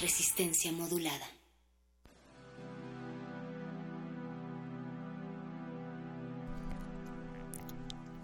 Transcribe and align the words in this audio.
Resistencia 0.00 0.72
modulada. 0.72 1.26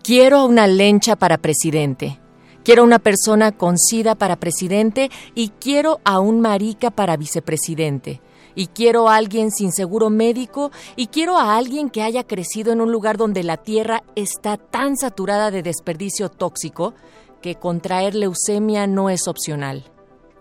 Quiero 0.02 0.46
una 0.46 0.66
lencha 0.68 1.16
para 1.16 1.36
presidente. 1.36 2.18
Quiero 2.64 2.82
una 2.82 2.98
persona 2.98 3.52
con 3.52 3.76
sida 3.76 4.14
para 4.14 4.36
presidente 4.36 5.10
y 5.34 5.50
quiero 5.50 6.00
a 6.04 6.18
un 6.18 6.40
marica 6.40 6.90
para 6.90 7.18
vicepresidente. 7.18 8.22
Y 8.54 8.68
quiero 8.68 9.10
a 9.10 9.16
alguien 9.16 9.50
sin 9.50 9.70
seguro 9.70 10.08
médico 10.08 10.70
y 10.96 11.08
quiero 11.08 11.36
a 11.36 11.58
alguien 11.58 11.90
que 11.90 12.02
haya 12.02 12.24
crecido 12.24 12.72
en 12.72 12.80
un 12.80 12.90
lugar 12.90 13.18
donde 13.18 13.42
la 13.42 13.58
tierra 13.58 14.02
está 14.14 14.56
tan 14.56 14.96
saturada 14.96 15.50
de 15.50 15.62
desperdicio 15.62 16.30
tóxico 16.30 16.94
que 17.42 17.56
contraer 17.56 18.14
leucemia 18.14 18.86
no 18.86 19.10
es 19.10 19.28
opcional. 19.28 19.84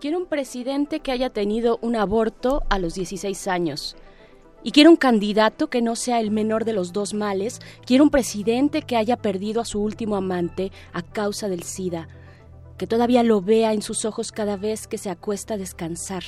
Quiero 0.00 0.18
un 0.18 0.26
presidente 0.26 1.00
que 1.00 1.10
haya 1.10 1.30
tenido 1.30 1.78
un 1.80 1.96
aborto 1.96 2.62
a 2.68 2.78
los 2.78 2.94
16 2.94 3.48
años. 3.48 3.96
Y 4.62 4.72
quiero 4.72 4.90
un 4.90 4.96
candidato 4.96 5.70
que 5.70 5.80
no 5.80 5.96
sea 5.96 6.20
el 6.20 6.30
menor 6.30 6.66
de 6.66 6.74
los 6.74 6.92
dos 6.92 7.14
males. 7.14 7.60
Quiero 7.86 8.04
un 8.04 8.10
presidente 8.10 8.82
que 8.82 8.96
haya 8.96 9.16
perdido 9.16 9.62
a 9.62 9.64
su 9.64 9.80
último 9.80 10.16
amante 10.16 10.70
a 10.92 11.00
causa 11.00 11.48
del 11.48 11.62
SIDA. 11.62 12.08
Que 12.76 12.86
todavía 12.86 13.22
lo 13.22 13.40
vea 13.40 13.72
en 13.72 13.80
sus 13.80 14.04
ojos 14.04 14.32
cada 14.32 14.58
vez 14.58 14.86
que 14.86 14.98
se 14.98 15.08
acuesta 15.08 15.54
a 15.54 15.58
descansar. 15.58 16.24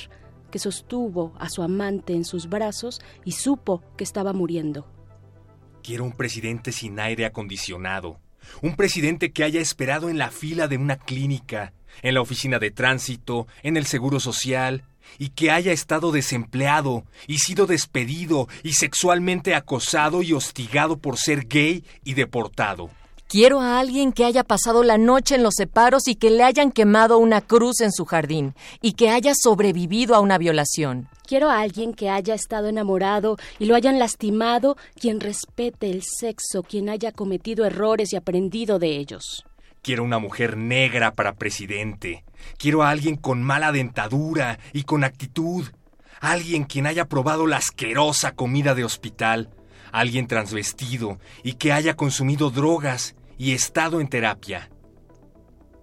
Que 0.49 0.57
sostuvo 0.57 1.33
a 1.37 1.47
su 1.49 1.61
amante 1.61 2.13
en 2.13 2.25
sus 2.25 2.49
brazos 2.49 3.01
y 3.23 3.33
supo 3.33 3.83
que 3.97 4.03
estaba 4.03 4.33
muriendo. 4.33 4.87
Quiero 5.83 6.05
un 6.05 6.13
presidente 6.13 6.71
sin 6.71 6.99
aire 6.99 7.25
acondicionado. 7.25 8.19
Un 8.63 8.75
presidente 8.75 9.31
que 9.31 9.43
haya 9.43 9.61
esperado 9.61 10.09
en 10.09 10.17
la 10.17 10.31
fila 10.31 10.67
de 10.67 10.77
una 10.77 10.97
clínica, 10.97 11.73
en 12.01 12.13
la 12.13 12.21
oficina 12.21 12.59
de 12.59 12.71
tránsito, 12.71 13.47
en 13.63 13.77
el 13.77 13.85
seguro 13.85 14.19
social, 14.19 14.83
y 15.17 15.29
que 15.29 15.51
haya 15.51 15.71
estado 15.71 16.11
desempleado 16.11 17.03
y 17.27 17.39
sido 17.39 17.65
despedido 17.65 18.47
y 18.63 18.73
sexualmente 18.73 19.55
acosado 19.55 20.21
y 20.21 20.33
hostigado 20.33 20.97
por 20.97 21.17
ser 21.17 21.47
gay 21.47 21.83
y 22.03 22.13
deportado. 22.13 22.89
Quiero 23.27 23.61
a 23.61 23.79
alguien 23.79 24.11
que 24.11 24.25
haya 24.25 24.43
pasado 24.43 24.83
la 24.83 24.97
noche 24.97 25.35
en 25.35 25.43
los 25.43 25.53
separos 25.55 26.07
y 26.07 26.15
que 26.15 26.31
le 26.31 26.43
hayan 26.43 26.71
quemado 26.71 27.19
una 27.19 27.41
cruz 27.41 27.79
en 27.81 27.91
su 27.91 28.05
jardín 28.05 28.55
y 28.81 28.93
que 28.93 29.11
haya 29.11 29.33
sobrevivido 29.39 30.15
a 30.15 30.19
una 30.19 30.39
violación. 30.39 31.07
Quiero 31.27 31.51
a 31.51 31.59
alguien 31.59 31.93
que 31.93 32.09
haya 32.09 32.33
estado 32.33 32.69
enamorado 32.69 33.37
y 33.59 33.65
lo 33.65 33.75
hayan 33.75 33.99
lastimado, 33.99 34.77
quien 34.99 35.19
respete 35.19 35.91
el 35.91 36.01
sexo, 36.01 36.63
quien 36.63 36.89
haya 36.89 37.11
cometido 37.11 37.65
errores 37.65 38.13
y 38.13 38.15
aprendido 38.15 38.79
de 38.79 38.97
ellos. 38.97 39.45
Quiero 39.81 40.03
una 40.03 40.19
mujer 40.19 40.57
negra 40.57 41.13
para 41.13 41.35
presidente. 41.35 42.23
Quiero 42.57 42.83
a 42.83 42.89
alguien 42.89 43.15
con 43.15 43.43
mala 43.43 43.71
dentadura 43.71 44.59
y 44.73 44.83
con 44.83 45.03
actitud. 45.03 45.67
Alguien 46.19 46.65
quien 46.65 46.85
haya 46.85 47.05
probado 47.05 47.47
la 47.47 47.57
asquerosa 47.57 48.33
comida 48.33 48.75
de 48.75 48.83
hospital. 48.83 49.49
Alguien 49.91 50.27
transvestido 50.27 51.19
y 51.43 51.53
que 51.53 51.71
haya 51.71 51.95
consumido 51.95 52.49
drogas 52.51 53.15
y 53.37 53.53
estado 53.53 54.01
en 54.01 54.09
terapia. 54.09 54.69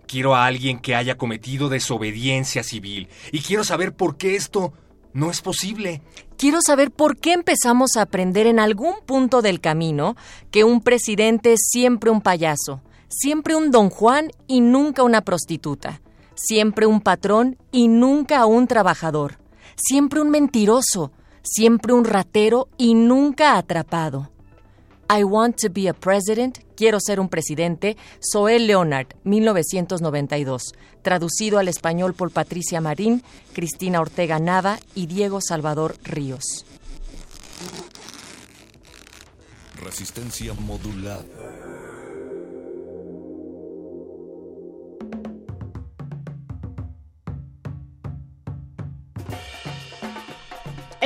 Quiero 0.06 0.36
a 0.36 0.46
alguien 0.46 0.78
que 0.78 0.94
haya 0.94 1.16
cometido 1.16 1.68
desobediencia 1.68 2.62
civil. 2.62 3.08
Y 3.32 3.40
quiero 3.40 3.64
saber 3.64 3.94
por 3.94 4.16
qué 4.16 4.36
esto 4.36 4.72
no 5.16 5.30
es 5.30 5.40
posible. 5.40 6.02
Quiero 6.36 6.58
saber 6.60 6.90
por 6.90 7.16
qué 7.16 7.32
empezamos 7.32 7.96
a 7.96 8.02
aprender 8.02 8.46
en 8.46 8.60
algún 8.60 8.94
punto 9.06 9.40
del 9.40 9.60
camino 9.60 10.14
que 10.50 10.62
un 10.62 10.82
presidente 10.82 11.54
es 11.54 11.60
siempre 11.70 12.10
un 12.10 12.20
payaso, 12.20 12.82
siempre 13.08 13.54
un 13.54 13.70
don 13.70 13.90
Juan 13.90 14.30
y 14.46 14.60
nunca 14.60 15.02
una 15.02 15.22
prostituta, 15.22 16.00
siempre 16.34 16.86
un 16.86 17.00
patrón 17.00 17.56
y 17.72 17.88
nunca 17.88 18.44
un 18.46 18.66
trabajador, 18.66 19.38
siempre 19.76 20.20
un 20.20 20.30
mentiroso, 20.30 21.12
siempre 21.42 21.92
un 21.92 22.04
ratero 22.04 22.68
y 22.76 22.94
nunca 22.94 23.56
atrapado. 23.56 24.30
I 25.08 25.22
want 25.22 25.60
to 25.60 25.68
be 25.70 25.88
a 25.88 25.94
president, 25.94 26.58
quiero 26.76 26.98
ser 26.98 27.20
un 27.20 27.28
presidente, 27.28 27.96
Zoé 28.20 28.58
Leonard, 28.58 29.06
1992, 29.22 30.74
traducido 31.02 31.60
al 31.60 31.68
español 31.68 32.14
por 32.14 32.32
Patricia 32.32 32.80
Marín, 32.80 33.22
Cristina 33.52 34.00
Ortega 34.00 34.40
Nava 34.40 34.80
y 34.96 35.06
Diego 35.06 35.40
Salvador 35.40 35.96
Ríos. 36.02 36.66
Resistencia 39.80 40.54
modulada. 40.54 41.22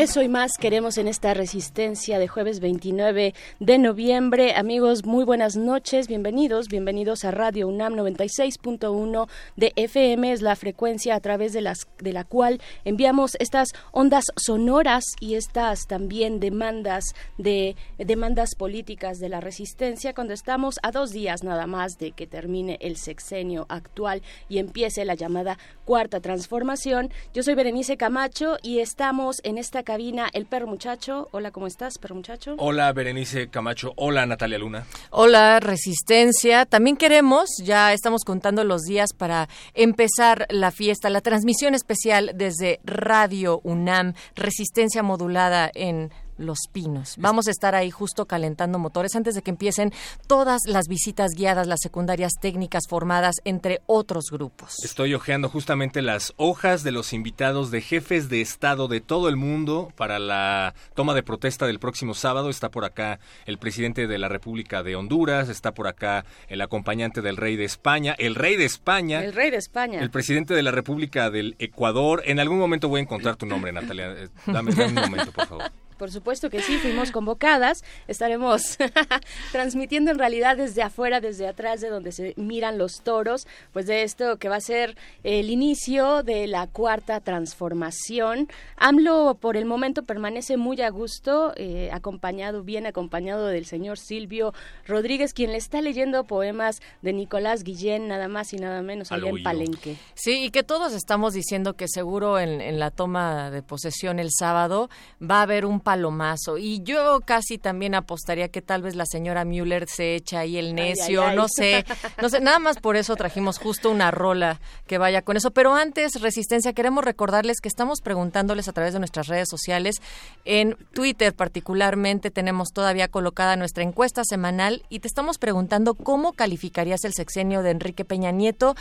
Eso 0.00 0.22
y 0.22 0.30
más 0.30 0.52
queremos 0.58 0.96
en 0.96 1.08
esta 1.08 1.34
resistencia 1.34 2.18
de 2.18 2.26
jueves 2.26 2.60
29 2.60 3.34
de 3.58 3.78
noviembre. 3.78 4.54
Amigos, 4.56 5.04
muy 5.04 5.24
buenas 5.24 5.56
noches, 5.56 6.08
bienvenidos, 6.08 6.68
bienvenidos 6.68 7.26
a 7.26 7.32
Radio 7.32 7.68
UNAM 7.68 7.92
96.1 7.96 9.28
de 9.56 9.74
FM, 9.76 10.32
es 10.32 10.40
la 10.40 10.56
frecuencia 10.56 11.14
a 11.14 11.20
través 11.20 11.52
de, 11.52 11.60
las, 11.60 11.86
de 11.98 12.14
la 12.14 12.24
cual 12.24 12.62
enviamos 12.86 13.36
estas 13.40 13.74
ondas 13.92 14.24
sonoras 14.36 15.04
y 15.20 15.34
estas 15.34 15.86
también 15.86 16.40
demandas 16.40 17.14
de 17.36 17.76
demandas 17.98 18.54
políticas 18.54 19.18
de 19.18 19.28
la 19.28 19.42
resistencia 19.42 20.14
cuando 20.14 20.32
estamos 20.32 20.76
a 20.82 20.92
dos 20.92 21.10
días 21.10 21.44
nada 21.44 21.66
más 21.66 21.98
de 21.98 22.12
que 22.12 22.26
termine 22.26 22.78
el 22.80 22.96
sexenio 22.96 23.66
actual 23.68 24.22
y 24.48 24.60
empiece 24.60 25.04
la 25.04 25.14
llamada 25.14 25.58
cuarta 25.84 26.20
transformación. 26.20 27.10
Yo 27.34 27.42
soy 27.42 27.54
Berenice 27.54 27.98
Camacho 27.98 28.56
y 28.62 28.78
estamos 28.78 29.42
en 29.44 29.58
esta 29.58 29.82
cabina 29.90 30.30
el 30.32 30.46
perro 30.46 30.68
muchacho. 30.68 31.26
Hola, 31.32 31.50
¿cómo 31.50 31.66
estás, 31.66 31.98
perro 31.98 32.14
muchacho? 32.14 32.54
Hola, 32.58 32.92
Berenice 32.92 33.48
Camacho. 33.48 33.92
Hola, 33.96 34.24
Natalia 34.24 34.56
Luna. 34.56 34.86
Hola, 35.10 35.58
Resistencia. 35.58 36.64
También 36.64 36.96
queremos, 36.96 37.48
ya 37.64 37.92
estamos 37.92 38.22
contando 38.22 38.62
los 38.62 38.82
días 38.82 39.12
para 39.12 39.48
empezar 39.74 40.46
la 40.48 40.70
fiesta, 40.70 41.10
la 41.10 41.20
transmisión 41.20 41.74
especial 41.74 42.30
desde 42.36 42.78
Radio 42.84 43.60
UNAM, 43.64 44.14
Resistencia 44.36 45.02
modulada 45.02 45.68
en 45.74 46.12
los 46.40 46.60
Pinos. 46.72 47.14
Vamos 47.18 47.46
a 47.46 47.50
estar 47.50 47.74
ahí 47.74 47.90
justo 47.90 48.26
calentando 48.26 48.78
motores 48.78 49.14
antes 49.14 49.34
de 49.34 49.42
que 49.42 49.50
empiecen 49.50 49.92
todas 50.26 50.62
las 50.66 50.88
visitas 50.88 51.32
guiadas, 51.36 51.66
las 51.66 51.80
secundarias 51.80 52.32
técnicas 52.40 52.84
formadas 52.88 53.36
entre 53.44 53.80
otros 53.86 54.30
grupos. 54.30 54.76
Estoy 54.84 55.14
hojeando 55.14 55.48
justamente 55.48 56.02
las 56.02 56.32
hojas 56.36 56.82
de 56.82 56.92
los 56.92 57.12
invitados 57.12 57.70
de 57.70 57.80
jefes 57.80 58.28
de 58.28 58.40
Estado 58.40 58.88
de 58.88 59.00
todo 59.00 59.28
el 59.28 59.36
mundo 59.36 59.92
para 59.96 60.18
la 60.18 60.74
toma 60.94 61.14
de 61.14 61.22
protesta 61.22 61.66
del 61.66 61.78
próximo 61.78 62.14
sábado. 62.14 62.50
Está 62.50 62.70
por 62.70 62.84
acá 62.84 63.20
el 63.46 63.58
presidente 63.58 64.06
de 64.06 64.18
la 64.18 64.28
República 64.28 64.82
de 64.82 64.96
Honduras, 64.96 65.48
está 65.48 65.72
por 65.72 65.86
acá 65.86 66.24
el 66.48 66.60
acompañante 66.60 67.22
del 67.22 67.36
rey 67.36 67.56
de 67.56 67.64
España, 67.64 68.14
el 68.18 68.34
rey 68.34 68.56
de 68.56 68.64
España. 68.64 69.22
El 69.22 69.32
rey 69.32 69.50
de 69.50 69.56
España. 69.56 70.00
El 70.00 70.10
presidente 70.10 70.54
de 70.54 70.62
la 70.62 70.70
República 70.70 71.30
del 71.30 71.56
Ecuador. 71.58 72.22
En 72.24 72.40
algún 72.40 72.58
momento 72.58 72.88
voy 72.88 73.00
a 73.00 73.02
encontrar 73.02 73.36
tu 73.36 73.46
nombre, 73.46 73.72
Natalia. 73.72 74.12
Eh, 74.12 74.28
Dame, 74.46 74.72
dame 74.72 74.88
un 74.88 75.10
momento, 75.10 75.32
por 75.32 75.46
favor. 75.46 75.72
Por 76.00 76.10
supuesto 76.10 76.48
que 76.48 76.62
sí, 76.62 76.78
fuimos 76.78 77.10
convocadas. 77.10 77.84
Estaremos 78.08 78.78
transmitiendo 79.52 80.10
en 80.10 80.18
realidad 80.18 80.56
desde 80.56 80.82
afuera, 80.82 81.20
desde 81.20 81.46
atrás 81.46 81.82
de 81.82 81.90
donde 81.90 82.10
se 82.10 82.32
miran 82.38 82.78
los 82.78 83.02
toros, 83.02 83.46
pues 83.74 83.84
de 83.84 84.02
esto 84.02 84.38
que 84.38 84.48
va 84.48 84.56
a 84.56 84.60
ser 84.62 84.96
el 85.24 85.50
inicio 85.50 86.22
de 86.22 86.46
la 86.46 86.68
cuarta 86.68 87.20
transformación. 87.20 88.48
AMLO 88.76 89.36
por 89.38 89.58
el 89.58 89.66
momento 89.66 90.04
permanece 90.04 90.56
muy 90.56 90.80
a 90.80 90.88
gusto, 90.88 91.52
eh, 91.56 91.90
acompañado, 91.92 92.62
bien 92.62 92.86
acompañado 92.86 93.48
del 93.48 93.66
señor 93.66 93.98
Silvio 93.98 94.54
Rodríguez, 94.86 95.34
quien 95.34 95.52
le 95.52 95.58
está 95.58 95.82
leyendo 95.82 96.24
poemas 96.24 96.80
de 97.02 97.12
Nicolás 97.12 97.62
Guillén, 97.62 98.08
nada 98.08 98.28
más 98.28 98.54
y 98.54 98.56
nada 98.56 98.80
menos, 98.80 99.12
allá 99.12 99.28
en 99.28 99.42
Palenque. 99.42 99.96
Sí, 100.14 100.44
y 100.44 100.50
que 100.50 100.62
todos 100.62 100.94
estamos 100.94 101.34
diciendo 101.34 101.74
que 101.74 101.88
seguro 101.88 102.38
en, 102.38 102.62
en 102.62 102.78
la 102.78 102.90
toma 102.90 103.50
de 103.50 103.62
posesión 103.62 104.18
el 104.18 104.30
sábado 104.30 104.88
va 105.20 105.40
a 105.40 105.42
haber 105.42 105.66
un 105.66 105.80
palomazo. 105.90 106.56
Y 106.56 106.82
yo 106.84 107.18
casi 107.24 107.58
también 107.58 107.96
apostaría 107.96 108.46
que 108.46 108.62
tal 108.62 108.82
vez 108.82 108.94
la 108.94 109.06
señora 109.06 109.44
Müller 109.44 109.88
se 109.88 110.14
echa 110.14 110.38
ahí 110.38 110.56
el 110.56 110.72
necio, 110.72 111.32
no 111.32 111.48
sé, 111.48 111.84
no 112.22 112.28
sé, 112.28 112.40
nada 112.40 112.60
más 112.60 112.78
por 112.78 112.94
eso 112.94 113.16
trajimos 113.16 113.58
justo 113.58 113.90
una 113.90 114.12
rola 114.12 114.60
que 114.86 114.98
vaya 114.98 115.22
con 115.22 115.36
eso. 115.36 115.50
Pero 115.50 115.74
antes, 115.74 116.20
Resistencia, 116.20 116.74
queremos 116.74 117.04
recordarles 117.04 117.60
que 117.60 117.68
estamos 117.68 118.02
preguntándoles 118.02 118.68
a 118.68 118.72
través 118.72 118.92
de 118.92 119.00
nuestras 119.00 119.26
redes 119.26 119.48
sociales, 119.50 119.96
en 120.44 120.76
Twitter 120.92 121.34
particularmente 121.34 122.30
tenemos 122.30 122.68
todavía 122.72 123.08
colocada 123.08 123.56
nuestra 123.56 123.82
encuesta 123.82 124.22
semanal 124.24 124.84
y 124.90 125.00
te 125.00 125.08
estamos 125.08 125.38
preguntando 125.38 125.94
cómo 125.94 126.34
calificarías 126.34 127.02
el 127.04 127.14
sexenio 127.14 127.64
de 127.64 127.70
Enrique 127.70 128.04
Peña 128.04 128.30
Nieto. 128.30 128.76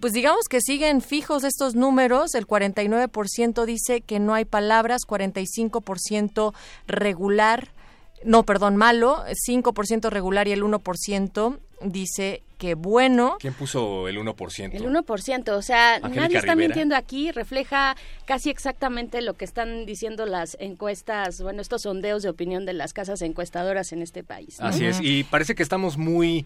Pues 0.00 0.12
digamos 0.12 0.46
que 0.48 0.60
siguen 0.60 1.00
fijos 1.00 1.44
estos 1.44 1.74
números, 1.74 2.34
el 2.34 2.46
49% 2.46 3.64
dice 3.64 4.00
que 4.00 4.18
no 4.18 4.34
hay 4.34 4.44
palabras, 4.44 5.02
45% 5.06 6.19
regular, 6.86 7.68
no, 8.24 8.44
perdón, 8.44 8.76
malo, 8.76 9.24
5% 9.26 10.10
regular 10.10 10.48
y 10.48 10.52
el 10.52 10.62
1% 10.62 11.58
dice 11.82 12.42
que 12.58 12.74
bueno. 12.74 13.36
¿Quién 13.40 13.54
puso 13.54 14.06
el 14.06 14.18
1%? 14.18 14.74
El 14.74 14.84
1%, 14.84 15.48
o 15.50 15.62
sea, 15.62 15.98
nadie 16.00 16.36
está 16.36 16.54
mintiendo 16.54 16.94
aquí, 16.94 17.32
refleja 17.32 17.96
casi 18.26 18.50
exactamente 18.50 19.22
lo 19.22 19.34
que 19.34 19.46
están 19.46 19.86
diciendo 19.86 20.26
las 20.26 20.58
encuestas, 20.60 21.40
bueno, 21.40 21.62
estos 21.62 21.82
sondeos 21.82 22.22
de 22.22 22.28
opinión 22.28 22.66
de 22.66 22.74
las 22.74 22.92
casas 22.92 23.22
encuestadoras 23.22 23.92
en 23.92 24.02
este 24.02 24.22
país. 24.22 24.60
Así 24.60 24.84
es, 24.84 25.00
y 25.00 25.24
parece 25.24 25.54
que 25.54 25.62
estamos 25.62 25.96
muy 25.96 26.44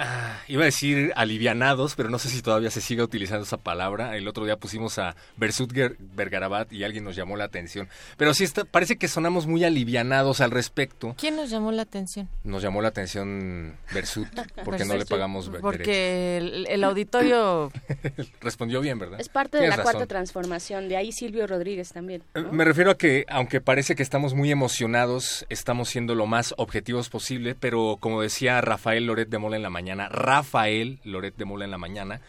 Ah, 0.00 0.38
iba 0.46 0.62
a 0.62 0.66
decir 0.66 1.12
alivianados, 1.16 1.96
pero 1.96 2.08
no 2.08 2.20
sé 2.20 2.28
si 2.28 2.40
todavía 2.40 2.70
se 2.70 2.80
sigue 2.80 3.02
utilizando 3.02 3.42
esa 3.42 3.56
palabra. 3.56 4.16
El 4.16 4.28
otro 4.28 4.44
día 4.44 4.56
pusimos 4.56 4.96
a 5.00 5.16
Bersut 5.36 5.72
Bergarabat 5.98 6.72
y 6.72 6.84
alguien 6.84 7.02
nos 7.02 7.16
llamó 7.16 7.36
la 7.36 7.42
atención. 7.42 7.88
Pero 8.16 8.32
sí 8.32 8.44
está, 8.44 8.64
parece 8.64 8.96
que 8.96 9.08
sonamos 9.08 9.48
muy 9.48 9.64
alivianados 9.64 10.40
al 10.40 10.52
respecto. 10.52 11.16
¿Quién 11.18 11.34
nos 11.34 11.50
llamó 11.50 11.72
la 11.72 11.82
atención? 11.82 12.28
Nos 12.44 12.62
llamó 12.62 12.80
la 12.80 12.88
atención 12.88 13.76
Bersut, 13.92 14.28
porque 14.64 14.84
no 14.84 14.96
le 14.96 15.04
pagamos 15.04 15.50
Porque 15.60 16.36
el, 16.68 16.84
auditorio... 16.84 17.72
Respondió 18.40 18.80
bien, 18.80 19.00
¿verdad? 19.00 19.20
Es 19.20 19.28
parte 19.28 19.58
de 19.58 19.66
la 19.66 19.82
cuarta 19.82 20.06
transformación, 20.06 20.88
de 20.88 20.96
ahí 20.96 21.10
Silvio 21.10 21.48
Rodríguez 21.48 21.92
también. 21.92 22.22
Eh, 22.34 22.44
me 22.52 22.64
refiero 22.64 22.92
a 22.92 22.96
que, 22.96 23.24
aunque 23.28 23.60
parece 23.60 23.96
que 23.96 24.04
estamos 24.04 24.34
muy 24.34 24.52
emocionados, 24.52 25.44
estamos 25.48 25.88
siendo 25.88 26.14
lo 26.14 26.26
más 26.26 26.54
objetivos 26.56 27.08
posible, 27.08 27.56
pero 27.56 27.96
como 27.98 28.22
decía 28.22 28.60
Rafael 28.60 29.04
Loret 29.04 29.28
de 29.28 29.38
Mola 29.38 29.56
en 29.56 29.64
la 29.64 29.70
mañana, 29.70 29.87
Rafael 29.96 30.98
Loret 31.04 31.36
de 31.36 31.44
Mola 31.44 31.64
en 31.64 31.70
la 31.70 31.78
mañana, 31.78 32.20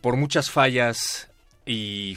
por 0.00 0.16
muchas 0.16 0.50
fallas 0.50 1.30
y 1.66 2.16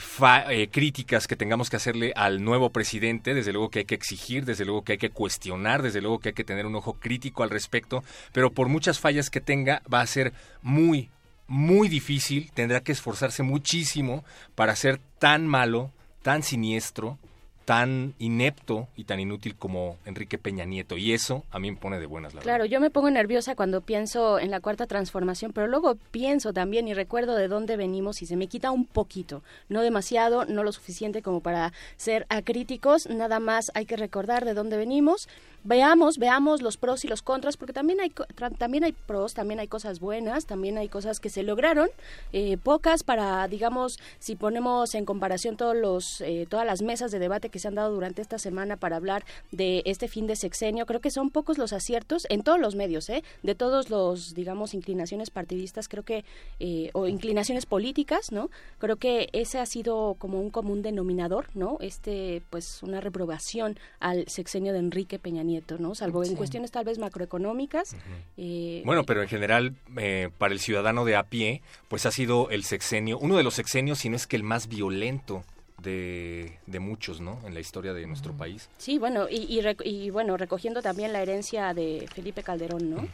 eh, 0.50 0.68
críticas 0.70 1.26
que 1.26 1.36
tengamos 1.36 1.70
que 1.70 1.76
hacerle 1.76 2.12
al 2.16 2.42
nuevo 2.42 2.70
presidente, 2.70 3.34
desde 3.34 3.52
luego 3.52 3.70
que 3.70 3.80
hay 3.80 3.84
que 3.84 3.94
exigir, 3.94 4.44
desde 4.44 4.64
luego 4.64 4.82
que 4.82 4.92
hay 4.92 4.98
que 4.98 5.10
cuestionar, 5.10 5.82
desde 5.82 6.00
luego 6.00 6.18
que 6.18 6.30
hay 6.30 6.34
que 6.34 6.44
tener 6.44 6.66
un 6.66 6.74
ojo 6.74 6.94
crítico 6.94 7.42
al 7.42 7.50
respecto, 7.50 8.02
pero 8.32 8.50
por 8.50 8.68
muchas 8.68 8.98
fallas 8.98 9.30
que 9.30 9.40
tenga 9.40 9.82
va 9.92 10.00
a 10.00 10.06
ser 10.06 10.32
muy, 10.62 11.10
muy 11.46 11.88
difícil, 11.88 12.50
tendrá 12.54 12.80
que 12.80 12.92
esforzarse 12.92 13.42
muchísimo 13.42 14.24
para 14.54 14.74
ser 14.76 14.98
tan 15.18 15.46
malo, 15.46 15.90
tan 16.22 16.42
siniestro, 16.42 17.18
tan 17.64 18.14
inepto 18.18 18.88
y 18.96 19.04
tan 19.04 19.20
inútil 19.20 19.56
como 19.56 19.96
Enrique 20.04 20.38
Peña 20.38 20.64
Nieto. 20.64 20.96
Y 20.96 21.12
eso 21.12 21.44
a 21.50 21.58
mí 21.58 21.70
me 21.70 21.76
pone 21.76 21.98
de 21.98 22.06
buenas, 22.06 22.34
la 22.34 22.42
Claro, 22.42 22.64
yo 22.64 22.80
me 22.80 22.90
pongo 22.90 23.10
nerviosa 23.10 23.54
cuando 23.54 23.80
pienso 23.80 24.38
en 24.38 24.50
la 24.50 24.60
cuarta 24.60 24.86
transformación, 24.86 25.52
pero 25.52 25.66
luego 25.66 25.96
pienso 26.10 26.52
también 26.52 26.88
y 26.88 26.94
recuerdo 26.94 27.34
de 27.34 27.48
dónde 27.48 27.76
venimos 27.76 28.22
y 28.22 28.26
se 28.26 28.36
me 28.36 28.46
quita 28.46 28.70
un 28.70 28.84
poquito. 28.84 29.42
No 29.68 29.82
demasiado, 29.82 30.44
no 30.44 30.62
lo 30.62 30.72
suficiente 30.72 31.22
como 31.22 31.40
para 31.40 31.72
ser 31.96 32.26
acríticos, 32.28 33.08
nada 33.08 33.40
más 33.40 33.70
hay 33.74 33.86
que 33.86 33.96
recordar 33.96 34.44
de 34.44 34.54
dónde 34.54 34.76
venimos 34.76 35.28
veamos, 35.64 36.18
veamos 36.18 36.62
los 36.62 36.76
pros 36.76 37.04
y 37.04 37.08
los 37.08 37.22
contras, 37.22 37.56
porque 37.56 37.72
también 37.72 38.00
hay, 38.00 38.12
también 38.58 38.84
hay 38.84 38.92
pros, 38.92 39.32
también 39.34 39.58
hay 39.60 39.66
cosas 39.66 39.98
buenas, 39.98 40.44
también 40.44 40.76
hay 40.76 40.88
cosas 40.88 41.20
que 41.20 41.30
se 41.30 41.42
lograron, 41.42 41.88
eh, 42.32 42.58
pocas 42.58 43.02
para, 43.02 43.48
digamos, 43.48 43.98
si 44.18 44.36
ponemos 44.36 44.94
en 44.94 45.06
comparación 45.06 45.56
todos 45.56 45.74
los, 45.74 46.20
eh, 46.20 46.46
todas 46.48 46.66
las 46.66 46.82
mesas 46.82 47.10
de 47.10 47.18
debate 47.18 47.48
que 47.48 47.58
se 47.58 47.68
han 47.68 47.74
dado 47.74 47.94
durante 47.94 48.20
esta 48.20 48.38
semana 48.38 48.76
para 48.76 48.96
hablar 48.96 49.24
de 49.52 49.82
este 49.86 50.06
fin 50.06 50.26
de 50.26 50.36
sexenio, 50.36 50.84
creo 50.84 51.00
que 51.00 51.10
son 51.10 51.30
pocos 51.30 51.56
los 51.56 51.72
aciertos 51.72 52.26
en 52.28 52.42
todos 52.42 52.60
los 52.60 52.74
medios, 52.74 53.08
¿eh? 53.08 53.24
de 53.42 53.54
todos 53.54 53.88
los, 53.88 54.34
digamos, 54.34 54.74
inclinaciones 54.74 55.30
partidistas, 55.30 55.88
creo 55.88 56.02
que, 56.02 56.24
eh, 56.60 56.90
o 56.92 57.06
inclinaciones 57.06 57.64
políticas, 57.64 58.32
¿no? 58.32 58.50
Creo 58.78 58.96
que 58.96 59.30
ese 59.32 59.58
ha 59.58 59.66
sido 59.66 60.16
como 60.18 60.40
un 60.40 60.50
común 60.50 60.82
denominador, 60.82 61.48
¿no? 61.54 61.78
Este, 61.80 62.42
pues, 62.50 62.82
una 62.82 63.00
reprobación 63.00 63.78
al 63.98 64.28
sexenio 64.28 64.72
de 64.74 64.80
Enrique 64.80 65.18
Peña 65.18 65.42
Nieto 65.42 65.53
¿no? 65.78 65.94
Salvo 65.94 66.24
en 66.24 66.36
cuestiones 66.36 66.70
tal 66.70 66.84
vez 66.84 66.98
macroeconómicas. 66.98 67.96
Eh, 68.36 68.82
bueno, 68.84 69.04
pero 69.04 69.22
en 69.22 69.28
general, 69.28 69.74
eh, 69.96 70.30
para 70.38 70.52
el 70.52 70.60
ciudadano 70.60 71.04
de 71.04 71.16
a 71.16 71.24
pie, 71.24 71.62
pues 71.88 72.06
ha 72.06 72.10
sido 72.10 72.50
el 72.50 72.64
sexenio, 72.64 73.18
uno 73.18 73.36
de 73.36 73.42
los 73.42 73.54
sexenios, 73.54 73.98
si 73.98 74.08
no 74.08 74.16
es 74.16 74.26
que 74.26 74.36
el 74.36 74.42
más 74.42 74.68
violento 74.68 75.44
de, 75.82 76.58
muchos, 76.80 77.20
¿no? 77.20 77.38
En 77.46 77.54
la 77.54 77.60
historia 77.60 77.92
de 77.92 78.06
nuestro 78.06 78.32
país. 78.32 78.68
Sí, 78.78 78.98
bueno, 78.98 79.26
y, 79.30 79.60
y, 79.84 80.10
bueno, 80.10 80.36
recogiendo 80.36 80.82
también 80.82 81.12
la 81.12 81.22
herencia 81.22 81.74
de 81.74 82.08
Felipe 82.14 82.42
Calderón, 82.42 82.90
¿no? 82.90 83.08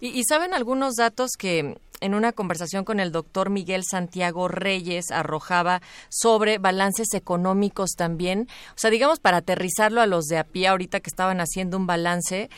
Y, 0.00 0.22
saben 0.24 0.54
algunos 0.54 0.94
datos 0.96 1.32
que 1.38 1.78
en 2.00 2.14
una 2.14 2.32
conversación 2.32 2.84
con 2.84 3.00
el 3.00 3.12
doctor 3.12 3.50
Miguel 3.50 3.84
Santiago 3.84 4.48
Reyes 4.48 5.10
arrojaba 5.10 5.82
sobre 6.08 6.58
balances 6.58 7.12
económicos 7.14 7.90
también. 7.96 8.48
O 8.70 8.78
sea, 8.78 8.90
digamos, 8.90 9.20
para 9.20 9.38
aterrizarlo 9.38 10.00
a 10.00 10.06
los 10.06 10.26
de 10.26 10.38
a 10.38 10.44
pie 10.44 10.68
ahorita 10.68 11.00
que 11.00 11.10
estaban 11.10 11.40
haciendo 11.40 11.76
un 11.76 11.86
balance, 11.86 12.48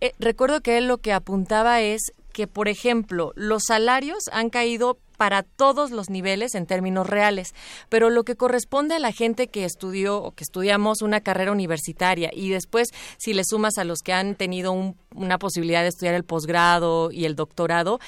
eh, 0.00 0.12
recuerdo 0.18 0.60
que 0.60 0.78
él 0.78 0.86
lo 0.86 0.98
que 0.98 1.12
apuntaba 1.12 1.80
es 1.82 2.12
que, 2.32 2.46
por 2.46 2.68
ejemplo, 2.68 3.32
los 3.34 3.64
salarios 3.66 4.24
han 4.32 4.48
caído 4.48 4.98
para 5.18 5.42
todos 5.42 5.90
los 5.90 6.08
niveles 6.08 6.54
en 6.54 6.64
términos 6.64 7.06
reales, 7.06 7.54
pero 7.90 8.08
lo 8.08 8.24
que 8.24 8.36
corresponde 8.36 8.94
a 8.94 8.98
la 8.98 9.12
gente 9.12 9.48
que 9.48 9.66
estudió 9.66 10.22
o 10.22 10.30
que 10.30 10.44
estudiamos 10.44 11.02
una 11.02 11.20
carrera 11.20 11.52
universitaria 11.52 12.30
y 12.32 12.48
después 12.48 12.88
si 13.18 13.34
le 13.34 13.44
sumas 13.44 13.76
a 13.76 13.84
los 13.84 13.98
que 13.98 14.14
han 14.14 14.36
tenido 14.36 14.72
una 15.14 15.38
posibilidad 15.38 15.82
de 15.82 15.88
estudiar 15.88 16.14
el 16.14 16.24
posgrado 16.24 17.10
y 17.10 17.26
el 17.26 17.36
doctorado, 17.36 18.00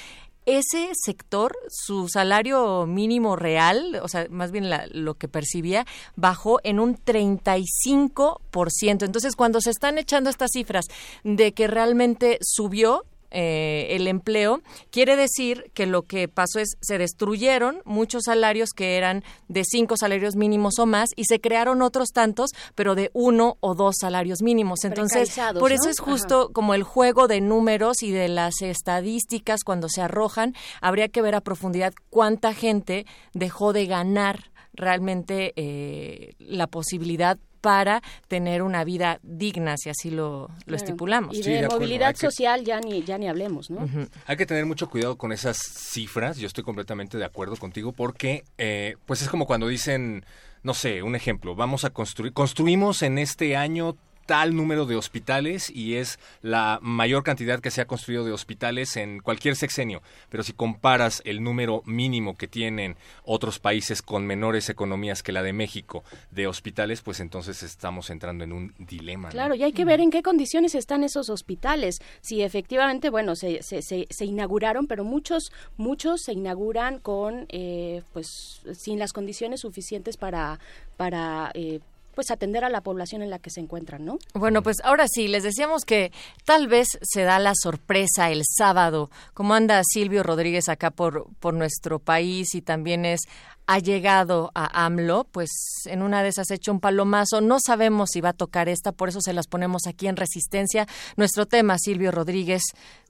ese 0.45 0.91
sector, 0.93 1.57
su 1.69 2.07
salario 2.07 2.85
mínimo 2.87 3.35
real, 3.35 3.99
o 4.01 4.07
sea, 4.07 4.25
más 4.29 4.51
bien 4.51 4.71
lo 4.91 5.13
que 5.13 5.27
percibía, 5.27 5.85
bajó 6.15 6.59
en 6.63 6.79
un 6.79 6.97
35%. 6.97 9.05
Entonces, 9.05 9.35
cuando 9.35 9.61
se 9.61 9.69
están 9.69 9.99
echando 9.99 10.31
estas 10.31 10.49
cifras 10.51 10.85
de 11.23 11.51
que 11.51 11.67
realmente 11.67 12.39
subió, 12.41 13.05
eh, 13.31 13.87
el 13.91 14.07
empleo, 14.07 14.61
quiere 14.89 15.15
decir 15.15 15.71
que 15.73 15.85
lo 15.85 16.03
que 16.03 16.27
pasó 16.27 16.59
es 16.59 16.75
se 16.81 16.97
destruyeron 16.97 17.81
muchos 17.85 18.23
salarios 18.25 18.71
que 18.71 18.97
eran 18.97 19.23
de 19.47 19.63
cinco 19.63 19.95
salarios 19.97 20.35
mínimos 20.35 20.79
o 20.79 20.85
más 20.85 21.09
y 21.15 21.25
se 21.25 21.39
crearon 21.39 21.81
otros 21.81 22.09
tantos, 22.09 22.51
pero 22.75 22.95
de 22.95 23.09
uno 23.13 23.57
o 23.59 23.73
dos 23.75 23.95
salarios 23.99 24.41
mínimos. 24.41 24.83
Entonces, 24.83 25.35
por 25.59 25.71
eso 25.71 25.89
es 25.89 25.99
justo 25.99 26.49
como 26.53 26.73
el 26.73 26.83
juego 26.83 27.27
de 27.27 27.41
números 27.41 28.03
y 28.03 28.11
de 28.11 28.27
las 28.27 28.61
estadísticas 28.61 29.63
cuando 29.63 29.89
se 29.89 30.01
arrojan, 30.01 30.53
habría 30.81 31.09
que 31.09 31.21
ver 31.21 31.35
a 31.35 31.41
profundidad 31.41 31.93
cuánta 32.09 32.53
gente 32.53 33.05
dejó 33.33 33.73
de 33.73 33.85
ganar 33.85 34.51
realmente 34.73 35.53
eh, 35.55 36.33
la 36.39 36.67
posibilidad 36.67 37.37
para 37.61 38.01
tener 38.27 38.61
una 38.63 38.83
vida 38.83 39.19
digna, 39.23 39.77
si 39.77 39.89
así 39.89 40.09
lo, 40.09 40.49
estipulamos. 40.67 41.37
Y 41.37 41.43
de, 41.43 41.67
movilidad 41.67 42.15
social 42.15 42.63
ya 42.63 42.79
ni, 42.79 43.03
ya 43.03 43.17
ni 43.17 43.27
hablemos, 43.27 43.69
¿no? 43.69 43.87
Hay 44.25 44.37
que 44.37 44.45
tener 44.45 44.65
mucho 44.65 44.89
cuidado 44.89 45.17
con 45.17 45.31
esas 45.31 45.57
cifras, 45.57 46.37
yo 46.37 46.47
estoy 46.47 46.63
completamente 46.63 47.17
de 47.17 47.25
acuerdo 47.25 47.55
contigo, 47.55 47.93
porque 47.93 48.43
eh, 48.57 48.95
pues 49.05 49.21
es 49.21 49.29
como 49.29 49.45
cuando 49.45 49.67
dicen, 49.67 50.25
no 50.63 50.73
sé, 50.73 51.03
un 51.03 51.15
ejemplo, 51.15 51.55
vamos 51.55 51.85
a 51.85 51.91
construir, 51.91 52.33
construimos 52.33 53.01
en 53.03 53.17
este 53.17 53.55
año 53.55 53.95
tal 54.31 54.55
número 54.55 54.85
de 54.85 54.95
hospitales 54.95 55.69
y 55.69 55.95
es 55.95 56.17
la 56.41 56.79
mayor 56.81 57.21
cantidad 57.21 57.59
que 57.59 57.69
se 57.69 57.81
ha 57.81 57.85
construido 57.85 58.23
de 58.23 58.31
hospitales 58.31 58.95
en 58.95 59.19
cualquier 59.19 59.57
sexenio. 59.57 60.01
Pero 60.29 60.41
si 60.43 60.53
comparas 60.53 61.21
el 61.25 61.43
número 61.43 61.83
mínimo 61.85 62.37
que 62.37 62.47
tienen 62.47 62.95
otros 63.25 63.59
países 63.59 64.01
con 64.01 64.25
menores 64.25 64.69
economías 64.69 65.21
que 65.21 65.33
la 65.33 65.43
de 65.43 65.51
México 65.51 66.05
de 66.31 66.47
hospitales, 66.47 67.01
pues 67.01 67.19
entonces 67.19 67.61
estamos 67.61 68.09
entrando 68.09 68.45
en 68.45 68.53
un 68.53 68.73
dilema. 68.77 69.27
Claro, 69.27 69.53
y 69.53 69.63
hay 69.63 69.73
que 69.73 69.83
ver 69.83 69.99
en 69.99 70.11
qué 70.11 70.23
condiciones 70.23 70.75
están 70.75 71.03
esos 71.03 71.29
hospitales. 71.29 71.99
Si 72.21 72.41
efectivamente, 72.41 73.09
bueno, 73.09 73.35
se, 73.35 73.61
se, 73.63 73.81
se, 73.81 74.25
inauguraron, 74.25 74.87
pero 74.87 75.03
muchos, 75.03 75.51
muchos 75.75 76.21
se 76.21 76.31
inauguran 76.31 76.99
con, 76.99 77.47
eh, 77.49 78.03
pues, 78.13 78.61
sin 78.75 78.97
las 78.97 79.11
condiciones 79.11 79.59
suficientes 79.59 80.15
para, 80.15 80.61
para 80.95 81.51
eh, 81.53 81.81
pues 82.15 82.31
atender 82.31 82.63
a 82.63 82.69
la 82.69 82.81
población 82.81 83.21
en 83.21 83.29
la 83.29 83.39
que 83.39 83.49
se 83.49 83.59
encuentran, 83.59 84.05
¿no? 84.05 84.17
Bueno, 84.33 84.61
pues 84.63 84.77
ahora 84.83 85.05
sí, 85.07 85.27
les 85.27 85.43
decíamos 85.43 85.85
que 85.85 86.11
tal 86.45 86.67
vez 86.67 86.87
se 87.01 87.23
da 87.23 87.39
la 87.39 87.53
sorpresa 87.55 88.31
el 88.31 88.43
sábado, 88.45 89.09
como 89.33 89.53
anda 89.53 89.81
Silvio 89.83 90.23
Rodríguez 90.23 90.69
acá 90.69 90.91
por, 90.91 91.27
por 91.39 91.53
nuestro 91.53 91.99
país 91.99 92.53
y 92.55 92.61
también 92.61 93.05
es 93.05 93.21
ha 93.67 93.79
llegado 93.79 94.51
a 94.53 94.85
AMLO, 94.85 95.25
pues 95.31 95.49
en 95.85 96.01
una 96.01 96.23
de 96.23 96.29
esas 96.29 96.51
hecho 96.51 96.73
un 96.73 96.81
palomazo. 96.81 97.39
No 97.39 97.57
sabemos 97.65 98.09
si 98.11 98.19
va 98.19 98.29
a 98.29 98.33
tocar 98.33 98.67
esta, 98.67 98.91
por 98.91 99.07
eso 99.07 99.21
se 99.21 99.31
las 99.31 99.47
ponemos 99.47 99.87
aquí 99.87 100.07
en 100.07 100.17
Resistencia. 100.17 100.87
Nuestro 101.15 101.45
tema, 101.45 101.77
Silvio 101.77 102.11
Rodríguez, 102.11 102.63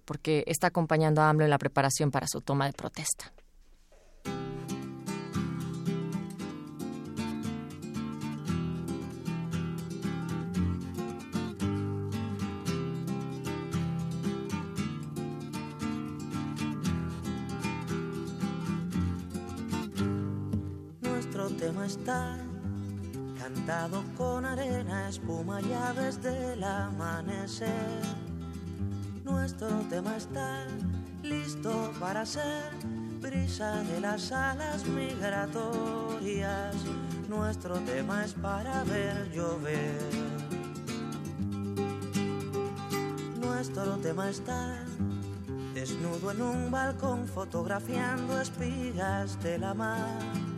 porque 0.06 0.44
está 0.46 0.68
acompañando 0.68 1.22
a 1.22 1.30
AMLO 1.30 1.46
en 1.46 1.50
la 1.50 1.58
preparación 1.58 2.12
para 2.12 2.28
su 2.28 2.42
toma 2.42 2.68
de 2.68 2.74
protesta. 2.74 3.32
Tema 21.62 21.86
está 21.86 22.38
cantado 23.38 24.04
con 24.18 24.46
arena, 24.46 25.08
espuma 25.10 25.62
y 25.62 25.72
aves 25.72 26.20
del 26.24 26.64
amanecer. 26.64 28.02
Nuestro 29.24 29.68
tema 29.88 30.18
está 30.18 30.66
listo 31.22 31.94
para 32.00 32.26
ser 32.26 32.72
brisa 33.22 33.84
de 33.84 34.02
las 34.02 34.32
alas 34.32 34.88
migratorias. 34.88 36.76
Nuestro 37.30 37.76
tema 37.82 38.26
es 38.26 38.34
para 38.34 38.84
ver 38.86 39.32
llover. 39.32 40.10
Nuestro 43.40 43.98
tema 43.98 44.32
está 44.32 44.84
desnudo 45.76 46.32
en 46.32 46.42
un 46.42 46.72
balcón 46.72 47.28
fotografiando 47.28 48.42
espigas 48.42 49.40
de 49.44 49.60
la 49.60 49.76
mar 49.76 50.51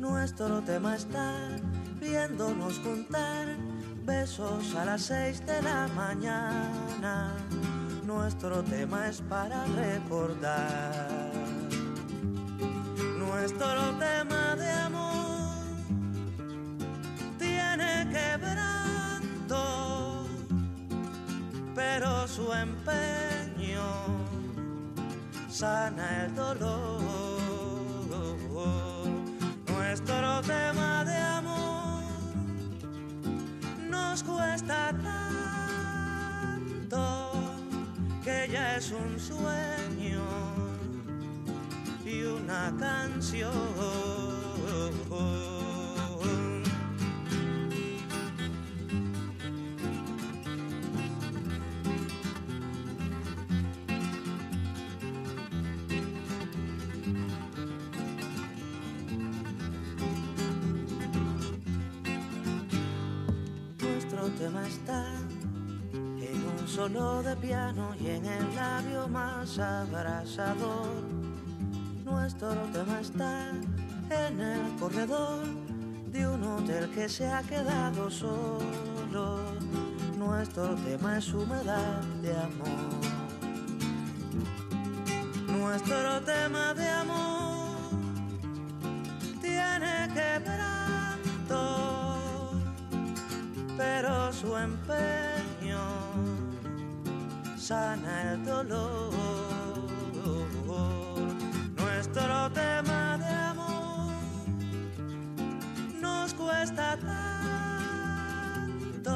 nuestro 0.00 0.62
tema 0.62 0.96
está 0.96 1.34
viéndonos 2.00 2.78
juntar 2.78 3.46
besos 4.04 4.74
a 4.74 4.84
las 4.86 5.02
seis 5.02 5.44
de 5.46 5.60
la 5.62 5.86
mañana. 5.94 7.34
Nuestro 8.04 8.62
tema 8.64 9.08
es 9.08 9.20
para 9.20 9.64
recordar. 9.66 11.30
Nuestro 13.18 13.98
tema 13.98 14.56
de 14.56 14.70
amor 14.70 15.54
tiene 17.38 18.08
quebranto, 18.10 19.62
pero 21.74 22.26
su 22.26 22.50
empeño 22.52 23.84
sana 25.50 26.24
el 26.24 26.34
dolor 26.34 26.99
nuestro 30.10 30.40
tema 30.42 31.04
de 31.04 31.16
amor 31.16 32.02
nos 33.88 34.22
cuesta 34.24 34.92
tanto 36.52 37.30
que 38.24 38.48
ya 38.50 38.76
es 38.76 38.90
un 38.90 39.18
sueño 39.20 40.24
y 42.04 42.22
una 42.22 42.74
canción. 42.78 44.29
Solo 66.80 67.22
de 67.22 67.36
piano 67.36 67.94
y 68.00 68.06
en 68.06 68.24
el 68.24 68.56
labio 68.56 69.06
más 69.06 69.58
abrasador. 69.58 71.04
Nuestro 72.06 72.54
tema 72.72 73.00
está 73.00 73.50
en 74.08 74.40
el 74.40 74.62
corredor 74.80 75.44
de 76.10 76.26
un 76.26 76.42
hotel 76.42 76.88
que 76.94 77.06
se 77.06 77.26
ha 77.26 77.42
quedado 77.42 78.10
solo. 78.10 79.40
Nuestro 80.16 80.74
tema 80.76 81.18
es 81.18 81.28
humedad 81.34 82.00
de 82.22 82.32
amor. 82.34 83.00
Nuestro 85.48 86.22
tema 86.22 86.72
de 86.72 86.88
amor 86.88 87.90
tiene 89.42 90.08
quebranto 90.14 91.60
pero 93.76 94.32
su 94.32 94.56
empeño 94.56 95.29
sana 97.70 98.32
el 98.32 98.44
dolor. 98.44 99.12
Nuestro 101.80 102.50
tema 102.50 103.02
de 103.22 103.32
amor 103.52 104.12
nos 106.00 106.34
cuesta 106.34 106.86
tanto 108.66 109.14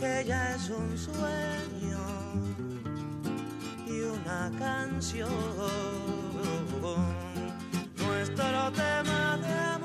que 0.00 0.24
ya 0.26 0.54
es 0.54 0.70
un 0.70 0.96
sueño 0.96 2.04
y 3.86 3.96
una 4.16 4.50
canción. 4.58 5.28
Nuestro 8.02 8.60
tema 8.82 9.36
de 9.44 9.52
amor 9.52 9.75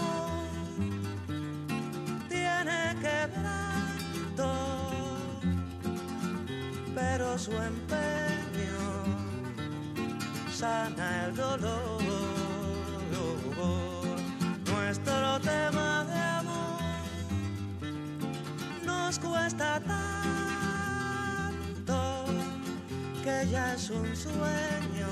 su 7.37 7.51
empeño 7.51 8.79
sana 10.51 11.25
el 11.25 11.35
dolor. 11.35 12.01
Nuestro 14.65 15.39
tema 15.39 16.05
de 16.05 16.19
amor 16.19 16.81
nos 18.85 19.19
cuesta 19.19 19.79
tanto 19.79 20.25
que 23.23 23.47
ya 23.49 23.73
es 23.73 23.89
un 23.89 24.15
sueño 24.15 25.07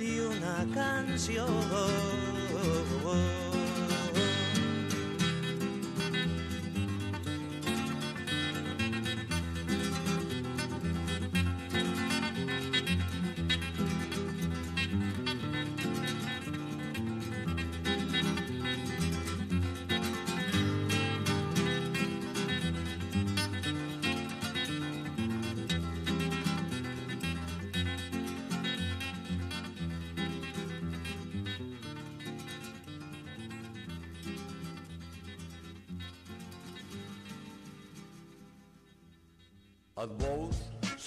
y 0.00 0.20
una 0.20 0.64
canción. 0.74 1.46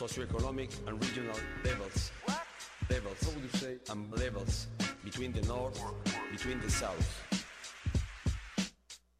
Socioeconomic 0.09 0.71
and 0.87 1.03
regional 1.03 1.35
levels. 1.63 2.11
Levels, 2.89 3.17
how 3.21 3.31
would 3.31 3.43
you 3.43 3.59
say? 3.59 3.77
And 3.91 4.11
levels 4.17 4.67
between 5.03 5.31
the 5.31 5.41
north, 5.43 5.79
between 6.31 6.59
the 6.61 6.69
south. 6.69 7.23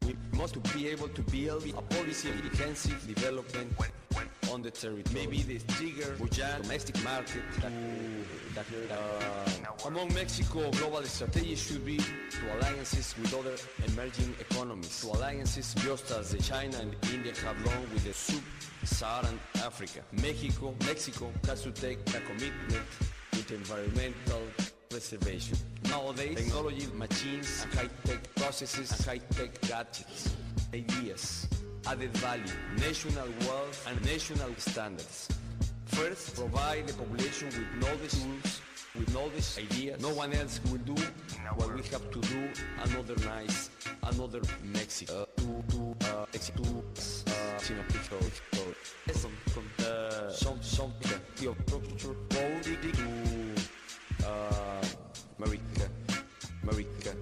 We 0.04 0.16
must 0.36 0.60
be 0.74 0.88
able 0.88 1.08
to 1.08 1.22
build 1.22 1.64
a 1.68 1.82
policy 1.94 2.30
of 2.30 2.44
intensive 2.44 3.06
development 3.06 3.72
on 4.50 4.62
the 4.62 4.70
territory. 4.70 5.04
Maybe 5.14 5.42
the 5.42 5.58
trigger 5.74 6.16
domestic 6.62 7.02
market. 7.04 7.42
That, 8.54 8.66
uh, 8.90 9.86
among 9.86 10.12
Mexico, 10.12 10.70
global 10.72 11.04
strategy 11.04 11.54
should 11.54 11.84
be 11.86 11.98
to 11.98 12.58
alliances 12.58 13.14
with 13.16 13.32
other 13.32 13.54
emerging 13.86 14.34
economies, 14.40 15.00
to 15.02 15.08
alliances 15.08 15.72
just 15.74 16.10
as 16.10 16.34
China 16.44 16.76
and 16.78 16.96
India 17.14 17.32
have 17.44 17.64
long 17.64 17.82
with 17.92 18.02
the 18.02 18.12
sub-Saharan 18.84 19.38
Africa. 19.56 20.00
Mexico, 20.12 20.74
Mexico 20.86 21.30
has 21.46 21.62
to 21.62 21.70
take 21.70 21.98
a 22.14 22.20
commitment 22.20 22.84
with 23.32 23.50
environmental 23.50 24.42
preservation. 24.88 25.56
Nowadays, 25.84 26.36
technology, 26.36 26.86
machines, 26.94 27.64
and 27.64 27.74
high-tech 27.74 28.34
processes, 28.36 28.90
and 28.92 29.06
high-tech 29.06 29.60
gadgets, 29.62 30.34
ideas, 30.74 31.48
added 31.86 32.12
value, 32.18 32.44
national 32.78 33.28
wealth, 33.46 33.86
and 33.88 34.04
national 34.04 34.54
standards. 34.56 35.28
First, 35.86 36.36
provide 36.36 36.86
the 36.86 36.94
population 36.94 37.48
with 37.48 37.68
knowledge 37.80 38.12
tools, 38.12 38.60
with 38.96 39.12
knowledge 39.14 39.58
ideas. 39.58 40.00
No 40.00 40.10
one 40.14 40.32
else 40.32 40.60
will 40.70 40.78
do 40.78 40.94
what 41.56 41.74
we 41.74 41.82
have 41.82 42.10
to 42.10 42.20
do. 42.20 42.48
Another 42.84 43.16
nice, 43.26 43.70
another 44.04 44.40
Mexico. 44.62 45.22
Uh, 45.22 45.26
to, 45.36 45.62
to, 45.68 45.96
uh, 46.06 46.26
to, 46.26 46.62
uh, 47.26 48.59
China 48.70 48.76
picture, 49.06 49.18
some, 49.18 49.30
from, 49.46 49.64
uh, 49.86 50.30
some, 50.30 50.62
some, 50.62 50.92
the 51.00 51.54
structure, 51.64 52.14
to, 52.92 54.26
uh, 54.26 54.82
America, 55.38 55.90
America, 56.62 57.16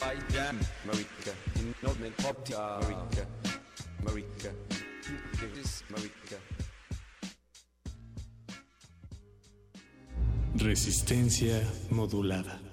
by 0.00 0.16
jam, 0.30 0.58
America, 0.84 1.32
in 1.56 1.74
Northern 1.82 2.12
Pop, 2.12 2.48
America, 2.48 3.26
America, 4.00 4.50
this 5.54 5.82
America. 5.88 6.36
Resistencia 10.58 11.66
modulada. 11.90 12.71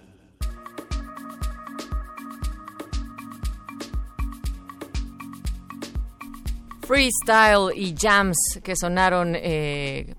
Freestyle 6.90 7.72
y 7.76 7.94
jams 7.96 8.60
que 8.64 8.76
sonaron 8.76 9.36
eh, 9.36 10.16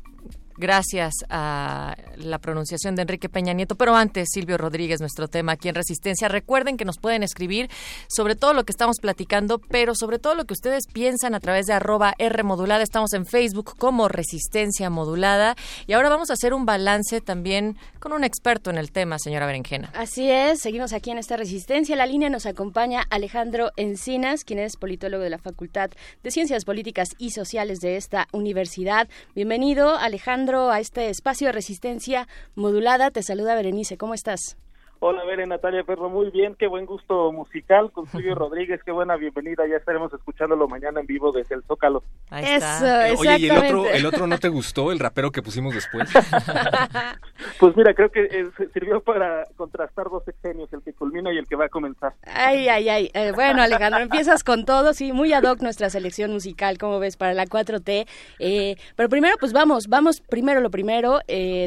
gracias 0.60 1.14
a 1.30 1.96
la 2.16 2.38
pronunciación 2.38 2.94
de 2.94 3.02
Enrique 3.02 3.28
Peña 3.28 3.54
Nieto. 3.54 3.74
Pero 3.74 3.96
antes, 3.96 4.28
Silvio 4.30 4.58
Rodríguez, 4.58 5.00
nuestro 5.00 5.26
tema 5.26 5.52
aquí 5.52 5.68
en 5.68 5.74
Resistencia. 5.74 6.28
Recuerden 6.28 6.76
que 6.76 6.84
nos 6.84 6.98
pueden 6.98 7.22
escribir 7.22 7.70
sobre 8.08 8.36
todo 8.36 8.52
lo 8.52 8.64
que 8.64 8.70
estamos 8.70 8.98
platicando, 9.00 9.58
pero 9.58 9.94
sobre 9.94 10.18
todo 10.18 10.34
lo 10.34 10.44
que 10.44 10.52
ustedes 10.52 10.84
piensan 10.86 11.34
a 11.34 11.40
través 11.40 11.66
de 11.66 11.72
arroba 11.72 12.14
R 12.18 12.42
modulada. 12.42 12.82
Estamos 12.82 13.12
en 13.14 13.26
Facebook 13.26 13.74
como 13.78 14.08
Resistencia 14.08 14.90
Modulada. 14.90 15.56
Y 15.86 15.94
ahora 15.94 16.10
vamos 16.10 16.30
a 16.30 16.34
hacer 16.34 16.52
un 16.52 16.66
balance 16.66 17.20
también 17.20 17.76
con 17.98 18.12
un 18.12 18.22
experto 18.22 18.70
en 18.70 18.76
el 18.76 18.92
tema, 18.92 19.18
señora 19.18 19.46
Berenjena. 19.46 19.90
Así 19.94 20.30
es, 20.30 20.60
seguimos 20.60 20.92
aquí 20.92 21.10
en 21.10 21.18
esta 21.18 21.36
Resistencia. 21.36 21.96
La 21.96 22.06
línea 22.06 22.28
nos 22.28 22.44
acompaña 22.44 23.02
Alejandro 23.08 23.70
Encinas, 23.76 24.44
quien 24.44 24.58
es 24.58 24.76
politólogo 24.76 25.24
de 25.24 25.30
la 25.30 25.38
Facultad 25.38 25.90
de 26.22 26.30
Ciencias 26.30 26.66
Políticas 26.66 27.08
y 27.18 27.30
Sociales 27.30 27.80
de 27.80 27.96
esta 27.96 28.28
universidad. 28.32 29.08
Bienvenido, 29.34 29.96
Alejandro 29.96 30.49
a 30.54 30.80
este 30.80 31.08
espacio 31.10 31.46
de 31.46 31.52
resistencia 31.52 32.26
modulada. 32.54 33.10
Te 33.10 33.22
saluda 33.22 33.54
Berenice, 33.54 33.96
¿cómo 33.96 34.14
estás? 34.14 34.56
Hola, 35.02 35.24
Bere, 35.24 35.46
Natalia 35.46 35.82
Perro, 35.82 36.10
muy 36.10 36.30
bien, 36.30 36.54
qué 36.58 36.66
buen 36.66 36.84
gusto 36.84 37.32
musical 37.32 37.90
con 37.90 38.06
Silvio 38.10 38.34
Rodríguez, 38.34 38.82
qué 38.84 38.92
buena 38.92 39.16
bienvenida, 39.16 39.66
ya 39.66 39.76
estaremos 39.76 40.12
escuchándolo 40.12 40.68
mañana 40.68 41.00
en 41.00 41.06
vivo 41.06 41.32
desde 41.32 41.54
el 41.54 41.62
Zócalo. 41.62 42.02
Eso, 42.30 42.84
Oye, 43.18 43.38
¿y 43.38 43.48
el 43.48 43.56
otro, 43.56 43.86
el 43.86 44.04
otro 44.04 44.26
no 44.26 44.36
te 44.36 44.50
gustó, 44.50 44.92
el 44.92 44.98
rapero 44.98 45.30
que 45.30 45.40
pusimos 45.40 45.74
después? 45.74 46.06
pues 47.58 47.76
mira, 47.78 47.94
creo 47.94 48.10
que 48.10 48.24
eh, 48.24 48.50
sirvió 48.74 49.00
para 49.00 49.46
contrastar 49.56 50.10
dos 50.10 50.28
exenios, 50.28 50.70
el 50.74 50.82
que 50.82 50.92
culmina 50.92 51.32
y 51.32 51.38
el 51.38 51.46
que 51.46 51.56
va 51.56 51.64
a 51.64 51.70
comenzar. 51.70 52.12
Ay, 52.26 52.68
ay, 52.68 52.90
ay, 52.90 53.10
eh, 53.14 53.32
bueno 53.34 53.62
Alejandro, 53.62 54.00
empiezas 54.00 54.44
con 54.44 54.66
todo, 54.66 54.92
sí, 54.92 55.14
muy 55.14 55.32
ad 55.32 55.44
hoc 55.44 55.62
nuestra 55.62 55.88
selección 55.88 56.30
musical, 56.30 56.76
como 56.76 56.98
ves, 56.98 57.16
para 57.16 57.32
la 57.32 57.46
4T, 57.46 58.06
eh, 58.38 58.76
pero 58.96 59.08
primero 59.08 59.36
pues 59.40 59.54
vamos, 59.54 59.88
vamos 59.88 60.20
primero 60.20 60.60
lo 60.60 60.70
primero, 60.70 61.20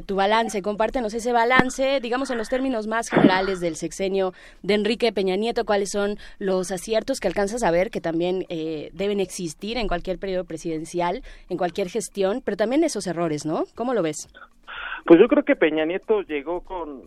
tu 0.05 0.15
balance, 0.15 0.61
compártenos 0.61 1.15
ese 1.15 1.33
balance, 1.33 1.99
digamos 1.99 2.29
en 2.29 2.37
los 2.37 2.47
términos 2.47 2.85
más 2.85 3.09
del 3.23 3.77
sexenio 3.77 4.33
de 4.63 4.73
Enrique 4.73 5.13
Peña 5.13 5.37
Nieto, 5.37 5.63
cuáles 5.63 5.91
son 5.91 6.17
los 6.39 6.71
aciertos 6.71 7.21
que 7.21 7.29
alcanzas 7.29 7.63
a 7.63 7.71
ver 7.71 7.89
que 7.89 8.01
también 8.01 8.45
eh, 8.49 8.89
deben 8.93 9.21
existir 9.21 9.77
en 9.77 9.87
cualquier 9.87 10.19
periodo 10.19 10.43
presidencial, 10.43 11.21
en 11.47 11.57
cualquier 11.57 11.87
gestión, 11.87 12.41
pero 12.43 12.57
también 12.57 12.83
esos 12.83 13.07
errores, 13.07 13.45
¿no? 13.45 13.63
¿Cómo 13.75 13.93
lo 13.93 14.03
ves? 14.03 14.27
Pues 15.05 15.21
yo 15.21 15.27
creo 15.29 15.43
que 15.43 15.55
Peña 15.55 15.85
Nieto 15.85 16.21
llegó 16.23 16.61
con 16.61 17.03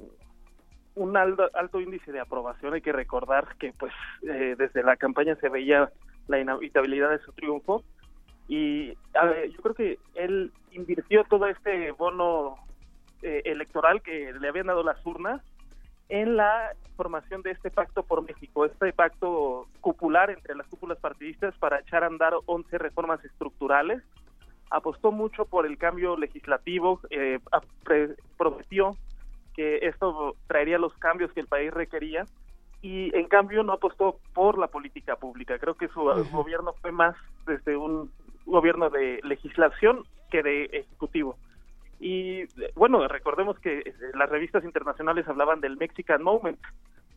un 0.95 1.17
alto, 1.19 1.51
alto 1.53 1.81
índice 1.83 2.11
de 2.13 2.21
aprobación. 2.21 2.73
Hay 2.73 2.81
que 2.81 2.93
recordar 2.93 3.49
que, 3.59 3.75
pues, 3.79 3.93
eh, 4.23 4.55
desde 4.57 4.83
la 4.83 4.97
campaña 4.97 5.37
se 5.37 5.51
veía 5.51 5.91
la 6.29 6.41
inhabitabilidad 6.41 7.11
de 7.11 7.19
su 7.19 7.33
triunfo 7.33 7.85
y 8.49 8.95
yo 8.95 9.63
creo 9.63 9.75
que 9.75 9.99
él 10.15 10.51
invirtió 10.73 11.25
todo 11.25 11.47
este 11.47 11.91
bono 11.93 12.57
eh, 13.23 13.43
electoral 13.45 14.01
que 14.01 14.33
le 14.41 14.49
habían 14.49 14.67
dado 14.67 14.83
las 14.83 15.05
urnas 15.05 15.43
en 16.09 16.37
la 16.37 16.73
formación 16.97 17.43
de 17.43 17.51
este 17.51 17.71
pacto 17.71 18.03
por 18.03 18.23
México, 18.23 18.65
este 18.65 18.93
pacto 18.93 19.67
cupular 19.81 20.31
entre 20.31 20.55
las 20.55 20.67
cúpulas 20.67 20.99
partidistas 20.99 21.55
para 21.59 21.81
echar 21.81 22.05
a 22.05 22.07
andar 22.07 22.35
11 22.47 22.79
reformas 22.79 23.25
estructurales. 23.25 24.03
Apostó 24.71 25.13
mucho 25.13 25.45
por 25.45 25.67
el 25.67 25.79
cambio 25.79 26.17
legislativo, 26.17 27.01
eh, 27.11 27.39
prometió 28.37 28.97
que 29.55 29.79
esto 29.83 30.37
traería 30.47 30.79
los 30.79 30.93
cambios 30.95 31.33
que 31.33 31.41
el 31.41 31.47
país 31.47 31.73
requería 31.73 32.25
y 32.83 33.15
en 33.17 33.27
cambio 33.27 33.63
no 33.63 33.73
apostó 33.73 34.19
por 34.35 34.59
la 34.59 34.69
política 34.69 35.17
pública. 35.17 35.59
Creo 35.59 35.75
que 35.75 35.89
su 35.89 36.01
gobierno 36.33 36.75
fue 36.81 36.93
más 36.93 37.17
desde 37.47 37.77
un 37.77 38.11
gobierno 38.45 38.91
de 38.91 39.21
legislación 39.25 40.05
que 40.31 40.43
de 40.43 40.65
ejecutivo. 40.65 41.37
Y 41.99 42.45
bueno, 42.75 43.07
recordemos 43.09 43.59
que 43.59 43.79
eh, 43.79 43.95
las 44.15 44.29
revistas 44.29 44.65
internacionales 44.65 45.27
hablaban 45.29 45.61
del 45.61 45.77
Mexican 45.77 46.23
Moment, 46.23 46.59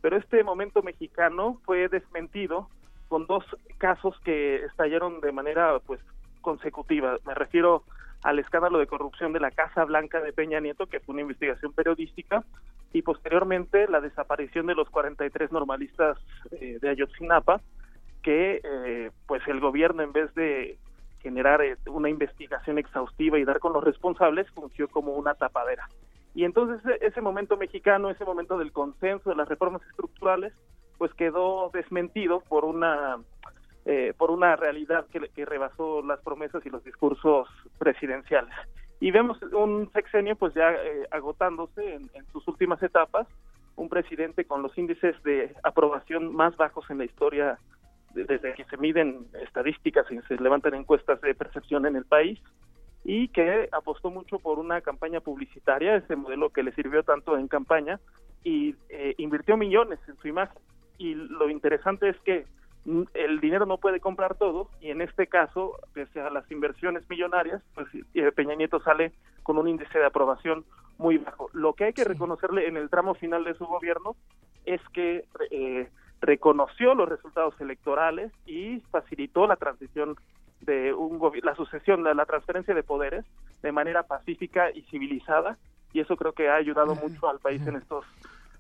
pero 0.01 0.17
este 0.17 0.43
momento 0.43 0.81
mexicano 0.81 1.59
fue 1.65 1.89
desmentido 1.89 2.69
con 3.07 3.25
dos 3.25 3.43
casos 3.77 4.17
que 4.23 4.63
estallaron 4.65 5.19
de 5.19 5.31
manera 5.31 5.79
pues 5.79 5.99
consecutiva. 6.41 7.17
Me 7.25 7.33
refiero 7.33 7.83
al 8.23 8.39
escándalo 8.39 8.79
de 8.79 8.87
corrupción 8.87 9.33
de 9.33 9.39
la 9.39 9.51
Casa 9.51 9.83
Blanca 9.85 10.21
de 10.21 10.33
Peña 10.33 10.59
Nieto, 10.59 10.87
que 10.87 10.99
fue 10.99 11.13
una 11.13 11.21
investigación 11.21 11.73
periodística, 11.73 12.43
y 12.91 13.01
posteriormente 13.01 13.87
la 13.87 14.01
desaparición 14.01 14.65
de 14.67 14.75
los 14.75 14.89
43 14.89 15.51
normalistas 15.51 16.17
eh, 16.51 16.79
de 16.81 16.89
Ayotzinapa, 16.89 17.61
que 18.21 18.61
eh, 18.63 19.11
pues 19.27 19.41
el 19.47 19.59
gobierno 19.59 20.03
en 20.03 20.11
vez 20.11 20.33
de 20.35 20.77
generar 21.21 21.61
eh, 21.61 21.77
una 21.87 22.09
investigación 22.09 22.77
exhaustiva 22.77 23.37
y 23.39 23.45
dar 23.45 23.59
con 23.59 23.73
los 23.73 23.83
responsables 23.83 24.49
funcionó 24.51 24.89
como 24.89 25.13
una 25.13 25.33
tapadera. 25.35 25.87
Y 26.35 26.43
entonces 26.43 26.85
e, 26.85 27.05
ese 27.05 27.21
momento 27.21 27.57
mexicano, 27.57 28.09
ese 28.09 28.25
momento 28.25 28.57
del 28.57 28.71
consenso 28.71 29.29
de 29.29 29.35
las 29.35 29.49
reformas 29.49 29.81
estructurales, 29.89 30.53
pues 30.97 31.13
quedó 31.13 31.69
desmentido 31.73 32.41
por 32.41 32.65
una 32.65 33.17
eh, 33.85 34.13
por 34.17 34.29
una 34.29 34.55
realidad 34.55 35.05
que, 35.07 35.45
rebasó 35.45 36.03
las 36.03 36.19
promesas 36.19 36.63
y 36.65 36.69
los 36.69 36.83
discursos 36.83 37.47
presidenciales. 37.79 38.53
Y 38.99 39.11
vemos 39.11 39.41
un 39.53 39.89
sexenio 39.93 40.35
pues 40.35 40.53
ya 40.53 40.71
eh, 40.73 41.07
agotándose 41.09 41.95
en 41.95 42.09
sus 42.31 42.47
últimas 42.47 42.83
etapas, 42.83 43.25
un 43.79 43.89
presidente 43.89 44.45
con 44.45 44.61
los 44.61 44.77
índices 44.77 45.15
de 45.23 45.55
aprobación 45.63 46.35
más 46.35 46.55
bajos 46.57 46.89
en 46.89 46.99
la 46.99 47.05
historia 47.05 47.57
desde 48.13 48.53
que 48.53 48.63
se 48.65 48.77
miden 48.77 49.27
estadísticas 49.41 50.05
y 50.11 50.19
se 50.27 50.35
levantan 50.35 50.73
encuestas 50.73 51.21
de 51.21 51.35
percepción 51.35 51.85
en 51.85 51.95
el 51.95 52.05
país 52.05 52.39
y 53.03 53.29
que 53.29 53.69
apostó 53.71 54.11
mucho 54.11 54.39
por 54.39 54.59
una 54.59 54.81
campaña 54.81 55.21
publicitaria, 55.21 55.95
ese 55.95 56.15
modelo 56.15 56.49
que 56.49 56.63
le 56.63 56.73
sirvió 56.73 57.03
tanto 57.03 57.37
en 57.37 57.47
campaña 57.47 57.99
y 58.43 58.75
eh, 58.89 59.15
invirtió 59.17 59.57
millones 59.57 59.99
en 60.07 60.17
su 60.17 60.27
imagen. 60.27 60.61
Y 60.97 61.15
lo 61.15 61.49
interesante 61.49 62.09
es 62.09 62.19
que 62.21 62.45
el 63.13 63.39
dinero 63.39 63.65
no 63.65 63.77
puede 63.77 63.99
comprar 63.99 64.35
todo 64.35 64.69
y 64.81 64.89
en 64.89 65.01
este 65.01 65.27
caso, 65.27 65.77
pese 65.93 66.21
a 66.21 66.29
las 66.29 66.49
inversiones 66.51 67.07
millonarias, 67.09 67.61
pues 67.75 67.87
eh, 68.13 68.31
Peña 68.31 68.55
Nieto 68.55 68.79
sale 68.81 69.11
con 69.43 69.57
un 69.57 69.67
índice 69.67 69.99
de 69.99 70.05
aprobación 70.05 70.65
muy 70.97 71.17
bajo. 71.17 71.49
Lo 71.53 71.73
que 71.73 71.85
hay 71.85 71.93
que 71.93 72.03
reconocerle 72.03 72.67
en 72.67 72.77
el 72.77 72.89
tramo 72.89 73.13
final 73.13 73.43
de 73.43 73.53
su 73.53 73.65
gobierno 73.65 74.15
es 74.65 74.81
que 74.93 75.25
eh, 75.51 75.89
reconoció 76.21 76.95
los 76.95 77.09
resultados 77.09 77.59
electorales 77.59 78.31
y 78.45 78.81
facilitó 78.91 79.47
la 79.47 79.55
transición 79.55 80.15
de 80.61 80.93
un 80.93 81.19
la 81.43 81.55
sucesión, 81.55 82.03
la, 82.03 82.13
la 82.13 82.25
transferencia 82.25 82.73
de 82.73 82.83
poderes 82.83 83.25
de 83.61 83.71
manera 83.71 84.03
pacífica 84.03 84.71
y 84.71 84.81
civilizada 84.83 85.57
y 85.93 86.01
eso 86.01 86.15
creo 86.17 86.33
que 86.33 86.49
ha 86.49 86.55
ayudado 86.55 86.95
mucho 86.95 87.29
al 87.29 87.39
país 87.39 87.65
en 87.65 87.77
estos 87.77 88.05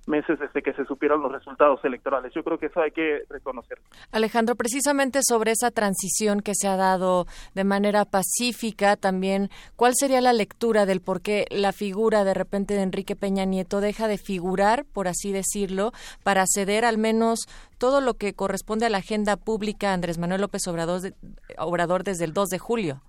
meses 0.09 0.39
desde 0.39 0.61
que 0.61 0.73
se 0.73 0.83
supieron 0.85 1.21
los 1.21 1.31
resultados 1.31 1.79
electorales. 1.85 2.33
Yo 2.35 2.43
creo 2.43 2.57
que 2.57 2.65
eso 2.65 2.81
hay 2.81 2.91
que 2.91 3.23
reconocerlo. 3.29 3.85
Alejandro, 4.11 4.55
precisamente 4.55 5.19
sobre 5.23 5.51
esa 5.51 5.71
transición 5.71 6.41
que 6.41 6.55
se 6.55 6.67
ha 6.67 6.75
dado 6.75 7.27
de 7.53 7.63
manera 7.63 8.05
pacífica, 8.05 8.97
también, 8.97 9.49
¿cuál 9.75 9.93
sería 9.95 10.19
la 10.19 10.33
lectura 10.33 10.85
del 10.85 11.01
por 11.01 11.21
qué 11.21 11.45
la 11.51 11.71
figura 11.71 12.23
de 12.23 12.33
repente 12.33 12.73
de 12.73 12.81
Enrique 12.81 13.15
Peña 13.15 13.45
Nieto 13.45 13.79
deja 13.79 14.07
de 14.07 14.17
figurar, 14.17 14.85
por 14.85 15.07
así 15.07 15.31
decirlo, 15.31 15.91
para 16.23 16.45
ceder 16.47 16.83
al 16.83 16.97
menos 16.97 17.41
todo 17.77 18.01
lo 18.01 18.15
que 18.15 18.33
corresponde 18.33 18.85
a 18.85 18.89
la 18.89 18.97
agenda 18.97 19.37
pública 19.37 19.93
Andrés 19.93 20.17
Manuel 20.17 20.41
López 20.41 20.67
Obrador, 20.67 21.13
Obrador 21.57 22.03
desde 22.03 22.25
el 22.25 22.33
2 22.33 22.49
de 22.49 22.59
julio? 22.59 23.01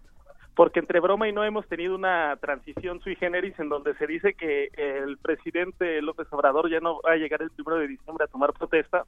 Porque 0.54 0.80
entre 0.80 1.00
broma 1.00 1.28
y 1.28 1.32
no 1.32 1.44
hemos 1.44 1.66
tenido 1.68 1.94
una 1.94 2.36
transición 2.36 3.00
sui 3.00 3.16
generis 3.16 3.58
en 3.58 3.68
donde 3.68 3.94
se 3.94 4.06
dice 4.06 4.34
que 4.34 4.70
el 4.74 5.16
presidente 5.18 6.02
López 6.02 6.26
Obrador 6.30 6.70
ya 6.70 6.80
no 6.80 7.00
va 7.02 7.12
a 7.12 7.16
llegar 7.16 7.42
el 7.42 7.50
primero 7.50 7.78
de 7.78 7.88
diciembre 7.88 8.24
a 8.24 8.28
tomar 8.28 8.52
protesta, 8.52 9.04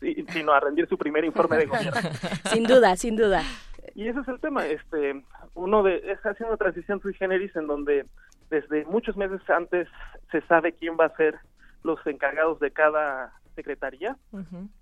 sino 0.00 0.52
a 0.52 0.60
rendir 0.60 0.88
su 0.88 0.98
primer 0.98 1.24
informe 1.24 1.58
de 1.58 1.66
gobierno. 1.66 2.00
sin 2.52 2.64
duda, 2.64 2.96
sin 2.96 3.16
duda. 3.16 3.42
Y 3.94 4.08
ese 4.08 4.20
es 4.20 4.28
el 4.28 4.40
tema, 4.40 4.66
este, 4.66 5.22
uno 5.54 5.82
de, 5.82 5.96
es 5.96 6.18
haciendo 6.20 6.48
una 6.48 6.56
transición 6.56 7.00
sui 7.00 7.14
generis 7.14 7.54
en 7.56 7.66
donde 7.66 8.06
desde 8.50 8.84
muchos 8.86 9.16
meses 9.16 9.40
antes 9.50 9.88
se 10.30 10.40
sabe 10.42 10.72
quién 10.72 10.96
va 10.98 11.06
a 11.06 11.16
ser 11.16 11.36
los 11.82 12.04
encargados 12.06 12.60
de 12.60 12.70
cada 12.70 13.32
secretaría. 13.54 14.16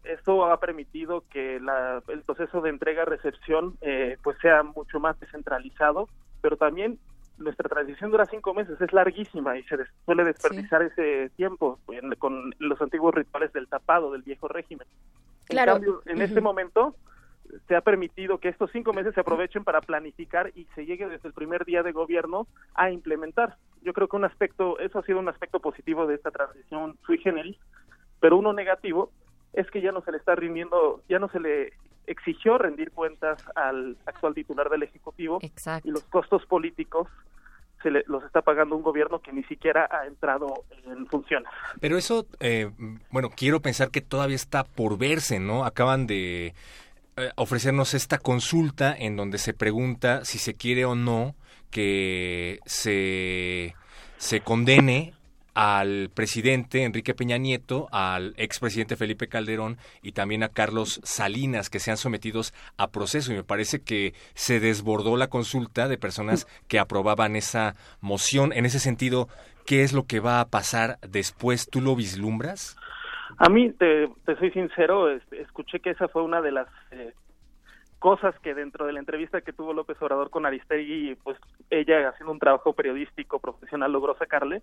Esto 0.04 0.46
ha 0.46 0.58
permitido 0.60 1.24
que 1.30 1.56
el 1.56 2.22
proceso 2.22 2.60
de 2.60 2.70
entrega-recepción 2.70 3.76
eh, 3.80 4.16
pues 4.22 4.38
sea 4.38 4.62
mucho 4.62 5.00
más 5.00 5.18
descentralizado, 5.20 6.08
pero 6.40 6.56
también 6.56 6.98
nuestra 7.38 7.68
transición 7.68 8.10
dura 8.10 8.26
cinco 8.26 8.54
meses, 8.54 8.80
es 8.80 8.92
larguísima 8.92 9.58
y 9.58 9.62
se 9.64 9.76
suele 10.04 10.24
desperdiciar 10.24 10.82
ese 10.82 11.30
tiempo 11.36 11.78
con 12.18 12.54
los 12.58 12.80
antiguos 12.80 13.14
rituales 13.14 13.52
del 13.52 13.66
tapado 13.66 14.12
del 14.12 14.22
viejo 14.22 14.46
régimen. 14.48 14.86
Claro. 15.46 15.72
En, 15.72 15.78
cambio, 15.78 16.02
en 16.06 16.22
este 16.22 16.40
momento 16.40 16.94
se 17.66 17.76
ha 17.76 17.80
permitido 17.80 18.38
que 18.38 18.48
estos 18.48 18.70
cinco 18.70 18.92
meses 18.92 19.14
se 19.14 19.20
aprovechen 19.20 19.64
para 19.64 19.80
planificar 19.80 20.52
y 20.54 20.66
se 20.74 20.86
llegue 20.86 21.08
desde 21.08 21.28
el 21.28 21.34
primer 21.34 21.64
día 21.64 21.82
de 21.82 21.92
gobierno 21.92 22.46
a 22.74 22.90
implementar. 22.90 23.56
Yo 23.82 23.92
creo 23.92 24.08
que 24.08 24.16
un 24.16 24.24
aspecto, 24.24 24.78
eso 24.78 24.98
ha 24.98 25.02
sido 25.02 25.18
un 25.18 25.28
aspecto 25.28 25.60
positivo 25.60 26.06
de 26.06 26.14
esta 26.14 26.30
transición 26.30 26.96
sui 27.04 27.18
generis, 27.18 27.56
pero 28.20 28.36
uno 28.36 28.52
negativo 28.52 29.10
es 29.52 29.70
que 29.70 29.80
ya 29.80 29.92
no 29.92 30.02
se 30.02 30.12
le 30.12 30.18
está 30.18 30.34
rindiendo, 30.34 31.02
ya 31.08 31.18
no 31.18 31.28
se 31.28 31.40
le 31.40 31.72
exigió 32.06 32.58
rendir 32.58 32.90
cuentas 32.92 33.42
al 33.54 33.96
actual 34.06 34.34
titular 34.34 34.68
del 34.68 34.82
Ejecutivo 34.82 35.40
y 35.42 35.90
los 35.90 36.02
costos 36.04 36.44
políticos 36.46 37.08
se 37.82 37.90
le, 37.90 38.04
los 38.06 38.22
está 38.24 38.42
pagando 38.42 38.76
un 38.76 38.82
gobierno 38.82 39.20
que 39.20 39.32
ni 39.32 39.42
siquiera 39.44 39.88
ha 39.90 40.06
entrado 40.06 40.64
en 40.84 41.06
funciones. 41.06 41.50
Pero 41.80 41.96
eso, 41.96 42.26
eh, 42.40 42.70
bueno, 43.10 43.30
quiero 43.34 43.60
pensar 43.60 43.90
que 43.90 44.02
todavía 44.02 44.36
está 44.36 44.64
por 44.64 44.98
verse, 44.98 45.38
¿no? 45.38 45.64
Acaban 45.64 46.06
de 46.06 46.54
eh, 47.16 47.30
ofrecernos 47.36 47.94
esta 47.94 48.18
consulta 48.18 48.94
en 48.96 49.16
donde 49.16 49.38
se 49.38 49.54
pregunta 49.54 50.24
si 50.24 50.38
se 50.38 50.54
quiere 50.54 50.84
o 50.84 50.94
no 50.94 51.34
que 51.70 52.58
se, 52.66 53.74
se 54.18 54.40
condene 54.40 55.14
al 55.60 56.08
presidente 56.14 56.84
Enrique 56.84 57.12
Peña 57.12 57.36
Nieto, 57.36 57.88
al 57.92 58.32
expresidente 58.38 58.96
Felipe 58.96 59.28
Calderón 59.28 59.76
y 60.00 60.12
también 60.12 60.42
a 60.42 60.48
Carlos 60.48 61.02
Salinas, 61.04 61.68
que 61.68 61.80
sean 61.80 61.98
sometidos 61.98 62.54
a 62.78 62.90
proceso. 62.90 63.30
Y 63.30 63.36
me 63.36 63.44
parece 63.44 63.84
que 63.84 64.14
se 64.32 64.58
desbordó 64.58 65.18
la 65.18 65.28
consulta 65.28 65.86
de 65.86 65.98
personas 65.98 66.46
que 66.66 66.78
aprobaban 66.78 67.36
esa 67.36 67.74
moción. 68.00 68.54
En 68.54 68.64
ese 68.64 68.78
sentido, 68.78 69.28
¿qué 69.66 69.82
es 69.82 69.92
lo 69.92 70.04
que 70.04 70.20
va 70.20 70.40
a 70.40 70.48
pasar 70.48 70.96
después? 71.06 71.68
¿Tú 71.68 71.82
lo 71.82 71.94
vislumbras? 71.94 72.78
A 73.36 73.50
mí, 73.50 73.70
te, 73.72 74.08
soy 74.38 74.50
sincero, 74.52 75.10
escuché 75.10 75.80
que 75.80 75.90
esa 75.90 76.08
fue 76.08 76.22
una 76.22 76.40
de 76.40 76.52
las 76.52 76.68
eh, 76.90 77.12
cosas 77.98 78.34
que 78.38 78.54
dentro 78.54 78.86
de 78.86 78.94
la 78.94 79.00
entrevista 79.00 79.42
que 79.42 79.52
tuvo 79.52 79.74
López 79.74 80.00
Obrador 80.00 80.30
con 80.30 80.46
Aristegui, 80.46 81.16
pues 81.16 81.36
ella 81.68 82.08
haciendo 82.08 82.32
un 82.32 82.38
trabajo 82.38 82.72
periodístico 82.72 83.38
profesional 83.40 83.92
logró 83.92 84.16
sacarle 84.16 84.62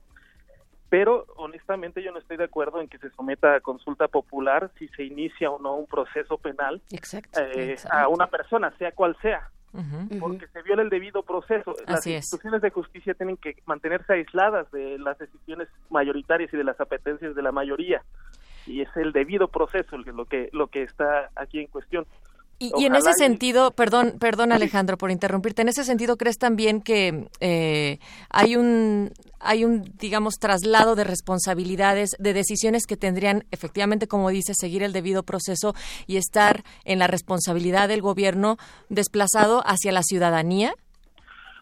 pero 0.90 1.26
honestamente 1.36 2.02
yo 2.02 2.12
no 2.12 2.20
estoy 2.20 2.38
de 2.38 2.46
acuerdo 2.46 2.82
en 2.82 2.88
que 2.88 2.98
se 2.98 3.10
someta 3.12 3.56
a 3.56 3.60
consulta 3.60 4.08
popular 4.08 4.72
si 4.78 4.88
se 4.90 5.04
inicia 5.04 5.52
o 5.52 5.60
no 5.60 5.76
un 5.76 5.86
proceso 5.86 6.38
penal 6.38 6.82
eh, 6.92 7.76
a 7.92 8.08
una 8.08 8.28
persona, 8.28 8.74
sea 8.78 8.92
cual 8.92 9.18
sea. 9.22 9.50
porque 10.20 10.48
se 10.48 10.62
viola 10.64 10.82
el 10.82 10.90
debido 10.90 11.24
proceso. 11.24 11.76
las 11.86 12.06
instituciones 12.08 12.62
de 12.62 12.70
justicia 12.70 13.14
tienen 13.14 13.38
que 13.38 13.58
mantenerse 13.66 14.14
aisladas 14.14 14.72
de 14.72 14.98
las 14.98 15.18
decisiones 15.20 15.68
mayoritarias 15.90 16.54
y 16.54 16.58
de 16.58 16.64
las 16.64 16.80
apetencias 16.80 17.36
de 17.36 17.42
la 17.42 17.52
mayoría 17.52 18.02
y 18.68 18.82
es 18.82 18.90
el 18.96 19.12
debido 19.14 19.48
proceso 19.48 19.98
lo 19.98 20.26
que 20.26 20.50
lo 20.52 20.68
que 20.68 20.84
está 20.84 21.30
aquí 21.36 21.60
en 21.60 21.68
cuestión. 21.68 22.06
Y, 22.60 22.86
en 22.86 22.96
ese 22.96 23.14
sentido, 23.14 23.70
perdón, 23.70 24.16
perdón 24.20 24.52
Alejandro 24.52 24.98
por 24.98 25.12
interrumpirte, 25.12 25.62
en 25.62 25.70
ese 25.70 25.84
sentido 25.84 26.18
crees 26.18 26.40
también 26.40 26.82
que 26.82 27.28
eh, 27.40 28.00
hay 28.32 28.56
un 28.56 29.12
hay 29.48 29.66
un 29.66 29.84
digamos 29.98 30.36
traslado 30.40 30.96
de 30.96 31.04
responsabilidades, 31.04 32.12
de 32.20 32.34
decisiones 32.34 32.86
que 32.86 32.98
tendrían 32.98 33.46
efectivamente, 33.52 34.08
como 34.08 34.30
dice, 34.30 34.54
seguir 34.54 34.84
el 34.84 34.94
debido 34.94 35.24
proceso 35.24 35.74
y 36.06 36.18
estar 36.18 36.64
en 36.86 37.00
la 37.00 37.08
responsabilidad 37.08 37.88
del 37.88 38.02
gobierno 38.02 38.58
desplazado 38.90 39.64
hacia 39.66 39.92
la 39.92 40.04
ciudadanía. 40.04 40.74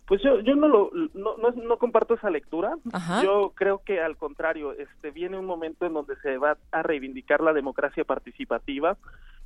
Pues 0.08 0.22
yo, 0.22 0.40
yo 0.42 0.56
no, 0.56 0.68
lo, 0.68 0.92
no, 1.16 1.36
no, 1.38 1.78
comparto 1.78 2.14
esa 2.14 2.30
lectura. 2.30 2.76
Yo 3.24 3.54
creo 3.56 3.82
que 3.84 4.00
al 4.02 4.18
contrario, 4.18 4.72
este 4.74 5.10
viene 5.10 5.40
un 5.40 5.46
momento 5.46 5.88
en 5.88 5.94
donde 5.94 6.16
se 6.18 6.38
va 6.38 6.58
a 6.72 6.84
reivindicar 6.84 7.42
la 7.42 7.54
democracia 7.54 8.04
participativa 8.04 8.98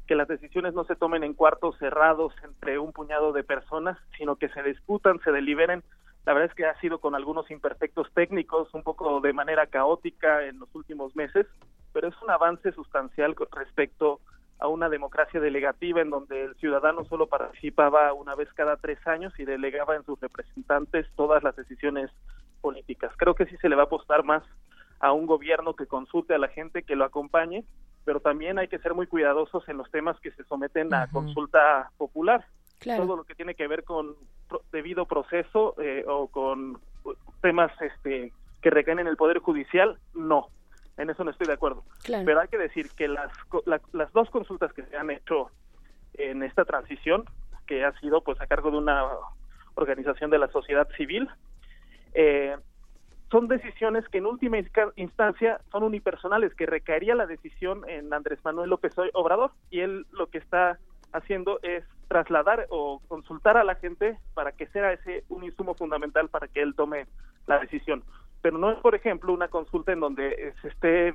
que 0.06 0.15
las 0.15 0.28
decisiones 0.28 0.73
no 0.73 0.86
se 0.86 0.95
tomen 0.95 1.23
en 1.23 1.36
cuartos 1.36 1.78
cerrados 1.78 2.34
entre 2.43 2.80
un 2.80 2.91
puñado 2.91 3.32
de 3.32 3.43
personas, 3.43 3.95
sino 4.17 4.38
que 4.38 4.49
se 4.49 4.63
disputan, 4.63 5.19
se 5.23 5.32
deliberen. 5.32 5.84
La 6.30 6.36
verdad 6.36 6.52
es 6.52 6.56
que 6.56 6.68
ha 6.68 6.80
sido 6.80 7.00
con 7.00 7.15
algunos 7.15 7.50
imperfectos 7.50 8.08
técnicos, 8.13 8.72
un 8.76 8.84
poco 8.84 9.20
de 9.20 9.34
manera 9.34 9.65
caótica 9.65 10.46
en 10.46 10.60
los 10.60 10.70
últimos 10.76 11.15
meses, 11.15 11.48
pero 11.92 12.08
es 12.08 12.13
un 12.22 12.30
avance 12.30 12.72
sustancial 12.72 13.34
con 13.34 13.48
respecto 13.52 14.20
a 14.60 14.68
una 14.68 14.89
democracia 14.89 15.39
delegativa 15.39 16.02
en 16.02 16.12
donde 16.12 16.44
el 16.44 16.56
ciudadano 16.58 17.04
solo 17.06 17.26
participaba 17.26 18.13
una 18.13 18.36
vez 18.36 18.48
cada 18.54 18.78
tres 18.78 19.00
años 19.08 19.34
y 19.39 19.44
delegaba 19.44 19.96
en 19.96 20.06
sus 20.06 20.20
representantes 20.20 21.08
todas 21.15 21.42
las 21.42 21.56
decisiones 21.56 22.12
políticas. 22.62 23.12
Creo 23.18 23.34
que 23.34 23.48
sí 23.48 23.58
se 23.58 23.68
le 23.68 23.76
va 23.76 23.82
a 23.82 23.86
apostar 23.86 24.24
más 24.24 24.44
a 25.00 25.12
un 25.13 25.26
gobierno 25.26 25.76
que 25.76 25.88
consulte 25.88 26.36
a 26.36 26.38
la 26.38 26.50
gente, 26.50 26.84
que 26.84 26.96
lo 26.96 27.06
acompañe 27.06 27.65
pero 28.06 28.22
también 28.22 28.58
hay 28.58 28.68
que 28.68 28.80
ser 28.80 28.96
muy 28.96 29.06
cuidadosos 29.06 29.68
en 29.70 29.78
los 29.78 29.92
temas 29.92 30.20
que 30.20 30.32
se 30.32 30.44
someten 30.46 30.92
a 30.96 31.08
consulta 31.12 31.92
popular. 31.98 32.44
Todo 32.80 33.18
lo 33.18 33.24
que 33.24 33.36
tiene 33.36 33.56
que 33.56 33.68
ver 33.68 33.84
con 33.84 34.15
debido 34.72 35.06
proceso 35.06 35.76
eh, 35.80 36.04
o 36.08 36.28
con 36.28 36.80
temas 37.42 37.72
este, 37.82 38.32
que 38.62 38.70
recaen 38.70 39.00
en 39.00 39.08
el 39.08 39.18
Poder 39.18 39.39
Judicial, 39.39 39.98
no. 40.13 40.48
En 40.98 41.10
eso 41.10 41.24
no 41.24 41.32
estoy 41.32 41.48
de 41.48 41.54
acuerdo. 41.54 41.84
Pero 42.06 42.39
hay 42.39 42.48
que 42.48 42.58
decir 42.58 42.89
que 42.96 43.08
las, 43.08 43.32
las 43.94 44.12
dos 44.12 44.30
consultas 44.30 44.74
que 44.74 44.84
se 44.84 44.98
han 44.98 45.10
hecho 45.10 45.50
en 46.13 46.44
esta 46.44 46.65
transición, 46.65 47.24
que 47.68 47.86
ha 47.86 47.98
sido 48.00 48.22
pues 48.22 48.39
a 48.42 48.48
cargo 48.48 48.72
de 48.72 48.78
una 48.78 49.06
organización 49.76 50.30
de 50.30 50.39
la 50.39 50.50
sociedad 50.50 50.88
civil, 50.98 51.30
eh, 52.13 52.56
son 53.32 53.48
decisiones 53.48 54.08
que 54.10 54.18
en 54.18 54.26
última 54.26 54.58
instancia 54.96 55.62
son 55.72 55.84
unipersonales, 55.84 56.54
que 56.56 56.65
recaería 56.65 57.13
la 57.15 57.28
decisión 57.28 57.88
en 57.88 58.12
Andrés 58.12 58.39
Manuel 58.44 58.72
López 58.72 58.94
Obrador 59.13 59.52
y 59.70 59.82
él 59.82 60.06
lo 60.12 60.28
que 60.28 60.39
está 60.39 60.80
haciendo 61.13 61.60
es 61.62 61.84
trasladar 62.10 62.67
o 62.69 63.02
consultar 63.08 63.56
a 63.56 63.63
la 63.63 63.76
gente 63.76 64.17
para 64.34 64.52
que 64.52 64.67
sea 64.67 64.91
ese 64.91 65.24
un 65.30 65.45
insumo 65.45 65.76
fundamental 65.76 66.28
para 66.28 66.50
que 66.50 66.62
él 66.62 66.76
tome 66.76 67.08
la 67.48 67.60
decisión. 67.60 68.04
Pero 68.41 68.58
no 68.58 68.72
es, 68.72 68.80
por 68.80 68.95
ejemplo, 68.95 69.32
una 69.32 69.48
consulta 69.48 69.93
en 69.93 70.02
donde 70.02 70.54
se 70.62 70.67
esté 70.67 71.13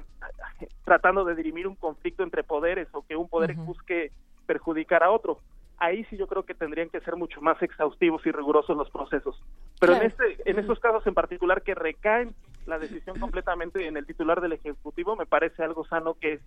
tratando 0.84 1.24
de 1.24 1.34
dirimir 1.34 1.66
un 1.66 1.74
conflicto 1.74 2.22
entre 2.22 2.44
poderes 2.44 2.88
o 2.92 3.04
que 3.06 3.16
un 3.16 3.28
poder 3.28 3.54
busque 3.54 4.12
perjudicar 4.46 5.02
a 5.02 5.10
otro 5.10 5.40
ahí 5.78 6.04
sí 6.04 6.16
yo 6.16 6.26
creo 6.26 6.44
que 6.44 6.54
tendrían 6.54 6.88
que 6.88 7.00
ser 7.00 7.16
mucho 7.16 7.40
más 7.40 7.60
exhaustivos 7.62 8.24
y 8.26 8.32
rigurosos 8.32 8.76
los 8.76 8.90
procesos. 8.90 9.40
Pero 9.80 9.94
en 9.94 10.02
este, 10.02 10.36
en 10.44 10.58
estos 10.58 10.78
casos 10.80 11.06
en 11.06 11.14
particular 11.14 11.62
que 11.62 11.74
recaen 11.74 12.34
la 12.66 12.78
decisión 12.78 13.18
completamente 13.18 13.86
en 13.86 13.96
el 13.96 14.06
titular 14.06 14.40
del 14.40 14.52
ejecutivo, 14.52 15.16
me 15.16 15.26
parece 15.26 15.62
algo 15.62 15.84
sano 15.84 16.14
que 16.14 16.40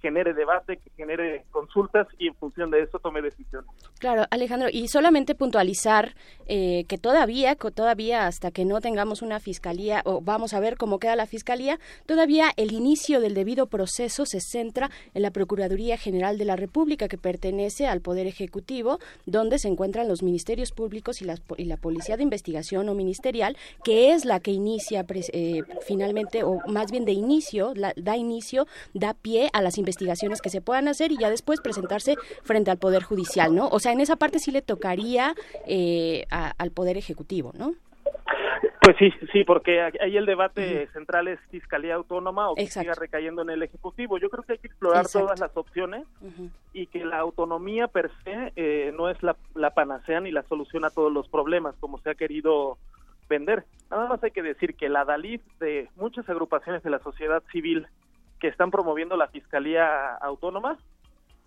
genere 0.00 0.32
debate, 0.34 0.78
que 0.78 0.90
genere 0.96 1.44
consultas 1.50 2.08
y 2.18 2.28
en 2.28 2.34
función 2.34 2.70
de 2.70 2.82
eso 2.82 2.98
tome 2.98 3.20
decisiones. 3.22 3.70
Claro, 3.98 4.24
Alejandro, 4.30 4.68
y 4.72 4.88
solamente 4.88 5.34
puntualizar 5.34 6.14
eh, 6.46 6.84
que 6.88 6.98
todavía, 6.98 7.54
todavía 7.54 8.26
hasta 8.26 8.50
que 8.50 8.64
no 8.64 8.80
tengamos 8.80 9.22
una 9.22 9.40
fiscalía, 9.40 10.02
o 10.04 10.20
vamos 10.20 10.54
a 10.54 10.60
ver 10.60 10.76
cómo 10.76 10.98
queda 10.98 11.16
la 11.16 11.26
fiscalía, 11.26 11.78
todavía 12.06 12.50
el 12.56 12.72
inicio 12.72 13.20
del 13.20 13.34
debido 13.34 13.66
proceso 13.66 14.24
se 14.24 14.40
centra 14.40 14.90
en 15.14 15.22
la 15.22 15.30
Procuraduría 15.30 15.98
General 15.98 16.38
de 16.38 16.46
la 16.46 16.56
República, 16.56 17.08
que 17.08 17.18
pertenece 17.18 17.86
al 17.86 18.00
Poder 18.00 18.26
Ejecutivo, 18.26 18.98
donde 19.26 19.58
se 19.58 19.68
encuentran 19.68 20.08
los 20.08 20.22
ministerios 20.22 20.72
públicos 20.72 21.20
y 21.20 21.26
la, 21.26 21.36
y 21.56 21.64
la 21.64 21.76
Policía 21.76 22.16
de 22.16 22.22
Investigación 22.22 22.88
o 22.88 22.94
Ministerial, 22.94 23.56
que 23.84 24.12
es 24.12 24.24
la 24.24 24.40
que 24.40 24.50
inicia 24.50 25.04
eh, 25.32 25.62
finalmente, 25.86 26.42
o 26.42 26.58
más 26.66 26.90
bien 26.90 27.04
de 27.04 27.12
inicio, 27.12 27.74
da 27.74 28.16
inicio, 28.16 28.66
da 28.94 29.14
pie 29.14 29.50
a 29.52 29.60
las 29.60 29.76
investigaciones 29.76 29.89
que 30.40 30.50
se 30.50 30.60
puedan 30.60 30.88
hacer 30.88 31.12
y 31.12 31.18
ya 31.18 31.30
después 31.30 31.60
presentarse 31.60 32.16
frente 32.42 32.70
al 32.70 32.78
Poder 32.78 33.02
Judicial, 33.02 33.54
¿no? 33.54 33.68
O 33.68 33.78
sea, 33.78 33.92
en 33.92 34.00
esa 34.00 34.16
parte 34.16 34.38
sí 34.38 34.50
le 34.50 34.62
tocaría 34.62 35.34
eh, 35.66 36.26
al 36.30 36.70
Poder 36.70 36.96
Ejecutivo, 36.96 37.52
¿no? 37.56 37.74
Pues 38.82 38.96
sí, 38.98 39.12
sí, 39.30 39.44
porque 39.44 39.80
ahí 40.00 40.16
el 40.16 40.24
debate 40.24 40.88
central 40.94 41.28
es 41.28 41.38
fiscalía 41.50 41.96
autónoma 41.96 42.50
o 42.50 42.54
que 42.54 42.66
siga 42.66 42.94
recayendo 42.94 43.42
en 43.42 43.50
el 43.50 43.62
Ejecutivo. 43.62 44.16
Yo 44.16 44.30
creo 44.30 44.42
que 44.42 44.54
hay 44.54 44.58
que 44.58 44.68
explorar 44.68 45.06
todas 45.06 45.38
las 45.38 45.54
opciones 45.54 46.06
y 46.72 46.86
que 46.86 47.04
la 47.04 47.18
autonomía 47.18 47.88
per 47.88 48.10
se 48.24 48.52
eh, 48.56 48.92
no 48.96 49.10
es 49.10 49.22
la, 49.22 49.36
la 49.54 49.70
panacea 49.70 50.20
ni 50.20 50.30
la 50.30 50.42
solución 50.44 50.86
a 50.86 50.90
todos 50.90 51.12
los 51.12 51.28
problemas, 51.28 51.74
como 51.78 51.98
se 51.98 52.10
ha 52.10 52.14
querido 52.14 52.78
vender. 53.28 53.64
Nada 53.90 54.08
más 54.08 54.24
hay 54.24 54.30
que 54.30 54.42
decir 54.42 54.74
que 54.74 54.88
la 54.88 55.04
DALID 55.04 55.40
de 55.60 55.88
muchas 55.96 56.28
agrupaciones 56.28 56.82
de 56.82 56.90
la 56.90 57.00
sociedad 57.00 57.42
civil 57.52 57.86
que 58.40 58.48
están 58.48 58.70
promoviendo 58.70 59.16
la 59.16 59.28
Fiscalía 59.28 60.14
Autónoma 60.16 60.78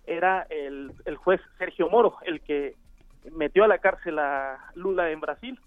era 0.06 0.46
el, 0.50 0.92
el 1.06 1.16
juez 1.18 1.42
Sergio 1.58 1.90
Moro, 1.90 2.18
el 2.26 2.42
que 2.42 2.76
metió 3.32 3.64
a 3.64 3.68
la 3.68 3.80
cárcel 3.80 4.20
a 4.20 4.72
Lula 4.76 5.12
en 5.12 5.20
Brasil. 5.20 5.60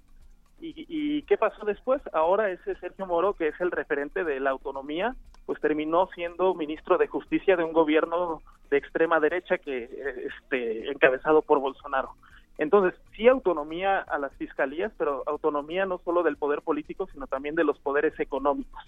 ¿Y, 0.59 0.87
¿Y, 0.89 1.23
qué 1.23 1.37
pasó 1.37 1.67
después? 1.67 2.01
Ahora 2.15 2.51
ese 2.51 2.77
Sergio 2.77 3.07
Moro, 3.07 3.35
que 3.35 3.49
es 3.49 3.61
el 3.61 3.71
referente 3.71 4.25
de 4.25 4.41
la 4.41 4.51
autonomía, 4.51 5.15
pues 5.45 5.61
terminó 5.61 6.09
siendo 6.15 6.55
ministro 6.55 6.97
de 6.97 7.09
Justicia 7.09 7.57
de 7.57 7.65
un 7.65 7.75
gobierno 7.75 8.41
de 8.71 8.79
extrema 8.79 9.21
derecha 9.21 9.59
que 9.59 9.85
este 10.27 10.91
encabezado 10.91 11.43
por 11.43 11.61
Bolsonaro. 11.61 12.13
Entonces, 12.59 12.99
sí 13.15 13.29
autonomía 13.29 14.01
a 14.01 14.19
las 14.19 14.33
fiscalías, 14.37 14.91
pero 14.97 15.23
autonomía 15.27 15.85
no 15.85 15.99
solo 15.99 16.23
del 16.23 16.39
poder 16.39 16.63
político, 16.63 17.07
sino 17.13 17.27
también 17.27 17.55
de 17.55 17.65
los 17.65 17.79
poderes 17.79 18.19
económicos. 18.19 18.83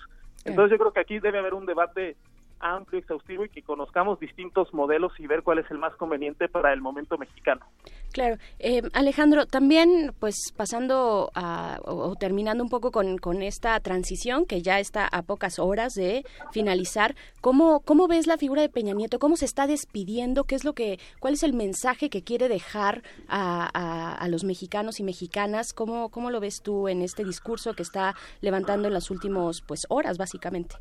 Entonces, 0.44 0.72
yo 0.72 0.78
creo 0.78 0.92
que 0.92 1.00
aquí 1.00 1.18
debe 1.18 1.38
haber 1.38 1.54
un 1.54 1.66
debate 1.66 2.16
amplio, 2.60 3.00
exhaustivo 3.00 3.44
y 3.44 3.48
que 3.48 3.62
conozcamos 3.62 4.18
distintos 4.20 4.72
modelos 4.72 5.12
y 5.18 5.26
ver 5.26 5.42
cuál 5.42 5.58
es 5.58 5.70
el 5.70 5.78
más 5.78 5.94
conveniente 5.96 6.48
para 6.48 6.72
el 6.72 6.80
momento 6.80 7.18
mexicano. 7.18 7.64
Claro. 8.12 8.36
Eh, 8.58 8.82
Alejandro, 8.94 9.46
también 9.46 10.12
pues 10.18 10.52
pasando 10.56 11.30
a, 11.34 11.78
o, 11.84 12.16
terminando 12.16 12.64
un 12.64 12.70
poco 12.70 12.90
con, 12.90 13.18
con, 13.18 13.42
esta 13.42 13.78
transición 13.80 14.46
que 14.46 14.62
ya 14.62 14.80
está 14.80 15.06
a 15.06 15.22
pocas 15.22 15.58
horas 15.58 15.94
de 15.94 16.24
finalizar, 16.50 17.14
¿cómo, 17.40 17.80
¿cómo 17.80 18.08
ves 18.08 18.26
la 18.26 18.38
figura 18.38 18.62
de 18.62 18.68
Peña 18.68 18.94
Nieto? 18.94 19.18
¿Cómo 19.18 19.36
se 19.36 19.44
está 19.44 19.66
despidiendo? 19.66 20.44
¿Qué 20.44 20.54
es 20.54 20.64
lo 20.64 20.72
que, 20.72 20.98
cuál 21.20 21.34
es 21.34 21.42
el 21.42 21.52
mensaje 21.52 22.10
que 22.10 22.22
quiere 22.22 22.48
dejar 22.48 23.02
a, 23.28 23.68
a, 23.72 24.14
a 24.14 24.28
los 24.28 24.42
mexicanos 24.42 25.00
y 25.00 25.04
mexicanas? 25.04 25.72
¿Cómo, 25.72 26.08
¿Cómo 26.08 26.30
lo 26.30 26.40
ves 26.40 26.62
tú 26.62 26.88
en 26.88 27.02
este 27.02 27.24
discurso 27.24 27.74
que 27.74 27.82
está 27.82 28.14
levantando 28.40 28.88
en 28.88 28.94
las 28.94 29.10
últimas 29.10 29.60
pues 29.66 29.82
horas 29.88 30.18
básicamente? 30.18 30.76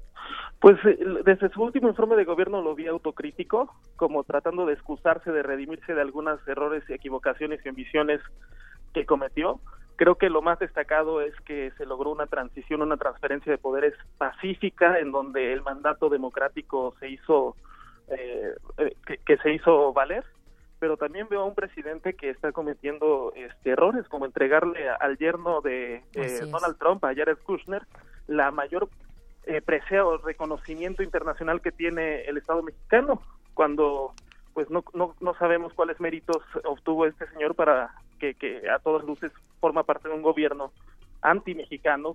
Pues 0.59 0.77
eh, 0.85 0.97
desde 1.23 1.49
su 1.49 1.59
último 1.67 1.89
informe 1.89 2.15
de 2.15 2.23
gobierno 2.23 2.61
lo 2.61 2.75
vi 2.75 2.87
autocrítico, 2.87 3.73
como 3.95 4.23
tratando 4.23 4.65
de 4.65 4.73
excusarse, 4.73 5.31
de 5.31 5.43
redimirse 5.43 5.93
de 5.93 6.01
algunos 6.01 6.45
errores, 6.47 6.83
equivocaciones 6.89 7.63
y 7.63 7.69
ambiciones 7.69 8.21
que 8.93 9.05
cometió. 9.05 9.59
Creo 9.97 10.15
que 10.15 10.29
lo 10.29 10.41
más 10.41 10.59
destacado 10.59 11.21
es 11.21 11.33
que 11.41 11.71
se 11.77 11.85
logró 11.85 12.11
una 12.11 12.27
transición, 12.27 12.81
una 12.81 12.97
transferencia 12.97 13.51
de 13.51 13.57
poderes 13.57 13.93
pacífica, 14.17 14.99
en 14.99 15.11
donde 15.11 15.53
el 15.53 15.61
mandato 15.61 16.09
democrático 16.09 16.95
se 16.99 17.09
hizo, 17.09 17.55
eh, 18.09 18.53
eh, 18.77 18.95
que, 19.25 19.37
se 19.37 19.53
hizo 19.53 19.93
valer. 19.93 20.23
Pero 20.79 20.97
también 20.97 21.27
veo 21.29 21.41
a 21.41 21.45
un 21.45 21.55
presidente 21.55 22.13
que 22.13 22.29
está 22.29 22.51
cometiendo 22.51 23.33
este, 23.35 23.71
errores, 23.71 24.07
como 24.07 24.25
entregarle 24.25 24.87
al 24.89 25.17
yerno 25.17 25.61
de 25.61 26.03
Donald 26.51 26.77
Trump, 26.77 27.03
a 27.03 27.15
Jared 27.15 27.37
Kushner, 27.43 27.81
la 28.27 28.51
mayor 28.51 28.87
eh, 29.47 29.61
preseo, 29.61 30.17
reconocimiento 30.17 31.03
internacional 31.03 31.61
que 31.61 31.71
tiene 31.71 32.21
el 32.21 32.37
Estado 32.37 32.61
mexicano, 32.61 33.21
cuando 33.53 34.13
pues 34.53 34.69
no, 34.69 34.83
no, 34.93 35.15
no 35.21 35.35
sabemos 35.35 35.73
cuáles 35.73 35.99
méritos 35.99 36.43
obtuvo 36.65 37.05
este 37.05 37.27
señor 37.27 37.55
para 37.55 37.93
que, 38.19 38.33
que 38.33 38.67
a 38.69 38.79
todas 38.79 39.05
luces 39.05 39.31
forma 39.59 39.83
parte 39.83 40.09
de 40.09 40.15
un 40.15 40.23
gobierno 40.23 40.71
anti-mexicano, 41.21 42.13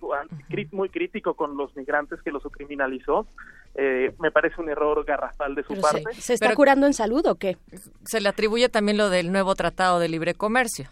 muy 0.72 0.88
crítico 0.88 1.34
con 1.34 1.56
los 1.56 1.74
migrantes 1.76 2.20
que 2.22 2.30
los 2.30 2.42
criminalizó. 2.44 3.26
Eh, 3.74 4.12
me 4.18 4.30
parece 4.30 4.60
un 4.60 4.70
error 4.70 5.04
garrafal 5.04 5.54
de 5.54 5.62
su 5.64 5.80
parte. 5.80 6.04
Se, 6.14 6.34
está 6.34 6.54
curando 6.54 6.86
en 6.86 6.94
salud 6.94 7.24
o 7.26 7.36
qué? 7.36 7.56
Se 8.04 8.20
le 8.20 8.28
atribuye 8.28 8.68
también 8.68 8.98
lo 8.98 9.08
del 9.08 9.32
nuevo 9.32 9.54
tratado 9.54 9.98
de 9.98 10.08
libre 10.08 10.34
comercio. 10.34 10.88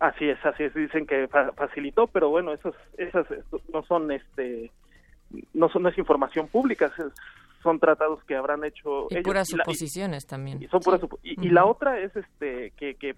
Así 0.00 0.28
es, 0.28 0.44
así 0.44 0.64
es, 0.64 0.74
dicen 0.74 1.06
que 1.06 1.28
facilitó, 1.28 2.08
pero 2.08 2.28
bueno, 2.28 2.52
esos, 2.52 2.74
esas 2.98 3.26
no 3.72 3.84
son 3.84 4.10
este 4.10 4.70
no, 5.52 5.68
son, 5.68 5.82
no 5.82 5.88
es 5.88 5.98
información 5.98 6.48
pública, 6.48 6.92
son 7.62 7.80
tratados 7.80 8.22
que 8.24 8.36
habrán 8.36 8.64
hecho 8.64 9.06
y 9.10 9.20
puras 9.22 9.48
suposiciones 9.48 10.26
también. 10.26 10.62
y 10.62 10.68
son 10.68 10.80
puras 10.80 11.00
y, 11.22 11.48
la 11.48 11.64
otra 11.64 11.98
es 11.98 12.14
este 12.14 12.72
que, 12.76 12.94
que 12.94 13.16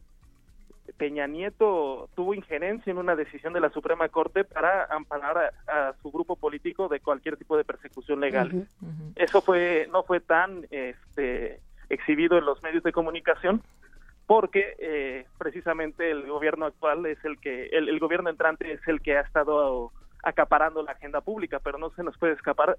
Peña 0.96 1.26
Nieto 1.26 2.08
tuvo 2.14 2.32
injerencia 2.32 2.90
en 2.90 2.98
una 2.98 3.16
decisión 3.16 3.52
de 3.52 3.60
la 3.60 3.70
Suprema 3.70 4.08
Corte 4.08 4.44
para 4.44 4.84
amparar 4.84 5.52
a, 5.66 5.94
su 6.00 6.10
grupo 6.10 6.36
político 6.36 6.88
de 6.88 7.00
cualquier 7.00 7.36
tipo 7.36 7.56
de 7.56 7.64
persecución 7.64 8.20
legal. 8.20 8.66
Eso 9.16 9.40
fue 9.42 9.88
no 9.92 10.04
fue 10.04 10.20
tan 10.20 10.66
este, 10.70 11.60
exhibido 11.88 12.38
en 12.38 12.44
los 12.44 12.62
medios 12.62 12.82
de 12.82 12.92
comunicación 12.92 13.62
porque 14.26 14.74
eh, 14.78 15.26
precisamente 15.38 16.10
el 16.10 16.26
gobierno 16.26 16.66
actual 16.66 17.06
es 17.06 17.24
el 17.24 17.38
que 17.38 17.66
el, 17.66 17.88
el, 17.88 17.98
gobierno 18.00 18.28
entrante 18.28 18.72
es 18.72 18.80
el 18.88 19.00
que 19.00 19.16
ha 19.16 19.20
estado 19.20 19.92
acaparando 20.26 20.82
la 20.82 20.92
agenda 20.92 21.20
pública, 21.20 21.60
pero 21.62 21.78
no 21.78 21.90
se 21.90 22.02
nos 22.02 22.18
puede 22.18 22.32
escapar 22.32 22.76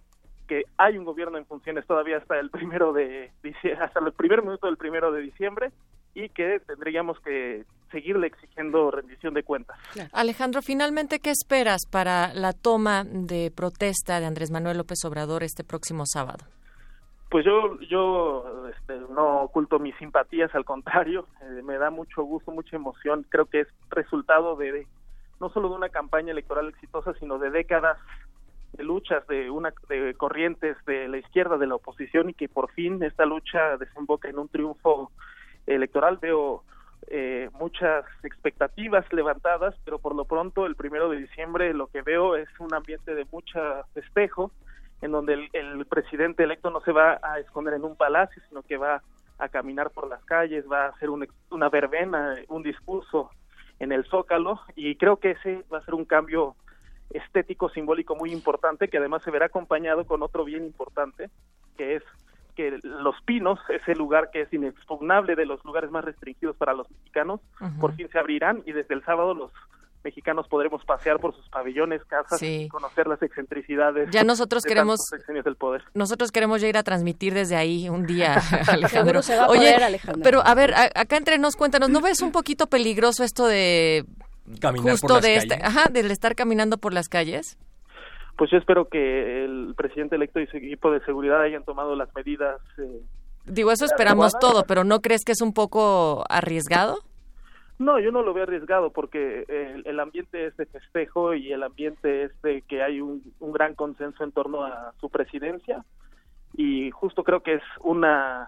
que 0.48 0.64
hay 0.78 0.98
un 0.98 1.06
gobierno 1.06 1.38
en 1.38 1.46
funciones 1.46 1.88
todavía 1.88 2.18
hasta 2.18 2.38
el 2.40 2.50
primero 2.50 2.92
de 2.92 3.32
hasta 3.80 4.00
el 4.00 4.12
primer 4.12 4.42
minuto 4.42 4.68
del 4.68 4.78
primero 4.78 5.12
de 5.14 5.22
diciembre 5.22 5.72
y 6.14 6.28
que 6.30 6.60
tendríamos 6.66 7.18
que 7.22 7.64
seguirle 7.90 8.28
exigiendo 8.28 8.92
rendición 8.92 9.34
de 9.34 9.44
cuentas. 9.44 9.78
Alejandro, 10.12 10.62
finalmente, 10.62 11.20
¿qué 11.20 11.30
esperas 11.30 11.86
para 11.90 12.34
la 12.34 12.52
toma 12.52 13.06
de 13.06 13.50
protesta 13.56 14.20
de 14.20 14.26
Andrés 14.26 14.52
Manuel 14.52 14.78
López 14.78 15.04
Obrador 15.06 15.44
este 15.44 15.64
próximo 15.64 16.06
sábado? 16.06 16.46
Pues 17.30 17.46
yo, 17.46 17.80
yo 17.90 18.68
este, 18.70 19.00
no 19.14 19.44
oculto 19.44 19.80
mis 19.80 19.96
simpatías, 19.98 20.54
al 20.54 20.66
contrario, 20.66 21.28
eh, 21.44 21.62
me 21.64 21.78
da 21.78 21.92
mucho 21.92 22.24
gusto, 22.24 22.52
mucha 22.52 22.76
emoción. 22.76 23.26
Creo 23.30 23.46
que 23.46 23.62
es 23.62 23.68
resultado 23.90 24.58
de, 24.58 24.86
no 25.40 25.50
solo 25.50 25.70
de 25.70 25.76
una 25.76 25.90
campaña 25.90 26.32
electoral 26.32 26.70
exitosa, 26.70 27.14
sino 27.20 27.38
de 27.38 27.50
décadas 27.50 27.98
de 28.74 28.84
luchas 28.84 29.26
de 29.28 29.50
una 29.50 29.74
de 29.90 30.14
corrientes 30.16 30.78
de 30.86 31.08
la 31.08 31.18
izquierda 31.18 31.58
de 31.58 31.68
la 31.68 31.76
oposición 31.76 32.30
y 32.30 32.34
que 32.34 32.50
por 32.50 32.72
fin 32.72 33.02
esta 33.04 33.26
lucha 33.26 33.78
desemboca 33.78 34.30
en 34.30 34.40
un 34.40 34.50
triunfo 34.50 35.12
electoral. 35.66 36.18
Veo 36.22 36.64
eh, 37.08 37.50
muchas 37.54 38.06
expectativas 38.24 39.06
levantadas 39.14 39.76
pero 39.86 40.00
por 40.00 40.16
lo 40.16 40.26
pronto 40.26 40.66
el 40.66 40.76
primero 40.76 41.10
de 41.10 41.18
diciembre 41.18 41.74
lo 41.74 41.88
que 41.88 42.02
veo 42.02 42.36
es 42.36 42.50
un 42.60 42.74
ambiente 42.74 43.16
de 43.16 43.26
mucha 43.32 43.84
festejo 43.94 44.52
en 45.02 45.12
donde 45.12 45.48
el, 45.54 45.86
presidente 45.86 46.44
electo 46.44 46.70
no 46.70 46.82
se 46.82 46.92
va 46.92 47.20
a 47.22 47.40
esconder 47.40 47.76
en 47.76 47.86
un 47.86 47.96
palacio 47.96 48.42
sino 48.50 48.62
que 48.64 48.76
va 48.76 49.04
a 49.38 49.48
caminar 49.48 49.92
por 49.92 50.10
las 50.10 50.22
calles 50.26 50.66
va 50.70 50.86
a 50.86 50.90
hacer 50.90 51.10
una 51.10 51.70
verbena 51.70 52.36
un 52.50 52.64
discurso 52.64 53.30
en 53.80 53.92
el 53.92 54.06
Zócalo 54.06 54.60
y 54.76 54.96
creo 54.96 55.18
que 55.18 55.32
ese 55.32 55.64
va 55.72 55.80
a 55.80 55.86
ser 55.86 55.94
un 55.94 56.06
cambio 56.06 56.56
estético 57.10 57.70
simbólico 57.70 58.16
muy 58.16 58.32
importante 58.32 58.90
que 58.90 58.98
además 58.98 59.24
se 59.24 59.32
verá 59.32 59.46
acompañado 59.46 60.06
con 60.06 60.24
otro 60.24 60.44
bien 60.44 60.66
importante 60.66 61.30
que 61.78 61.96
es 61.96 62.04
que 62.56 62.80
Los 62.82 63.22
Pinos, 63.22 63.60
ese 63.70 63.94
lugar 63.96 64.32
que 64.32 64.42
es 64.42 64.52
inexpugnable 64.52 65.36
de 65.36 65.46
los 65.46 65.64
lugares 65.64 65.92
más 65.92 66.04
restringidos 66.04 66.58
para 66.58 66.74
los 66.74 66.90
mexicanos, 66.90 67.40
por 67.80 67.94
fin 67.96 68.10
se 68.10 68.18
abrirán 68.18 68.64
y 68.66 68.72
desde 68.72 68.96
el 68.96 69.06
sábado 69.06 69.36
los 69.36 69.52
mexicanos 70.04 70.48
podremos 70.48 70.84
pasear 70.86 71.20
por 71.20 71.36
sus 71.36 71.48
pabellones, 71.50 72.04
casas, 72.06 72.42
y 72.42 72.68
conocer 72.70 73.08
las 73.08 73.22
excentricidades. 73.22 74.10
Ya 74.12 74.24
nosotros 74.24 74.64
queremos 74.64 75.00
del 75.28 75.56
poder. 75.56 75.84
Nosotros 75.94 76.32
queremos 76.32 76.62
ya 76.62 76.68
ir 76.68 76.78
a 76.78 76.84
transmitir 76.84 77.34
desde 77.34 77.56
ahí 77.56 77.90
un 77.90 78.06
día, 78.06 78.36
Alejandro. 78.68 79.22
Se 79.22 79.36
va 79.36 79.46
a 79.46 79.50
Oye, 79.50 79.76
Alejandro. 79.76 80.22
pero 80.24 80.42
a 80.46 80.56
ver, 80.56 80.74
acá 80.76 81.18
entre 81.18 81.38
nos 81.38 81.56
cuéntanos, 81.56 81.90
¿no 81.90 82.02
ves 82.02 82.22
un 82.22 82.32
poquito 82.32 82.68
peligroso 82.68 83.24
esto 83.24 83.46
de 83.46 84.06
caminar 84.62 84.92
justo 84.92 85.08
por 85.08 85.16
las 85.18 85.24
de 85.24 85.34
calles? 85.36 85.52
este, 85.52 85.66
ajá, 85.66 85.90
del 85.90 86.12
estar 86.12 86.36
caminando 86.36 86.78
por 86.78 86.94
las 86.94 87.10
calles? 87.10 87.58
Pues 88.38 88.52
yo 88.52 88.58
espero 88.58 88.88
que 88.88 89.46
el 89.46 89.74
presidente 89.76 90.16
electo 90.16 90.40
y 90.40 90.48
su 90.48 90.58
equipo 90.58 90.92
de 90.92 91.04
seguridad 91.06 91.42
hayan 91.42 91.64
tomado 91.64 91.96
las 91.96 92.14
medidas. 92.16 92.62
Eh, 92.78 93.02
Digo, 93.46 93.72
eso 93.72 93.86
esperamos 93.86 94.34
todo, 94.40 94.64
pero 94.68 94.84
¿no 94.84 95.00
crees 95.02 95.24
que 95.26 95.32
es 95.32 95.42
un 95.42 95.54
poco 95.54 96.24
arriesgado? 96.30 97.00
No, 97.80 98.00
yo 98.00 98.12
no 98.12 98.24
lo 98.24 98.34
veo 98.34 98.44
arriesgado 98.44 98.92
porque 98.92 99.46
el, 99.48 99.86
el, 99.86 100.00
ambiente 100.00 100.48
es 100.48 100.58
de 100.58 100.66
festejo 100.66 101.36
y 101.36 101.52
el 101.52 101.62
ambiente 101.62 102.24
es 102.24 102.42
de 102.42 102.64
que 102.64 102.82
hay 102.82 103.02
un, 103.02 103.22
un, 103.40 103.52
gran 103.52 103.76
consenso 103.76 104.24
en 104.24 104.32
torno 104.32 104.64
a 104.64 104.94
su 105.00 105.10
presidencia 105.10 105.86
y 106.54 106.90
justo 106.90 107.24
creo 107.24 107.42
que 107.42 107.56
es 107.56 107.64
una 107.82 108.48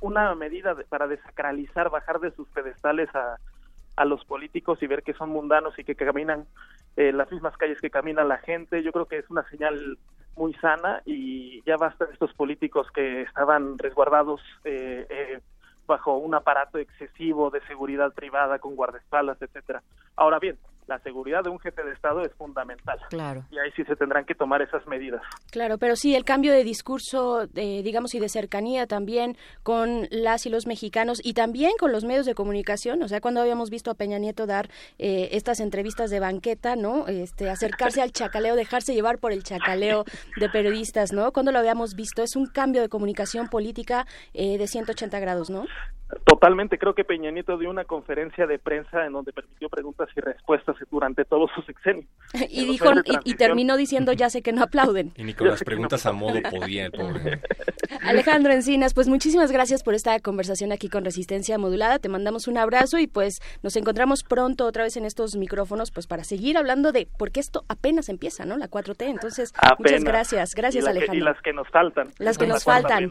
una 0.00 0.34
medida 0.34 0.74
de, 0.74 0.84
para 0.84 1.06
desacralizar, 1.06 1.88
bajar 1.88 2.20
de 2.20 2.32
sus 2.32 2.48
pedestales 2.48 3.08
a, 3.14 3.38
a 3.96 4.04
los 4.04 4.24
políticos 4.24 4.82
y 4.82 4.86
ver 4.86 5.02
que 5.02 5.14
son 5.14 5.30
mundanos 5.30 5.78
y 5.78 5.84
que 5.84 5.94
caminan 5.94 6.46
eh, 6.96 7.12
las 7.12 7.30
mismas 7.30 7.56
calles 7.56 7.80
que 7.80 7.90
camina 7.90 8.24
la 8.24 8.38
gente. 8.38 8.82
Yo 8.82 8.92
creo 8.92 9.06
que 9.06 9.18
es 9.18 9.30
una 9.30 9.48
señal 9.48 9.98
muy 10.36 10.52
sana 10.54 11.00
y 11.04 11.62
ya 11.64 11.76
basta 11.76 12.06
de 12.06 12.12
estos 12.12 12.34
políticos 12.34 12.88
que 12.92 13.22
estaban 13.22 13.78
resguardados 13.78 14.40
eh, 14.64 15.06
eh, 15.08 15.40
bajo 15.86 16.16
un 16.16 16.34
aparato 16.34 16.78
excesivo 16.78 17.50
de 17.50 17.60
seguridad 17.62 18.12
privada 18.12 18.58
con 18.58 18.74
guardaespaldas, 18.74 19.40
etcétera. 19.40 19.82
Ahora 20.16 20.38
bien, 20.38 20.58
la 20.86 20.98
seguridad 21.00 21.42
de 21.42 21.50
un 21.50 21.58
jefe 21.58 21.82
de 21.82 21.92
Estado 21.92 22.22
es 22.22 22.32
fundamental. 22.34 22.98
Claro. 23.10 23.44
Y 23.50 23.58
ahí 23.58 23.70
sí 23.76 23.84
se 23.84 23.96
tendrán 23.96 24.24
que 24.24 24.34
tomar 24.34 24.62
esas 24.62 24.86
medidas. 24.86 25.22
Claro, 25.50 25.78
pero 25.78 25.96
sí, 25.96 26.14
el 26.14 26.24
cambio 26.24 26.52
de 26.52 26.64
discurso, 26.64 27.44
eh, 27.54 27.82
digamos, 27.82 28.14
y 28.14 28.20
de 28.20 28.28
cercanía 28.28 28.86
también 28.86 29.36
con 29.62 30.06
las 30.10 30.46
y 30.46 30.50
los 30.50 30.66
mexicanos 30.66 31.20
y 31.22 31.34
también 31.34 31.72
con 31.78 31.92
los 31.92 32.04
medios 32.04 32.26
de 32.26 32.34
comunicación. 32.34 33.02
O 33.02 33.08
sea, 33.08 33.20
cuando 33.20 33.40
habíamos 33.40 33.70
visto 33.70 33.90
a 33.90 33.94
Peña 33.94 34.18
Nieto 34.18 34.46
dar 34.46 34.68
eh, 34.98 35.30
estas 35.32 35.60
entrevistas 35.60 36.10
de 36.10 36.20
banqueta, 36.20 36.76
¿no? 36.76 37.06
Este, 37.08 37.50
acercarse 37.50 38.02
al 38.02 38.12
chacaleo, 38.12 38.56
dejarse 38.56 38.94
llevar 38.94 39.18
por 39.18 39.32
el 39.32 39.42
chacaleo 39.42 40.04
de 40.36 40.48
periodistas, 40.48 41.12
¿no? 41.12 41.32
Cuando 41.32 41.52
lo 41.52 41.58
habíamos 41.58 41.94
visto, 41.94 42.22
es 42.22 42.36
un 42.36 42.46
cambio 42.46 42.82
de 42.82 42.88
comunicación 42.88 43.48
política 43.48 44.06
eh, 44.34 44.58
de 44.58 44.66
180 44.66 45.18
grados, 45.20 45.50
¿no? 45.50 45.66
Totalmente, 46.24 46.78
creo 46.78 46.94
que 46.94 47.04
Peña 47.04 47.30
Nieto 47.30 47.58
dio 47.58 47.70
una 47.70 47.84
conferencia 47.84 48.46
de 48.46 48.58
prensa 48.58 49.06
en 49.06 49.12
donde 49.12 49.32
permitió 49.32 49.68
preguntas 49.68 50.08
y 50.14 50.20
respuestas 50.20 50.73
durante 50.90 51.24
todo 51.24 51.46
su 51.54 51.62
sexenio. 51.62 52.04
y 52.50 52.64
dijo 52.66 52.90
y, 53.24 53.34
terminó 53.34 53.76
diciendo 53.76 54.12
ya 54.12 54.28
sé 54.30 54.42
que 54.42 54.52
no 54.52 54.62
aplauden. 54.62 55.12
Y 55.16 55.24
ni 55.24 55.34
con 55.34 55.48
las 55.48 55.62
preguntas 55.62 56.04
a 56.06 56.12
modo 56.12 56.40
podía 56.50 56.86
el 56.86 56.92
pobre. 56.92 57.40
Alejandro 58.02 58.52
Encinas, 58.52 58.92
pues 58.92 59.08
muchísimas 59.08 59.52
gracias 59.52 59.82
por 59.82 59.94
esta 59.94 60.18
conversación 60.20 60.72
aquí 60.72 60.88
con 60.88 61.04
Resistencia 61.04 61.58
Modulada. 61.58 61.98
Te 61.98 62.08
mandamos 62.08 62.48
un 62.48 62.58
abrazo 62.58 62.98
y 62.98 63.06
pues 63.06 63.40
nos 63.62 63.76
encontramos 63.76 64.24
pronto 64.24 64.66
otra 64.66 64.82
vez 64.82 64.96
en 64.96 65.04
estos 65.04 65.36
micrófonos 65.36 65.90
pues 65.90 66.06
para 66.06 66.24
seguir 66.24 66.58
hablando 66.58 66.92
de 66.92 67.06
porque 67.16 67.40
esto 67.40 67.64
apenas 67.68 68.08
empieza, 68.08 68.44
¿no? 68.44 68.56
La 68.56 68.68
4T. 68.68 69.02
Entonces, 69.02 69.52
muchas 69.78 70.04
gracias. 70.04 70.54
Gracias, 70.54 70.86
Alejandro. 70.86 71.14
y 71.14 71.20
las 71.20 71.40
que 71.40 71.52
nos 71.52 71.68
faltan. 71.68 72.08
Las 72.18 72.38
que 72.38 72.46
nos 72.46 72.64
faltan. 72.64 73.10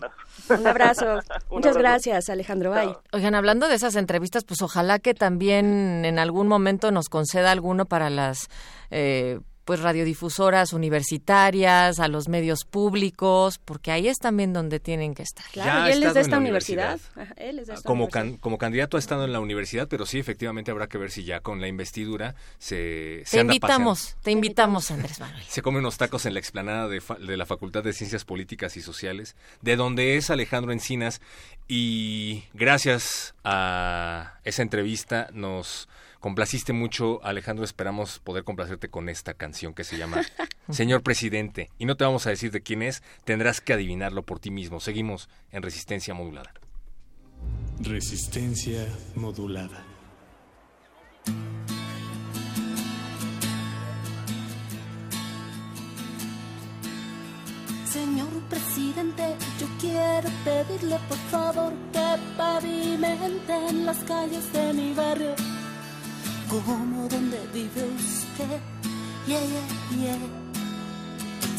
Un 0.49 0.67
abrazo. 0.67 1.19
muchas 1.52 1.78
gracias, 1.78 2.30
Alejandro. 2.30 2.71
Bye. 2.71 2.95
Oigan, 3.13 3.36
hablando 3.36 3.67
de 3.67 3.76
esas 3.76 3.95
entrevistas, 3.95 4.43
pues 4.43 4.62
ojalá 4.62 4.99
que 4.99 5.13
también 5.13 6.04
en 6.06 6.19
algún 6.19 6.47
momento 6.47 6.91
nos 6.91 7.08
conceda 7.10 7.53
alguno 7.54 7.86
para 7.86 8.10
las 8.10 8.50
eh, 8.92 9.39
pues 9.66 9.80
radiodifusoras 9.80 10.74
universitarias, 10.74 12.02
a 12.02 12.10
los 12.10 12.28
medios 12.28 12.66
públicos, 12.66 13.60
porque 13.63 13.92
ahí 13.92 14.10
es 14.10 14.18
también 14.18 14.52
donde 14.52 14.82
tienen 14.82 15.13
que 15.16 15.24
estar. 15.24 15.46
Claro, 15.54 15.88
y 15.88 15.94
él 15.94 16.04
es 16.04 16.13
de 16.13 16.20
esta 16.20 16.38
universidad. 16.38 17.00
él 17.38 17.60
es 17.60 17.68
de 17.68 17.76
esta 17.76 17.88
como, 17.88 18.04
universidad. 18.08 18.39
como 18.42 18.58
candidato 18.58 18.98
ha 18.98 19.00
estado 19.00 19.24
en 19.24 19.32
la 19.32 19.39
universidad, 19.39 19.88
pero 19.88 20.06
sí, 20.06 20.20
efectivamente 20.20 20.70
habrá 20.70 20.88
que 20.88 20.98
ver 20.98 21.12
si 21.12 21.24
ya 21.24 21.39
con 21.39 21.62
la 21.62 21.70
investidura 21.70 22.36
se, 22.60 23.22
se 23.24 23.38
Te 23.38 23.39
anda 23.39 23.54
invitamos, 23.54 24.00
paseando. 24.00 24.22
te 24.24 24.32
invitamos, 24.32 24.92
Andrés 24.92 25.20
Manuel. 25.22 25.44
Se 25.48 25.62
come 25.62 25.80
unos 25.80 25.96
tacos 25.98 26.26
en 26.26 26.34
la 26.34 26.39
explanada 26.42 26.89
de, 26.89 27.00
fa- 27.00 27.16
de 27.16 27.38
la 27.38 27.46
Facultad 27.46 27.84
de 27.86 27.94
Ciencias 27.94 28.26
Políticas 28.26 28.76
y 28.76 28.82
Sociales, 28.82 29.38
de 29.62 29.78
donde 29.78 30.18
es 30.18 30.30
Alejandro 30.30 30.74
Encinas, 30.74 31.22
y 31.70 32.44
gracias 32.54 33.34
a 33.46 34.39
esa 34.44 34.62
entrevista 34.62 35.30
nos 35.32 35.88
complaciste 36.24 36.72
mucho, 36.72 37.20
Alejandro, 37.26 37.66
esperamos 37.66 38.20
poder 38.20 38.46
complacerte 38.46 38.88
con 38.88 39.10
esta 39.10 39.34
canción 39.34 39.74
que 39.74 39.84
se 39.84 39.98
llama 39.98 40.22
Señor 40.70 41.04
Presidente, 41.04 41.70
y 41.78 41.84
no 41.84 41.98
te 41.98 42.06
vamos 42.06 42.26
a 42.26 42.30
decir 42.30 42.50
de 42.50 42.62
quién 42.62 42.82
es, 42.82 43.04
tendrás 43.26 43.60
que 43.60 43.74
adivinarlo 43.74 44.24
por 44.24 44.40
ti 44.40 44.50
mismo. 44.50 44.80
Seguimos 44.80 45.28
en 45.52 45.64
Resistencia 45.64 46.14
Modulada. 46.14 46.54
Resistencia 47.82 48.88
modulada. 49.16 49.84
Señor 57.86 58.30
presidente, 58.50 59.36
yo 59.60 59.68
quiero 59.82 60.30
pedirle 60.46 60.98
por 61.10 61.18
favor 61.30 61.74
que 61.92 62.18
pavimenten 62.38 63.86
las 63.86 63.98
calles 64.06 64.54
de 64.54 64.74
mi 64.74 64.94
barrio, 64.94 65.36
como 66.50 67.08
donde 67.08 67.40
vive 67.54 67.84
usted. 67.96 68.60
Yeah, 69.28 69.40
yeah, 69.40 69.68
yeah. 70.02 70.18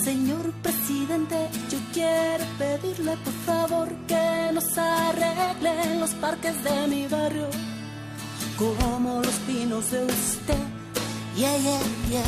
Señor 0.03 0.53
presidente, 0.63 1.49
yo 1.71 1.79
quiero 1.95 2.45
pedirle 2.59 3.17
por 3.25 3.33
favor 3.47 3.89
que 4.07 4.51
nos 4.53 4.77
arreglen 4.77 6.01
los 6.01 6.11
parques 6.11 6.63
de 6.63 6.87
mi 6.89 7.07
barrio, 7.07 7.49
como 8.59 9.23
los 9.23 9.35
pinos 9.47 9.91
de 9.91 10.05
usted. 10.05 10.63
Yeah, 11.37 11.57
yeah, 11.57 11.81
yeah. 12.11 12.23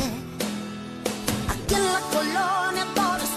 Aquí 1.49 1.75
en 1.75 1.85
la 1.85 1.99
colonia 2.11 2.85
todo 2.95 3.36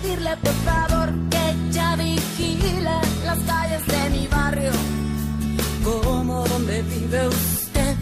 pedirle 0.00 0.36
por 0.36 0.52
favor 0.64 1.08
que 1.30 1.72
ya 1.72 1.96
vigile 1.96 3.00
las 3.24 3.38
calles 3.40 3.86
de 3.86 4.10
mi 4.10 4.26
barrio. 4.28 4.72
Como 5.84 6.44
donde 6.48 6.82
vive 6.82 7.28
usted. 7.28 7.96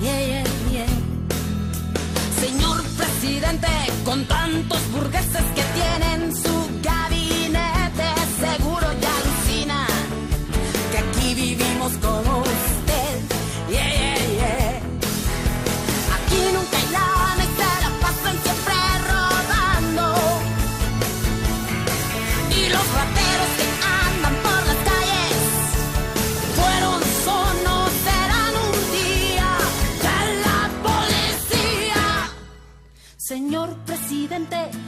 Yeah, 0.00 0.26
yeah, 0.26 0.44
yeah. 0.70 0.86
Señor 2.40 2.82
presidente, 2.96 3.68
con 4.04 4.24
tantos 4.26 4.80
burgueses 4.92 5.44
que 5.54 5.61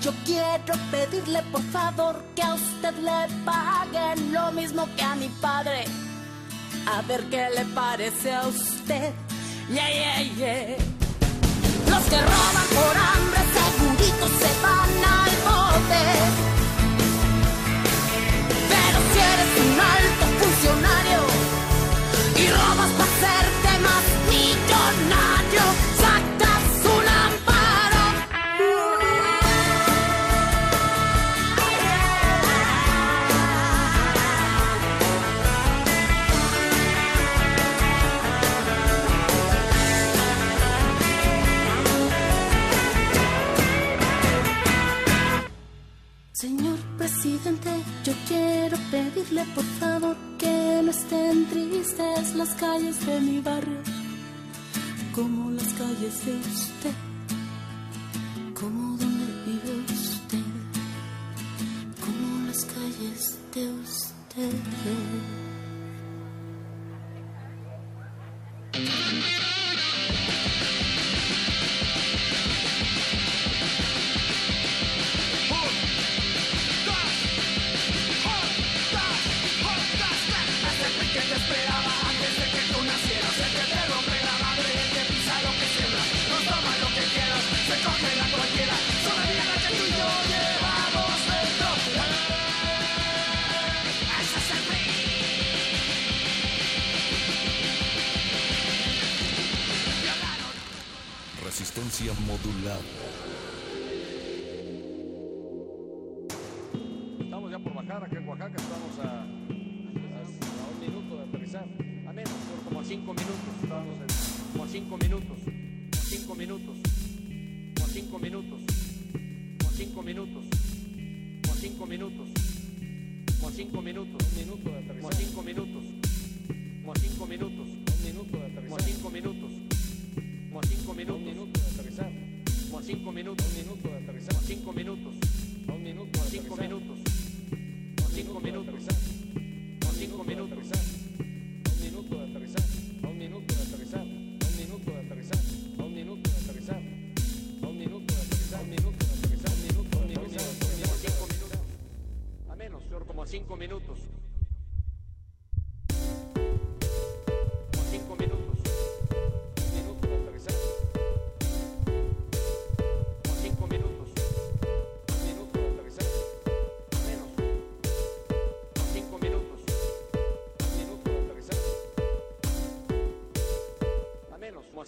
yo 0.00 0.12
quiero 0.24 0.74
pedirle 0.90 1.42
por 1.50 1.62
favor 1.72 2.22
que 2.36 2.42
a 2.42 2.54
usted 2.54 2.94
le 2.98 3.28
paguen 3.44 4.32
lo 4.32 4.52
mismo 4.52 4.86
que 4.96 5.02
a 5.02 5.14
mi 5.16 5.28
padre. 5.40 5.84
A 6.86 7.02
ver 7.02 7.24
qué 7.30 7.48
le 7.50 7.64
parece 7.74 8.32
a 8.32 8.46
usted. 8.46 9.12
Yeah, 9.68 9.90
yeah, 9.90 10.22
yeah. 10.36 10.76
Los 11.90 12.02
que 12.04 12.20
roban 12.20 12.68
por 12.78 12.96
hambre 12.96 13.40
seguritos 13.56 14.30
se 14.40 14.50
van 14.62 14.92
al 15.18 15.34
bote. 15.48 16.04
Pero 18.70 18.98
si 19.10 19.18
eres 19.32 19.52
un 19.64 19.80
alto 19.94 20.24
funcionario 20.40 21.20
y 22.36 22.44
robas 22.50 22.90
para 22.98 23.10
hacerte 23.10 23.78
más 23.82 24.13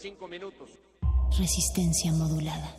cinco 0.07 0.29
minutos. 0.29 0.71
Resistencia 1.37 2.13
modulada. 2.13 2.77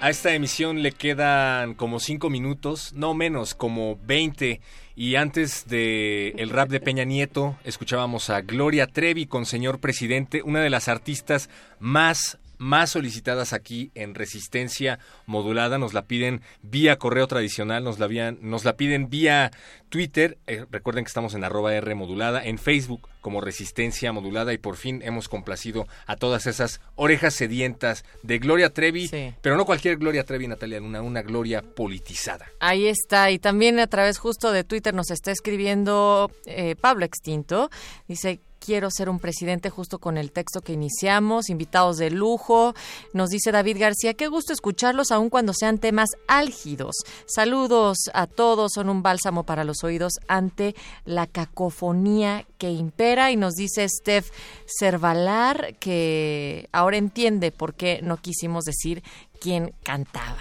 A 0.00 0.10
esta 0.10 0.34
emisión 0.34 0.82
le 0.82 0.90
quedan 0.90 1.74
como 1.74 2.00
cinco 2.00 2.30
minutos, 2.30 2.92
no 2.94 3.14
menos, 3.14 3.54
como 3.54 3.96
20. 4.02 4.60
Y 4.96 5.14
antes 5.14 5.68
de 5.68 6.30
el 6.30 6.50
rap 6.50 6.68
de 6.68 6.80
Peña 6.80 7.04
Nieto, 7.04 7.56
escuchábamos 7.62 8.28
a 8.28 8.40
Gloria 8.40 8.88
Trevi 8.88 9.26
con 9.26 9.46
Señor 9.46 9.78
Presidente, 9.78 10.42
una 10.42 10.60
de 10.60 10.70
las 10.70 10.88
artistas 10.88 11.48
más 11.78 12.38
más 12.58 12.90
solicitadas 12.90 13.52
aquí 13.52 13.90
en 13.94 14.14
Resistencia 14.14 14.98
Modulada. 15.26 15.78
Nos 15.78 15.94
la 15.94 16.06
piden 16.06 16.42
vía 16.62 16.96
correo 16.96 17.26
tradicional, 17.26 17.84
nos 17.84 17.98
la, 17.98 18.32
nos 18.40 18.64
la 18.64 18.76
piden 18.76 19.08
vía 19.08 19.50
Twitter. 19.88 20.38
Eh, 20.46 20.64
recuerden 20.70 21.04
que 21.04 21.08
estamos 21.08 21.34
en 21.34 21.44
arroba 21.44 21.74
R 21.74 21.94
modulada, 21.94 22.44
en 22.44 22.58
Facebook 22.58 23.08
como 23.20 23.40
Resistencia 23.40 24.12
Modulada 24.12 24.52
y 24.52 24.58
por 24.58 24.76
fin 24.76 25.02
hemos 25.02 25.28
complacido 25.28 25.88
a 26.06 26.14
todas 26.14 26.46
esas 26.46 26.80
orejas 26.94 27.34
sedientas 27.34 28.04
de 28.22 28.38
Gloria 28.38 28.72
Trevi, 28.72 29.10
pero 29.42 29.56
no 29.56 29.64
cualquier 29.64 29.96
Gloria 29.96 30.22
Trevi, 30.22 30.46
Natalia, 30.46 30.80
una, 30.80 31.02
una 31.02 31.22
Gloria 31.22 31.60
politizada. 31.62 32.46
Ahí 32.60 32.86
está, 32.86 33.32
y 33.32 33.40
también 33.40 33.80
a 33.80 33.88
través 33.88 34.18
justo 34.18 34.52
de 34.52 34.62
Twitter 34.62 34.94
nos 34.94 35.10
está 35.10 35.32
escribiendo 35.32 36.30
eh, 36.44 36.76
Pablo 36.76 37.04
Extinto. 37.04 37.68
Dice, 38.06 38.38
quiero 38.66 38.90
ser 38.90 39.08
un 39.08 39.20
presidente 39.20 39.70
justo 39.70 40.00
con 40.00 40.18
el 40.18 40.32
texto 40.32 40.60
que 40.60 40.72
iniciamos, 40.72 41.48
invitados 41.50 41.98
de 41.98 42.10
lujo. 42.10 42.74
Nos 43.12 43.30
dice 43.30 43.52
David 43.52 43.76
García, 43.78 44.14
qué 44.14 44.26
gusto 44.26 44.52
escucharlos 44.52 45.12
aun 45.12 45.30
cuando 45.30 45.54
sean 45.54 45.78
temas 45.78 46.10
álgidos. 46.26 46.96
Saludos 47.26 47.98
a 48.12 48.26
todos, 48.26 48.72
son 48.74 48.88
un 48.90 49.02
bálsamo 49.04 49.44
para 49.44 49.62
los 49.62 49.84
oídos 49.84 50.14
ante 50.26 50.74
la 51.04 51.28
cacofonía 51.28 52.44
que 52.58 52.70
impera. 52.70 53.30
Y 53.30 53.36
nos 53.36 53.54
dice 53.54 53.88
Steph 53.88 54.30
Cervalar 54.66 55.74
que 55.78 56.68
ahora 56.72 56.96
entiende 56.96 57.52
por 57.52 57.74
qué 57.74 58.00
no 58.02 58.16
quisimos 58.16 58.64
decir 58.64 59.02
quién 59.40 59.72
cantaba. 59.84 60.40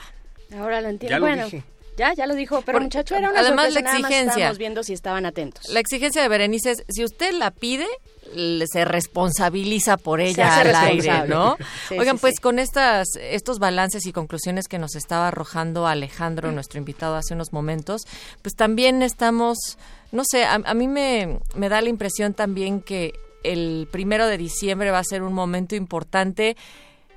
Ahora 0.58 0.82
lo 0.82 0.90
entiendo. 0.90 1.12
Ya 1.16 1.20
lo 1.20 1.26
bueno, 1.26 1.46
dije. 1.46 1.64
ya, 1.98 2.14
ya 2.14 2.26
lo 2.28 2.34
dijo, 2.36 2.62
pero 2.62 2.78
Por- 2.78 2.84
muchacho, 2.84 3.16
era 3.16 3.30
una 3.30 3.40
además, 3.40 3.66
sorpresa, 3.74 3.80
la 3.80 3.82
nada 3.84 4.00
más 4.00 4.02
exigencia. 4.12 4.32
estábamos 4.34 4.58
viendo 4.58 4.84
si 4.84 4.94
estaban 4.94 5.26
atentos. 5.26 5.68
La 5.70 5.80
exigencia 5.80 6.22
de 6.22 6.28
Berenice 6.28 6.72
es, 6.72 6.84
si 6.90 7.04
usted 7.04 7.34
la 7.34 7.52
pide, 7.52 7.88
se 8.34 8.86
responsabiliza 8.86 9.98
por 9.98 10.20
ella 10.22 10.58
al 10.60 10.76
aire. 10.76 11.28
¿no? 11.28 11.58
Sí, 11.88 11.98
Oigan, 11.98 12.18
sí, 12.18 12.22
pues 12.22 12.34
sí. 12.38 12.42
con 12.42 12.60
estas, 12.60 13.08
estos 13.20 13.60
balances 13.60 14.06
y 14.06 14.12
conclusiones 14.12 14.68
que 14.68 14.80
nos 14.80 14.96
estaba 14.96 15.28
arrojando 15.30 15.88
Alejandro, 15.88 16.52
nuestro 16.52 16.80
invitado 16.80 17.16
hace 17.16 17.34
unos 17.34 17.54
momentos, 17.54 18.04
pues 18.42 18.56
también 18.56 19.02
estamos, 19.02 19.58
no 20.12 20.24
sé, 20.26 20.46
a, 20.46 20.56
a 20.56 20.74
mí 20.74 20.88
me, 20.88 21.40
me 21.56 21.70
da 21.70 21.82
la 21.82 21.90
impresión 21.90 22.34
también 22.34 22.82
que 22.82 23.14
el 23.44 23.88
primero 23.92 24.28
de 24.28 24.38
diciembre 24.38 24.92
va 24.92 25.00
a 25.00 25.04
ser 25.04 25.24
un 25.24 25.34
momento 25.34 25.76
importante 25.76 26.58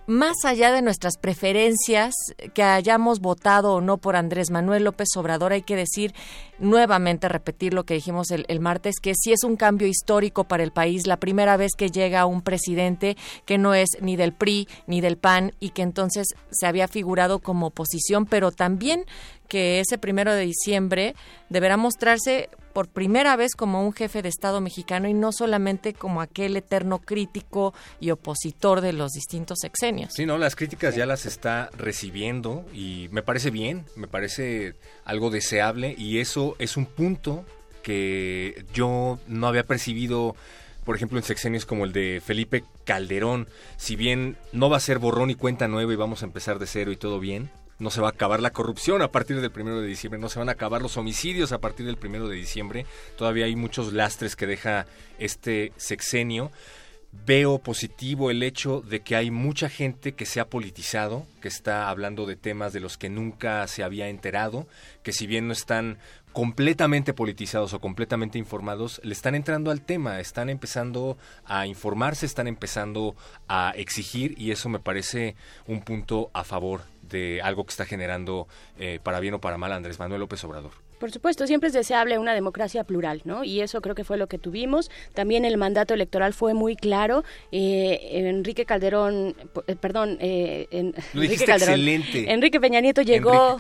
más 0.09 0.37
allá 0.47 0.73
de 0.73 0.81
nuestras 0.81 1.19
preferencias, 1.19 2.15
que 2.55 2.63
hayamos 2.63 3.21
votado 3.21 3.75
o 3.75 3.81
no 3.83 3.99
por 3.99 4.17
Andrés 4.17 4.51
Manuel 4.51 4.85
López 4.85 5.09
Obrador, 5.17 5.53
hay 5.53 5.61
que 5.61 5.77
decir 5.77 6.15
nuevamente, 6.59 7.29
repetir 7.29 7.75
lo 7.75 7.85
que 7.85 7.93
dijimos 7.93 8.31
el, 8.31 8.61
martes, 8.61 8.97
que 9.03 9.13
sí 9.15 9.33
es 9.33 9.45
un 9.45 9.57
cambio 9.57 9.87
histórico 9.87 10.45
para 10.45 10.63
el 10.63 10.73
país, 10.73 11.07
la 11.07 11.19
primera 11.19 11.59
vez 11.59 11.73
que 11.77 11.91
llega 11.91 12.25
un 12.25 12.41
presidente 12.41 13.19
que 13.45 13.59
no 13.59 13.75
es 13.75 13.91
ni 14.01 14.17
del 14.17 14.33
PRI 14.33 14.67
ni 14.87 15.03
del 15.03 15.19
PAN 15.19 15.53
y 15.61 15.71
que 15.71 15.83
entonces 15.83 16.27
se 16.51 16.67
había 16.67 16.89
figurado 16.89 17.41
como 17.41 17.67
oposición, 17.67 18.25
pero 18.25 18.51
también 18.51 19.05
que 19.49 19.81
ese 19.81 19.99
primero 19.99 20.33
de 20.35 20.43
diciembre 20.43 21.15
deberá 21.49 21.77
mostrarse 21.77 22.49
por 22.73 22.89
primera 22.89 23.35
vez 23.35 23.57
como 23.57 23.85
un 23.85 23.93
jefe 23.93 24.23
de 24.23 24.29
Estado 24.29 24.61
mexicano 24.61 25.09
y 25.09 25.15
no 25.15 25.33
solamente 25.33 25.95
como 25.95 26.21
aquel 26.21 26.57
eterno 26.57 27.01
crítico 27.01 27.75
y 27.99 28.11
opositor 28.11 28.81
de 28.81 28.93
los 28.93 29.13
distintos 29.13 29.59
sexenios. 29.61 30.13
Sí, 30.15 30.27
no, 30.27 30.39
las 30.39 30.55
críticas 30.55 30.95
ya 30.95 31.07
las 31.07 31.27
está 31.27 31.71
recibiendo 31.77 32.65
y 32.73 33.09
me 33.11 33.23
parece 33.23 33.51
bien, 33.51 33.85
me 33.97 34.07
parece 34.07 34.75
algo 35.05 35.31
deseable 35.31 35.95
y 35.99 36.21
eso 36.21 36.55
es 36.59 36.77
un 36.77 36.87
punto 36.87 37.45
que 37.83 38.65
yo 38.75 39.19
no 39.27 39.47
había 39.47 39.65
percibido, 39.65 40.37
por 40.85 40.95
ejemplo, 40.95 41.19
en 41.19 41.25
sexenios 41.25 41.65
como 41.65 41.85
el 41.85 41.93
de 41.93 42.23
Felipe 42.25 42.63
Calderón. 42.85 43.49
Si 43.77 43.97
bien 43.97 44.37
no 44.53 44.69
va 44.69 44.77
a 44.77 44.81
ser 44.81 44.99
borrón 44.99 45.31
y 45.31 45.35
cuenta 45.35 45.69
nueva 45.69 45.93
y 45.93 45.97
vamos 45.97 46.23
a 46.23 46.27
empezar 46.27 46.59
de 46.59 46.67
cero 46.67 46.93
y 46.93 46.97
todo 46.97 47.19
bien, 47.19 47.51
no 47.79 47.91
se 47.91 48.01
va 48.01 48.09
a 48.09 48.11
acabar 48.11 48.41
la 48.41 48.53
corrupción 48.53 49.03
a 49.03 49.13
partir 49.13 49.41
del 49.41 49.51
primero 49.51 49.81
de 49.81 49.87
diciembre, 49.87 50.21
no 50.21 50.29
se 50.29 50.39
van 50.39 50.49
a 50.49 50.53
acabar 50.53 50.83
los 50.83 50.97
homicidios 50.97 51.53
a 51.53 51.61
partir 51.61 51.87
del 51.87 51.97
primero 51.97 52.29
de 52.29 52.37
diciembre. 52.37 52.87
Todavía 53.17 53.47
hay 53.47 53.57
muchos 53.57 53.93
lastres 53.93 54.37
que 54.37 54.47
deja 54.47 54.87
este 55.19 55.73
sexenio. 55.77 56.51
Veo 57.25 57.59
positivo 57.59 58.31
el 58.31 58.43
hecho 58.43 58.83
de 58.83 59.01
que 59.01 59.17
hay 59.17 59.31
mucha 59.31 59.71
gente 59.71 60.13
que 60.13 60.27
se 60.27 60.41
ha 60.41 60.51
politizado, 60.51 61.27
que 61.41 61.49
está 61.49 61.89
hablando 61.89 62.27
de 62.27 62.37
temas 62.37 62.75
de 62.75 62.81
los 62.81 62.99
que 62.99 63.09
nunca 63.09 63.67
se 63.67 63.83
había 63.83 64.09
enterado, 64.09 64.67
que 65.03 65.13
si 65.13 65.27
bien 65.27 65.47
no 65.47 65.55
están 65.55 65.99
completamente 66.35 67.15
politizados 67.15 67.73
o 67.73 67.81
completamente 67.81 68.39
informados, 68.39 69.01
le 69.03 69.15
están 69.15 69.35
entrando 69.35 69.71
al 69.71 69.81
tema, 69.81 70.21
están 70.21 70.51
empezando 70.51 71.17
a 71.47 71.67
informarse, 71.67 72.27
están 72.27 72.47
empezando 72.47 73.17
a 73.49 73.73
exigir 73.75 74.35
y 74.37 74.51
eso 74.51 74.69
me 74.69 74.79
parece 74.79 75.35
un 75.67 75.81
punto 75.81 76.31
a 76.35 76.45
favor 76.45 76.83
de 77.09 77.41
algo 77.43 77.65
que 77.65 77.71
está 77.71 77.85
generando 77.85 78.49
eh, 78.79 79.01
para 79.03 79.21
bien 79.21 79.35
o 79.35 79.41
para 79.41 79.59
mal 79.59 79.73
Andrés 79.73 79.99
Manuel 79.99 80.21
López 80.21 80.43
Obrador. 80.45 80.88
Por 80.99 81.11
supuesto, 81.11 81.47
siempre 81.47 81.69
es 81.69 81.73
deseable 81.73 82.19
una 82.19 82.35
democracia 82.35 82.85
plural, 82.85 83.23
¿no? 83.25 83.45
Y 83.45 83.61
eso 83.61 83.81
creo 83.81 83.95
que 83.95 84.05
fue 84.05 84.17
lo 84.19 84.27
que 84.27 84.39
tuvimos. 84.39 84.91
También 85.15 85.45
el 85.45 85.57
mandato 85.57 85.95
electoral 85.95 86.33
fue 86.33 86.55
muy 86.55 86.77
claro. 86.77 87.25
Eh, 87.53 87.99
Enrique 88.29 88.65
Calderón, 88.65 89.35
eh, 89.67 89.77
perdón, 89.77 90.19
eh, 90.21 90.67
en- 90.71 90.95
Lo 91.15 91.23
Enrique 91.23 91.45
Calderón. 91.45 91.75
excelente. 91.75 92.33
Enrique 92.33 92.61
Peña 92.61 92.81
Nieto 92.81 93.03
llegó, 93.03 93.59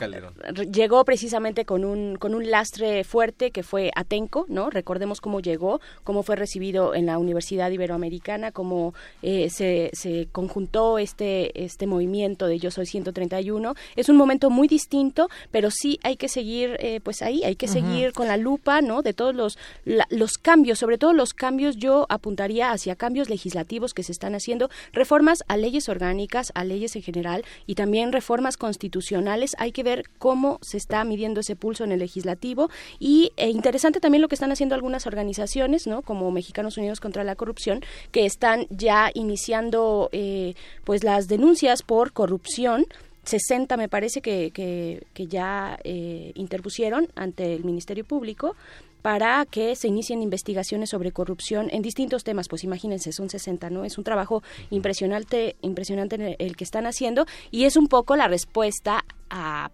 llegó 0.72 1.05
precisamente 1.05 1.64
con 1.64 1.84
un 1.84 2.16
con 2.16 2.34
un 2.34 2.51
lastre 2.51 3.05
fuerte 3.05 3.51
que 3.51 3.62
fue 3.62 3.91
Atenco, 3.95 4.45
¿no? 4.49 4.70
Recordemos 4.70 5.20
cómo 5.20 5.41
llegó, 5.41 5.80
cómo 6.05 6.22
fue 6.22 6.36
recibido 6.36 6.95
en 6.95 7.07
la 7.07 7.18
Universidad 7.18 7.70
Iberoamericana, 7.70 8.53
cómo 8.53 8.95
eh, 9.22 9.49
se, 9.51 9.91
se 9.93 10.28
conjuntó 10.32 10.99
este 10.99 11.64
este 11.64 11.86
movimiento 11.86 12.47
de 12.47 12.59
Yo 12.59 12.70
soy 12.70 12.86
131. 12.86 13.74
Es 13.97 14.09
un 14.09 14.16
momento 14.16 14.51
muy 14.51 14.68
distinto, 14.68 15.28
pero 15.51 15.70
sí 15.70 15.99
hay 16.03 16.16
que 16.16 16.28
seguir, 16.28 16.76
eh, 16.80 17.01
pues 17.03 17.22
ahí 17.29 17.45
hay 17.45 17.57
que 17.57 17.68
seguir 17.68 18.12
con 18.12 18.26
la 18.26 18.37
lupa, 18.37 18.81
¿no? 18.81 19.03
De 19.03 19.12
todos 19.12 19.35
los 19.35 19.59
la- 19.85 20.07
los 20.11 20.39
cambios, 20.39 20.79
sobre 20.79 20.99
todo 20.99 21.12
los 21.12 21.33
cambios. 21.35 21.76
Yo 21.76 22.07
apuntaría 22.09 22.72
hacia 22.72 22.97
cambios 22.97 23.29
legislativos 23.31 23.95
que 23.95 24.03
se 24.03 24.12
están 24.12 24.35
haciendo, 24.35 24.68
reformas 24.93 25.45
a 25.49 25.57
leyes 25.57 25.89
orgánicas, 25.89 26.51
a 26.55 26.64
leyes 26.64 26.97
en 26.97 27.03
general 27.03 27.45
y 27.66 27.74
también 27.74 28.12
reformas 28.12 28.57
constitucionales. 28.57 29.55
Hay 29.59 29.72
que 29.72 29.83
ver 29.83 30.05
cómo 30.18 30.59
se 30.62 30.76
está 30.76 31.05
midiendo 31.05 31.41
ese 31.41 31.57
pulso 31.57 31.85
en 31.85 31.93
el 31.93 31.99
legislativo 32.01 32.70
y 32.99 33.33
eh, 33.37 33.51
interesante 33.51 34.01
también 34.01 34.22
lo 34.22 34.29
que 34.29 34.35
están 34.35 34.53
haciendo 34.53 34.74
algunas 34.74 35.07
organizaciones, 35.07 35.87
¿no? 35.87 36.03
Como 36.03 36.31
Mexicanos 36.31 36.76
Unidos 36.79 37.01
contra 37.01 37.24
la 37.24 37.37
Corrupción, 37.37 37.81
que 38.12 38.24
están 38.26 38.66
ya 38.70 39.11
iniciando, 39.14 40.09
eh, 40.12 40.55
pues 40.85 41.05
las 41.05 41.29
denuncias 41.29 41.83
por 41.83 42.12
corrupción 42.12 42.87
60 43.29 43.76
me 43.76 43.89
parece 43.89 44.20
que, 44.20 44.51
que, 44.53 45.26
ya 45.26 45.79
eh, 45.85 46.33
interpusieron 46.35 47.09
ante 47.14 47.55
el 47.55 47.64
Ministerio 47.64 48.05
Público 48.05 48.57
para 49.03 49.47
que 49.47 49.76
se 49.76 49.89
inicien 49.89 50.22
investigaciones 50.22 50.91
sobre 50.91 51.12
corrupción 51.12 51.68
en 51.70 51.83
distintos 51.83 52.24
temas, 52.24 52.49
pues 52.49 52.64
imagínense, 52.64 53.12
son 53.12 53.31
60, 53.31 53.70
¿no? 53.70 53.85
Es 53.85 53.97
un 53.99 54.05
trabajo 54.05 54.43
impresionante, 54.70 55.57
impresionante 55.62 56.37
el- 56.39 56.57
que 56.57 56.64
están 56.64 56.87
haciendo 56.87 57.26
y 57.51 57.64
es 57.64 57.76
un 57.76 57.87
poco 57.89 58.16
la 58.16 58.29
respuesta 58.29 59.05
a 59.31 59.70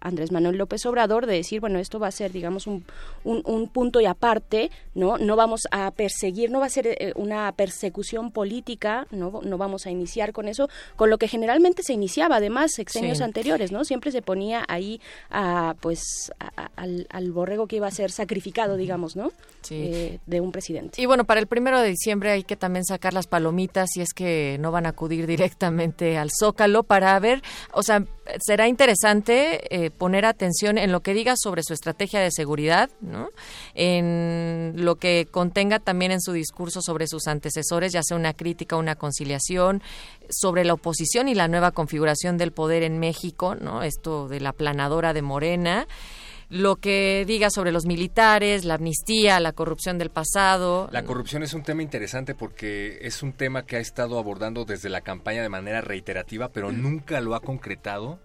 Andrés 0.00 0.32
Manuel 0.32 0.56
López 0.56 0.84
Obrador 0.86 1.26
de 1.26 1.34
decir, 1.34 1.60
bueno, 1.60 1.78
esto 1.78 1.98
va 1.98 2.08
a 2.08 2.12
ser, 2.12 2.32
digamos, 2.32 2.66
un, 2.66 2.84
un, 3.24 3.42
un 3.44 3.68
punto 3.68 4.00
y 4.00 4.06
aparte, 4.06 4.70
¿no? 4.94 5.18
No 5.18 5.36
vamos 5.36 5.62
a 5.70 5.90
perseguir, 5.90 6.50
no 6.50 6.60
va 6.60 6.66
a 6.66 6.70
ser 6.70 6.86
eh, 6.86 7.12
una 7.16 7.52
persecución 7.52 8.30
política, 8.32 9.06
¿no? 9.10 9.40
No 9.44 9.58
vamos 9.58 9.86
a 9.86 9.90
iniciar 9.90 10.32
con 10.32 10.48
eso, 10.48 10.68
con 10.96 11.10
lo 11.10 11.18
que 11.18 11.28
generalmente 11.28 11.82
se 11.82 11.92
iniciaba, 11.92 12.36
además, 12.36 12.72
sexenios 12.74 13.18
Sí. 13.18 13.24
anteriores, 13.24 13.72
¿no? 13.72 13.84
Siempre 13.84 14.10
se 14.12 14.22
ponía 14.22 14.64
ahí 14.68 15.00
a, 15.30 15.74
pues, 15.80 16.32
a- 16.38 16.50
a- 16.64 16.70
al, 16.76 17.06
al 17.10 17.32
borrego 17.32 17.66
que 17.66 17.76
iba 17.76 17.86
a 17.86 17.90
ser 17.90 18.10
sacrificado, 18.10 18.76
digamos, 18.76 19.16
¿no? 19.16 19.32
Sí. 19.62 19.74
Eh, 19.76 20.18
de 20.26 20.40
un 20.40 20.52
presidente. 20.52 21.00
Y 21.00 21.06
bueno, 21.06 21.24
para 21.24 21.40
el 21.40 21.46
primero 21.46 21.80
de 21.80 21.88
diciembre 21.88 22.30
hay 22.30 22.44
que 22.44 22.56
también 22.56 22.84
sacar 22.84 23.12
las 23.12 23.26
palomitas 23.26 23.90
si 23.92 24.00
es 24.00 24.14
que 24.14 24.56
no 24.60 24.70
van 24.72 24.86
a 24.86 24.90
acudir 24.90 25.26
directamente 25.26 26.16
al 26.16 26.30
Zócalo 26.30 26.82
para 26.82 27.18
ver, 27.18 27.42
o 27.72 27.82
sea, 27.82 28.04
será 28.40 28.68
interesante 28.68 29.60
eh, 29.84 29.89
poner 29.90 30.24
atención 30.24 30.78
en 30.78 30.92
lo 30.92 31.00
que 31.00 31.14
diga 31.14 31.34
sobre 31.36 31.62
su 31.62 31.72
estrategia 31.72 32.20
de 32.20 32.30
seguridad, 32.30 32.90
¿no? 33.00 33.30
En 33.74 34.74
lo 34.76 34.96
que 34.96 35.26
contenga 35.30 35.78
también 35.78 36.12
en 36.12 36.20
su 36.20 36.32
discurso 36.32 36.80
sobre 36.82 37.06
sus 37.06 37.26
antecesores, 37.26 37.92
ya 37.92 38.02
sea 38.02 38.16
una 38.16 38.34
crítica, 38.34 38.76
una 38.76 38.96
conciliación, 38.96 39.82
sobre 40.28 40.64
la 40.64 40.74
oposición 40.74 41.28
y 41.28 41.34
la 41.34 41.48
nueva 41.48 41.72
configuración 41.72 42.38
del 42.38 42.52
poder 42.52 42.82
en 42.82 42.98
México, 42.98 43.54
¿no? 43.54 43.82
Esto 43.82 44.28
de 44.28 44.40
la 44.40 44.52
planadora 44.52 45.12
de 45.12 45.22
Morena 45.22 45.86
lo 46.50 46.76
que 46.76 47.24
diga 47.26 47.48
sobre 47.48 47.70
los 47.70 47.86
militares, 47.86 48.64
la 48.64 48.74
amnistía, 48.74 49.38
la 49.38 49.52
corrupción 49.52 49.98
del 49.98 50.10
pasado. 50.10 50.88
La 50.90 51.04
corrupción 51.04 51.44
es 51.44 51.54
un 51.54 51.62
tema 51.62 51.82
interesante 51.82 52.34
porque 52.34 52.98
es 53.02 53.22
un 53.22 53.32
tema 53.32 53.64
que 53.64 53.76
ha 53.76 53.78
estado 53.78 54.18
abordando 54.18 54.64
desde 54.64 54.88
la 54.88 55.00
campaña 55.00 55.42
de 55.42 55.48
manera 55.48 55.80
reiterativa, 55.80 56.48
pero 56.48 56.72
nunca 56.72 57.20
lo 57.20 57.36
ha 57.36 57.40
concretado. 57.40 58.18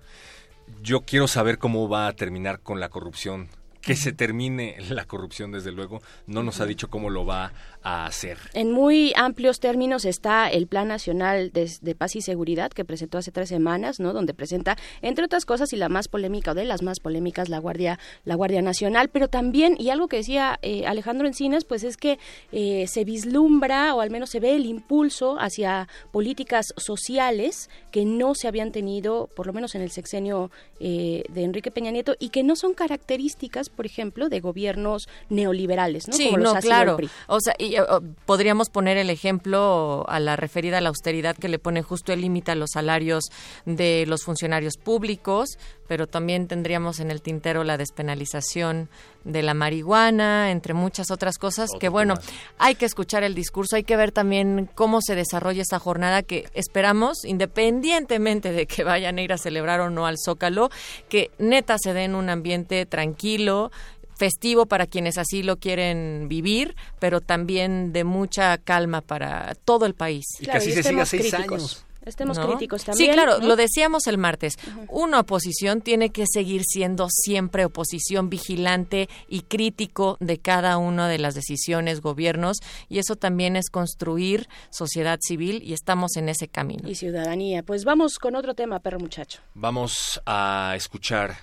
Yo 0.82 1.02
quiero 1.02 1.28
saber 1.28 1.58
cómo 1.58 1.90
va 1.90 2.08
a 2.08 2.14
terminar 2.14 2.60
con 2.60 2.80
la 2.80 2.90
corrupción. 2.90 3.50
Que 3.82 3.96
se 3.96 4.12
termine 4.12 4.78
la 4.90 5.06
corrupción, 5.06 5.52
desde 5.52 5.72
luego. 5.72 6.02
No 6.26 6.42
nos 6.42 6.60
ha 6.60 6.66
dicho 6.66 6.90
cómo 6.90 7.10
lo 7.12 7.26
va 7.26 7.54
a 7.86 8.08
hacer. 8.08 8.40
En 8.54 8.72
muy 8.72 9.14
amplios 9.16 9.60
términos 9.60 10.06
está 10.06 10.50
el 10.50 10.66
Plan 10.66 10.88
Nacional 10.88 11.52
de, 11.52 11.72
de 11.80 11.96
Paz 11.96 12.16
y 12.16 12.22
Seguridad 12.22 12.72
que 12.72 12.84
presentó 12.84 13.20
hace 13.20 13.32
tres 13.32 13.48
semanas, 13.48 14.00
¿no? 14.00 14.12
Donde 14.12 14.34
presenta, 14.34 14.76
entre 15.04 15.26
otras 15.26 15.46
cosas, 15.46 15.72
y 15.72 15.78
la 15.78 15.88
más 15.88 16.08
polémica 16.08 16.52
o 16.52 16.54
de 16.56 16.66
las 16.66 16.82
más 16.82 17.00
polémicas, 17.00 17.48
la 17.48 17.60
Guardia, 17.60 18.00
la 18.24 18.36
Guardia 18.36 18.64
Nacional, 18.64 19.10
pero 19.10 19.28
también, 19.28 19.76
y 19.80 19.92
algo 19.92 20.08
que 20.08 20.18
decía 20.18 20.58
eh, 20.64 20.88
Alejandro 20.88 21.28
Encinas, 21.28 21.64
pues 21.64 21.84
es 21.84 21.96
que 21.96 22.18
eh, 22.52 22.88
se 22.88 23.04
vislumbra, 23.04 23.94
o 23.94 24.02
al 24.02 24.10
menos 24.10 24.32
se 24.32 24.40
ve 24.40 24.56
el 24.56 24.66
impulso 24.66 25.38
hacia 25.40 25.88
políticas 26.12 26.74
sociales 26.78 27.70
que 27.92 28.04
no 28.04 28.34
se 28.34 28.48
habían 28.48 28.72
tenido, 28.72 29.30
por 29.36 29.46
lo 29.46 29.54
menos 29.54 29.76
en 29.76 29.84
el 29.84 29.92
sexenio 29.92 30.50
eh, 30.80 31.24
de 31.30 31.44
Enrique 31.44 31.70
Peña 31.70 31.92
Nieto, 31.92 32.16
y 32.20 32.30
que 32.30 32.42
no 32.42 32.56
son 32.56 32.74
características, 32.74 33.70
por 33.70 33.86
ejemplo, 33.86 34.28
de 34.28 34.40
gobiernos 34.40 35.08
neoliberales, 35.30 36.08
¿no? 36.08 36.16
Sí, 36.16 36.26
Como 36.26 36.38
los 36.38 36.56
no, 36.56 36.60
claro. 36.62 36.98
O 37.28 37.40
sea, 37.40 37.54
y, 37.60 37.75
eh, 37.76 37.84
podríamos 38.26 38.70
poner 38.70 38.98
el 38.98 39.10
ejemplo 39.10 40.06
a 40.08 40.20
la 40.20 40.36
referida 40.36 40.78
a 40.78 40.82
la 40.82 40.90
austeridad 40.90 41.36
que 41.36 41.50
le 41.50 41.60
pone 41.60 41.82
justo 41.82 42.14
el 42.14 42.22
límite 42.22 42.52
a 42.52 42.56
los 42.56 42.72
salarios 42.74 43.26
de 43.66 44.06
los 44.08 44.24
funcionarios 44.24 44.78
públicos, 44.78 45.58
pero 45.88 46.08
también 46.08 46.48
tendríamos 46.48 47.00
en 47.00 47.12
el 47.12 47.22
tintero 47.22 47.64
la 47.64 47.78
despenalización 47.78 48.90
de 49.24 49.42
la 49.42 49.54
marihuana, 49.54 50.52
entre 50.52 50.74
muchas 50.74 51.10
otras 51.10 51.38
cosas, 51.38 51.72
que 51.80 51.90
bueno, 51.90 52.14
hay 52.60 52.76
que 52.76 52.86
escuchar 52.86 53.24
el 53.24 53.34
discurso, 53.34 53.76
hay 53.76 53.84
que 53.84 53.98
ver 53.98 54.12
también 54.12 54.70
cómo 54.76 55.00
se 55.02 55.16
desarrolla 55.16 55.64
esta 55.64 55.80
jornada 55.80 56.22
que 56.22 56.48
esperamos, 56.54 57.26
independientemente 57.26 58.52
de 58.52 58.68
que 58.68 58.84
vayan 58.84 59.18
a 59.18 59.22
ir 59.24 59.34
a 59.34 59.38
celebrar 59.38 59.80
o 59.80 59.90
no 59.90 60.06
al 60.06 60.18
Zócalo, 60.24 60.70
que 61.10 61.32
neta 61.40 61.78
se 61.80 61.94
dé 61.94 62.04
en 62.04 62.16
un 62.16 62.30
ambiente 62.30 62.86
tranquilo, 62.86 63.72
festivo 64.18 64.66
para 64.66 64.88
quienes 64.88 65.18
así 65.18 65.44
lo 65.44 65.58
quieren 65.58 66.28
vivir, 66.28 66.76
pero 67.00 67.22
también 67.22 67.94
de 67.94 68.04
mucha 68.04 68.58
calma 68.58 69.02
para 69.02 69.56
todo 69.66 69.86
el 69.86 69.94
país. 69.94 70.26
Y 70.36 70.40
que 70.40 70.46
Claro, 70.46 70.60
así 70.60 70.70
y 70.70 70.74
se 70.74 70.84
siga 70.84 71.06
seis 71.06 71.32
críticos. 71.32 71.54
años. 71.60 71.82
Estemos 72.06 72.38
¿No? 72.38 72.48
críticos 72.50 72.84
también. 72.84 73.10
Sí, 73.10 73.14
claro, 73.16 73.40
¿no? 73.40 73.48
lo 73.48 73.56
decíamos 73.56 74.06
el 74.06 74.20
martes. 74.20 74.54
Una 74.90 75.22
oposición 75.22 75.82
tiene 75.82 76.12
que 76.12 76.26
seguir 76.32 76.62
siendo 76.64 77.08
siempre 77.10 77.66
oposición 77.66 78.30
vigilante 78.30 79.10
y 79.28 79.42
crítico 79.42 80.16
de 80.20 80.38
cada 80.38 80.78
una 80.78 81.10
de 81.10 81.18
las 81.18 81.34
decisiones, 81.34 82.02
gobiernos, 82.02 82.58
y 82.90 83.00
eso 83.00 83.16
también 83.16 83.56
es 83.56 83.72
construir 83.72 84.48
sociedad 84.70 85.18
civil 85.20 85.64
y 85.64 85.74
estamos 85.74 86.16
en 86.16 86.30
ese 86.30 86.48
camino. 86.48 86.88
Y 86.88 86.94
ciudadanía. 86.94 87.64
Pues 87.64 87.86
vamos 87.86 88.20
con 88.20 88.36
otro 88.36 88.54
tema, 88.54 88.80
perro 88.82 89.00
muchacho. 89.00 89.40
Vamos 89.56 90.22
a 90.28 90.74
escuchar 90.76 91.36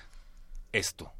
esto. 0.71 1.11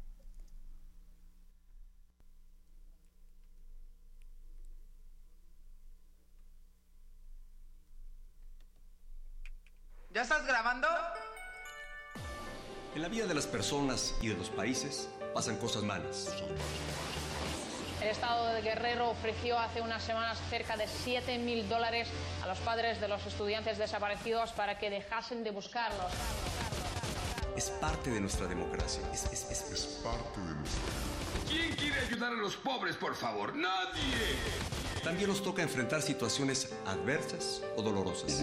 ¿Ya 10.14 10.22
estás 10.22 10.46
grabando? 10.46 10.86
En 12.94 13.02
la 13.02 13.08
vida 13.08 13.26
de 13.26 13.34
las 13.34 13.46
personas 13.46 14.14
y 14.20 14.28
de 14.28 14.34
los 14.36 14.48
países 14.50 15.08
pasan 15.34 15.56
cosas 15.56 15.82
malas. 15.82 16.28
El 18.00 18.08
Estado 18.08 18.46
de 18.54 18.62
Guerrero 18.62 19.10
ofreció 19.10 19.58
hace 19.58 19.80
unas 19.80 20.02
semanas 20.04 20.38
cerca 20.50 20.76
de 20.76 20.86
7 20.86 21.38
mil 21.38 21.68
dólares 21.68 22.08
a 22.42 22.46
los 22.46 22.58
padres 22.58 23.00
de 23.00 23.08
los 23.08 23.24
estudiantes 23.26 23.78
desaparecidos 23.78 24.52
para 24.52 24.78
que 24.78 24.90
dejasen 24.90 25.42
de 25.42 25.50
buscarlos. 25.50 26.12
Es 27.56 27.70
parte 27.70 28.10
de 28.10 28.20
nuestra 28.20 28.46
democracia. 28.46 29.02
Es, 29.12 29.24
es- 29.32 29.50
es- 29.50 29.70
es 29.72 29.86
parte 30.04 30.40
de 30.40 30.54
nuestra 30.54 30.80
¿Quién 31.48 31.74
quiere 31.76 31.98
ayudar 32.00 32.32
a 32.32 32.36
los 32.36 32.56
pobres, 32.56 32.96
por 32.96 33.14
favor? 33.16 33.54
Nadie. 33.56 34.36
También 35.02 35.28
nos 35.28 35.42
toca 35.42 35.62
enfrentar 35.62 36.00
situaciones 36.02 36.72
adversas 36.86 37.62
o 37.76 37.82
dolorosas. 37.82 38.42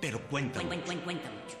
pero 0.00 0.20
cuenta. 0.28 0.60
mucho. 0.62 1.58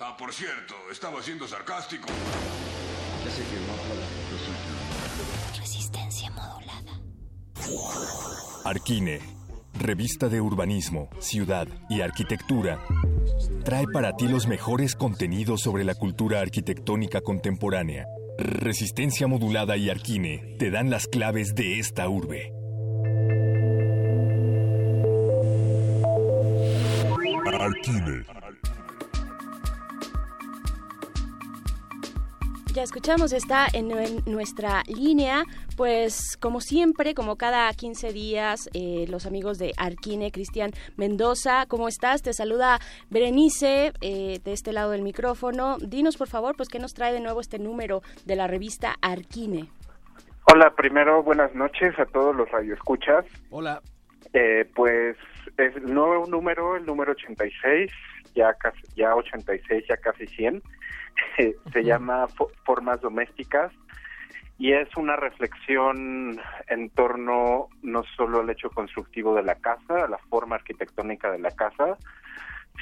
Ah, 0.00 0.16
por 0.16 0.32
cierto, 0.32 0.74
estaba 0.90 1.22
siendo 1.22 1.46
sarcástico. 1.46 2.08
No 2.08 3.30
Resistencia 5.58 6.30
modulada. 6.30 7.00
Arquine, 8.64 9.20
revista 9.74 10.28
de 10.28 10.40
urbanismo, 10.40 11.08
ciudad 11.20 11.68
y 11.88 12.00
arquitectura, 12.00 12.80
trae 13.64 13.86
para 13.92 14.16
ti 14.16 14.26
los 14.26 14.46
mejores 14.46 14.96
contenidos 14.96 15.62
sobre 15.62 15.84
la 15.84 15.94
cultura 15.94 16.40
arquitectónica 16.40 17.20
contemporánea. 17.20 18.06
Resistencia 18.38 19.26
modulada 19.26 19.76
y 19.76 19.90
Arquine 19.90 20.56
te 20.58 20.70
dan 20.70 20.90
las 20.90 21.06
claves 21.06 21.54
de 21.54 21.78
esta 21.78 22.08
urbe. 22.08 22.61
Arquine. 27.44 28.24
Ya 32.72 32.82
escuchamos, 32.82 33.32
está 33.34 33.66
en, 33.74 33.88
nuestra 34.24 34.82
línea, 34.86 35.44
pues 35.76 36.38
como 36.40 36.60
siempre, 36.60 37.14
como 37.14 37.36
cada 37.36 37.70
15 37.70 38.12
días, 38.12 38.70
eh, 38.72 39.04
los 39.08 39.26
amigos 39.26 39.58
de 39.58 39.72
Arquine, 39.76 40.30
Cristian 40.30 40.70
Mendoza, 40.96 41.66
¿cómo 41.66 41.88
estás? 41.88 42.22
Te 42.22 42.32
saluda 42.32 42.78
Berenice 43.10 43.92
eh, 44.00 44.40
de 44.42 44.52
este 44.52 44.72
lado 44.72 44.92
del 44.92 45.02
micrófono. 45.02 45.76
Dinos, 45.78 46.16
por 46.16 46.28
favor, 46.28 46.56
pues 46.56 46.70
qué 46.70 46.78
nos 46.78 46.94
trae 46.94 47.12
de 47.12 47.20
nuevo 47.20 47.40
este 47.40 47.58
número 47.58 48.00
de 48.24 48.36
la 48.36 48.46
revista 48.46 48.94
Arquine. 49.02 49.68
Hola, 50.50 50.72
primero 50.74 51.22
buenas 51.22 51.54
noches 51.54 51.98
a 51.98 52.06
todos 52.06 52.34
los 52.34 52.50
radioescuchas. 52.50 53.26
Hola. 53.50 53.82
Eh, 54.32 54.68
pues 54.74 55.16
es 55.58 55.76
el 55.76 55.92
nuevo 55.92 56.26
número, 56.26 56.76
el 56.76 56.86
número 56.86 57.12
86, 57.12 57.90
ya 58.34 58.54
casi, 58.54 58.80
ya 58.96 59.14
86, 59.14 59.84
ya 59.88 59.96
casi 59.98 60.26
100. 60.26 60.62
Se 61.72 61.84
llama 61.84 62.26
Formas 62.64 63.00
Domésticas 63.00 63.72
y 64.58 64.72
es 64.72 64.88
una 64.96 65.16
reflexión 65.16 66.40
en 66.68 66.90
torno 66.90 67.68
no 67.82 68.02
solo 68.16 68.40
al 68.40 68.50
hecho 68.50 68.70
constructivo 68.70 69.34
de 69.34 69.42
la 69.42 69.56
casa, 69.56 70.04
a 70.04 70.08
la 70.08 70.18
forma 70.18 70.56
arquitectónica 70.56 71.30
de 71.30 71.38
la 71.38 71.50
casa, 71.50 71.98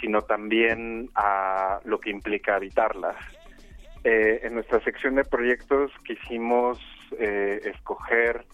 sino 0.01 0.23
también 0.23 1.11
a 1.15 1.81
lo 1.85 1.99
que 1.99 2.11
implica 2.11 2.57
habitarla. 2.57 3.17
Eh, 4.05 4.41
en 4.45 4.55
nuestra 4.55 4.81
sección 4.81 5.15
de 5.17 5.25
proyectos 5.25 5.91
quisimos 6.05 6.79
eh, 7.19 7.61
escoger 7.65 8.45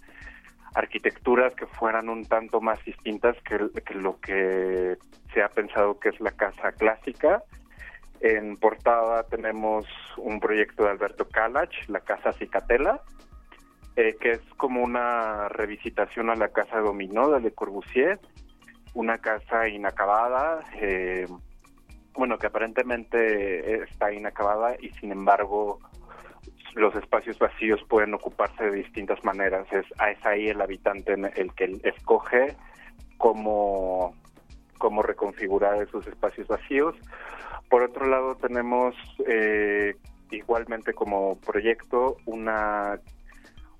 arquitecturas 0.74 1.54
que 1.54 1.66
fueran 1.66 2.08
un 2.08 2.24
tanto 2.24 2.60
más 2.60 2.82
distintas 2.84 3.36
que, 3.42 3.94
lo 3.94 4.20
que 4.20 4.96
se 5.32 5.42
ha 5.42 5.48
pensado 5.48 5.98
que 5.98 6.10
es 6.10 6.20
la 6.20 6.32
casa 6.32 6.72
clásica. 6.72 7.42
En 8.20 8.56
portada 8.56 9.24
tenemos 9.24 9.86
un 10.16 10.40
proyecto 10.40 10.84
de 10.84 10.90
Alberto 10.90 11.28
Kalach, 11.28 11.72
la 11.88 12.00
casa 12.00 12.32
Cicatela, 12.32 13.00
eh, 13.96 14.16
que 14.20 14.32
es 14.32 14.40
como 14.56 14.82
una 14.82 15.48
revisitación 15.48 16.30
a 16.30 16.36
la 16.36 16.48
casa 16.48 16.80
Dominó 16.80 17.30
de 17.30 17.40
Le 17.40 17.52
Corbusier, 17.52 18.18
una 18.94 19.18
casa 19.18 19.68
inacabada, 19.68 20.64
eh, 20.80 21.26
bueno, 22.14 22.38
que 22.38 22.46
aparentemente 22.46 23.82
está 23.82 24.12
inacabada 24.12 24.76
y 24.80 24.90
sin 24.92 25.12
embargo 25.12 25.78
los 26.74 26.94
espacios 26.94 27.38
vacíos 27.38 27.80
pueden 27.88 28.14
ocuparse 28.14 28.64
de 28.64 28.72
distintas 28.72 29.22
maneras. 29.24 29.66
Es, 29.72 29.86
es 29.86 30.26
ahí 30.26 30.48
el 30.48 30.60
habitante 30.60 31.14
el 31.14 31.52
que 31.54 31.80
escoge 31.84 32.54
cómo, 33.16 34.14
cómo 34.78 35.02
reconfigurar 35.02 35.82
esos 35.82 36.06
espacios 36.06 36.46
vacíos. 36.48 36.94
Por 37.68 37.82
otro 37.82 38.06
lado, 38.06 38.36
tenemos 38.36 38.94
eh, 39.26 39.96
igualmente 40.30 40.92
como 40.92 41.38
proyecto 41.40 42.16
una 42.26 43.00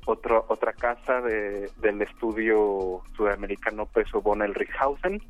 otra 0.06 0.40
otra 0.48 0.72
casa 0.72 1.20
de, 1.20 1.68
del 1.80 2.00
estudio 2.00 3.02
sudamericano 3.16 3.86
Peso 3.86 4.22
Bonel 4.22 4.54
Richhausen 4.54 5.20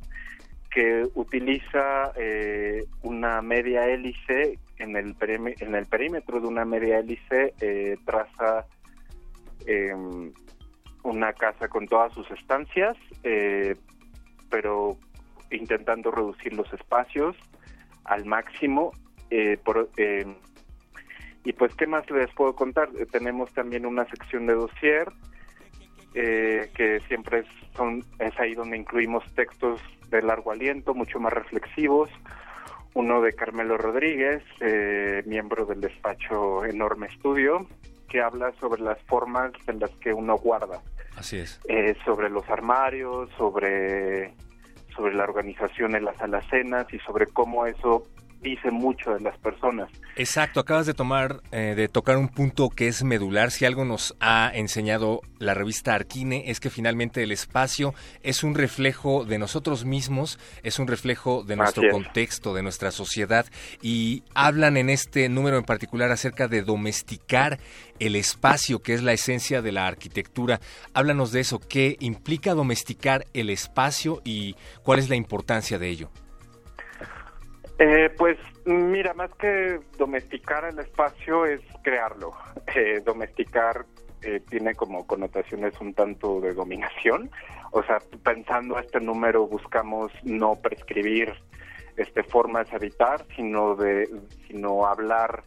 que 0.76 1.08
utiliza 1.14 2.12
eh, 2.16 2.84
una 3.02 3.40
media 3.40 3.88
hélice 3.88 4.58
en 4.76 4.94
el, 4.94 5.16
en 5.18 5.74
el 5.74 5.86
perímetro 5.86 6.38
de 6.38 6.46
una 6.46 6.66
media 6.66 6.98
hélice, 6.98 7.54
eh, 7.62 7.96
traza 8.04 8.66
em, 9.64 10.34
una 11.02 11.32
casa 11.32 11.68
con 11.68 11.88
todas 11.88 12.12
sus 12.12 12.30
estancias, 12.30 12.94
eh, 13.22 13.74
pero 14.50 14.98
intentando 15.50 16.10
reducir 16.10 16.52
los 16.52 16.70
espacios 16.74 17.34
al 18.04 18.26
máximo. 18.26 18.92
Por, 19.64 19.88
em, 19.96 20.34
y 21.42 21.54
pues, 21.54 21.74
¿qué 21.74 21.86
más 21.86 22.10
les 22.10 22.30
puedo 22.34 22.54
contar? 22.54 22.90
tenemos 23.10 23.50
también 23.54 23.86
una 23.86 24.04
sección 24.10 24.44
de 24.44 24.52
dossier, 24.52 25.10
que 26.12 27.00
siempre 27.08 27.44
son, 27.74 28.04
es 28.18 28.38
ahí 28.38 28.54
donde 28.54 28.76
incluimos 28.76 29.24
textos 29.34 29.80
de 30.10 30.22
largo 30.22 30.52
aliento, 30.52 30.94
mucho 30.94 31.20
más 31.20 31.32
reflexivos. 31.32 32.10
Uno 32.94 33.20
de 33.20 33.34
Carmelo 33.34 33.76
Rodríguez, 33.76 34.42
eh, 34.60 35.22
miembro 35.26 35.66
del 35.66 35.80
despacho 35.80 36.64
Enorme 36.64 37.08
Estudio, 37.08 37.66
que 38.08 38.22
habla 38.22 38.52
sobre 38.58 38.82
las 38.82 38.98
formas 39.02 39.52
en 39.66 39.80
las 39.80 39.90
que 39.96 40.12
uno 40.12 40.36
guarda. 40.36 40.80
Así 41.16 41.38
es. 41.38 41.60
Eh, 41.68 41.94
sobre 42.04 42.30
los 42.30 42.48
armarios, 42.48 43.28
sobre, 43.36 44.32
sobre 44.94 45.14
la 45.14 45.24
organización 45.24 45.94
en 45.94 46.04
las 46.04 46.20
alacenas 46.20 46.86
y 46.92 46.98
sobre 47.00 47.26
cómo 47.26 47.66
eso 47.66 48.04
dice 48.40 48.70
mucho 48.70 49.12
de 49.12 49.20
las 49.20 49.36
personas. 49.38 49.90
Exacto, 50.16 50.60
acabas 50.60 50.86
de 50.86 50.94
tomar, 50.94 51.40
eh, 51.52 51.74
de 51.76 51.88
tocar 51.88 52.16
un 52.16 52.28
punto 52.28 52.68
que 52.68 52.88
es 52.88 53.02
medular. 53.02 53.50
Si 53.50 53.64
algo 53.64 53.84
nos 53.84 54.16
ha 54.20 54.50
enseñado 54.54 55.20
la 55.38 55.54
revista 55.54 55.94
Arquine 55.94 56.44
es 56.50 56.60
que 56.60 56.70
finalmente 56.70 57.22
el 57.22 57.32
espacio 57.32 57.94
es 58.22 58.42
un 58.42 58.54
reflejo 58.54 59.24
de 59.24 59.38
nosotros 59.38 59.84
mismos, 59.84 60.38
es 60.62 60.78
un 60.78 60.86
reflejo 60.86 61.42
de 61.44 61.56
nuestro 61.56 61.82
contexto, 61.90 62.54
de 62.54 62.62
nuestra 62.62 62.90
sociedad 62.90 63.46
y 63.82 64.22
hablan 64.34 64.76
en 64.76 64.90
este 64.90 65.28
número 65.28 65.58
en 65.58 65.64
particular 65.64 66.10
acerca 66.10 66.48
de 66.48 66.62
domesticar 66.62 67.58
el 67.98 68.16
espacio, 68.16 68.80
que 68.80 68.94
es 68.94 69.02
la 69.02 69.12
esencia 69.12 69.62
de 69.62 69.72
la 69.72 69.86
arquitectura. 69.86 70.60
Háblanos 70.94 71.32
de 71.32 71.40
eso, 71.40 71.58
¿qué 71.58 71.96
implica 72.00 72.54
domesticar 72.54 73.26
el 73.34 73.50
espacio 73.50 74.20
y 74.24 74.54
cuál 74.82 74.98
es 74.98 75.08
la 75.08 75.16
importancia 75.16 75.78
de 75.78 75.88
ello? 75.88 76.10
Eh, 77.78 78.10
pues 78.16 78.38
mira, 78.64 79.12
más 79.12 79.30
que 79.34 79.80
domesticar 79.98 80.64
el 80.64 80.78
espacio 80.78 81.44
es 81.46 81.60
crearlo. 81.82 82.32
Eh, 82.74 83.00
domesticar 83.02 83.86
eh, 84.22 84.40
tiene 84.50 84.74
como 84.74 85.06
connotaciones 85.06 85.80
un 85.80 85.94
tanto 85.94 86.40
de 86.40 86.52
dominación. 86.52 87.30
O 87.70 87.82
sea, 87.84 88.00
pensando 88.22 88.78
este 88.78 89.00
número 89.00 89.46
buscamos 89.46 90.12
no 90.24 90.56
prescribir 90.56 91.32
este 91.96 92.22
formas 92.24 92.68
de 92.68 92.76
habitar, 92.76 93.24
sino 93.34 93.76
de 93.76 94.10
sino 94.46 94.84
hablar 94.84 95.44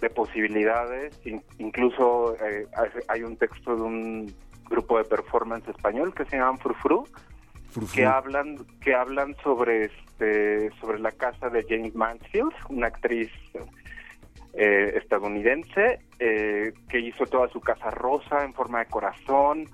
de 0.00 0.10
posibilidades. 0.10 1.18
incluso 1.58 2.34
eh, 2.44 2.66
hay 3.08 3.22
un 3.22 3.36
texto 3.36 3.76
de 3.76 3.82
un 3.82 4.34
grupo 4.68 4.98
de 4.98 5.04
performance 5.04 5.68
español 5.68 6.14
que 6.14 6.24
se 6.26 6.36
llama 6.36 6.58
Frufru, 6.58 7.06
que 7.94 8.06
hablan 8.06 8.58
que 8.80 8.94
hablan 8.94 9.36
sobre 9.42 9.86
este 9.86 10.70
sobre 10.80 10.98
la 10.98 11.12
casa 11.12 11.48
de 11.48 11.64
James 11.68 11.94
Mansfield, 11.94 12.52
una 12.68 12.88
actriz 12.88 13.30
eh, 14.54 14.94
estadounidense 14.96 16.00
eh, 16.18 16.72
que 16.88 17.00
hizo 17.00 17.26
toda 17.26 17.48
su 17.48 17.60
casa 17.60 17.90
rosa 17.90 18.44
en 18.44 18.54
forma 18.54 18.80
de 18.80 18.86
corazón, 18.86 19.66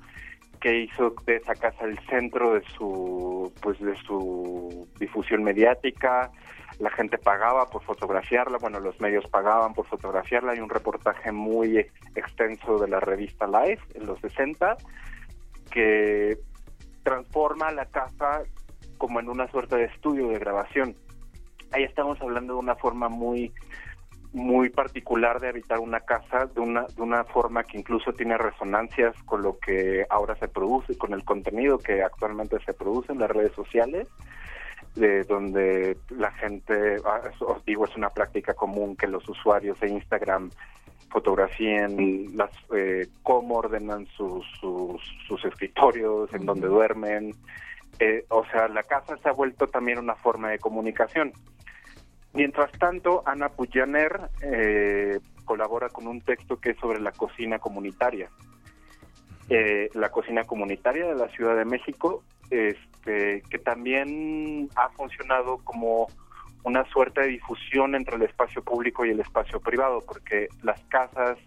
que 0.61 0.80
hizo 0.80 1.14
de 1.24 1.36
esa 1.36 1.55
casa 1.55 1.84
el 1.84 1.99
centro 2.11 2.55
de 2.55 2.62
su 2.76 3.53
pues 3.62 3.80
de 3.80 3.97
su 4.03 4.88
difusión 4.99 5.42
mediática. 5.42 6.30
La 6.80 6.90
gente 6.90 7.18
pagaba 7.18 7.66
por 7.70 7.84
fotografiarla, 7.84 8.59
bueno, 8.59 8.80
los 8.80 9.01
medios 9.01 9.24
pagaban 9.28 9.74
por 9.74 9.86
fotografiarla. 9.86 10.53
Hay 10.53 10.59
un 10.59 10.68
reportaje 10.68 11.30
muy 11.30 11.86
extenso 12.16 12.78
de 12.78 12.88
la 12.88 12.99
revista 12.99 13.47
Life 13.47 13.82
en 13.95 14.07
los 14.07 14.20
60 14.20 14.76
que 15.70 16.36
transforma 17.05 17.70
la 17.70 17.86
casa 17.86 18.42
como 18.98 19.20
en 19.20 19.28
una 19.28 19.48
suerte 19.48 19.76
de 19.76 19.84
estudio 19.84 20.28
de 20.28 20.38
grabación. 20.38 20.96
Ahí 21.70 21.84
estamos 21.84 22.20
hablando 22.20 22.55
de 22.55 22.59
una 22.61 22.74
forma 22.74 23.09
muy 23.09 23.52
muy 24.32 24.68
particular 24.68 25.38
de 25.40 25.48
habitar 25.48 25.78
una 25.78 26.00
casa 26.00 26.46
de 26.46 26.61
una 26.61 26.86
de 26.88 27.02
una 27.02 27.22
forma 27.22 27.62
que 27.62 27.78
incluso 27.78 28.12
tiene 28.14 28.36
resonancias 28.36 29.14
con 29.22 29.42
lo 29.42 29.59
que 29.61 30.05
ahora 30.11 30.34
se 30.36 30.48
produce 30.48 30.98
con 30.98 31.12
el 31.12 31.24
contenido 31.24 31.78
que 31.78 32.02
actualmente 32.02 32.59
se 32.66 32.74
produce 32.74 33.12
en 33.12 33.20
las 33.20 33.30
redes 33.30 33.52
sociales 33.52 34.09
de 34.96 35.22
donde 35.22 35.96
la 36.11 36.32
gente 36.32 36.96
ah, 37.05 37.20
os 37.40 37.64
digo 37.64 37.84
es 37.84 37.94
una 37.96 38.11
práctica 38.11 38.55
común 38.55 38.96
que 38.96 39.07
los 39.07 39.28
usuarios 39.28 39.78
de 39.78 39.90
Instagram 39.90 40.50
fotografíen 41.14 42.36
las 42.36 42.50
eh, 42.74 43.06
cómo 43.22 43.58
ordenan 43.58 44.04
sus, 44.16 44.44
sus, 44.60 45.44
escritorios, 45.44 46.34
en 46.34 46.44
donde 46.44 46.66
duermen. 46.66 47.32
Eh, 48.00 48.24
o 48.30 48.44
sea, 48.46 48.66
la 48.66 48.82
casa 48.82 49.16
se 49.18 49.28
ha 49.28 49.32
vuelto 49.32 49.68
también 49.68 50.00
una 50.00 50.16
forma 50.16 50.50
de 50.50 50.58
comunicación. 50.58 51.32
Mientras 52.32 52.72
tanto, 52.72 53.22
Ana 53.26 53.48
Puyaner, 53.48 54.28
eh, 54.42 55.20
colabora 55.44 55.88
con 55.88 56.08
un 56.08 56.20
texto 56.20 56.56
que 56.56 56.70
es 56.70 56.78
sobre 56.78 57.00
la 57.00 57.12
cocina 57.12 57.60
comunitaria. 57.60 58.28
Eh, 59.48 59.90
la 59.94 60.08
cocina 60.08 60.42
comunitaria 60.42 61.06
de 61.06 61.14
la 61.14 61.28
Ciudad 61.28 61.54
de 61.54 61.64
México, 61.64 62.24
este, 62.50 63.40
que 63.48 63.58
también 63.60 64.68
ha 64.74 64.88
funcionado 64.88 65.58
como 65.58 66.08
una 66.64 66.84
suerte 66.86 67.20
de 67.20 67.28
difusión 67.28 67.94
entre 67.94 68.16
el 68.16 68.22
espacio 68.22 68.62
público 68.62 69.04
y 69.04 69.10
el 69.10 69.20
espacio 69.20 69.60
privado, 69.60 70.00
porque 70.06 70.48
las 70.62 70.80
casas 70.86 71.38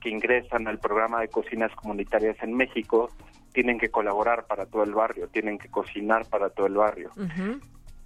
que 0.00 0.10
ingresan 0.10 0.68
al 0.68 0.78
programa 0.78 1.20
de 1.20 1.28
cocinas 1.28 1.74
comunitarias 1.74 2.36
en 2.42 2.54
México 2.54 3.10
tienen 3.52 3.78
que 3.78 3.88
colaborar 3.88 4.46
para 4.46 4.66
todo 4.66 4.84
el 4.84 4.92
barrio, 4.94 5.26
tienen 5.28 5.58
que 5.58 5.68
cocinar 5.68 6.26
para 6.26 6.50
todo 6.50 6.66
el 6.66 6.74
barrio. 6.74 7.10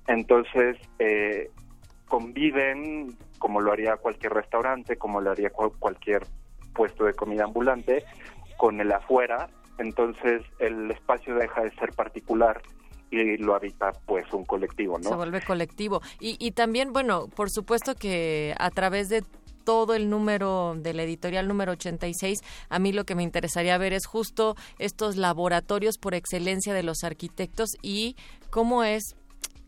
Entonces, 0.06 0.78
eh, 0.98 1.50
conviven 2.08 3.14
como 3.38 3.60
lo 3.60 3.72
haría 3.72 3.96
cualquier 3.96 4.32
restaurante, 4.34 4.96
como 4.96 5.20
lo 5.20 5.32
haría 5.32 5.50
cual- 5.50 5.72
cualquier 5.78 6.22
puesto 6.74 7.04
de 7.04 7.12
comida 7.14 7.44
ambulante, 7.44 8.04
con 8.56 8.80
el 8.80 8.92
afuera. 8.92 9.48
Entonces, 9.78 10.42
el 10.60 10.90
espacio 10.90 11.34
deja 11.34 11.62
de 11.62 11.70
ser 11.72 11.90
particular 11.92 12.62
y 13.12 13.36
lo 13.36 13.54
habita 13.54 13.92
pues 14.06 14.32
un 14.32 14.44
colectivo, 14.44 14.98
¿no? 14.98 15.10
Se 15.10 15.14
vuelve 15.14 15.42
colectivo. 15.42 16.00
Y, 16.18 16.36
y 16.44 16.52
también, 16.52 16.92
bueno, 16.92 17.28
por 17.28 17.50
supuesto 17.50 17.94
que 17.94 18.54
a 18.58 18.70
través 18.70 19.08
de 19.10 19.22
todo 19.64 19.94
el 19.94 20.10
número 20.10 20.74
del 20.76 20.98
editorial 20.98 21.46
número 21.46 21.72
86, 21.72 22.40
a 22.68 22.78
mí 22.78 22.92
lo 22.92 23.04
que 23.04 23.14
me 23.14 23.22
interesaría 23.22 23.78
ver 23.78 23.92
es 23.92 24.06
justo 24.06 24.56
estos 24.78 25.16
laboratorios 25.16 25.98
por 25.98 26.14
excelencia 26.14 26.74
de 26.74 26.82
los 26.82 27.04
arquitectos 27.04 27.76
y 27.82 28.16
cómo 28.50 28.82
es 28.82 29.14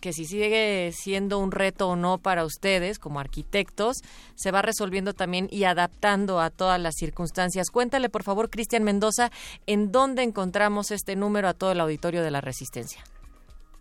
que 0.01 0.13
si 0.13 0.27
sigue 0.27 0.91
siendo 0.93 1.39
un 1.39 1.51
reto 1.51 1.89
o 1.89 1.97
no 1.97 2.19
para 2.19 2.45
ustedes 2.45 2.99
como 2.99 3.21
arquitectos, 3.21 3.99
se 4.35 4.51
va 4.51 4.61
resolviendo 4.61 5.15
también 5.15 5.49
y 5.51 5.65
adaptando 5.65 6.41
a 6.41 6.51
todas 6.51 6.79
las 6.79 6.97
circunstancias. 6.97 7.71
Cuéntale, 7.71 8.11
por 8.11 8.23
favor, 8.23 8.51
Cristian 8.51 8.85
Mendoza, 8.85 9.31
en 9.67 9.93
dónde 9.93 10.23
encontramos 10.23 10.91
este 10.91 11.17
número 11.17 11.49
a 11.49 11.55
todo 11.55 11.73
el 11.73 11.81
auditorio 11.81 12.23
de 12.23 12.31
la 12.31 12.43
Resistencia. 12.43 13.03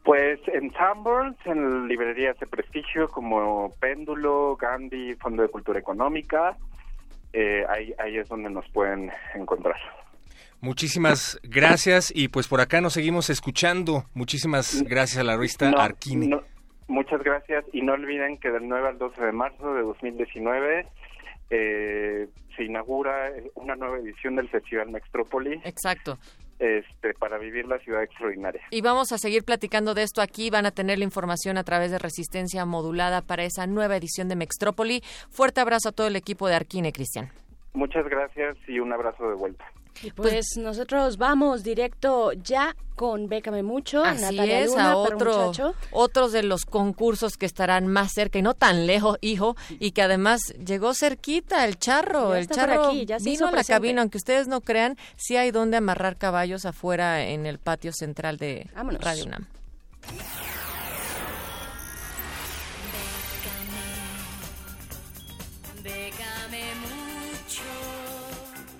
Pues 0.04 0.40
en 0.48 0.72
Sanborns, 0.74 1.38
en 1.46 1.88
librerías 1.88 2.38
de 2.40 2.48
prestigio 2.48 3.08
como 3.08 3.72
Péndulo, 3.80 4.58
Gandhi, 4.58 5.16
Fondo 5.16 5.44
de 5.44 5.50
Cultura 5.50 5.80
Económica, 5.80 6.58
eh, 7.32 7.64
ahí, 7.70 7.94
ahí 7.98 8.18
es 8.18 8.28
donde 8.28 8.50
nos 8.50 8.68
pueden 8.70 9.12
encontrar. 9.34 9.78
Muchísimas 10.60 11.40
gracias 11.44 12.12
y 12.16 12.30
pues 12.30 12.48
por 12.48 12.62
acá 12.62 12.80
nos 12.80 12.94
seguimos 12.94 13.30
escuchando. 13.30 14.06
Muchísimas 14.14 14.84
gracias 14.84 15.20
a 15.20 15.24
la 15.24 15.36
revista 15.36 15.70
No, 15.70 15.78
Arquine. 15.80 16.28
no, 16.28 16.42
muchas 16.88 17.22
gracias 17.22 17.66
y 17.74 17.82
no 17.82 17.94
olviden 17.94 18.38
que 18.38 18.50
del 18.50 18.68
9 18.68 18.88
al 18.88 18.98
12 18.98 19.22
de 19.26 19.32
marzo 19.32 19.74
de 19.74 19.82
2019 19.82 20.88
eh, 21.50 22.28
se 22.56 22.64
inaugura 22.64 23.32
una 23.56 23.76
nueva 23.76 23.98
edición 24.00 24.36
del 24.36 24.48
Festival 24.50 24.90
Mextrópoli. 24.90 25.60
Exacto. 25.66 26.18
Este, 26.64 27.14
para 27.16 27.38
vivir 27.38 27.68
la 27.68 27.78
ciudad 27.80 28.04
extraordinaria. 28.04 28.62
Y 28.70 28.80
vamos 28.80 29.12
a 29.12 29.18
seguir 29.18 29.44
platicando 29.44 29.94
de 29.94 30.04
esto 30.04 30.22
aquí. 30.22 30.50
Van 30.50 30.66
a 30.66 30.72
tener 30.72 30.98
la 30.98 31.04
información 31.04 31.58
a 31.58 31.66
través 31.66 31.92
de 31.92 32.00
Resistencia 32.00 32.66
Modulada 32.66 33.22
para 33.22 33.44
esa 33.44 33.68
nueva 33.68 33.98
edición 33.98 34.30
de 34.30 34.38
Mextrópoli. 34.38 35.02
Fuerte 35.30 35.60
abrazo 35.60 35.90
a 35.90 35.92
todo 35.92 36.08
el 36.08 36.16
equipo 36.16 36.48
de 36.48 36.56
Arquine, 36.56 36.94
Cristian. 36.94 37.32
Muchas 37.74 38.08
gracias 38.08 38.56
y 38.66 38.80
un 38.80 38.94
abrazo 38.94 39.28
de 39.28 39.36
vuelta. 39.36 39.66
Y 40.04 40.12
pues 40.12 40.58
nosotros 40.58 41.18
vamos 41.18 41.64
directo 41.64 42.34
ya 42.34 42.76
con 42.96 43.28
Bécame 43.28 43.64
Mucho, 43.64 44.04
Así 44.04 44.22
Natalia 44.22 44.60
es, 44.60 44.70
Luna, 44.70 44.92
a 44.92 44.98
otro, 44.98 45.52
otros 45.92 46.32
de 46.32 46.44
los 46.44 46.66
concursos 46.66 47.38
que 47.38 47.46
estarán 47.46 47.88
más 47.88 48.12
cerca 48.14 48.38
y 48.38 48.42
no 48.42 48.54
tan 48.54 48.86
lejos, 48.86 49.18
hijo, 49.22 49.56
y 49.80 49.92
que 49.92 50.02
además 50.02 50.42
llegó 50.64 50.94
cerquita 50.94 51.66
el 51.66 51.80
charro. 51.80 52.34
Ya 52.34 52.40
el 52.40 52.48
charro 52.48 52.88
aquí, 52.90 53.06
ya 53.06 53.18
vino 53.18 53.48
a 53.48 53.52
la 53.52 53.64
cabina, 53.64 54.02
aunque 54.02 54.18
ustedes 54.18 54.48
no 54.48 54.62
crean, 54.62 54.98
sí 55.16 55.38
hay 55.38 55.52
donde 55.52 55.78
amarrar 55.78 56.18
caballos 56.18 56.66
afuera 56.66 57.24
en 57.26 57.46
el 57.46 57.58
patio 57.58 57.92
central 57.94 58.38
de 58.38 58.70
Vámonos. 58.76 59.02
Radio 59.02 59.26
UNAM. 59.26 59.48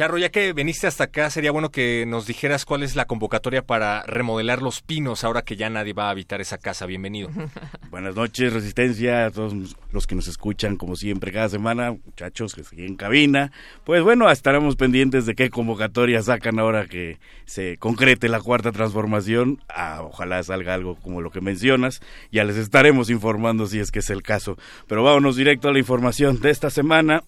Charro, 0.00 0.16
ya 0.16 0.30
que 0.30 0.54
viniste 0.54 0.86
hasta 0.86 1.04
acá, 1.04 1.28
sería 1.28 1.50
bueno 1.50 1.70
que 1.70 2.06
nos 2.06 2.24
dijeras 2.24 2.64
cuál 2.64 2.82
es 2.82 2.96
la 2.96 3.04
convocatoria 3.04 3.60
para 3.60 4.02
remodelar 4.04 4.62
los 4.62 4.80
pinos 4.80 5.24
ahora 5.24 5.42
que 5.42 5.56
ya 5.56 5.68
nadie 5.68 5.92
va 5.92 6.06
a 6.06 6.10
habitar 6.10 6.40
esa 6.40 6.56
casa. 6.56 6.86
Bienvenido. 6.86 7.28
Buenas 7.90 8.16
noches, 8.16 8.50
Resistencia, 8.50 9.26
a 9.26 9.30
todos 9.30 9.52
los 9.92 10.06
que 10.06 10.14
nos 10.14 10.26
escuchan 10.26 10.76
como 10.76 10.96
siempre 10.96 11.32
cada 11.32 11.50
semana, 11.50 11.92
muchachos 11.92 12.54
que 12.54 12.64
siguen 12.64 12.86
en 12.86 12.96
cabina. 12.96 13.52
Pues 13.84 14.02
bueno, 14.02 14.30
estaremos 14.30 14.76
pendientes 14.76 15.26
de 15.26 15.34
qué 15.34 15.50
convocatoria 15.50 16.22
sacan 16.22 16.58
ahora 16.58 16.86
que 16.86 17.18
se 17.44 17.76
concrete 17.76 18.30
la 18.30 18.40
cuarta 18.40 18.72
transformación. 18.72 19.62
Ah, 19.68 20.00
ojalá 20.02 20.42
salga 20.42 20.72
algo 20.72 20.94
como 20.94 21.20
lo 21.20 21.30
que 21.30 21.42
mencionas. 21.42 22.00
Ya 22.32 22.44
les 22.44 22.56
estaremos 22.56 23.10
informando 23.10 23.66
si 23.66 23.80
es 23.80 23.90
que 23.90 23.98
es 23.98 24.08
el 24.08 24.22
caso. 24.22 24.56
Pero 24.86 25.02
vámonos 25.02 25.36
directo 25.36 25.68
a 25.68 25.74
la 25.74 25.78
información 25.78 26.40
de 26.40 26.48
esta 26.48 26.70
semana. 26.70 27.22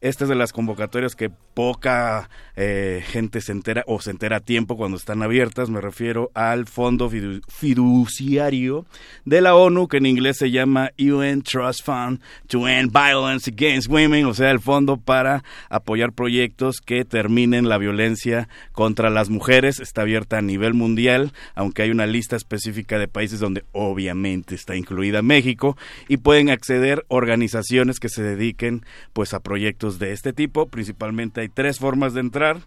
Esta 0.00 0.22
es 0.22 0.28
de 0.28 0.36
las 0.36 0.52
convocatorias 0.52 1.16
que 1.16 1.28
poca 1.54 2.11
eh, 2.56 3.02
gente 3.06 3.40
se 3.40 3.52
entera 3.52 3.82
o 3.86 4.00
se 4.00 4.10
entera 4.10 4.36
a 4.36 4.40
tiempo 4.40 4.76
cuando 4.76 4.96
están 4.96 5.22
abiertas. 5.22 5.70
Me 5.70 5.80
refiero 5.80 6.30
al 6.34 6.66
Fondo 6.66 7.10
Fidu- 7.10 7.42
Fiduciario 7.48 8.86
de 9.24 9.40
la 9.40 9.54
ONU, 9.54 9.88
que 9.88 9.98
en 9.98 10.06
inglés 10.06 10.38
se 10.38 10.50
llama 10.50 10.90
UN 10.98 11.42
Trust 11.42 11.84
Fund 11.84 12.20
to 12.48 12.66
End 12.68 12.90
Violence 12.92 13.50
Against 13.50 13.88
Women, 13.88 14.26
o 14.26 14.34
sea, 14.34 14.50
el 14.50 14.60
fondo 14.60 14.96
para 14.96 15.44
apoyar 15.68 16.12
proyectos 16.12 16.80
que 16.80 17.04
terminen 17.04 17.68
la 17.68 17.78
violencia 17.78 18.48
contra 18.72 19.10
las 19.10 19.28
mujeres. 19.30 19.80
Está 19.80 20.02
abierta 20.02 20.38
a 20.38 20.42
nivel 20.42 20.74
mundial, 20.74 21.32
aunque 21.54 21.82
hay 21.82 21.90
una 21.90 22.06
lista 22.06 22.36
específica 22.36 22.98
de 22.98 23.08
países 23.08 23.40
donde 23.40 23.64
obviamente 23.72 24.54
está 24.54 24.76
incluida 24.76 25.22
México 25.22 25.76
y 26.08 26.16
pueden 26.16 26.50
acceder 26.50 27.04
organizaciones 27.08 27.98
que 28.00 28.08
se 28.08 28.22
dediquen 28.22 28.84
pues 29.12 29.34
a 29.34 29.40
proyectos 29.40 29.98
de 29.98 30.12
este 30.12 30.32
tipo. 30.32 30.66
Principalmente 30.68 31.40
hay 31.42 31.48
tres 31.48 31.78
formas 31.78 32.01
de 32.10 32.20
entrar. 32.20 32.58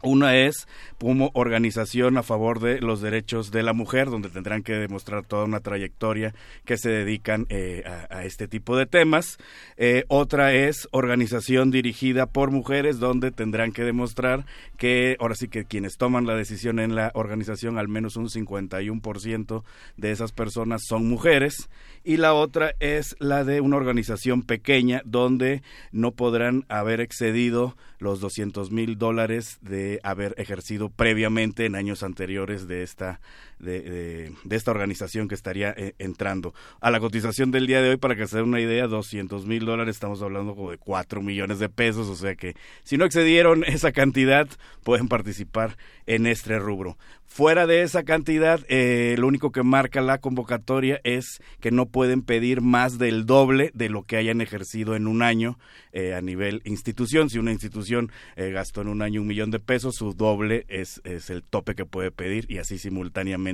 Una 0.00 0.36
es 0.36 0.68
como 1.00 1.32
organización 1.34 2.18
a 2.18 2.22
favor 2.22 2.60
de 2.60 2.80
los 2.80 3.00
derechos 3.00 3.50
de 3.50 3.64
la 3.64 3.72
mujer, 3.72 4.10
donde 4.10 4.28
tendrán 4.28 4.62
que 4.62 4.74
demostrar 4.74 5.24
toda 5.24 5.44
una 5.44 5.58
trayectoria 5.58 6.34
que 6.64 6.76
se 6.76 6.88
dedican 6.88 7.46
eh, 7.48 7.82
a, 8.08 8.24
este 8.24 8.46
tipo 8.46 8.76
de 8.76 8.86
temas. 8.86 9.38
Eh, 9.76 10.04
otra 10.06 10.54
es 10.54 10.86
organización 10.92 11.72
dirigida 11.72 12.26
por 12.26 12.52
mujeres, 12.52 13.00
donde 13.00 13.32
tendrán 13.32 13.72
que 13.72 13.82
demostrar 13.82 14.46
que 14.76 15.16
ahora 15.18 15.34
sí 15.34 15.48
que 15.48 15.64
quienes 15.64 15.96
toman 15.96 16.26
la 16.26 16.36
decisión 16.36 16.78
en 16.78 16.94
la 16.94 17.10
organización, 17.14 17.76
al 17.76 17.88
menos 17.88 18.16
un 18.16 18.28
51% 18.28 19.64
de 19.96 20.10
esas 20.12 20.30
personas 20.30 20.82
son 20.86 21.08
mujeres. 21.08 21.68
Y 22.04 22.18
la 22.18 22.34
otra 22.34 22.72
es 22.78 23.16
la 23.18 23.42
de 23.42 23.60
una 23.60 23.76
organización 23.76 24.42
pequeña, 24.42 25.02
donde 25.04 25.62
no 25.90 26.12
podrán 26.12 26.66
haber 26.68 27.00
excedido 27.00 27.76
los 27.98 28.20
200 28.20 28.70
mil 28.70 28.98
dólares 28.98 29.58
de 29.60 30.00
haber 30.02 30.34
ejercido 30.38 30.88
previamente 30.88 31.66
en 31.66 31.74
años 31.74 32.02
anteriores 32.02 32.68
de 32.68 32.82
esta 32.82 33.20
de, 33.58 33.80
de- 33.80 34.32
de 34.44 34.56
esta 34.56 34.70
organización 34.70 35.28
que 35.28 35.34
estaría 35.34 35.74
eh, 35.76 35.94
entrando 35.98 36.54
a 36.80 36.90
la 36.90 37.00
cotización 37.00 37.50
del 37.50 37.66
día 37.66 37.82
de 37.82 37.90
hoy 37.90 37.96
para 37.96 38.16
que 38.16 38.26
se 38.26 38.36
den 38.36 38.46
una 38.46 38.60
idea 38.60 38.86
200 38.86 39.46
mil 39.46 39.64
dólares 39.64 39.96
estamos 39.96 40.22
hablando 40.22 40.54
como 40.54 40.70
de 40.70 40.78
4 40.78 41.22
millones 41.22 41.58
de 41.58 41.68
pesos 41.68 42.08
o 42.08 42.14
sea 42.16 42.34
que 42.34 42.54
si 42.84 42.96
no 42.96 43.04
excedieron 43.04 43.64
esa 43.66 43.92
cantidad 43.92 44.48
pueden 44.82 45.08
participar 45.08 45.76
en 46.06 46.26
este 46.26 46.58
rubro 46.58 46.96
fuera 47.26 47.66
de 47.66 47.82
esa 47.82 48.04
cantidad 48.04 48.60
eh, 48.68 49.14
lo 49.18 49.26
único 49.26 49.52
que 49.52 49.62
marca 49.62 50.00
la 50.00 50.18
convocatoria 50.18 51.00
es 51.04 51.42
que 51.60 51.70
no 51.70 51.86
pueden 51.86 52.22
pedir 52.22 52.62
más 52.62 52.96
del 52.98 53.26
doble 53.26 53.70
de 53.74 53.90
lo 53.90 54.02
que 54.04 54.16
hayan 54.16 54.40
ejercido 54.40 54.96
en 54.96 55.06
un 55.06 55.22
año 55.22 55.58
eh, 55.92 56.14
a 56.14 56.22
nivel 56.22 56.62
institución 56.64 57.28
si 57.28 57.38
una 57.38 57.52
institución 57.52 58.10
eh, 58.36 58.50
gastó 58.50 58.80
en 58.80 58.88
un 58.88 59.02
año 59.02 59.20
un 59.20 59.26
millón 59.26 59.50
de 59.50 59.58
pesos, 59.58 59.96
su 59.96 60.12
doble 60.14 60.64
es, 60.68 61.00
es 61.04 61.28
el 61.30 61.42
tope 61.42 61.74
que 61.74 61.84
puede 61.84 62.10
pedir 62.10 62.46
y 62.50 62.58
así 62.58 62.78
simultáneamente. 62.78 63.47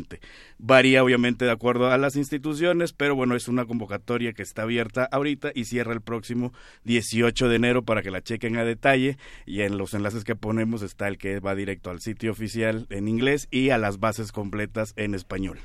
Varía 0.58 1.02
obviamente 1.02 1.44
de 1.44 1.50
acuerdo 1.50 1.90
a 1.90 1.98
las 1.98 2.16
instituciones, 2.16 2.92
pero 2.92 3.14
bueno, 3.14 3.36
es 3.36 3.48
una 3.48 3.66
convocatoria 3.66 4.32
que 4.32 4.42
está 4.42 4.62
abierta 4.62 5.08
ahorita 5.10 5.52
y 5.54 5.64
cierra 5.64 5.92
el 5.92 6.00
próximo 6.00 6.52
18 6.84 7.48
de 7.48 7.56
enero 7.56 7.84
para 7.84 8.02
que 8.02 8.10
la 8.10 8.22
chequen 8.22 8.56
a 8.56 8.64
detalle 8.64 9.18
y 9.46 9.62
en 9.62 9.78
los 9.78 9.94
enlaces 9.94 10.24
que 10.24 10.36
ponemos 10.36 10.82
está 10.82 11.08
el 11.08 11.18
que 11.18 11.40
va 11.40 11.54
directo 11.54 11.90
al 11.90 12.00
sitio 12.00 12.32
oficial 12.32 12.86
en 12.90 13.08
inglés 13.08 13.48
y 13.50 13.70
a 13.70 13.78
las 13.78 13.98
bases 13.98 14.32
completas 14.32 14.92
en 14.96 15.14
español. 15.14 15.58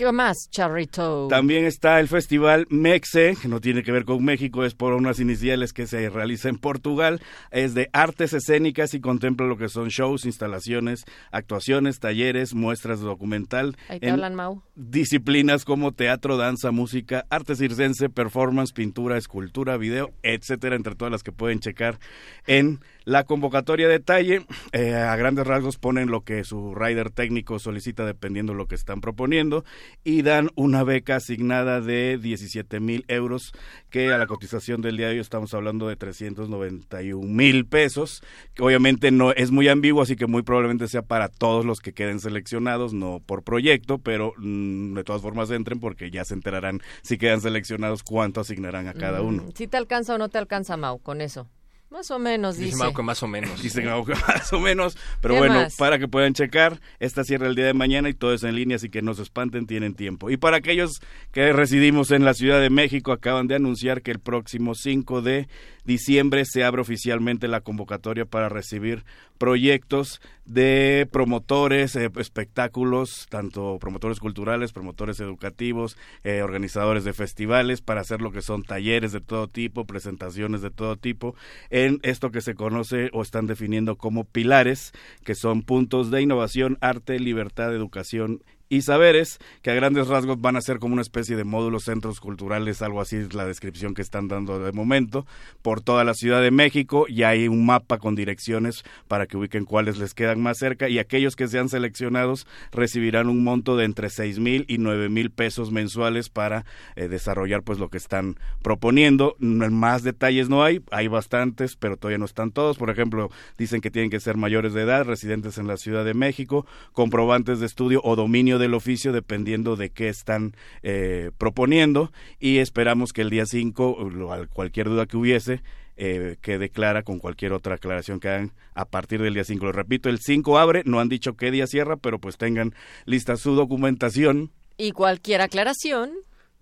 ¿Qué 0.00 0.10
más, 0.12 0.48
Charrito? 0.50 1.28
También 1.28 1.66
está 1.66 2.00
el 2.00 2.08
festival 2.08 2.66
Mexe, 2.70 3.36
que 3.36 3.48
no 3.48 3.60
tiene 3.60 3.82
que 3.82 3.92
ver 3.92 4.06
con 4.06 4.24
México, 4.24 4.64
es 4.64 4.72
por 4.72 4.94
unas 4.94 5.20
iniciales 5.20 5.74
que 5.74 5.86
se 5.86 6.08
realiza 6.08 6.48
en 6.48 6.56
Portugal. 6.56 7.20
Es 7.50 7.74
de 7.74 7.90
artes 7.92 8.32
escénicas 8.32 8.94
y 8.94 9.02
contempla 9.02 9.46
lo 9.46 9.58
que 9.58 9.68
son 9.68 9.88
shows, 9.88 10.24
instalaciones, 10.24 11.04
actuaciones, 11.32 12.00
talleres, 12.00 12.54
muestras 12.54 13.00
de 13.00 13.04
documental. 13.04 13.76
Ahí 13.90 14.00
te 14.00 14.06
en 14.06 14.14
hablan, 14.14 14.34
Mau. 14.34 14.62
Disciplinas 14.74 15.66
como 15.66 15.92
teatro, 15.92 16.38
danza, 16.38 16.70
música, 16.70 17.26
arte 17.28 17.54
circense, 17.54 18.08
performance, 18.08 18.72
pintura, 18.72 19.18
escultura, 19.18 19.76
video, 19.76 20.14
etcétera, 20.22 20.76
entre 20.76 20.94
todas 20.94 21.12
las 21.12 21.22
que 21.22 21.32
pueden 21.32 21.60
checar 21.60 21.98
en 22.46 22.80
la 23.10 23.24
convocatoria 23.24 23.88
de 23.88 23.94
detalle. 23.94 24.46
Eh, 24.72 24.94
a 24.94 25.16
grandes 25.16 25.44
rasgos 25.46 25.78
ponen 25.78 26.10
lo 26.10 26.22
que 26.22 26.44
su 26.44 26.76
rider 26.76 27.10
técnico 27.10 27.58
solicita 27.58 28.06
dependiendo 28.06 28.52
de 28.52 28.58
lo 28.58 28.66
que 28.66 28.76
están 28.76 29.00
proponiendo 29.00 29.64
y 30.04 30.22
dan 30.22 30.50
una 30.54 30.84
beca 30.84 31.16
asignada 31.16 31.80
de 31.80 32.18
17 32.18 32.78
mil 32.78 33.04
euros 33.08 33.52
que 33.90 34.12
a 34.12 34.18
la 34.18 34.26
cotización 34.26 34.80
del 34.80 34.96
día 34.96 35.08
de 35.08 35.14
hoy 35.14 35.18
estamos 35.18 35.54
hablando 35.54 35.88
de 35.88 35.96
391 35.96 37.26
mil 37.26 37.66
pesos 37.66 38.22
que 38.54 38.62
obviamente 38.62 39.10
no 39.10 39.32
es 39.32 39.50
muy 39.50 39.66
ambiguo 39.68 40.02
así 40.02 40.14
que 40.14 40.26
muy 40.26 40.42
probablemente 40.42 40.86
sea 40.86 41.02
para 41.02 41.28
todos 41.28 41.64
los 41.64 41.80
que 41.80 41.92
queden 41.92 42.20
seleccionados 42.20 42.92
no 42.92 43.20
por 43.24 43.42
proyecto 43.42 43.98
pero 43.98 44.34
mm, 44.36 44.94
de 44.94 45.04
todas 45.04 45.20
formas 45.20 45.50
entren 45.50 45.80
porque 45.80 46.10
ya 46.10 46.24
se 46.24 46.34
enterarán 46.34 46.80
si 47.02 47.18
quedan 47.18 47.40
seleccionados 47.40 48.04
cuánto 48.04 48.40
asignarán 48.40 48.86
a 48.86 48.94
cada 48.94 49.20
uno 49.20 49.46
Si 49.54 49.66
te 49.66 49.76
alcanza 49.76 50.14
o 50.14 50.18
no 50.18 50.28
te 50.28 50.38
alcanza, 50.38 50.76
Mau, 50.76 50.98
con 50.98 51.20
eso. 51.20 51.48
Más 51.90 52.08
o 52.12 52.20
menos, 52.20 52.56
dice. 52.56 52.70
Dice 52.70 52.78
Mau 52.78 52.94
que 52.94 53.02
más 53.02 53.20
o 53.24 53.26
menos. 53.26 53.60
Dicen 53.60 53.86
Mau 53.86 54.04
que 54.04 54.14
más 54.14 54.52
o 54.52 54.60
menos, 54.60 54.96
pero 55.20 55.34
¿Qué 55.34 55.40
bueno, 55.40 55.54
más? 55.62 55.74
para 55.74 55.98
que 55.98 56.06
puedan 56.06 56.34
checar, 56.34 56.80
esta 57.00 57.24
cierra 57.24 57.48
el 57.48 57.56
día 57.56 57.66
de 57.66 57.74
mañana 57.74 58.08
y 58.08 58.14
todo 58.14 58.32
es 58.32 58.44
en 58.44 58.54
línea, 58.54 58.76
así 58.76 58.90
que 58.90 59.02
no 59.02 59.12
se 59.14 59.22
espanten, 59.22 59.66
tienen 59.66 59.94
tiempo. 59.94 60.30
Y 60.30 60.36
para 60.36 60.58
aquellos 60.58 61.02
que 61.32 61.52
residimos 61.52 62.12
en 62.12 62.24
la 62.24 62.34
Ciudad 62.34 62.60
de 62.60 62.70
México, 62.70 63.10
acaban 63.10 63.48
de 63.48 63.56
anunciar 63.56 64.02
que 64.02 64.12
el 64.12 64.20
próximo 64.20 64.76
5 64.76 65.20
de 65.20 65.48
diciembre 65.84 66.44
se 66.44 66.64
abre 66.64 66.82
oficialmente 66.82 67.48
la 67.48 67.60
convocatoria 67.60 68.24
para 68.24 68.48
recibir 68.48 69.04
proyectos 69.38 70.20
de 70.44 71.08
promotores, 71.10 71.96
eh, 71.96 72.10
espectáculos, 72.18 73.26
tanto 73.30 73.78
promotores 73.80 74.20
culturales, 74.20 74.72
promotores 74.72 75.20
educativos, 75.20 75.96
eh, 76.24 76.42
organizadores 76.42 77.04
de 77.04 77.12
festivales, 77.12 77.80
para 77.80 78.02
hacer 78.02 78.20
lo 78.20 78.32
que 78.32 78.42
son 78.42 78.64
talleres 78.64 79.12
de 79.12 79.20
todo 79.20 79.48
tipo, 79.48 79.86
presentaciones 79.86 80.60
de 80.60 80.70
todo 80.70 80.96
tipo, 80.96 81.34
en 81.70 82.00
esto 82.02 82.30
que 82.30 82.40
se 82.40 82.54
conoce 82.54 83.10
o 83.12 83.22
están 83.22 83.46
definiendo 83.46 83.96
como 83.96 84.24
pilares, 84.24 84.92
que 85.24 85.34
son 85.34 85.62
puntos 85.62 86.10
de 86.10 86.20
innovación, 86.20 86.76
arte, 86.80 87.18
libertad, 87.18 87.74
educación 87.74 88.42
y 88.70 88.82
saberes, 88.82 89.38
que 89.60 89.70
a 89.70 89.74
grandes 89.74 90.08
rasgos 90.08 90.40
van 90.40 90.56
a 90.56 90.62
ser 90.62 90.78
como 90.78 90.94
una 90.94 91.02
especie 91.02 91.36
de 91.36 91.44
módulos, 91.44 91.84
centros 91.84 92.20
culturales, 92.20 92.80
algo 92.80 93.02
así 93.02 93.16
es 93.16 93.34
la 93.34 93.44
descripción 93.44 93.92
que 93.92 94.00
están 94.00 94.28
dando 94.28 94.58
de 94.60 94.72
momento, 94.72 95.26
por 95.60 95.82
toda 95.82 96.04
la 96.04 96.14
Ciudad 96.14 96.40
de 96.40 96.52
México, 96.52 97.06
y 97.08 97.24
hay 97.24 97.48
un 97.48 97.66
mapa 97.66 97.98
con 97.98 98.14
direcciones 98.14 98.84
para 99.08 99.26
que 99.26 99.36
ubiquen 99.36 99.64
cuáles 99.64 99.98
les 99.98 100.14
quedan 100.14 100.40
más 100.40 100.56
cerca, 100.56 100.88
y 100.88 101.00
aquellos 101.00 101.34
que 101.36 101.48
sean 101.48 101.68
seleccionados 101.68 102.46
recibirán 102.70 103.28
un 103.28 103.42
monto 103.42 103.76
de 103.76 103.84
entre 103.84 104.08
seis 104.08 104.38
mil 104.38 104.64
y 104.68 104.78
nueve 104.78 105.08
mil 105.08 105.30
pesos 105.30 105.72
mensuales 105.72 106.28
para 106.28 106.64
eh, 106.94 107.08
desarrollar 107.08 107.64
pues 107.64 107.80
lo 107.80 107.88
que 107.88 107.98
están 107.98 108.36
proponiendo. 108.62 109.34
Más 109.40 110.04
detalles 110.04 110.48
no 110.48 110.62
hay, 110.62 110.80
hay 110.92 111.08
bastantes, 111.08 111.74
pero 111.74 111.96
todavía 111.96 112.18
no 112.18 112.24
están 112.24 112.52
todos. 112.52 112.78
Por 112.78 112.88
ejemplo, 112.88 113.30
dicen 113.58 113.80
que 113.80 113.90
tienen 113.90 114.10
que 114.10 114.20
ser 114.20 114.36
mayores 114.36 114.74
de 114.74 114.82
edad, 114.82 115.04
residentes 115.04 115.58
en 115.58 115.66
la 115.66 115.76
Ciudad 115.76 116.04
de 116.04 116.14
México, 116.14 116.66
comprobantes 116.92 117.58
de 117.58 117.66
estudio 117.66 118.00
o 118.04 118.14
dominio 118.14 118.59
del 118.60 118.74
oficio, 118.74 119.10
dependiendo 119.12 119.74
de 119.74 119.90
qué 119.90 120.08
están 120.08 120.54
eh, 120.84 121.32
proponiendo. 121.38 122.12
Y 122.38 122.58
esperamos 122.58 123.12
que 123.12 123.22
el 123.22 123.30
día 123.30 123.46
5, 123.46 124.08
lo- 124.12 124.32
al- 124.32 124.48
cualquier 124.48 124.88
duda 124.88 125.06
que 125.06 125.16
hubiese, 125.16 125.62
eh, 125.96 126.36
quede 126.40 126.68
clara 126.70 127.02
con 127.02 127.18
cualquier 127.18 127.52
otra 127.52 127.74
aclaración 127.74 128.20
que 128.20 128.28
hagan 128.28 128.52
a 128.74 128.84
partir 128.84 129.20
del 129.20 129.34
día 129.34 129.44
5. 129.44 129.66
Lo 129.66 129.72
repito, 129.72 130.08
el 130.08 130.18
5 130.20 130.58
abre, 130.58 130.82
no 130.86 131.00
han 131.00 131.08
dicho 131.08 131.34
qué 131.36 131.50
día 131.50 131.66
cierra, 131.66 131.96
pero 131.96 132.18
pues 132.20 132.38
tengan 132.38 132.74
lista 133.04 133.36
su 133.36 133.54
documentación. 133.54 134.50
Y 134.78 134.92
cualquier 134.92 135.42
aclaración, 135.42 136.12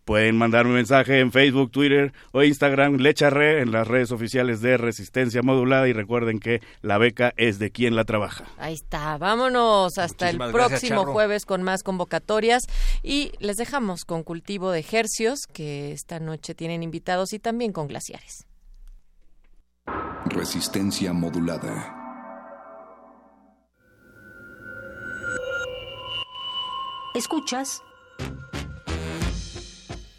Pueden 0.09 0.39
mandarme 0.39 0.71
un 0.71 0.77
mensaje 0.77 1.21
en 1.21 1.33
Facebook, 1.33 1.71
Twitter 1.71 2.15
o 2.33 2.43
Instagram, 2.43 2.97
Lecharre, 2.97 3.61
en 3.61 3.73
las 3.73 3.87
redes 3.87 4.11
oficiales 4.11 4.63
de 4.63 4.79
Resistencia 4.79 5.43
Modulada 5.43 5.87
y 5.87 5.93
recuerden 5.93 6.41
que 6.41 6.63
la 6.81 6.97
beca 6.97 7.35
es 7.37 7.59
de 7.59 7.71
quien 7.71 7.95
la 7.95 8.05
trabaja. 8.05 8.47
ahí 8.57 8.73
está. 8.73 9.19
Vámonos 9.19 9.99
hasta 9.99 10.31
el 10.31 10.39
Muchísimas 10.39 10.71
próximo 10.71 11.05
jueves 11.05 11.45
con 11.45 11.63
más 11.63 11.83
convocatorias. 11.83 12.63
Y 13.03 13.33
les 13.39 13.59
dejamos 13.59 14.07
con 14.07 14.23
cultivo 14.23 14.71
de 14.71 14.83
hercios, 14.91 15.47
que 15.47 15.93
esta 15.93 16.21
noche 16.21 16.55
tienen 16.55 16.83
invitados, 16.83 17.35
y 17.35 17.39
también 17.39 17.73
con 17.73 17.87
glaciares. 17.87 18.47
Resistencia 20.25 21.13
modulada. 21.13 21.95
Escuchas 27.15 27.83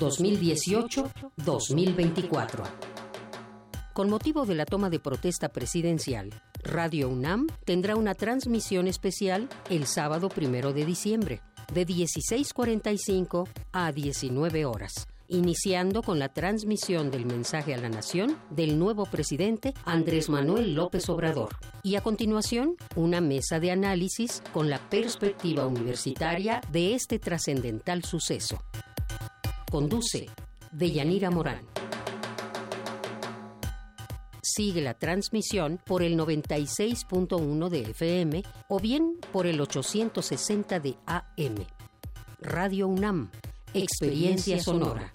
2018-2024. 0.00 2.64
Con 3.92 4.08
motivo 4.08 4.46
de 4.46 4.54
la 4.54 4.64
toma 4.64 4.88
de 4.88 4.98
protesta 4.98 5.50
presidencial, 5.50 6.30
Radio 6.62 7.08
UNAM 7.08 7.48
tendrá 7.64 7.96
una 7.96 8.14
transmisión 8.14 8.86
especial 8.86 9.48
el 9.68 9.86
sábado 9.86 10.28
primero 10.28 10.72
de 10.72 10.84
diciembre, 10.84 11.40
de 11.72 11.86
16.45 11.86 13.48
a 13.72 13.92
19 13.92 14.64
horas, 14.64 15.08
iniciando 15.28 16.02
con 16.02 16.18
la 16.18 16.28
transmisión 16.28 17.10
del 17.10 17.26
mensaje 17.26 17.74
a 17.74 17.78
la 17.78 17.88
nación 17.88 18.36
del 18.50 18.78
nuevo 18.78 19.06
presidente 19.06 19.74
Andrés 19.84 20.28
Manuel 20.28 20.74
López 20.74 21.08
Obrador. 21.08 21.56
Y 21.82 21.96
a 21.96 22.00
continuación, 22.00 22.76
una 22.96 23.20
mesa 23.20 23.60
de 23.60 23.70
análisis 23.70 24.42
con 24.52 24.70
la 24.70 24.78
perspectiva 24.88 25.66
universitaria 25.66 26.60
de 26.70 26.94
este 26.94 27.18
trascendental 27.18 28.04
suceso. 28.04 28.62
Conduce 29.70 30.28
Deyanira 30.72 31.30
Morán. 31.30 31.60
Sigue 34.42 34.80
la 34.80 34.94
transmisión 34.94 35.78
por 35.84 36.02
el 36.02 36.18
96.1 36.18 37.68
de 37.68 37.82
FM 37.82 38.42
o 38.68 38.80
bien 38.80 39.16
por 39.32 39.46
el 39.46 39.60
860 39.60 40.80
de 40.80 40.96
AM. 41.06 41.64
Radio 42.40 42.88
UNAM, 42.88 43.30
Experiencia 43.72 44.60
Sonora. 44.60 45.14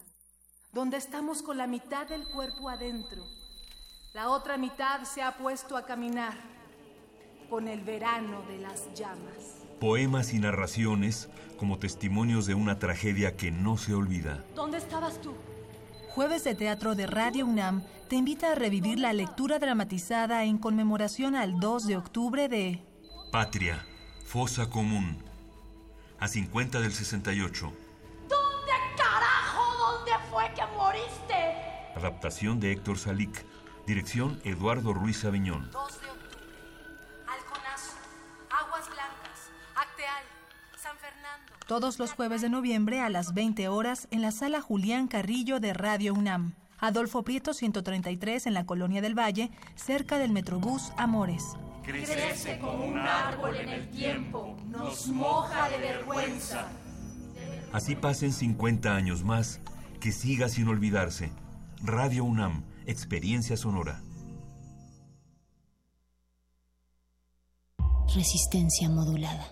donde 0.73 0.97
estamos 0.97 1.41
con 1.41 1.57
la 1.57 1.67
mitad 1.67 2.07
del 2.07 2.23
cuerpo 2.23 2.69
adentro. 2.69 3.23
La 4.13 4.29
otra 4.29 4.57
mitad 4.57 5.03
se 5.03 5.21
ha 5.21 5.37
puesto 5.37 5.75
a 5.75 5.85
caminar 5.85 6.33
con 7.49 7.67
el 7.67 7.81
verano 7.81 8.41
de 8.43 8.59
las 8.59 8.93
llamas. 8.93 9.57
Poemas 9.79 10.33
y 10.33 10.39
narraciones 10.39 11.29
como 11.57 11.77
testimonios 11.77 12.45
de 12.45 12.53
una 12.55 12.79
tragedia 12.79 13.35
que 13.35 13.51
no 13.51 13.77
se 13.77 13.93
olvida. 13.93 14.43
¿Dónde 14.55 14.77
estabas 14.77 15.19
tú? 15.21 15.33
Jueves 16.09 16.43
de 16.43 16.55
Teatro 16.55 16.95
de 16.95 17.07
Radio 17.07 17.45
UNAM 17.45 17.83
te 18.07 18.15
invita 18.15 18.51
a 18.51 18.55
revivir 18.55 18.99
la 18.99 19.13
lectura 19.13 19.59
dramatizada 19.59 20.43
en 20.43 20.57
conmemoración 20.57 21.35
al 21.35 21.59
2 21.59 21.87
de 21.87 21.97
octubre 21.97 22.49
de 22.49 22.83
Patria, 23.31 23.85
fosa 24.25 24.69
común. 24.69 25.17
A 26.19 26.27
50 26.27 26.81
del 26.81 26.91
68. 26.91 27.80
Adaptación 32.01 32.59
de 32.59 32.71
Héctor 32.71 32.97
Salic. 32.97 33.45
Dirección 33.85 34.41
Eduardo 34.43 34.91
Ruiz 34.91 35.23
Aviñón. 35.23 35.69
2 35.71 36.01
de 36.01 36.09
octubre. 36.09 36.47
Alconazo, 37.27 37.91
Aguas 38.49 38.87
Blancas, 38.87 39.51
Acteal, 39.75 40.23
San 40.75 40.97
Fernando. 40.97 41.53
todos 41.67 41.99
los 41.99 42.13
jueves 42.13 42.41
de 42.41 42.49
noviembre 42.49 43.01
a 43.01 43.09
las 43.09 43.35
20 43.35 43.67
horas 43.67 44.07
en 44.09 44.23
la 44.23 44.31
sala 44.31 44.61
Julián 44.61 45.07
Carrillo 45.07 45.59
de 45.59 45.73
Radio 45.73 46.15
UNAM. 46.15 46.55
Adolfo 46.79 47.21
Prieto 47.21 47.53
133 47.53 48.47
en 48.47 48.55
la 48.55 48.65
Colonia 48.65 49.03
del 49.03 49.13
Valle, 49.13 49.51
cerca 49.75 50.17
del 50.17 50.31
Metrobús 50.31 50.93
Amores. 50.97 51.55
Crece 51.83 52.57
como 52.57 52.83
un 52.83 52.97
árbol 52.97 53.55
en 53.57 53.69
el 53.69 53.87
tiempo, 53.91 54.57
nos 54.65 55.05
moja 55.09 55.69
de 55.69 55.77
vergüenza. 55.77 56.67
Así 57.71 57.95
pasen 57.95 58.33
50 58.33 58.95
años 58.95 59.23
más, 59.23 59.59
que 59.99 60.11
siga 60.11 60.49
sin 60.49 60.67
olvidarse. 60.67 61.31
Radio 61.83 62.25
UNAM, 62.25 62.63
experiencia 62.85 63.57
sonora. 63.57 64.03
Resistencia 68.13 68.87
modulada. 68.87 69.47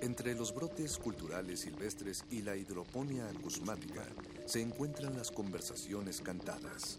Entre 0.00 0.34
los 0.34 0.54
brotes 0.54 0.96
culturales 0.96 1.60
silvestres 1.60 2.24
y 2.30 2.40
la 2.40 2.56
hidroponía 2.56 3.28
acusmática 3.28 4.02
se 4.46 4.62
encuentran 4.62 5.14
las 5.14 5.30
conversaciones 5.30 6.22
cantadas. 6.22 6.98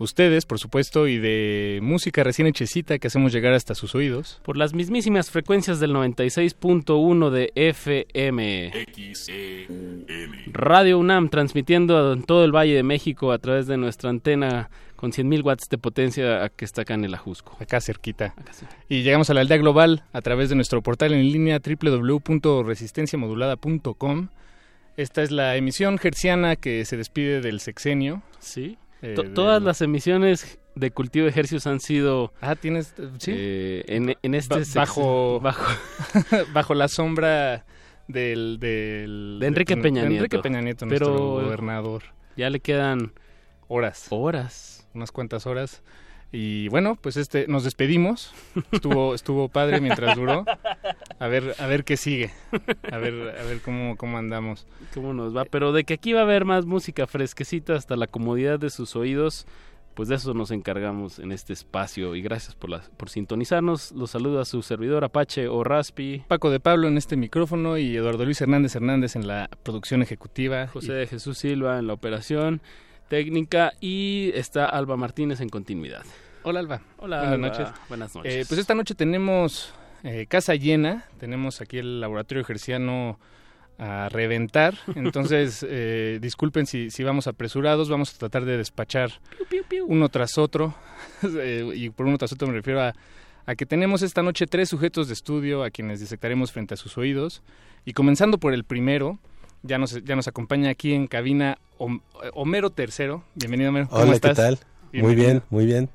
ustedes, 0.00 0.46
por 0.46 0.58
supuesto, 0.58 1.06
y 1.06 1.18
de 1.18 1.78
música 1.82 2.24
recién 2.24 2.48
hechecita 2.48 2.98
que 2.98 3.06
hacemos 3.06 3.32
llegar 3.32 3.52
hasta 3.52 3.74
sus 3.74 3.94
oídos. 3.94 4.40
Por 4.42 4.56
las 4.56 4.72
mismísimas 4.74 5.30
frecuencias 5.30 5.78
del 5.78 5.92
96.1 5.92 7.30
de 7.30 7.52
FM. 7.54 8.72
Radio 10.46 10.98
UNAM 10.98 11.28
transmitiendo 11.28 12.14
en 12.14 12.24
todo 12.24 12.44
el 12.44 12.52
Valle 12.52 12.74
de 12.74 12.82
México 12.82 13.30
a 13.30 13.38
través 13.38 13.66
de 13.66 13.76
nuestra 13.76 14.08
antena 14.10 14.70
con 14.96 15.12
100.000 15.12 15.44
watts 15.44 15.68
de 15.68 15.78
potencia 15.78 16.48
que 16.50 16.64
está 16.64 16.82
acá 16.82 16.94
en 16.94 17.04
el 17.04 17.14
Ajusco. 17.14 17.56
Acá 17.60 17.80
cerquita. 17.80 18.34
Y 18.88 19.02
llegamos 19.02 19.30
a 19.30 19.34
la 19.34 19.42
aldea 19.42 19.58
global 19.58 20.02
a 20.12 20.20
través 20.20 20.48
de 20.48 20.56
nuestro 20.56 20.82
portal 20.82 21.12
en 21.12 21.30
línea 21.30 21.58
www.resistenciamodulada.com. 21.58 24.28
Esta 24.96 25.22
es 25.22 25.30
la 25.30 25.56
emisión 25.56 25.98
gerciana 25.98 26.56
que 26.56 26.84
se 26.84 26.96
despide 26.98 27.40
del 27.40 27.60
sexenio. 27.60 28.22
Sí. 28.40 28.76
Eh, 29.02 29.14
To- 29.14 29.22
de- 29.22 29.28
Todas 29.30 29.62
las 29.62 29.80
emisiones 29.80 30.58
de 30.74 30.90
Cultivo 30.90 31.26
de 31.26 31.32
Hercios 31.34 31.66
han 31.66 31.80
sido... 31.80 32.32
Ah, 32.40 32.54
tienes... 32.56 32.94
Sí. 33.18 33.32
eh, 33.34 33.84
en, 33.88 34.16
en 34.22 34.34
este... 34.34 34.56
Ba- 34.56 34.64
bajo, 34.74 35.40
bajo 35.40 35.64
bajo 36.52 36.74
la 36.74 36.88
sombra 36.88 37.64
del, 38.08 38.58
del 38.60 39.38
de 39.40 39.46
Enrique 39.46 39.76
Peña 39.76 40.02
Nieto. 40.02 40.16
Enrique 40.24 40.38
Peña 40.38 40.60
Nieto, 40.60 40.86
Pero 40.88 41.06
nuestro 41.08 41.28
gobernador. 41.42 42.02
Ya 42.36 42.50
le 42.50 42.60
quedan 42.60 43.12
horas. 43.68 44.06
Horas. 44.10 44.88
Unas 44.94 45.12
cuantas 45.12 45.46
horas. 45.46 45.82
Y 46.32 46.68
bueno, 46.68 46.96
pues 47.00 47.16
este 47.16 47.46
nos 47.48 47.64
despedimos. 47.64 48.32
Estuvo 48.70 49.14
estuvo 49.16 49.48
padre 49.48 49.80
mientras 49.80 50.16
duró. 50.16 50.44
A 51.18 51.26
ver 51.26 51.54
a 51.58 51.66
ver 51.66 51.84
qué 51.84 51.96
sigue. 51.96 52.30
A 52.92 52.98
ver 52.98 53.36
a 53.36 53.42
ver 53.44 53.60
cómo 53.62 53.96
cómo 53.96 54.16
andamos. 54.18 54.66
cómo 54.94 55.12
nos 55.12 55.36
va. 55.36 55.44
Pero 55.44 55.72
de 55.72 55.84
que 55.84 55.94
aquí 55.94 56.12
va 56.12 56.20
a 56.20 56.24
haber 56.24 56.44
más 56.44 56.66
música 56.66 57.06
fresquecita 57.08 57.74
hasta 57.74 57.96
la 57.96 58.06
comodidad 58.06 58.60
de 58.60 58.70
sus 58.70 58.94
oídos, 58.94 59.44
pues 59.94 60.08
de 60.08 60.14
eso 60.14 60.32
nos 60.32 60.52
encargamos 60.52 61.18
en 61.18 61.32
este 61.32 61.52
espacio. 61.52 62.14
Y 62.14 62.22
gracias 62.22 62.54
por, 62.54 62.70
la- 62.70 62.82
por 62.96 63.10
sintonizarnos. 63.10 63.90
Los 63.90 64.12
saluda 64.12 64.44
su 64.44 64.62
servidor 64.62 65.02
Apache 65.02 65.48
o 65.48 65.64
Raspi. 65.64 66.22
Paco 66.28 66.50
de 66.50 66.60
Pablo 66.60 66.86
en 66.86 66.96
este 66.96 67.16
micrófono 67.16 67.76
y 67.76 67.96
Eduardo 67.96 68.24
Luis 68.24 68.40
Hernández 68.40 68.76
Hernández 68.76 69.16
en 69.16 69.26
la 69.26 69.50
producción 69.64 70.00
ejecutiva. 70.00 70.68
José 70.68 70.92
de 70.92 71.06
Jesús 71.08 71.38
Silva 71.38 71.80
en 71.80 71.88
la 71.88 71.92
operación 71.94 72.60
técnica 73.10 73.72
y 73.80 74.30
está 74.34 74.66
Alba 74.66 74.96
Martínez 74.96 75.40
en 75.40 75.48
continuidad. 75.50 76.04
Hola 76.44 76.60
Alba. 76.60 76.80
Hola, 76.96 77.18
Buenas 77.18 77.34
Alba. 77.34 77.48
noches. 77.48 77.80
Buenas 77.88 78.14
noches. 78.14 78.34
Eh, 78.34 78.44
pues 78.48 78.60
esta 78.60 78.74
noche 78.74 78.94
tenemos 78.94 79.74
eh, 80.04 80.26
casa 80.26 80.54
llena, 80.54 81.04
tenemos 81.18 81.60
aquí 81.60 81.78
el 81.78 82.00
laboratorio 82.00 82.44
gerciano 82.44 83.18
a 83.78 84.08
reventar, 84.10 84.74
entonces 84.94 85.66
eh, 85.68 86.18
disculpen 86.22 86.66
si, 86.66 86.90
si 86.90 87.02
vamos 87.02 87.26
apresurados, 87.26 87.88
vamos 87.90 88.14
a 88.14 88.18
tratar 88.18 88.44
de 88.44 88.56
despachar 88.56 89.10
uno 89.86 90.08
tras 90.08 90.38
otro, 90.38 90.74
Eh, 91.22 91.70
y 91.74 91.90
por 91.90 92.06
uno 92.06 92.16
tras 92.16 92.32
otro 92.32 92.46
me 92.46 92.54
refiero 92.54 92.80
a, 92.80 92.94
a 93.44 93.54
que 93.56 93.66
tenemos 93.66 94.02
esta 94.02 94.22
noche 94.22 94.46
tres 94.46 94.68
sujetos 94.68 95.08
de 95.08 95.14
estudio 95.14 95.64
a 95.64 95.70
quienes 95.70 95.98
disectaremos 95.98 96.52
frente 96.52 96.74
a 96.74 96.76
sus 96.76 96.96
oídos, 96.96 97.42
y 97.84 97.92
comenzando 97.92 98.38
por 98.38 98.54
el 98.54 98.64
primero, 98.64 99.18
ya 99.62 99.78
nos, 99.78 100.02
ya 100.04 100.16
nos 100.16 100.28
acompaña 100.28 100.70
aquí 100.70 100.92
en 100.92 101.06
cabina 101.06 101.58
Hom- 101.78 102.02
Homero 102.34 102.70
Tercero, 102.70 103.24
bienvenido 103.34 103.70
Homero. 103.70 103.88
¿Cómo 103.88 104.02
Hola, 104.02 104.12
estás? 104.14 104.30
¿qué 104.36 104.42
tal? 104.42 104.58
Muy 104.92 105.14
bien, 105.14 105.42
muy 105.50 105.66
bien. 105.66 105.88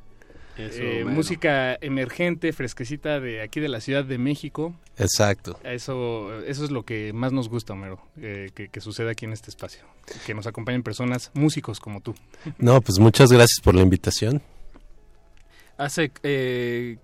Eh, 0.58 1.04
música 1.06 1.78
emergente, 1.82 2.54
fresquecita 2.54 3.20
de 3.20 3.42
aquí 3.42 3.60
de 3.60 3.68
la 3.68 3.82
Ciudad 3.82 4.06
de 4.06 4.18
México. 4.18 4.74
Exacto. 4.98 5.60
Eso, 5.66 6.42
eso 6.46 6.64
es 6.64 6.72
lo 6.72 6.84
que 6.84 7.12
más 7.12 7.34
nos 7.34 7.50
gusta, 7.50 7.74
Homero, 7.74 8.00
eh, 8.22 8.52
que, 8.56 8.70
que 8.70 8.80
suceda 8.80 9.12
aquí 9.12 9.26
en 9.26 9.34
este 9.34 9.50
espacio. 9.50 9.82
Que 10.26 10.34
nos 10.34 10.48
acompañen 10.48 10.82
personas, 10.82 11.30
músicos 11.34 11.82
como 11.82 12.00
tú. 12.00 12.16
No, 12.58 12.80
pues 12.80 13.00
muchas 13.00 13.34
gracias 13.34 13.60
por 13.62 13.76
la 13.76 13.82
invitación. 13.82 14.42
Hace, 15.78 16.10
eh, 16.24 17.00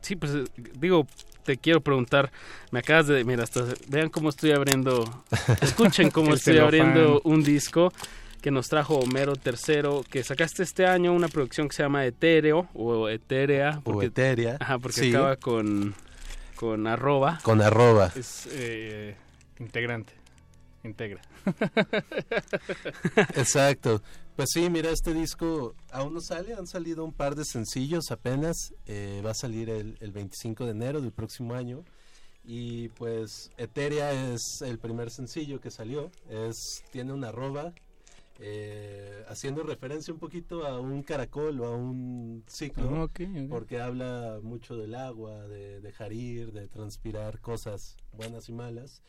sí, 0.00 0.16
pues 0.16 0.34
eh, 0.34 0.44
digo, 0.76 1.06
te 1.50 1.56
quiero 1.56 1.80
preguntar, 1.80 2.30
me 2.70 2.78
acabas 2.78 3.08
de, 3.08 3.24
mira, 3.24 3.42
hasta, 3.42 3.64
vean 3.88 4.08
cómo 4.08 4.28
estoy 4.28 4.52
abriendo, 4.52 5.24
escuchen 5.60 6.08
cómo 6.12 6.34
estoy 6.34 6.58
abriendo 6.58 7.20
un 7.24 7.42
disco 7.42 7.92
que 8.40 8.52
nos 8.52 8.68
trajo 8.68 9.00
Homero 9.00 9.34
Tercero, 9.34 10.04
que 10.08 10.22
sacaste 10.22 10.62
este 10.62 10.86
año 10.86 11.12
una 11.12 11.26
producción 11.26 11.68
que 11.68 11.74
se 11.74 11.82
llama 11.82 12.06
Etéreo 12.06 12.68
o 12.72 13.08
Etérea. 13.08 13.80
O 13.82 14.00
Etérea, 14.00 14.58
Ajá, 14.60 14.78
porque 14.78 15.00
sí. 15.00 15.10
acaba 15.10 15.34
con, 15.36 15.92
con 16.54 16.86
arroba. 16.86 17.40
Con 17.42 17.60
arroba. 17.60 18.12
Es 18.14 18.48
eh, 18.52 19.16
integrante, 19.58 20.12
integra. 20.84 21.20
Exacto. 23.34 24.02
Pues 24.40 24.52
sí, 24.54 24.70
mira, 24.70 24.88
este 24.88 25.12
disco 25.12 25.74
aún 25.92 26.14
no 26.14 26.22
sale, 26.22 26.54
han 26.54 26.66
salido 26.66 27.04
un 27.04 27.12
par 27.12 27.34
de 27.34 27.44
sencillos 27.44 28.10
apenas, 28.10 28.72
eh, 28.86 29.20
va 29.22 29.32
a 29.32 29.34
salir 29.34 29.68
el, 29.68 29.98
el 30.00 30.12
25 30.12 30.64
de 30.64 30.70
enero 30.70 31.02
del 31.02 31.12
próximo 31.12 31.52
año 31.52 31.84
y 32.42 32.88
pues 32.88 33.50
Eteria 33.58 34.32
es 34.32 34.62
el 34.62 34.78
primer 34.78 35.10
sencillo 35.10 35.60
que 35.60 35.70
salió, 35.70 36.10
es 36.30 36.82
tiene 36.90 37.12
una 37.12 37.28
arroba, 37.28 37.74
eh, 38.38 39.26
haciendo 39.28 39.62
referencia 39.62 40.14
un 40.14 40.18
poquito 40.18 40.66
a 40.66 40.80
un 40.80 41.02
caracol 41.02 41.60
o 41.60 41.66
a 41.66 41.76
un 41.76 42.42
ciclo, 42.46 42.88
Ah, 42.88 43.46
porque 43.50 43.78
habla 43.78 44.40
mucho 44.42 44.74
del 44.78 44.94
agua, 44.94 45.46
de 45.48 45.82
dejar 45.82 46.14
ir, 46.14 46.52
de 46.52 46.66
transpirar 46.66 47.40
cosas 47.40 47.98
buenas 48.14 48.48
y 48.48 48.54
malas. 48.54 49.02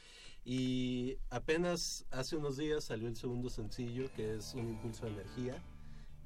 Y 0.44 1.18
apenas 1.30 2.06
hace 2.10 2.36
unos 2.36 2.58
días 2.58 2.86
salió 2.86 3.08
el 3.08 3.16
segundo 3.16 3.50
sencillo, 3.50 4.12
que 4.16 4.36
es 4.36 4.54
Un 4.56 4.70
Impulso 4.70 5.06
de 5.06 5.12
Energía. 5.12 5.64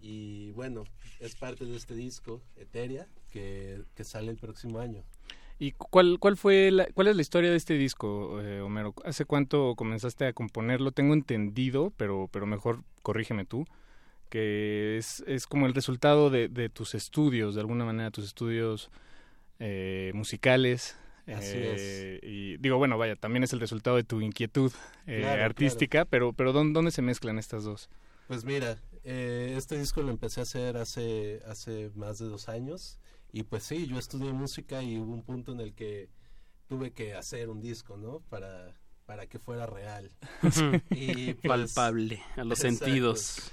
Y 0.01 0.51
bueno, 0.51 0.83
es 1.19 1.35
parte 1.35 1.65
de 1.65 1.75
este 1.75 1.95
disco, 1.95 2.41
Eteria, 2.55 3.07
que, 3.31 3.83
que 3.95 4.03
sale 4.03 4.31
el 4.31 4.37
próximo 4.37 4.79
año. 4.79 5.03
¿Y 5.57 5.71
cuál, 5.71 6.19
cuál, 6.19 6.35
fue 6.35 6.69
la, 6.69 6.85
cuál 6.93 7.07
es 7.07 7.15
la 7.15 7.21
historia 7.21 7.49
de 7.49 7.55
este 7.55 7.75
disco, 7.75 8.41
eh, 8.41 8.61
Homero? 8.61 8.93
¿Hace 9.05 9.25
cuánto 9.25 9.75
comenzaste 9.75 10.27
a 10.27 10.33
componerlo? 10.33 10.91
Tengo 10.91 11.13
entendido, 11.13 11.93
pero, 11.95 12.29
pero 12.31 12.45
mejor 12.45 12.83
corrígeme 13.03 13.45
tú, 13.45 13.65
que 14.29 14.97
es, 14.97 15.23
es 15.27 15.47
como 15.47 15.65
el 15.65 15.73
resultado 15.73 16.29
de, 16.29 16.49
de 16.49 16.69
tus 16.69 16.93
estudios, 16.93 17.55
de 17.55 17.61
alguna 17.61 17.85
manera, 17.85 18.11
tus 18.11 18.25
estudios 18.25 18.91
eh, 19.59 20.11
musicales. 20.13 20.97
Así 21.27 21.53
eh, 21.57 22.19
Y 22.21 22.57
digo, 22.57 22.77
bueno, 22.77 22.97
vaya, 22.97 23.15
también 23.15 23.43
es 23.43 23.53
el 23.53 23.59
resultado 23.59 23.95
de 23.95 24.03
tu 24.03 24.21
inquietud 24.21 24.71
eh, 25.07 25.21
Claro, 25.21 25.43
artística, 25.43 26.05
pero, 26.05 26.33
pero 26.33 26.53
¿dónde, 26.53 26.73
¿dónde 26.73 26.91
se 26.91 27.01
mezclan 27.01 27.39
estas 27.39 27.63
dos? 27.63 27.89
Pues 28.27 28.45
mira, 28.45 28.77
eh, 29.03 29.53
este 29.57 29.77
disco 29.77 30.01
lo 30.01 30.11
empecé 30.11 30.39
a 30.39 30.43
hacer 30.43 30.77
hace, 30.77 31.41
hace 31.47 31.91
más 31.95 32.19
de 32.19 32.25
dos 32.25 32.49
años 32.49 32.99
y 33.31 33.43
pues 33.43 33.63
sí, 33.63 33.87
yo 33.87 33.99
estudié 33.99 34.33
música 34.33 34.81
y 34.81 34.97
hubo 34.97 35.13
un 35.13 35.23
punto 35.23 35.51
en 35.51 35.59
el 35.59 35.73
que 35.73 36.09
tuve 36.67 36.91
que 36.91 37.13
hacer 37.13 37.49
un 37.49 37.61
disco, 37.61 37.97
¿no? 37.97 38.21
Para, 38.29 38.73
para 39.05 39.27
que 39.27 39.39
fuera 39.39 39.65
real. 39.65 40.11
Y, 40.91 41.33
pues, 41.43 41.73
Palpable, 41.73 42.21
a 42.35 42.43
los 42.43 42.63
exacto. 42.63 42.85
sentidos. 42.85 43.51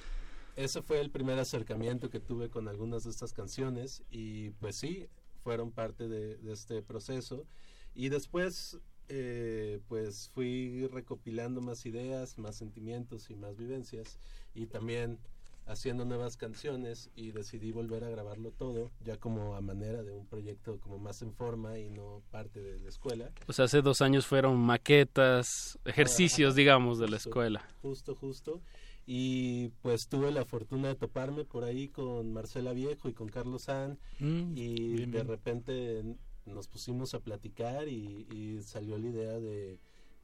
Ese 0.57 0.83
fue 0.83 1.01
el 1.01 1.11
primer 1.11 1.39
acercamiento 1.39 2.11
que 2.11 2.21
tuve 2.21 2.49
con 2.49 2.69
algunas 2.69 3.05
de 3.05 3.11
estas 3.11 3.33
canciones 3.33 4.03
y 4.11 4.51
pues 4.51 4.77
sí, 4.77 5.09
fueron 5.43 5.71
parte 5.73 6.09
de, 6.09 6.37
de 6.37 6.53
este 6.53 6.83
proceso. 6.83 7.47
Y 7.95 8.09
después, 8.09 8.79
eh, 9.09 9.81
pues 9.89 10.31
fui 10.33 10.87
recopilando 10.87 11.61
más 11.61 11.85
ideas, 11.85 12.39
más 12.39 12.57
sentimientos 12.57 13.31
y 13.31 13.35
más 13.35 13.57
vivencias 13.57 14.19
y 14.55 14.67
también 14.67 15.19
haciendo 15.67 16.05
nuevas 16.05 16.37
canciones 16.37 17.11
y 17.15 17.31
decidí 17.31 17.73
volver 17.73 18.05
a 18.05 18.11
grabarlo 18.11 18.51
todo 18.51 18.91
ya 19.05 19.17
como 19.17 19.55
a 19.55 19.61
manera 19.61 20.03
de 20.03 20.13
un 20.13 20.27
proyecto 20.27 20.81
como 20.81 20.99
más 20.99 21.23
en 21.23 21.33
forma 21.33 21.79
y 21.79 21.89
no 21.91 22.23
parte 22.31 22.61
de 22.61 22.81
la 22.81 22.89
escuela. 22.89 23.31
O 23.47 23.53
sea, 23.53 23.67
hace 23.67 23.81
dos 23.83 24.01
años 24.01 24.27
fueron 24.27 24.57
maquetas, 24.59 25.79
ejercicios, 25.85 26.51
Ajá, 26.53 26.57
digamos, 26.57 26.99
de 26.99 27.07
la 27.07 27.17
justo, 27.17 27.29
escuela. 27.29 27.69
Justo, 27.81 28.15
justo. 28.15 28.61
Y 29.07 29.69
pues 29.83 30.07
tuve 30.09 30.31
la 30.31 30.45
fortuna 30.45 30.89
de 30.89 30.95
toparme 30.95 31.45
por 31.45 31.65
ahí 31.65 31.89
con 31.89 32.33
Marcela 32.33 32.73
Viejo 32.73 33.09
y 33.09 33.13
con 33.15 33.29
Carlos 33.29 33.63
San 33.65 33.99
Mm, 34.21 34.57
y 34.57 34.75
bien, 34.95 35.11
de 35.11 35.23
bien. 35.23 35.29
repente 35.29 36.05
nos 36.47 36.69
pusimos 36.69 37.15
a 37.15 37.21
platicar 37.21 37.89
y, 37.89 38.27
y 38.31 38.63
salió 38.63 38.99
la 38.99 39.09
idea 39.09 39.39
de, 39.41 39.79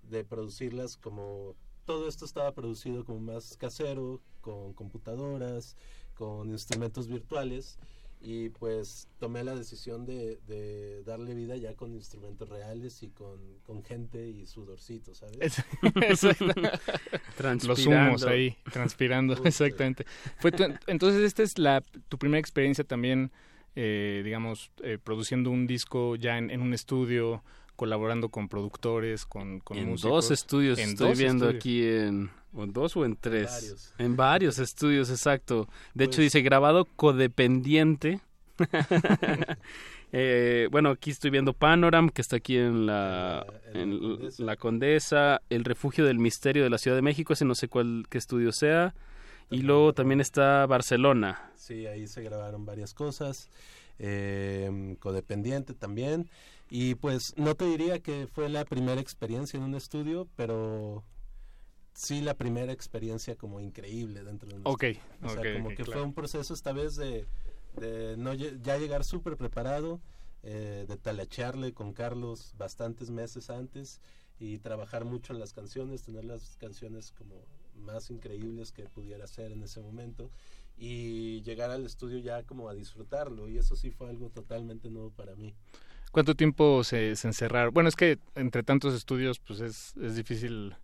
de 0.08 0.24
producirlas 0.24 0.96
como 0.96 1.54
todo 1.84 2.06
esto 2.08 2.24
estaba 2.24 2.52
producido 2.52 3.04
como 3.04 3.20
más 3.20 3.56
casero, 3.56 4.20
con 4.40 4.74
computadoras, 4.74 5.76
con 6.14 6.50
instrumentos 6.50 7.08
virtuales 7.08 7.78
y 8.20 8.48
pues 8.48 9.08
tomé 9.18 9.44
la 9.44 9.54
decisión 9.54 10.04
de, 10.04 10.38
de 10.48 11.02
darle 11.04 11.34
vida 11.34 11.56
ya 11.56 11.74
con 11.74 11.94
instrumentos 11.94 12.48
reales 12.48 13.02
y 13.02 13.08
con, 13.10 13.38
con 13.62 13.82
gente 13.84 14.28
y 14.28 14.44
sudorcito, 14.46 15.14
¿sabes? 15.14 15.62
Exacto. 16.02 16.46
Los 17.68 17.78
humos 18.10 18.22
ahí, 18.32 18.56
transpirando, 18.72 19.34
exactamente. 19.44 20.04
Fue 20.38 20.50
tu- 20.52 20.64
entonces, 20.86 21.22
esta 21.22 21.42
es 21.42 21.58
la, 21.58 21.80
tu 22.08 22.18
primera 22.18 22.40
experiencia 22.40 22.84
también, 22.84 23.30
eh, 23.76 24.22
digamos, 24.24 24.70
eh, 24.82 24.98
produciendo 25.02 25.50
un 25.50 25.66
disco 25.66 26.16
ya 26.16 26.38
en, 26.38 26.50
en 26.50 26.60
un 26.60 26.74
estudio, 26.74 27.42
colaborando 27.78 28.28
con 28.28 28.48
productores, 28.48 29.24
con, 29.24 29.60
con 29.60 29.78
en 29.78 29.90
músicos. 29.90 30.10
dos 30.10 30.30
estudios 30.32 30.78
En 30.80 30.90
estoy 30.90 31.08
dos 31.10 31.18
viendo 31.18 31.48
estudios. 31.50 31.62
aquí 31.62 31.86
en 31.86 32.30
o 32.52 32.64
en 32.64 32.72
dos 32.72 32.96
o 32.96 33.04
en 33.04 33.14
tres. 33.16 33.50
Varios. 33.52 33.94
en 33.98 34.16
varios 34.16 34.58
estudios 34.58 35.10
exacto. 35.10 35.68
De 35.94 36.04
hecho 36.04 36.16
Pues- 36.16 36.26
dice 36.26 36.40
grabado 36.42 36.84
codependiente. 36.96 38.20
Eh, 40.10 40.68
bueno 40.70 40.88
aquí 40.88 41.10
estoy 41.10 41.28
viendo 41.30 41.52
Panoram 41.52 42.08
que 42.08 42.22
está 42.22 42.36
aquí 42.36 42.56
en 42.56 42.86
la 42.86 43.44
en 43.74 44.18
la 44.38 44.56
Condesa. 44.56 45.42
el 45.50 45.64
refugio 45.66 46.06
del 46.06 46.18
misterio 46.18 46.64
de 46.64 46.70
la 46.70 46.78
Ciudad 46.78 46.96
de 46.96 47.02
México 47.02 47.34
ese 47.34 47.44
no 47.44 47.54
sé 47.54 47.68
cuál 47.68 48.06
qué 48.08 48.16
estudio 48.16 48.52
sea. 48.52 48.94
Y 49.50 49.58
luego 49.62 49.92
también 49.92 50.22
está 50.22 50.64
Barcelona. 50.64 51.50
Sí, 51.56 51.86
ahí 51.86 52.06
se 52.06 52.22
grabaron 52.22 52.64
varias 52.64 52.94
cosas, 52.94 53.50
eh, 53.98 54.96
codependiente 54.98 55.74
también. 55.74 56.30
Y 56.70 56.94
pues 56.96 57.34
no 57.36 57.54
te 57.54 57.64
diría 57.64 58.00
que 58.00 58.26
fue 58.26 58.48
la 58.48 58.64
primera 58.64 59.00
experiencia 59.00 59.56
en 59.56 59.64
un 59.64 59.74
estudio, 59.74 60.28
pero 60.36 61.04
sí 61.94 62.20
la 62.20 62.34
primera 62.34 62.72
experiencia 62.72 63.36
como 63.36 63.60
increíble 63.60 64.22
dentro 64.22 64.48
de 64.50 64.56
un 64.56 64.62
Ok, 64.64 64.84
estudio. 64.84 65.02
O 65.22 65.28
sea, 65.28 65.52
como 65.52 65.74
que 65.74 65.84
claro. 65.84 65.92
fue 65.92 66.02
un 66.02 66.14
proceso 66.14 66.54
esta 66.54 66.72
vez 66.72 66.96
de, 66.96 67.26
de 67.74 68.16
no 68.16 68.34
ya 68.34 68.76
llegar 68.78 69.04
súper 69.04 69.36
preparado, 69.36 70.00
eh, 70.42 70.84
de 70.88 70.96
talachearle 70.96 71.72
con 71.72 71.92
Carlos 71.92 72.54
bastantes 72.56 73.10
meses 73.10 73.50
antes 73.50 74.00
y 74.38 74.58
trabajar 74.58 75.04
mucho 75.04 75.32
en 75.32 75.40
las 75.40 75.52
canciones, 75.52 76.02
tener 76.02 76.24
las 76.24 76.56
canciones 76.58 77.12
como 77.12 77.34
más 77.74 78.10
increíbles 78.10 78.72
que 78.72 78.84
pudiera 78.84 79.24
hacer 79.24 79.52
en 79.52 79.62
ese 79.62 79.80
momento 79.80 80.30
y 80.76 81.42
llegar 81.42 81.70
al 81.70 81.84
estudio 81.86 82.18
ya 82.18 82.44
como 82.44 82.68
a 82.68 82.74
disfrutarlo 82.74 83.48
y 83.48 83.58
eso 83.58 83.74
sí 83.74 83.90
fue 83.90 84.08
algo 84.10 84.30
totalmente 84.30 84.90
nuevo 84.90 85.10
para 85.10 85.34
mí. 85.34 85.54
¿Cuánto 86.10 86.34
tiempo 86.34 86.84
se, 86.84 87.16
se 87.16 87.28
encerraron? 87.28 87.72
Bueno, 87.72 87.88
es 87.88 87.96
que 87.96 88.18
entre 88.34 88.62
tantos 88.62 88.94
estudios, 88.94 89.38
pues 89.40 89.60
es, 89.60 89.96
es 89.96 90.16
difícil 90.16 90.74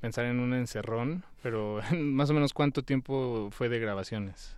pensar 0.00 0.26
en 0.26 0.38
un 0.40 0.52
encerrón, 0.52 1.24
pero 1.42 1.80
más 1.98 2.28
o 2.30 2.34
menos 2.34 2.52
cuánto 2.52 2.82
tiempo 2.82 3.48
fue 3.50 3.68
de 3.68 3.78
grabaciones, 3.78 4.56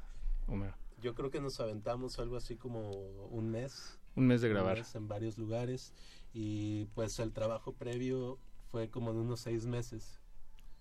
Homero. 0.49 0.75
Yo 1.01 1.15
creo 1.15 1.31
que 1.31 1.41
nos 1.41 1.61
aventamos 1.61 2.19
algo 2.19 2.37
así 2.37 2.57
como 2.57 2.91
un 2.91 3.51
mes. 3.51 3.99
Un 4.17 4.27
mes 4.27 4.41
de 4.41 4.49
grabar. 4.49 4.79
mes 4.79 4.95
en 4.95 5.07
varios 5.07 5.39
lugares 5.39 5.93
y 6.33 6.87
pues 6.95 7.19
el 7.19 7.33
trabajo 7.33 7.75
previo 7.75 8.39
fue 8.71 8.89
como 8.89 9.13
de 9.13 9.21
unos 9.21 9.41
seis 9.41 9.67
meses. 9.67 10.21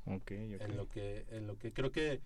Ok, 0.05 0.31
ok. 0.55 0.61
En 0.61 0.77
lo 0.77 0.87
que, 0.87 1.25
en 1.29 1.45
lo 1.45 1.57
que 1.57 1.71
creo 1.71 1.91
que 1.91 2.21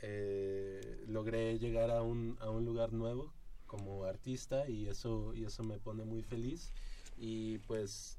eh, 0.00 1.04
logré 1.06 1.58
llegar 1.58 1.90
a 1.90 2.02
un, 2.02 2.38
a 2.40 2.50
un 2.50 2.64
lugar 2.64 2.92
nuevo 2.92 3.32
como 3.72 4.04
artista 4.04 4.68
y 4.68 4.86
eso, 4.86 5.32
y 5.34 5.44
eso 5.46 5.64
me 5.64 5.78
pone 5.78 6.04
muy 6.04 6.22
feliz 6.22 6.74
y 7.16 7.56
pues 7.60 8.18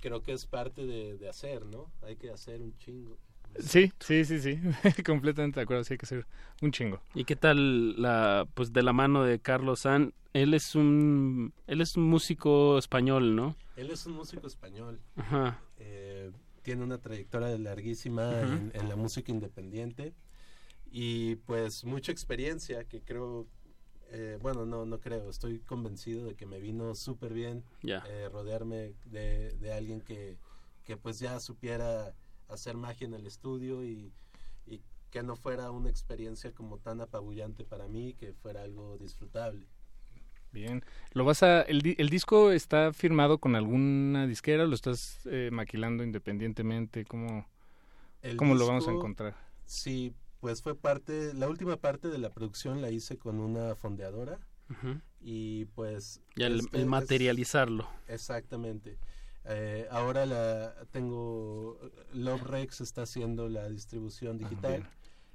creo 0.00 0.22
que 0.22 0.32
es 0.32 0.46
parte 0.46 0.86
de, 0.86 1.18
de 1.18 1.28
hacer, 1.28 1.66
¿no? 1.66 1.92
Hay 2.00 2.16
que 2.16 2.30
hacer 2.30 2.62
un 2.62 2.74
chingo. 2.78 3.18
Sí, 3.58 3.92
sí, 4.00 4.24
sí, 4.24 4.40
sí, 4.40 4.58
completamente 5.04 5.60
de 5.60 5.64
acuerdo, 5.64 5.84
sí 5.84 5.92
hay 5.92 5.98
que 5.98 6.06
ser 6.06 6.26
un 6.62 6.72
chingo. 6.72 7.02
¿Y 7.14 7.24
qué 7.24 7.36
tal 7.36 8.00
la 8.00 8.48
pues 8.54 8.72
de 8.72 8.82
la 8.82 8.94
mano 8.94 9.24
de 9.24 9.38
Carlos 9.38 9.80
San? 9.80 10.14
Él 10.32 10.54
es 10.54 10.74
un 10.74 11.52
él 11.66 11.82
es 11.82 11.98
un 11.98 12.04
músico 12.04 12.78
español, 12.78 13.36
¿no? 13.36 13.56
Él 13.76 13.90
es 13.90 14.06
un 14.06 14.14
músico 14.14 14.46
español. 14.46 15.00
Ajá. 15.16 15.60
Eh, 15.76 16.32
tiene 16.62 16.82
una 16.82 16.96
trayectoria 16.96 17.58
larguísima 17.58 18.40
en 18.40 18.88
la 18.88 18.96
música 18.96 19.30
independiente 19.30 20.14
y 20.90 21.34
pues 21.34 21.84
mucha 21.84 22.12
experiencia 22.12 22.84
que 22.84 23.02
creo, 23.02 23.48
eh, 24.14 24.38
bueno, 24.40 24.64
no, 24.66 24.84
no 24.86 25.00
creo, 25.00 25.30
estoy 25.30 25.60
convencido 25.60 26.26
de 26.26 26.34
que 26.36 26.46
me 26.46 26.60
vino 26.60 26.94
súper 26.94 27.32
bien 27.34 27.64
eh, 28.04 28.28
rodearme 28.32 28.94
de, 29.06 29.52
de 29.58 29.72
alguien 29.72 30.00
que, 30.00 30.36
que 30.84 30.96
pues 30.96 31.18
ya 31.18 31.40
supiera 31.40 32.14
hacer 32.48 32.76
magia 32.76 33.06
en 33.06 33.14
el 33.14 33.26
estudio 33.26 33.84
y, 33.84 34.12
y 34.66 34.80
que 35.10 35.22
no 35.22 35.36
fuera 35.36 35.70
una 35.70 35.90
experiencia 35.90 36.52
como 36.52 36.78
tan 36.78 37.00
apabullante 37.00 37.64
para 37.64 37.88
mí, 37.88 38.14
que 38.14 38.32
fuera 38.34 38.62
algo 38.62 38.96
disfrutable. 38.98 39.66
Bien. 40.52 40.84
¿Lo 41.12 41.24
vas 41.24 41.42
a 41.42 41.62
el, 41.62 41.82
di- 41.82 41.96
el 41.98 42.10
disco 42.10 42.52
está 42.52 42.92
firmado 42.92 43.38
con 43.38 43.56
alguna 43.56 44.26
disquera 44.28 44.64
o 44.64 44.66
lo 44.68 44.74
estás 44.74 45.18
eh, 45.26 45.50
maquilando 45.52 46.04
independientemente? 46.04 47.04
¿Cómo, 47.04 47.46
El 48.22 48.36
cómo 48.36 48.54
lo 48.54 48.66
vamos 48.66 48.88
a 48.88 48.92
encontrar? 48.92 49.36
Sí, 49.66 50.14
pues 50.44 50.60
fue 50.60 50.74
parte, 50.76 51.32
la 51.32 51.48
última 51.48 51.78
parte 51.78 52.08
de 52.08 52.18
la 52.18 52.28
producción 52.28 52.82
la 52.82 52.90
hice 52.90 53.16
con 53.16 53.40
una 53.40 53.74
fondeadora 53.76 54.38
y 55.18 55.64
pues... 55.74 56.20
El, 56.36 56.60
este 56.60 56.76
el 56.76 56.82
es- 56.82 56.86
materializarlo. 56.88 57.88
exactamente. 58.08 58.98
Eh, 59.46 59.86
ahora 59.90 60.26
la 60.26 60.74
tengo, 60.90 61.80
Love 62.12 62.42
Rex 62.42 62.82
está 62.82 63.04
haciendo 63.04 63.48
la 63.48 63.70
distribución 63.70 64.36
digital. 64.36 64.86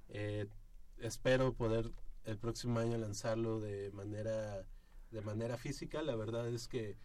Eh, 0.10 0.46
espero 1.00 1.54
poder 1.54 1.90
el 2.26 2.38
próximo 2.38 2.78
año 2.78 2.96
lanzarlo 3.00 3.60
de 3.60 3.90
manera 3.92 4.64
de 5.10 5.22
manera 5.22 5.58
física. 5.58 6.04
La 6.04 6.16
verdad 6.16 6.48
es 6.50 6.68
que 6.68 6.98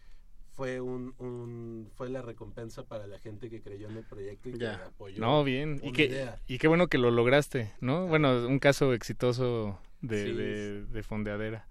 fue 0.55 0.79
un, 0.81 1.13
un- 1.19 1.89
fue 1.95 2.09
la 2.09 2.21
recompensa 2.21 2.83
para 2.83 3.07
la 3.07 3.19
gente 3.19 3.49
que 3.49 3.61
creyó 3.61 3.89
en 3.89 3.97
el 3.97 4.03
proyecto 4.05 4.49
y 4.49 4.53
que 4.53 4.59
Ya. 4.59 4.85
apoyó 4.85 5.19
No, 5.19 5.43
bien. 5.43 5.79
Y 5.83 5.89
idea. 6.01 6.39
y 6.47 6.57
qué 6.57 6.67
bueno 6.67 6.87
que 6.87 6.97
lo 6.97 7.11
lograste, 7.11 7.73
¿no? 7.81 8.07
Bueno, 8.07 8.47
un 8.47 8.59
caso 8.59 8.93
exitoso 8.93 9.79
de, 10.01 10.25
Sí. 10.25 10.31
de, 10.33 10.85
de 10.85 11.03
fondeadera. 11.03 11.67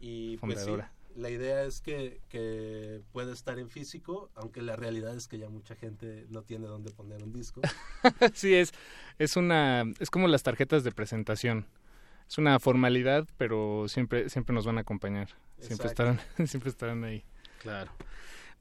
Y 0.00 0.36
pues 0.38 0.54
sí, 0.54 0.64
Fondeadora. 0.64 0.92
la 1.14 1.30
idea 1.30 1.62
es 1.64 1.80
que, 1.80 2.20
que 2.28 3.02
puede 3.12 3.32
estar 3.32 3.58
en 3.58 3.68
físico, 3.68 4.30
aunque 4.34 4.62
la 4.62 4.76
realidad 4.76 5.14
es 5.14 5.28
que 5.28 5.38
ya 5.38 5.48
mucha 5.48 5.76
gente 5.76 6.26
no 6.30 6.42
tiene 6.42 6.66
dónde 6.66 6.90
poner 6.90 7.22
un 7.22 7.32
disco. 7.32 7.60
sí, 8.34 8.54
es, 8.54 8.72
es 9.18 9.36
una, 9.36 9.84
es 10.00 10.10
como 10.10 10.26
las 10.26 10.42
tarjetas 10.42 10.84
de 10.84 10.90
presentación. 10.92 11.66
Es 12.28 12.38
una 12.38 12.58
formalidad, 12.58 13.28
pero 13.36 13.86
siempre, 13.88 14.30
siempre 14.30 14.54
nos 14.54 14.64
van 14.64 14.78
a 14.78 14.80
acompañar. 14.80 15.28
Siempre 15.58 15.86
estarán, 15.88 16.18
siempre 16.46 16.70
estarán 16.70 17.04
ahí. 17.04 17.24
Claro. 17.60 17.92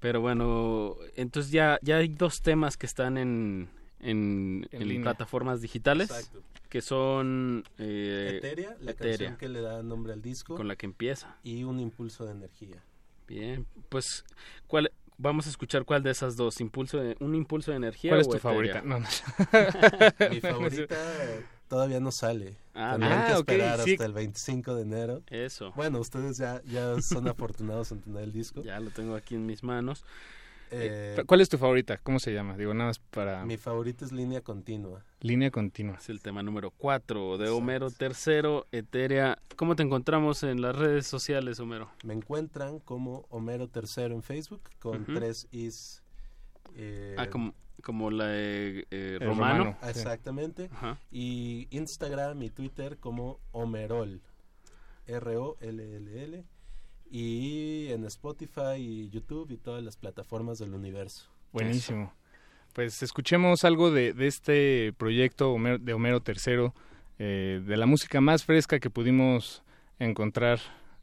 Pero 0.02 0.20
bueno, 0.20 0.96
entonces 1.16 1.52
ya, 1.52 1.80
ya 1.82 1.98
hay 1.98 2.10
dos 2.10 2.42
temas 2.42 2.76
que 2.76 2.86
están 2.88 3.18
en, 3.18 3.70
en, 4.02 4.68
En 4.72 4.82
en 4.82 4.88
línea. 4.90 5.04
plataformas 5.04 5.62
digitales, 5.62 6.10
Exacto. 6.10 6.42
que 6.70 6.82
son... 6.82 7.64
eh, 7.78 8.34
Eteria, 8.40 8.76
la 8.82 8.92
Eteria, 8.92 9.18
canción 9.18 9.38
que 9.38 9.48
le 9.48 9.62
da 9.62 9.82
nombre 9.84 10.12
al 10.14 10.22
disco. 10.22 10.56
con 10.56 10.68
la 10.68 10.76
que 10.76 10.88
empieza. 10.88 11.38
Y 11.44 11.64
un 11.64 11.80
impulso 11.80 12.26
de 12.26 12.32
energía. 12.32 12.84
Bien, 13.28 13.66
pues 13.90 14.26
¿cuál, 14.68 14.92
vamos 15.18 15.46
a 15.46 15.52
escuchar 15.52 15.86
cuál 15.86 16.02
de 16.04 16.12
esas 16.12 16.36
dos, 16.36 16.60
impulso 16.62 16.98
de, 16.98 17.16
un 17.20 17.36
impulso 17.36 17.72
de 17.72 17.78
energía. 17.78 18.10
¿Cuál 18.12 18.22
es 18.22 18.28
o 18.28 18.32
tu 18.32 18.38
Eteria? 18.38 18.52
favorita? 18.52 18.82
No, 18.82 19.00
no. 19.00 19.08
Mi 20.32 20.42
favorita 20.42 20.96
todavía 21.72 22.02
no 22.02 22.12
sale. 22.12 22.58
Ah, 22.76 22.92
Tendrán 23.00 23.26
que 23.28 23.32
Ah, 23.34 23.40
ok, 23.40 23.50
esperar 23.50 23.80
sí. 23.80 23.92
hasta 23.94 24.06
el 24.06 24.12
25 24.14 24.76
de 24.76 24.82
enero. 24.82 25.22
Eso. 25.30 25.72
Bueno, 25.78 26.00
ustedes 26.00 26.38
ya, 26.38 26.62
ya 26.66 27.02
son 27.02 27.28
afortunados 27.30 27.94
en 27.94 28.02
tener 28.02 28.24
el 28.24 28.34
disco. 28.34 28.62
Ya 28.62 28.78
lo 28.82 28.90
tengo 28.90 29.16
aquí 29.16 29.36
en 29.36 29.46
mis 29.46 29.64
manos. 29.64 30.04
Eh, 30.74 31.24
¿Cuál 31.26 31.40
es 31.42 31.48
tu 31.50 31.58
favorita? 31.58 31.98
¿Cómo 31.98 32.20
se 32.20 32.34
llama? 32.34 32.56
Digo, 32.58 32.74
nada 32.74 32.90
más 32.90 33.00
para... 33.00 33.46
Mi 33.46 33.56
favorita 33.58 34.04
es 34.06 34.12
línea 34.12 34.42
continua. 34.42 35.04
Línea 35.22 35.50
continua. 35.52 35.96
Es 35.96 36.10
el 36.10 36.22
tema 36.22 36.44
número 36.44 36.72
4 36.72 37.38
de 37.38 37.50
Homero 37.50 37.90
Tercero, 37.90 38.68
Eteria. 38.74 39.38
¿Cómo 39.56 39.76
te 39.78 39.84
encontramos 39.84 40.44
en 40.44 40.62
las 40.62 40.76
redes 40.76 41.08
sociales, 41.08 41.60
Homero? 41.62 41.90
Me 42.04 42.14
encuentran 42.14 42.80
como 42.80 43.26
Homero 43.30 43.68
Tercero 43.70 44.14
en 44.14 44.24
Facebook 44.24 44.62
con 44.80 45.06
tres 45.06 45.48
is. 45.52 46.04
eh, 46.76 47.16
Ah, 47.18 47.28
como, 47.30 47.54
como 47.82 48.10
la 48.12 48.26
eh, 48.30 48.86
eh, 48.92 49.18
romano. 49.22 49.58
romano. 49.66 49.78
Ah, 49.82 49.90
Exactamente. 49.90 50.70
Ajá. 50.72 51.00
Y 51.12 51.68
Instagram 51.72 52.42
y 52.44 52.50
Twitter 52.50 52.98
como 52.98 53.40
Homerol. 53.52 54.22
R-O-L-L-L. 55.08 56.44
Y 57.10 57.88
en 57.92 58.06
Spotify 58.06 58.76
y 58.78 59.10
YouTube 59.10 59.52
y 59.52 59.58
todas 59.58 59.84
las 59.84 59.98
plataformas 59.98 60.60
del 60.60 60.74
universo. 60.74 61.30
Buenísimo. 61.52 62.14
Pues 62.74 63.04
escuchemos 63.04 63.66
algo 63.66 63.92
de, 63.92 64.14
de 64.14 64.28
este 64.28 64.94
proyecto 64.98 65.54
Homero- 65.54 65.78
de 65.80 65.94
Homero 65.94 66.24
III, 66.26 66.72
eh, 67.20 67.62
de 67.66 67.78
la 67.78 67.86
música 67.86 68.22
más 68.22 68.46
fresca 68.46 68.80
que 68.80 68.90
pudimos 68.90 69.62
encontrar 70.00 70.60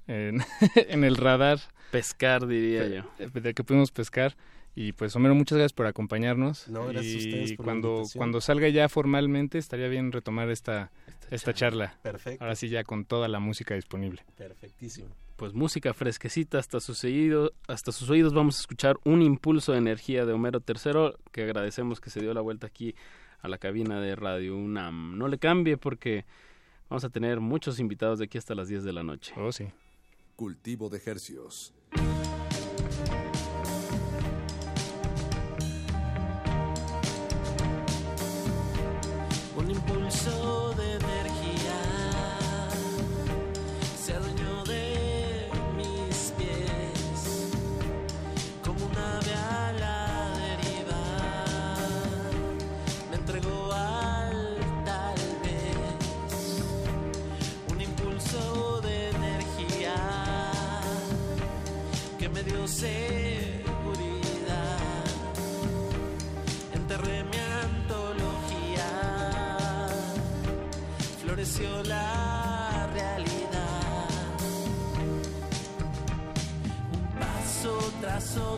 en, 0.07 0.41
en 0.77 1.05
el 1.05 1.17
radar. 1.17 1.59
Pescar, 1.91 2.47
diría 2.47 2.87
yo. 2.89 3.29
De 3.41 3.53
que 3.53 3.63
pudimos 3.65 3.91
pescar. 3.91 4.35
Y 4.81 4.93
pues 4.93 5.17
Homero, 5.17 5.35
muchas 5.35 5.59
gracias 5.59 5.73
por 5.73 5.87
acompañarnos. 5.87 6.69
No, 6.69 6.87
gracias 6.87 7.17
a 7.17 7.19
ustedes 7.19 7.53
por 7.55 7.65
cuando, 7.65 8.05
cuando 8.15 8.41
salga 8.41 8.69
ya 8.69 8.89
formalmente, 8.89 9.59
estaría 9.59 9.89
bien 9.89 10.13
retomar 10.13 10.51
esta, 10.51 10.93
esta 11.33 11.53
charla. 11.53 11.99
Perfecto. 12.01 12.45
Ahora 12.45 12.55
sí 12.55 12.69
ya 12.69 12.85
con 12.85 13.05
toda 13.05 13.27
la 13.27 13.41
música 13.41 13.75
disponible. 13.75 14.25
Perfectísimo. 14.37 15.09
Pues 15.35 15.53
música 15.53 15.93
fresquecita 15.95 16.61
hasta 16.61 16.79
sus 16.79 17.03
oídos, 17.03 17.55
hasta 17.67 17.91
sus 17.91 18.09
oídos 18.09 18.33
vamos 18.35 18.59
a 18.59 18.61
escuchar 18.61 18.99
un 19.03 19.21
impulso 19.21 19.73
de 19.73 19.79
energía 19.79 20.25
de 20.25 20.33
Homero 20.33 20.63
III, 20.65 21.19
que 21.33 21.43
agradecemos 21.43 22.01
que 22.01 22.11
se 22.11 22.21
dio 22.21 22.33
la 22.33 22.41
vuelta 22.41 22.69
aquí 22.69 22.95
a 23.41 23.49
la 23.49 23.59
cabina 23.59 24.01
de 24.01 24.15
Radio 24.15 24.57
UNAM. 24.57 25.19
No 25.19 25.27
le 25.27 25.39
cambie 25.39 25.77
porque 25.77 26.25
vamos 26.89 27.03
a 27.03 27.11
tener 27.11 27.41
muchos 27.41 27.81
invitados 27.81 28.21
de 28.21 28.27
aquí 28.27 28.39
hasta 28.39 28.55
las 28.55 28.69
10 28.69 28.85
de 28.85 28.93
la 28.93 29.03
noche. 29.03 29.35
Oh, 29.37 29.51
sí. 29.51 29.67
Cultivo 30.37 30.89
de 30.89 31.03
hercios. 31.05 31.75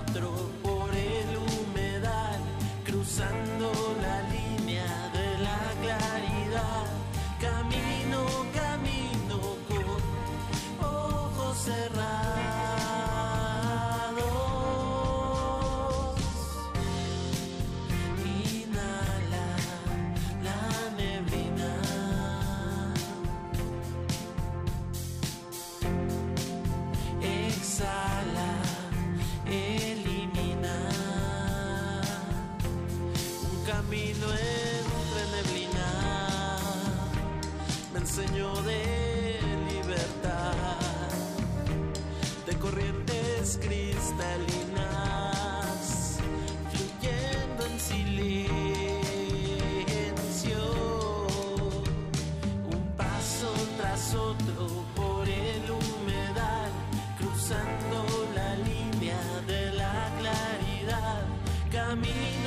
Otro 0.08 0.39
camino, 61.90 62.39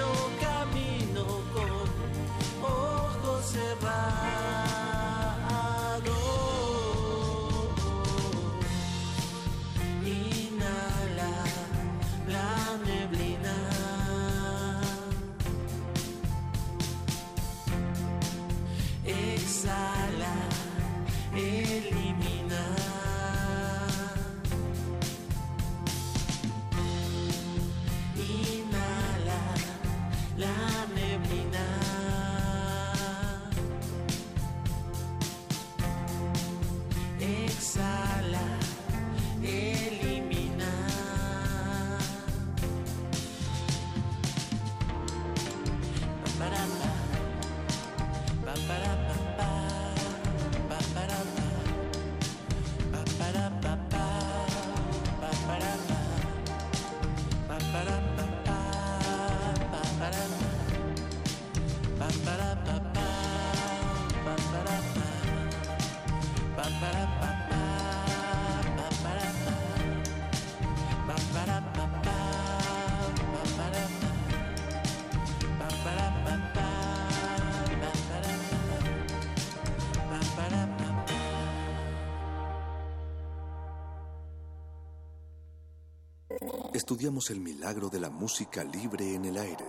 estudiamos 86.83 87.29
el 87.29 87.39
milagro 87.39 87.87
de 87.87 87.97
la 87.97 88.09
música 88.09 88.61
libre 88.65 89.15
en 89.15 89.23
el 89.23 89.37
aire. 89.37 89.65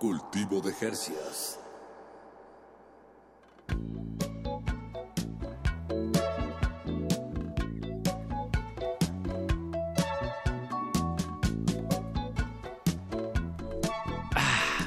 Cultivo 0.00 0.60
de 0.60 0.72
Jercias. 0.72 1.60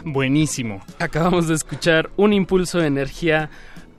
Buenísimo. 0.05 0.81
Acabamos 0.99 1.47
de 1.47 1.55
escuchar 1.55 2.09
un 2.17 2.33
impulso 2.33 2.79
de 2.79 2.87
energía 2.87 3.49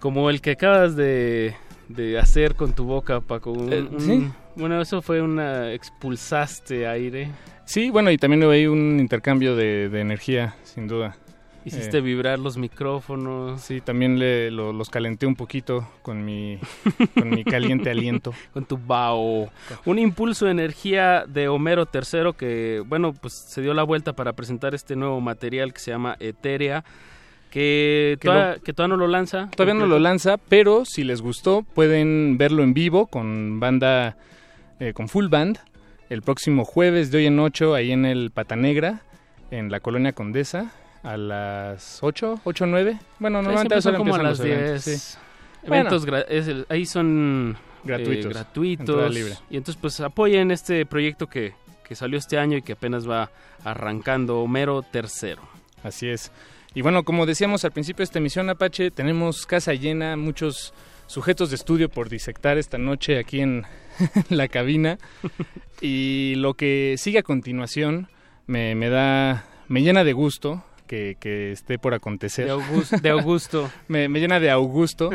como 0.01 0.28
el 0.28 0.41
que 0.41 0.53
acabas 0.53 0.97
de, 0.97 1.55
de 1.89 2.19
hacer 2.19 2.57
con 2.57 2.74
tu 2.74 2.85
boca, 2.85 3.20
Paco. 3.20 3.53
Un- 3.53 3.73
Eh, 3.73 3.82
un- 3.82 4.01
sí. 4.01 4.31
Bueno, 4.56 4.81
eso 4.81 5.02
fue 5.02 5.20
una... 5.22 5.72
expulsaste 5.72 6.86
aire. 6.86 7.31
Sí, 7.64 7.90
bueno, 7.90 8.10
y 8.10 8.18
también 8.18 8.43
hubo 8.44 8.51
ahí 8.51 8.66
un 8.66 8.98
intercambio 9.01 9.56
de, 9.56 9.89
de 9.89 10.01
energía, 10.01 10.55
sin 10.64 10.86
duda. 10.86 11.16
Hiciste 11.64 11.97
Eh, 11.97 12.01
vibrar 12.02 12.39
los 12.39 12.59
micrófonos. 12.59 13.62
Sí, 13.62 13.81
también 13.81 14.18
le, 14.18 14.51
lo- 14.51 14.74
los 14.74 14.90
calenté 14.90 15.24
un 15.26 15.35
poquito 15.35 15.89
con 16.02 16.22
mi, 16.22 16.59
con 17.14 17.31
mi 17.31 17.43
caliente 17.43 17.89
aliento. 17.90 18.35
Con 18.52 18.66
tu 18.66 18.76
bao. 18.76 19.48
Un 19.86 19.98
impulso 19.98 20.44
de 20.44 20.51
energía 20.51 21.24
de 21.26 21.48
Homero 21.48 21.89
III 21.93 22.35
que, 22.36 22.82
bueno, 22.86 23.14
pues 23.14 23.32
se 23.32 23.62
dio 23.62 23.72
la 23.72 23.82
vuelta 23.82 24.12
para 24.12 24.35
presentar 24.35 24.74
este 24.74 24.94
nuevo 24.94 25.22
material 25.22 25.72
que 25.72 25.81
se 25.81 25.90
llama 25.90 26.16
Eterea. 26.20 26.85
Que, 27.51 28.18
Que 28.20 28.28
toda- 28.28 28.56
lo- 28.56 28.60
que 28.62 28.72
todavía 28.74 28.97
no 28.97 29.01
lo 29.01 29.09
lanza. 29.09 29.48
Todavía 29.56 29.74
no 29.81 29.86
lo 29.86 29.98
lanza, 29.98 30.36
pero 30.36 30.85
si 30.85 31.02
les 31.02 31.22
gustó, 31.22 31.62
pueden 31.62 32.36
verlo 32.36 32.62
en 32.62 32.74
vivo 32.74 33.06
con 33.06 33.59
banda, 33.59 34.18
eh, 34.80 34.92
con 34.92 35.09
full 35.09 35.28
band, 35.28 35.59
el 36.10 36.22
próximo 36.22 36.64
jueves 36.64 37.10
de 37.10 37.18
hoy 37.18 37.26
en 37.26 37.38
8, 37.38 37.74
ahí 37.74 37.92
en 37.92 38.05
el 38.05 38.30
Pata 38.30 38.56
Negra, 38.56 39.02
en 39.51 39.70
la 39.70 39.80
Colonia 39.80 40.12
Condesa, 40.12 40.72
a 41.02 41.16
las 41.16 41.98
8, 42.02 42.40
8 42.44 42.66
9. 42.66 42.98
Bueno, 43.18 43.42
normalmente 43.42 43.80
son 43.82 43.96
como 43.96 44.14
a 44.14 44.18
las 44.22 44.38
los 44.38 44.42
10. 44.42 44.56
eventos, 44.59 44.82
sí. 44.84 45.18
Eventos 45.64 46.06
Bueno. 46.06 46.18
gra- 46.18 46.26
es 46.28 46.48
el- 46.48 46.66
ahí 46.68 46.86
son 46.86 47.56
eh, 47.56 47.60
Gratuitos, 47.84 48.32
gratuitos. 48.32 49.14
libre. 49.14 49.34
Y 49.51 49.56
entonces 49.56 49.78
pues 49.80 50.01
apoyen 50.01 50.51
este 50.51 50.84
proyecto 50.86 51.26
que, 51.26 51.52
que 51.86 51.94
salió 51.94 52.18
este 52.18 52.38
año 52.38 52.56
y 52.59 52.62
que 52.62 52.72
apenas 52.72 53.09
va 53.09 53.30
arrancando 53.64 54.40
Homero 54.40 54.84
III. 54.92 55.36
Así 55.82 56.09
es. 56.09 56.30
Y 56.74 56.82
bueno, 56.82 57.05
como 57.05 57.24
decíamos 57.26 57.64
al 57.64 57.72
principio 57.72 57.98
de 57.98 58.05
esta 58.05 58.18
emisión 58.18 58.51
Apache, 58.51 58.90
tenemos 58.90 59.46
casa 59.46 59.74
llena, 59.74 60.16
muchos 60.16 60.74
sujetos 61.15 61.51
de 61.51 61.57
estudio 61.57 61.89
por 61.89 62.09
disectar 62.09 62.59
esta 62.59 62.77
noche 62.77 63.19
aquí 63.20 63.41
en 63.41 63.62
la 64.28 64.49
cabina. 64.49 64.99
Y 65.81 66.35
lo 66.36 66.55
que 66.55 66.97
sigue 66.99 67.20
a 67.20 67.23
continuación 67.23 68.09
me, 68.49 68.74
me 68.74 68.89
da, 68.89 69.45
me 69.69 69.82
llena 69.82 70.03
de 70.03 70.12
gusto 70.12 70.65
que, 70.89 71.16
que 71.20 71.53
esté 71.53 71.78
por 71.78 71.95
acontecer. 71.95 72.47
De 72.47 72.51
Augusto. 72.51 72.97
De 72.99 73.11
Augusto. 73.11 73.70
me, 73.89 74.09
me 74.09 74.19
llena 74.19 74.41
de 74.41 74.51
Augusto, 74.51 75.11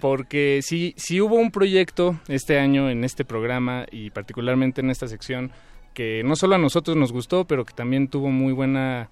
porque 0.00 0.60
si, 0.62 0.94
si 0.96 1.20
hubo 1.20 1.34
un 1.34 1.50
proyecto 1.50 2.20
este 2.28 2.60
año 2.60 2.88
en 2.88 3.02
este 3.02 3.24
programa 3.24 3.84
y 3.90 4.10
particularmente 4.10 4.80
en 4.80 4.90
esta 4.90 5.08
sección 5.08 5.50
que 5.92 6.22
no 6.24 6.36
solo 6.36 6.54
a 6.54 6.58
nosotros 6.58 6.96
nos 6.96 7.10
gustó, 7.10 7.46
pero 7.46 7.64
que 7.64 7.74
también 7.74 8.06
tuvo 8.06 8.28
muy 8.28 8.52
buena 8.52 9.08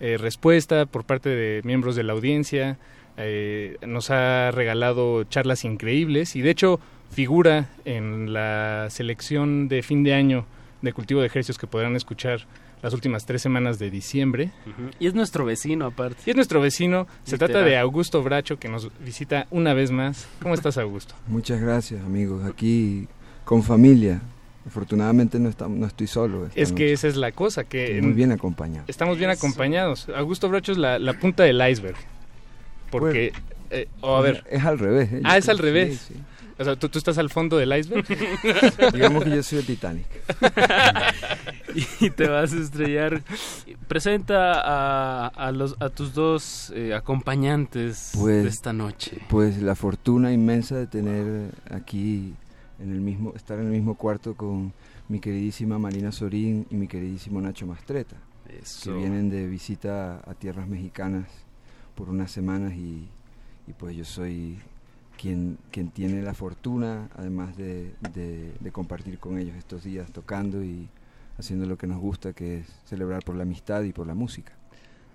eh, 0.00 0.16
respuesta 0.16 0.86
por 0.86 1.04
parte 1.04 1.28
de 1.28 1.60
miembros 1.64 1.94
de 1.94 2.04
la 2.04 2.14
audiencia, 2.14 2.78
eh, 3.18 3.76
nos 3.86 4.10
ha 4.10 4.50
regalado 4.52 5.24
charlas 5.24 5.64
increíbles 5.64 6.36
y 6.36 6.40
de 6.42 6.50
hecho 6.50 6.80
figura 7.10 7.68
en 7.84 8.32
la 8.32 8.86
selección 8.90 9.68
de 9.68 9.82
fin 9.82 10.04
de 10.04 10.14
año 10.14 10.46
de 10.82 10.92
cultivo 10.92 11.20
de 11.20 11.26
ejercicios 11.26 11.58
que 11.58 11.66
podrán 11.66 11.96
escuchar 11.96 12.46
las 12.80 12.94
últimas 12.94 13.26
tres 13.26 13.42
semanas 13.42 13.80
de 13.80 13.90
diciembre. 13.90 14.52
Y 15.00 15.08
es 15.08 15.14
nuestro 15.14 15.44
vecino 15.44 15.86
aparte. 15.86 16.22
Y 16.26 16.30
es 16.30 16.36
nuestro 16.36 16.60
vecino. 16.60 17.08
Se 17.24 17.32
Literal. 17.32 17.50
trata 17.50 17.66
de 17.66 17.76
Augusto 17.76 18.22
Bracho, 18.22 18.58
que 18.60 18.68
nos 18.68 18.88
visita 19.04 19.48
una 19.50 19.74
vez 19.74 19.90
más. 19.90 20.28
¿Cómo 20.40 20.54
estás, 20.54 20.78
Augusto? 20.78 21.14
Muchas 21.26 21.60
gracias, 21.60 22.04
amigos. 22.04 22.44
Aquí 22.44 23.08
con 23.44 23.64
familia. 23.64 24.20
Afortunadamente 24.64 25.40
no, 25.40 25.48
estamos, 25.48 25.78
no 25.78 25.86
estoy 25.86 26.06
solo. 26.06 26.48
Es 26.54 26.72
que 26.72 26.92
esa 26.92 27.08
es 27.08 27.16
la 27.16 27.32
cosa, 27.32 27.64
que 27.64 28.00
muy 28.02 28.12
bien 28.12 28.32
acompañado. 28.32 28.84
estamos 28.86 29.16
bien 29.18 29.30
acompañados. 29.30 30.08
Augusto 30.14 30.48
Bracho 30.50 30.72
es 30.72 30.78
la, 30.78 30.98
la 30.98 31.14
punta 31.14 31.42
del 31.42 31.60
iceberg. 31.68 31.96
Porque, 32.90 33.32
eh, 33.70 33.88
o 34.00 34.16
a 34.16 34.20
ver. 34.20 34.44
Es 34.50 34.64
al 34.64 34.78
revés. 34.78 35.12
¿eh? 35.12 35.20
Ah, 35.24 35.36
es 35.36 35.48
al 35.48 35.58
revés. 35.58 35.98
sí, 36.00 36.14
sí. 36.14 36.20
O 36.60 36.64
sea, 36.64 36.74
¿tú, 36.74 36.88
tú 36.88 36.98
estás 36.98 37.16
al 37.18 37.30
fondo 37.30 37.56
del 37.56 37.72
iceberg. 37.78 38.04
Digamos 38.92 39.22
que 39.24 39.30
yo 39.30 39.42
soy 39.44 39.58
el 39.60 39.66
Titanic. 39.66 40.06
y 42.00 42.10
te 42.10 42.26
vas 42.28 42.52
a 42.52 42.56
estrellar. 42.56 43.22
Presenta 43.86 44.60
a, 44.60 45.26
a 45.28 45.52
los, 45.52 45.76
a 45.80 45.88
tus 45.90 46.14
dos 46.14 46.72
eh, 46.74 46.94
acompañantes 46.94 48.10
Pues, 48.18 48.42
de 48.42 48.48
esta 48.48 48.72
noche. 48.72 49.18
Pues 49.28 49.62
la 49.62 49.74
fortuna 49.76 50.32
inmensa 50.32 50.76
de 50.76 50.86
tener 50.86 51.52
aquí 51.70 52.34
en 52.80 52.92
el 52.92 53.00
mismo, 53.00 53.32
estar 53.36 53.58
en 53.58 53.66
el 53.66 53.72
mismo 53.72 53.94
cuarto 53.96 54.34
con 54.34 54.72
mi 55.08 55.20
queridísima 55.20 55.78
Marina 55.78 56.10
Sorín 56.12 56.66
y 56.70 56.74
mi 56.74 56.86
queridísimo 56.88 57.40
Nacho 57.40 57.66
Mastreta, 57.66 58.16
Eso. 58.60 58.92
que 58.92 58.98
vienen 58.98 59.30
de 59.30 59.46
visita 59.46 60.20
a 60.26 60.34
tierras 60.34 60.68
mexicanas 60.68 61.26
por 61.98 62.08
unas 62.10 62.30
semanas 62.30 62.74
y, 62.74 63.08
y 63.66 63.72
pues 63.76 63.96
yo 63.96 64.04
soy 64.04 64.56
quien, 65.20 65.58
quien 65.72 65.90
tiene 65.90 66.22
la 66.22 66.32
fortuna, 66.32 67.08
además 67.16 67.56
de, 67.56 67.92
de- 68.14 68.52
de 68.60 68.70
compartir 68.70 69.18
con 69.18 69.36
ellos 69.36 69.56
estos 69.56 69.82
días 69.82 70.08
tocando 70.12 70.62
y 70.62 70.88
haciendo 71.38 71.66
lo 71.66 71.76
que 71.76 71.88
nos 71.88 71.98
gusta, 71.98 72.32
que 72.32 72.58
es 72.60 72.66
celebrar 72.86 73.24
por 73.24 73.34
la 73.34 73.42
amistad 73.42 73.82
y 73.82 73.92
por 73.92 74.06
la 74.06 74.14
música. 74.14 74.52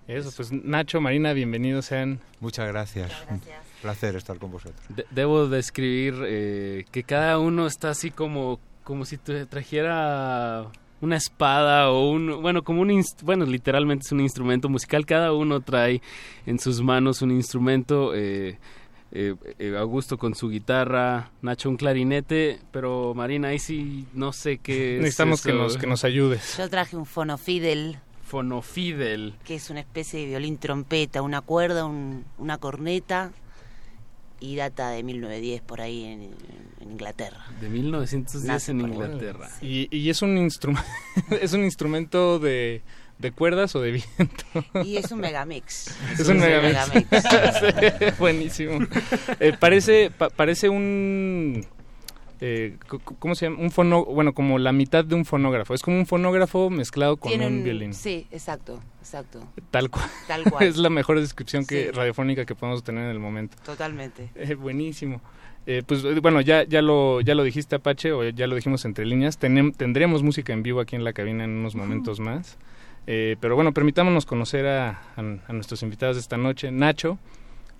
Eso, 0.06 0.30
pues 0.36 0.52
Nacho, 0.52 1.00
Marina, 1.00 1.32
bienvenidos 1.32 1.86
sean. 1.86 2.20
Muchas 2.40 2.68
gracias. 2.68 3.10
Un 3.30 3.40
placer 3.80 4.14
estar 4.16 4.36
con 4.38 4.50
vosotros. 4.52 4.78
De- 4.94 5.06
debo 5.10 5.48
describir 5.48 6.14
eh, 6.26 6.84
que 6.90 7.02
cada 7.04 7.38
uno 7.38 7.66
está 7.66 7.88
así 7.90 8.10
como, 8.10 8.60
como 8.84 9.06
si 9.06 9.16
trajera 9.16 10.66
una 11.04 11.16
espada 11.16 11.90
o 11.90 12.10
un 12.10 12.42
bueno 12.42 12.62
como 12.64 12.80
un 12.80 12.88
inst- 12.90 13.22
bueno 13.22 13.44
literalmente 13.46 14.04
es 14.06 14.12
un 14.12 14.20
instrumento 14.20 14.68
musical. 14.68 15.06
Cada 15.06 15.32
uno 15.32 15.60
trae 15.60 16.00
en 16.46 16.58
sus 16.58 16.80
manos 16.82 17.22
un 17.22 17.30
instrumento 17.30 18.14
eh, 18.14 18.58
eh, 19.12 19.34
eh, 19.60 19.76
Augusto 19.78 20.18
con 20.18 20.34
su 20.34 20.48
guitarra 20.48 21.30
Nacho 21.42 21.68
un 21.68 21.76
clarinete 21.76 22.58
pero 22.72 23.14
Marina 23.14 23.48
ahí 23.48 23.58
sí 23.60 24.06
no 24.12 24.32
sé 24.32 24.58
qué 24.58 24.96
es 24.96 25.02
Necesitamos 25.02 25.42
que 25.42 25.52
nos, 25.52 25.76
que 25.76 25.86
nos 25.86 26.02
ayudes. 26.04 26.56
Yo 26.58 26.68
traje 26.68 26.96
un 26.96 27.06
fonofidel, 27.06 27.98
fonofidel 28.24 29.34
que 29.44 29.54
es 29.56 29.70
una 29.70 29.80
especie 29.80 30.20
de 30.20 30.26
violín 30.26 30.58
trompeta, 30.58 31.22
una 31.22 31.40
cuerda, 31.40 31.84
un- 31.84 32.24
una 32.38 32.58
corneta 32.58 33.30
y 34.40 34.56
data 34.56 34.90
de 34.90 35.02
1910 35.02 35.62
por 35.62 35.80
ahí 35.80 36.04
en, 36.04 36.22
en 36.80 36.90
Inglaterra. 36.90 37.44
de 37.60 37.68
1910 37.68 38.44
Nace 38.44 38.72
en. 38.72 38.80
Inglaterra 38.80 39.48
Y, 39.62 39.88
y 39.96 40.10
es 40.10 40.22
un 40.22 40.36
instrumento 40.38 40.86
es 41.40 41.52
un 41.52 41.64
instrumento 41.64 42.38
de, 42.38 42.82
de 43.18 43.32
cuerdas 43.32 43.74
o 43.76 43.80
de 43.80 43.92
viento. 43.92 44.44
Y 44.84 44.96
es 44.96 45.10
un 45.12 45.20
megamix. 45.20 45.96
Es 46.18 46.28
un 46.28 46.38
megamix. 46.38 46.74
megamix. 46.90 47.08
Sí, 48.00 48.06
buenísimo. 48.18 48.78
Eh, 49.40 49.54
parece 49.58 50.10
pa- 50.10 50.30
parece 50.30 50.68
un 50.68 51.64
eh, 52.46 52.76
¿cómo 53.18 53.34
se 53.34 53.46
llama? 53.46 53.58
Un 53.62 53.70
fono, 53.70 54.04
bueno, 54.04 54.34
como 54.34 54.58
la 54.58 54.72
mitad 54.72 55.04
de 55.04 55.14
un 55.14 55.24
fonógrafo. 55.24 55.72
Es 55.72 55.80
como 55.82 55.96
un 55.96 56.04
fonógrafo 56.06 56.68
mezclado 56.68 57.16
con 57.16 57.30
Tiene 57.30 57.46
un, 57.46 57.54
un- 57.54 57.64
violín. 57.64 57.94
Sí, 57.94 58.26
exacto, 58.30 58.80
exacto. 59.00 59.40
Tal 59.70 59.88
cual. 59.88 60.04
Tal 60.26 60.44
cual. 60.44 60.64
es 60.68 60.76
la 60.76 60.90
mejor 60.90 61.18
descripción 61.20 61.64
que 61.66 61.84
Sí. 61.86 61.90
radiofónica 61.92 62.44
que 62.44 62.54
podemos 62.54 62.84
tener 62.84 63.04
en 63.04 63.10
el 63.10 63.18
momento. 63.18 63.56
Totalmente. 63.64 64.28
Eh, 64.34 64.54
buenísimo. 64.54 65.20
Eh, 65.66 65.82
pues 65.86 66.04
eh, 66.04 66.20
bueno, 66.20 66.42
ya, 66.42 66.64
ya, 66.64 66.82
lo, 66.82 67.22
ya 67.22 67.34
lo 67.34 67.42
dijiste 67.42 67.76
Apache, 67.76 68.12
o 68.12 68.22
ya 68.28 68.46
lo 68.46 68.54
dijimos 68.54 68.84
entre 68.84 69.06
líneas, 69.06 69.40
Tenem- 69.40 69.74
tendremos 69.74 70.22
música 70.22 70.52
en 70.52 70.62
vivo 70.62 70.80
aquí 70.80 70.94
en 70.96 71.04
la 71.04 71.14
cabina 71.14 71.44
en 71.44 71.50
unos 71.50 71.74
momentos 71.74 72.20
más. 72.20 72.58
Eh, 73.06 73.36
pero 73.40 73.54
bueno, 73.54 73.72
permitámonos 73.72 74.26
conocer 74.26 74.66
a, 74.66 74.90
a- 75.16 75.38
a 75.48 75.52
nuestros 75.54 75.82
invitados 75.82 76.16
de 76.16 76.20
esta 76.20 76.36
noche. 76.36 76.70
Nacho, 76.70 77.18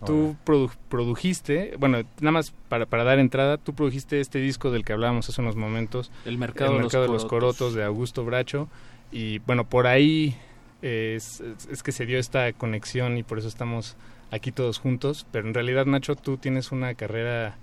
tú 0.05 0.37
produ- 0.45 0.73
produjiste, 0.89 1.75
bueno, 1.79 2.03
nada 2.21 2.33
más 2.33 2.53
para, 2.69 2.87
para 2.87 3.05
dar 3.05 3.19
entrada, 3.19 3.57
tú 3.59 3.75
produjiste 3.75 4.21
este 4.21 4.39
disco 4.39 4.71
del 4.71 4.85
que 4.85 4.93
hablábamos 4.93 5.29
hace 5.29 5.41
unos 5.41 5.57
momentos. 5.57 6.11
El 6.25 6.39
Mercado 6.39 6.73
El 6.73 6.77
de 6.79 6.83
los 6.83 6.93
Mercado 6.93 7.05
de 7.05 7.09
los 7.12 7.25
Corotos. 7.25 7.57
Corotos 7.59 7.75
de 7.75 7.85
Augusto 7.85 8.25
Bracho. 8.25 8.69
Y 9.12 9.39
bueno, 9.41 9.65
por 9.65 9.87
ahí 9.87 10.37
es, 10.83 11.41
es- 11.41 11.66
es 11.71 11.83
que 11.83 11.93
se 11.93 12.07
dio 12.07 12.19
esta 12.19 12.53
conexión 12.53 13.16
y 13.19 13.23
por 13.23 13.39
eso 13.39 13.49
estamos 13.49 13.97
aquí 14.31 14.53
todos 14.53 14.79
juntos. 14.79 15.27
Pero 15.31 15.49
en 15.49 15.55
realidad, 15.55 15.87
Nacho, 15.87 16.16
tú 16.16 16.37
tienes 16.37 16.73
una 16.73 16.95
carrera 16.95 17.57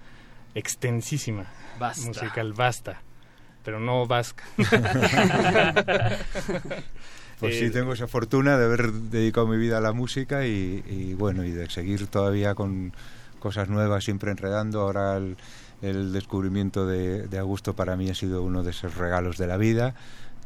extensísima. 0.55 1.45
Basta. 1.79 2.07
Musical, 2.07 2.53
basta. 2.53 3.01
Pero 3.63 3.79
no 3.79 4.07
vasca. 4.07 4.43
Pues 7.41 7.55
Eh, 7.55 7.59
sí, 7.65 7.69
tengo 7.71 7.91
esa 7.91 8.07
fortuna 8.07 8.57
de 8.57 8.65
haber 8.65 8.91
dedicado 8.93 9.47
mi 9.47 9.57
vida 9.57 9.79
a 9.79 9.81
la 9.81 9.91
música 9.91 10.45
y, 10.47 10.83
y 10.87 11.13
bueno, 11.15 11.43
y 11.43 11.51
de 11.51 11.69
seguir 11.69 12.07
todavía 12.07 12.55
con 12.55 12.93
cosas 13.39 13.67
nuevas, 13.67 14.05
siempre 14.05 14.31
enredando. 14.31 14.81
Ahora 14.81 15.17
el, 15.17 15.35
el 15.81 16.13
descubrimiento 16.13 16.85
de, 16.85 17.27
de 17.27 17.37
Augusto 17.39 17.75
para 17.75 17.97
mí 17.97 18.09
ha 18.09 18.15
sido 18.15 18.43
uno 18.43 18.63
de 18.63 18.69
esos 18.69 18.95
regalos 18.95 19.37
de 19.37 19.47
la 19.47 19.57
vida. 19.57 19.95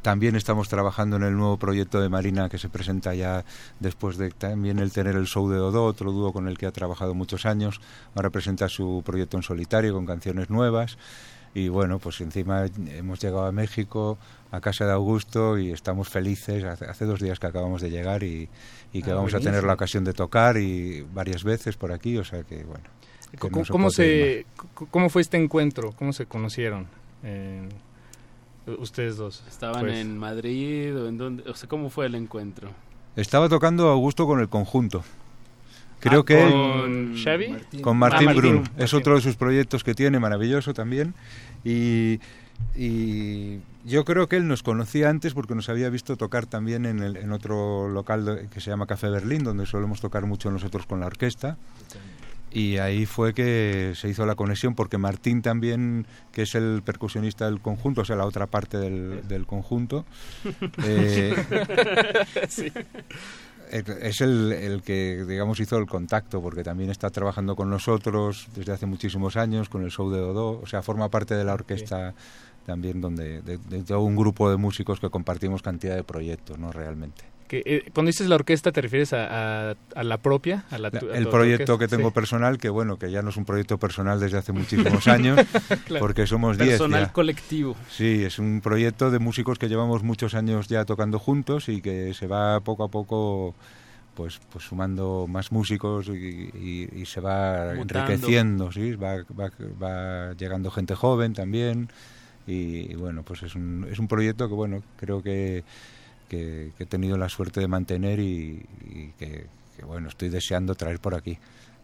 También 0.01 0.35
estamos 0.35 0.69
trabajando 0.69 1.15
en 1.17 1.23
el 1.23 1.35
nuevo 1.35 1.57
proyecto 1.57 1.99
de 1.99 2.09
Marina 2.09 2.47
que 2.47 2.59
se 2.59 2.69
presenta 2.69 3.15
ya 3.15 3.43
después 3.80 4.17
de 4.17 4.30
también 4.30 4.77
el 4.80 4.91
tener 4.91 5.15
el 5.15 5.26
show 5.26 5.49
de 5.49 5.59
Odo, 5.59 5.84
otro 5.84 6.11
dúo 6.11 6.31
con 6.31 6.47
el 6.47 6.57
que 6.59 6.67
ha 6.67 6.72
trabajado 6.72 7.15
muchos 7.15 7.45
años. 7.47 7.81
Ahora 8.13 8.30
presenta 8.30 8.69
su 8.69 9.01
proyecto 9.03 9.35
en 9.35 9.43
solitario 9.43 9.93
con 9.93 10.05
canciones 10.05 10.49
nuevas. 10.51 10.97
Y 11.56 11.69
bueno, 11.69 11.98
pues 11.99 12.19
encima 12.22 12.65
hemos 12.90 13.19
llegado 13.22 13.45
a 13.45 13.52
México, 13.52 14.18
a 14.52 14.60
casa 14.61 14.86
de 14.86 14.91
Augusto, 14.91 15.57
y 15.57 15.72
estamos 15.72 16.10
felices. 16.10 16.64
Hace, 16.65 16.86
hace 16.86 17.06
dos 17.06 17.19
días 17.22 17.40
que 17.40 17.48
acabamos 17.48 17.82
de 17.82 17.90
llegar 17.90 18.23
y, 18.23 18.48
y 18.94 19.02
que 19.02 19.11
Ah, 19.11 19.15
vamos 19.15 19.34
a 19.34 19.40
tener 19.40 19.64
la 19.64 19.73
ocasión 19.73 20.03
de 20.03 20.11
tocar 20.14 20.57
y 20.57 21.02
varias 21.14 21.44
veces 21.45 21.77
por 21.77 21.91
aquí, 21.94 22.18
o 22.18 22.23
sea 22.26 22.44
que 22.44 22.64
bueno. 22.65 22.84
que 23.32 23.38
¿Cómo, 23.38 23.60
no 23.60 23.65
se 23.65 23.72
cómo 23.72 23.88
puede 23.88 23.95
pedir 24.10 24.45
se, 24.45 24.80
c- 24.80 24.86
¿Cómo 24.91 25.10
fue 25.10 25.22
este 25.22 25.38
encuentro? 25.38 25.94
¿Cómo 25.94 26.11
se 26.14 26.26
conocieron? 26.26 26.88
eh, 27.23 27.68
ustedes 28.80 29.15
dos. 29.18 29.44
¿Estaban 29.48 29.80
Pues, 29.82 29.98
en 29.98 30.18
Madrid 30.18 30.95
o 30.98 31.07
en 31.07 31.18
dónde? 31.18 31.49
O 31.49 31.56
sea, 31.56 31.69
¿cómo 31.69 31.90
fue 31.90 32.06
el 32.07 32.15
encuentro? 32.15 32.69
Estaba 33.15 33.48
tocando 33.48 33.88
Augusto 33.90 34.27
con 34.27 34.40
el 34.41 34.49
conjunto. 34.49 35.03
Creo 36.02 36.19
Ah, 36.22 36.26
que 36.26 36.36
¿con 36.52 37.15
Xavi? 37.18 37.56
con 37.82 37.95
Ah, 37.95 37.99
Martín 37.99 38.26
Martín. 38.26 38.41
Brun. 38.41 38.64
Es 38.77 38.94
otro 38.94 39.15
de 39.15 39.22
sus 39.22 39.38
proyectos 39.38 39.84
que 39.84 39.95
tiene, 39.95 40.19
maravilloso 40.19 40.73
también. 40.73 41.15
Y, 41.66 42.20
y 42.76 43.60
yo 43.86 44.06
creo 44.06 44.30
que 44.30 44.38
él 44.38 44.48
nos 44.48 44.64
conocía 44.64 45.10
antes 45.10 45.34
porque 45.34 45.56
nos 45.56 45.68
había 45.68 45.90
visto 45.90 46.16
tocar 46.16 46.46
también 46.46 46.86
en, 46.86 47.00
el- 47.02 47.18
en 47.18 47.32
otro 47.34 47.90
local 47.90 48.48
que 48.54 48.62
se 48.62 48.70
llama 48.70 48.86
Café 48.88 49.10
Berlín, 49.10 49.44
donde 49.44 49.66
solemos 49.66 50.00
tocar 50.00 50.26
mucho 50.26 50.50
nosotros 50.52 50.86
con 50.86 51.00
la 51.02 51.08
orquesta. 51.08 51.58
Y 52.52 52.78
ahí 52.78 53.06
fue 53.06 53.34
que 53.34 53.92
se 53.96 54.08
hizo 54.08 54.26
la 54.26 54.36
conexión 54.36 54.76
porque 54.76 54.98
Martín 54.98 55.42
también, 55.42 56.06
que 56.32 56.44
es 56.44 56.56
el 56.56 56.84
percusionista 56.86 57.46
del 57.46 57.60
conjunto, 57.60 58.02
o 58.02 58.06
sea, 58.06 58.16
la 58.16 58.26
otra 58.26 58.48
parte 58.48 58.78
del, 58.78 59.28
del 59.28 59.46
conjunto, 59.46 60.06
eh, 60.86 61.36
Sí. 62.48 62.72
Es 63.80 64.22
el, 64.22 64.52
el 64.52 64.81
que, 64.81 65.26
digamos, 65.27 65.60
hizo 65.60 65.77
el 65.77 65.88
contacto, 65.88 66.41
porque 66.41 66.64
también 66.64 66.89
está 66.89 67.10
trabajando 67.10 67.56
con 67.56 67.69
nosotros 67.69 68.47
desde 68.56 68.73
hace 68.73 68.85
muchísimos 68.85 69.38
años, 69.38 69.69
con 69.69 69.84
el 69.84 69.91
show 69.91 70.10
de 70.11 70.19
Dodó, 70.19 70.61
o 70.61 70.65
sea, 70.65 70.81
forma 70.81 71.10
parte 71.10 71.35
de 71.35 71.43
la 71.43 71.53
orquesta 71.53 72.14
también, 72.65 73.02
donde 73.02 73.41
de, 73.41 73.57
de 73.57 73.84
todo 73.84 74.02
un 74.02 74.15
grupo 74.15 74.49
de 74.49 74.57
músicos 74.57 74.99
que 74.99 75.10
compartimos 75.10 75.61
cantidad 75.61 75.95
de 75.95 76.03
proyectos, 76.03 76.57
¿no? 76.57 76.72
Realmente. 76.72 77.35
Que, 77.47 77.61
eh, 77.65 77.89
cuando 77.93 78.09
dices 78.09 78.27
la 78.27 78.35
orquesta, 78.35 78.72
¿te 78.72 78.81
refieres 78.81 79.13
a, 79.13 79.72
a- 79.72 79.76
a 79.95 80.03
la 80.03 80.17
propia? 80.17 80.65
A 80.72 80.77
la, 80.77 80.89
tu- 80.91 81.09
el 81.09 81.27
proyecto 81.27 81.73
orquesta? 81.73 81.77
que 81.77 81.88
tengo 81.97 82.09
Sí. 82.09 82.15
personal, 82.15 82.57
que 82.57 82.69
bueno, 82.69 82.97
que 82.97 83.11
ya 83.11 83.22
no 83.22 83.30
es 83.30 83.38
un 83.38 83.45
proyecto 83.45 83.77
personal 83.77 84.19
desde 84.19 84.38
hace 84.38 84.51
muchísimos 84.51 85.07
años, 85.07 85.39
Claro. 85.85 85.99
porque 86.05 86.26
somos 86.27 86.57
10 86.57 86.69
Personal 86.72 87.05
ya. 87.07 87.13
colectivo. 87.13 87.76
Sí, 87.89 88.23
es 88.23 88.39
un 88.39 88.61
proyecto 88.61 89.11
de 89.11 89.19
músicos 89.19 89.59
que 89.59 89.69
llevamos 89.69 90.01
muchos 90.03 90.34
años 90.34 90.67
ya 90.67 90.85
tocando 90.85 91.19
juntos 91.19 91.69
y 91.69 91.81
que 91.81 92.13
se 92.13 92.27
va 92.27 92.59
poco 92.61 92.84
a 92.84 92.88
poco 92.89 93.53
pues, 94.15 94.39
pues 94.51 94.63
sumando 94.63 95.27
más 95.30 95.51
músicos 95.51 96.07
y, 96.07 96.11
y- 96.13 96.89
y 97.01 97.05
se 97.05 97.19
va 97.19 97.73
Mutando. 97.76 98.11
enriqueciendo, 98.11 98.72
¿sí? 98.72 98.93
va, 98.95 99.17
va, 99.38 99.51
va 99.81 100.34
llegando 100.34 100.72
gente 100.72 100.95
joven 100.95 101.34
también 101.34 101.89
y, 102.47 102.91
y 102.91 102.95
bueno, 102.95 103.23
pues 103.23 103.43
es 103.43 103.55
un, 103.55 103.85
es 103.91 103.99
un 103.99 104.07
proyecto 104.07 104.47
que 104.47 104.53
bueno, 104.53 104.81
creo 104.97 105.22
que, 105.22 105.63
que, 106.30 106.72
que 106.77 106.84
he 106.84 106.88
tenido 106.88 107.18
la 107.18 107.30
suerte 107.30 107.60
de 107.60 107.68
mantener 107.68 108.19
y, 108.19 108.65
que, 109.18 109.45
que, 109.77 109.85
bueno, 109.85 110.10
estoy 110.10 110.30
deseando 110.30 110.76
traer 110.76 110.99
por 110.99 111.15
aquí. 111.15 111.38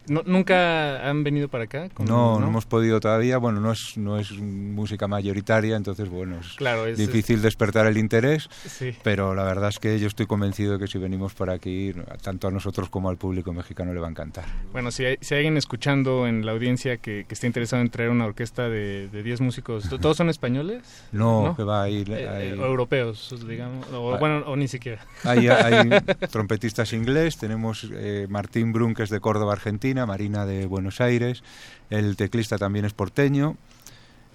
No- 0.08 0.24
¿Nunca 0.26 1.08
han 1.08 1.24
venido 1.24 1.48
para 1.48 1.66
acá? 1.66 1.90
con- 1.94 2.06
No, 2.08 2.40
no 2.40 2.48
hemos 2.48 2.66
podido 2.66 3.00
todavía. 3.00 3.38
Bueno, 3.38 3.60
no 3.62 3.72
es, 3.72 3.98
no 3.98 4.18
es 4.20 4.32
música 4.32 5.08
mayoritaria, 5.08 5.76
entonces, 5.76 6.10
bueno, 6.10 6.40
es 6.40 6.54
Claro, 6.56 6.86
es- 6.88 6.98
difícil 6.98 7.42
despertar 7.42 7.86
el 7.88 7.98
interés. 7.98 8.50
Sí. 8.66 8.96
Pero 9.04 9.36
la 9.36 9.44
verdad 9.44 9.70
es 9.70 9.80
que 9.80 10.00
yo 10.00 10.08
estoy 10.08 10.26
convencido 10.26 10.74
de 10.74 10.80
que 10.80 10.88
si 10.88 10.98
venimos 10.98 11.34
por 11.34 11.50
aquí, 11.50 11.94
tanto 12.22 12.48
a 12.48 12.52
nosotros 12.52 12.90
como 12.90 13.10
al 13.10 13.18
público 13.18 13.54
mexicano 13.54 13.94
le 13.94 14.00
va 14.00 14.08
a 14.08 14.10
encantar. 14.12 14.46
Bueno, 14.72 14.92
si 14.92 15.06
hay, 15.06 15.18
si 15.22 15.36
hay 15.36 15.40
alguien 15.40 15.58
escuchando 15.58 16.26
en 16.28 16.46
la 16.46 16.52
audiencia 16.54 16.98
que, 16.98 17.26
que 17.28 17.34
esté 17.34 17.48
interesado 17.48 17.82
en 17.82 17.90
traer 17.90 18.10
una 18.10 18.26
orquesta 18.26 18.70
de 18.70 19.08
de 19.10 19.24
10 19.24 19.42
músicos, 19.42 19.88
¿to- 19.90 20.00
¿todos 20.00 20.18
son 20.18 20.30
españoles? 20.30 20.82
No, 21.12 21.54
que 21.56 21.64
va 21.64 21.84
a 21.84 21.90
ir- 21.90 22.10
Eh, 22.12 22.28
hay- 22.28 22.48
eh, 22.50 22.56
europeos, 22.56 23.36
digamos. 23.48 23.86
O, 23.94 24.16
Ah. 24.16 24.18
bueno, 24.20 24.40
o 24.48 24.56
ni 24.56 24.68
siquiera. 24.68 25.06
Hay, 25.24 25.48
hay 25.48 25.90
trompetistas 26.32 26.94
inglés, 26.94 27.38
tenemos 27.38 27.88
eh, 27.94 28.26
Martín 28.30 28.74
Brun, 28.74 28.94
que 28.94 29.04
es 29.04 29.10
de 29.10 29.20
Córdoba, 29.20 29.54
Argentina, 29.54 29.91
Marina 29.94 30.46
de 30.46 30.66
Buenos 30.66 31.02
Aires, 31.02 31.44
el 31.90 32.16
teclista 32.16 32.58
también 32.58 32.86
es 32.86 32.94
porteño, 32.94 33.58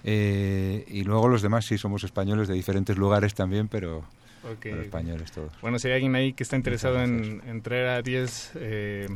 eh, 0.03 0.85
y 0.87 1.03
luego 1.03 1.27
los 1.27 1.41
demás 1.41 1.65
sí 1.65 1.77
somos 1.77 2.03
españoles 2.03 2.47
de 2.47 2.53
diferentes 2.53 2.97
lugares 2.97 3.33
también, 3.33 3.67
pero, 3.67 4.05
españoles 4.63 5.31
todos. 5.31 5.51
Bueno, 5.61 5.79
si 5.79 5.87
hay 5.87 5.95
alguien 5.95 6.15
ahí 6.15 6.33
que 6.33 6.43
está 6.43 6.55
interesado 6.55 7.01
en, 7.01 7.41
en 7.45 7.61
traer 7.61 7.87
a 7.87 8.01
10 8.01 8.51
eh, 8.55 9.07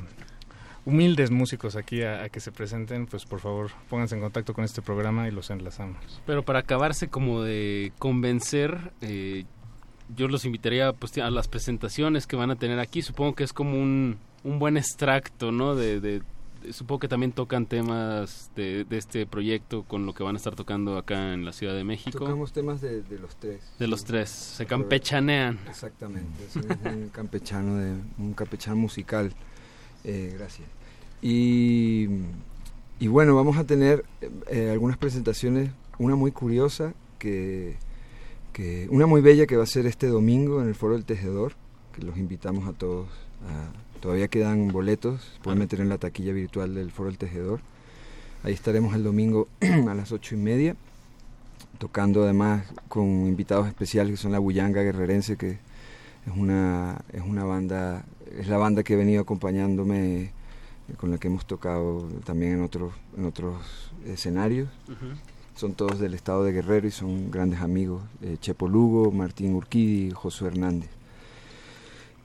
humildes 0.86 1.32
músicos 1.32 1.76
aquí 1.76 2.02
a, 2.02 2.24
a 2.24 2.30
que 2.30 2.40
se 2.40 2.52
presenten, 2.52 3.06
pues 3.06 3.26
por 3.26 3.40
favor 3.40 3.72
pónganse 3.90 4.16
en 4.16 4.22
contacto 4.22 4.54
con 4.54 4.64
este 4.66 4.82
programa 4.82 5.28
y 5.28 5.32
los 5.32 5.50
enlazamos. 5.50 6.22
Pero 6.26 6.44
para 6.44 6.60
acabarse 6.60 7.08
como 7.08 7.42
de 7.42 7.94
convencer, 8.00 8.92
eh, 9.02 9.46
yo 10.16 10.28
los 10.28 10.46
invitaría 10.46 10.94
pues, 10.94 11.18
a 11.18 11.30
las 11.30 11.48
presentaciones 11.48 12.28
que 12.28 12.36
van 12.36 12.52
a 12.52 12.56
tener 12.56 12.80
aquí. 12.80 13.02
Supongo 13.02 13.36
que 13.36 13.44
es 13.44 13.54
como 13.54 13.80
un, 13.80 14.18
un 14.44 14.60
buen 14.60 14.78
extracto, 14.78 15.52
¿no? 15.52 15.76
De, 15.76 16.00
de- 16.00 16.22
de- 16.64 16.74
supongo 16.74 17.00
que 17.00 17.08
también 17.08 17.32
tocan 17.32 17.66
temas 17.66 18.52
de, 18.56 18.84
de 18.86 18.98
este 18.98 19.26
proyecto 19.26 19.84
con 19.84 20.06
lo 20.06 20.14
que 20.14 20.22
van 20.24 20.36
a 20.36 20.38
estar 20.38 20.56
tocando 20.56 20.98
acá 20.98 21.34
en 21.34 21.44
la 21.44 21.54
Ciudad 21.54 21.74
de 21.76 21.84
México. 21.84 22.20
Tocamos 22.20 22.54
temas 22.54 22.82
de, 22.82 23.04
los 23.20 23.36
tres. 23.36 23.62
De 23.80 23.88
los 23.88 24.04
tres, 24.04 24.30
se 24.30 24.66
campechanean. 24.68 25.58
Exactamente, 25.68 26.46
es 26.48 26.56
un, 26.56 26.88
un 26.88 27.10
campechano, 27.14 27.78
de, 27.78 27.94
un 28.20 28.34
campechano 28.34 28.76
musical. 28.78 29.34
Eh, 30.04 30.34
gracias. 30.38 30.68
Y, 31.22 32.08
y 33.00 33.08
bueno, 33.08 33.36
vamos 33.36 33.58
a 33.58 33.64
tener 33.66 34.06
eh, 34.48 34.70
algunas 34.72 34.98
presentaciones, 34.98 35.72
una 36.00 36.16
muy 36.16 36.32
curiosa, 36.32 36.94
que, 37.20 37.76
que 38.54 38.88
una 38.92 39.06
muy 39.06 39.22
bella 39.22 39.46
que 39.48 39.56
va 39.58 39.64
a 39.64 39.68
ser 39.68 39.86
este 39.86 40.08
domingo 40.08 40.62
en 40.62 40.68
el 40.68 40.76
Foro 40.76 40.94
del 40.94 41.06
Tejedor, 41.06 41.54
que 41.94 42.02
los 42.04 42.18
invitamos 42.18 42.68
a 42.68 42.74
todos. 42.74 43.08
a- 43.48 43.72
todavía 44.02 44.28
quedan 44.28 44.68
boletos, 44.68 45.40
pueden 45.42 45.60
meter 45.60 45.80
en 45.80 45.90
la 45.90 45.98
taquilla 45.98 46.34
virtual 46.34 46.76
del 46.76 46.92
Foro 46.92 47.10
del 47.10 47.18
Tejedor. 47.18 47.62
Ahí 48.44 48.54
estaremos 48.54 48.94
el 48.96 49.04
domingo 49.04 49.48
a 49.62 49.94
las 49.94 50.12
ocho 50.12 50.36
y 50.36 50.38
media 50.38 50.76
tocando 51.82 52.24
además 52.24 52.64
con 52.88 53.06
invitados 53.26 53.68
especiales 53.68 54.12
que 54.14 54.18
son 54.18 54.32
la 54.32 54.38
Bullanga 54.38 54.84
Guerrerense, 54.84 55.36
que 55.36 55.50
es 55.52 56.38
una, 56.38 57.02
es 57.12 57.24
una 57.24 57.44
banda, 57.44 58.06
es 58.38 58.48
la 58.48 58.58
banda 58.58 58.84
que 58.84 58.94
ha 58.94 58.98
venido 58.98 59.24
acompañándome, 59.24 60.22
eh, 60.26 60.32
con 60.98 61.10
la 61.10 61.18
que 61.18 61.28
hemos 61.28 61.48
tocado 61.48 62.08
también 62.24 62.54
en 62.54 62.62
otros, 62.62 62.94
en 63.18 63.26
otros 63.26 63.56
escenarios. 64.06 64.70
Son 65.56 65.74
todos 65.74 66.00
del 66.00 66.14
estado 66.14 66.44
de 66.44 66.52
Guerrero 66.52 66.88
y 66.88 66.92
son 66.92 67.32
grandes 67.32 67.62
amigos, 67.62 68.04
eh, 68.22 68.38
Chepo 68.40 68.68
Lugo, 68.68 69.12
Martín 69.12 69.56
Urquidi 69.56 70.10
y 70.10 70.12
Josué 70.12 70.50
Hernández. 70.50 70.90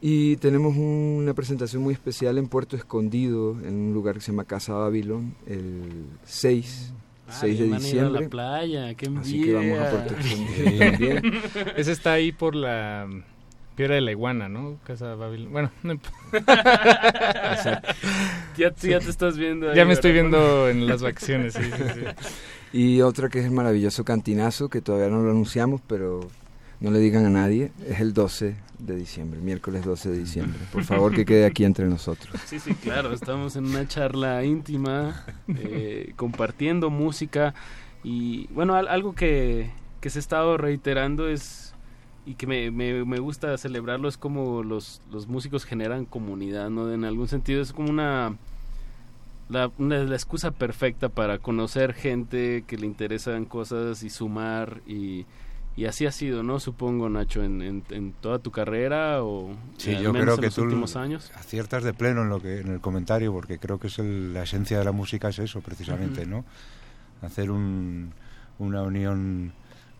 Y 0.00 0.36
tenemos 0.36 0.76
una 0.76 1.32
presentación 1.34 1.82
muy 1.82 1.94
especial 1.94 2.36
en 2.38 2.48
Puerto 2.48 2.76
Escondido, 2.76 3.56
en 3.64 3.74
un 3.74 3.94
lugar 3.94 4.14
que 4.16 4.20
se 4.20 4.30
llama 4.30 4.44
Casa 4.44 4.74
Babylon, 4.74 5.34
el 5.46 6.04
6, 6.24 6.92
Ah, 7.28 7.32
6 7.40 7.58
de 7.58 7.64
bien, 7.64 7.70
van 7.74 7.82
a 7.82 7.88
ir 7.88 7.98
a 7.98 8.02
la 8.02 8.08
diciembre. 8.08 8.28
playa, 8.28 8.94
qué 8.94 9.10
Así 9.18 9.42
que 9.42 9.52
vamos 9.54 9.78
a 9.80 9.90
Puerto 9.90 10.14
Escondido 10.14 10.78
también. 10.78 11.22
Ese 11.76 11.90
está 11.92 12.12
ahí 12.12 12.30
por 12.30 12.54
la 12.54 13.08
Piedra 13.74 13.96
de 13.96 14.00
la 14.00 14.12
Iguana, 14.12 14.48
¿no? 14.48 14.78
Casa 14.84 15.14
Babil. 15.16 15.48
Bueno, 15.48 15.70
no 15.82 15.94
Ya, 18.56 18.72
ya 18.74 19.00
te 19.00 19.10
estás 19.10 19.36
viendo. 19.36 19.70
ahí, 19.70 19.76
Ya 19.76 19.84
me 19.84 19.92
estoy 19.94 20.12
viendo 20.12 20.68
en 20.68 20.86
las 20.86 21.02
vacaciones, 21.02 21.54
sí, 21.54 21.62
sí, 21.64 21.82
sí. 21.94 22.00
Y 22.72 23.00
otra 23.00 23.28
que 23.28 23.38
es 23.40 23.44
el 23.46 23.50
maravilloso 23.52 24.04
Cantinazo, 24.04 24.68
que 24.68 24.80
todavía 24.80 25.08
no 25.08 25.22
lo 25.22 25.30
anunciamos, 25.30 25.80
pero 25.86 26.20
no 26.80 26.90
le 26.90 26.98
digan 27.00 27.24
a 27.26 27.30
nadie, 27.30 27.72
es 27.88 28.00
el 28.00 28.12
12 28.12 28.54
de 28.78 28.96
diciembre, 28.96 29.40
miércoles 29.40 29.84
12 29.84 30.10
de 30.10 30.18
diciembre. 30.18 30.58
Por 30.72 30.84
favor, 30.84 31.12
que 31.14 31.24
quede 31.24 31.44
aquí 31.46 31.64
entre 31.64 31.86
nosotros. 31.86 32.40
Sí, 32.46 32.58
sí, 32.58 32.74
claro, 32.74 33.12
estamos 33.12 33.56
en 33.56 33.66
una 33.66 33.86
charla 33.88 34.44
íntima, 34.44 35.24
eh, 35.48 36.12
compartiendo 36.16 36.90
música 36.90 37.54
y 38.04 38.46
bueno, 38.48 38.74
al- 38.74 38.88
algo 38.88 39.14
que, 39.14 39.70
que 40.00 40.10
se 40.10 40.18
ha 40.18 40.20
estado 40.20 40.56
reiterando 40.56 41.28
es, 41.28 41.74
y 42.24 42.34
que 42.34 42.46
me, 42.46 42.70
me, 42.70 43.04
me 43.04 43.18
gusta 43.18 43.56
celebrarlo, 43.58 44.08
es 44.08 44.16
como 44.16 44.62
los, 44.62 45.00
los 45.10 45.26
músicos 45.28 45.64
generan 45.64 46.04
comunidad, 46.04 46.70
¿no? 46.70 46.92
En 46.92 47.04
algún 47.04 47.28
sentido 47.28 47.62
es 47.62 47.72
como 47.72 47.90
una... 47.90 48.36
La, 49.48 49.70
una- 49.78 50.02
la 50.02 50.16
excusa 50.16 50.50
perfecta 50.50 51.08
para 51.08 51.38
conocer 51.38 51.94
gente 51.94 52.64
que 52.66 52.76
le 52.76 52.86
interesan 52.86 53.44
cosas 53.44 54.02
y 54.02 54.10
sumar 54.10 54.80
y, 54.88 55.24
y 55.76 55.84
así 55.84 56.06
ha 56.06 56.12
sido, 56.12 56.42
¿no? 56.42 56.58
Supongo, 56.58 57.08
Nacho, 57.10 57.42
en, 57.44 57.60
en, 57.62 57.82
en 57.90 58.12
toda 58.12 58.38
tu 58.38 58.50
carrera 58.50 59.22
o 59.22 59.54
Sí, 59.76 59.94
al 59.94 60.02
yo 60.02 60.12
menos 60.12 60.24
creo 60.24 60.34
en 60.36 60.40
que 60.40 60.46
los 60.46 60.54
tú 60.54 60.62
últimos 60.62 60.96
años. 60.96 61.30
aciertas 61.36 61.84
de 61.84 61.92
pleno 61.92 62.22
en 62.22 62.30
lo 62.30 62.40
que 62.40 62.60
en 62.60 62.68
el 62.68 62.80
comentario 62.80 63.32
porque 63.32 63.58
creo 63.58 63.78
que 63.78 63.88
es 63.88 63.98
el- 63.98 64.32
la 64.34 64.42
esencia 64.44 64.78
de 64.78 64.84
la 64.84 64.92
música 64.92 65.28
es 65.28 65.38
eso 65.38 65.60
precisamente. 65.60 66.24
¿no? 66.26 66.44
Hacer 67.22 67.50
un- 67.50 68.12
una 68.58 68.82
unión 68.82 69.52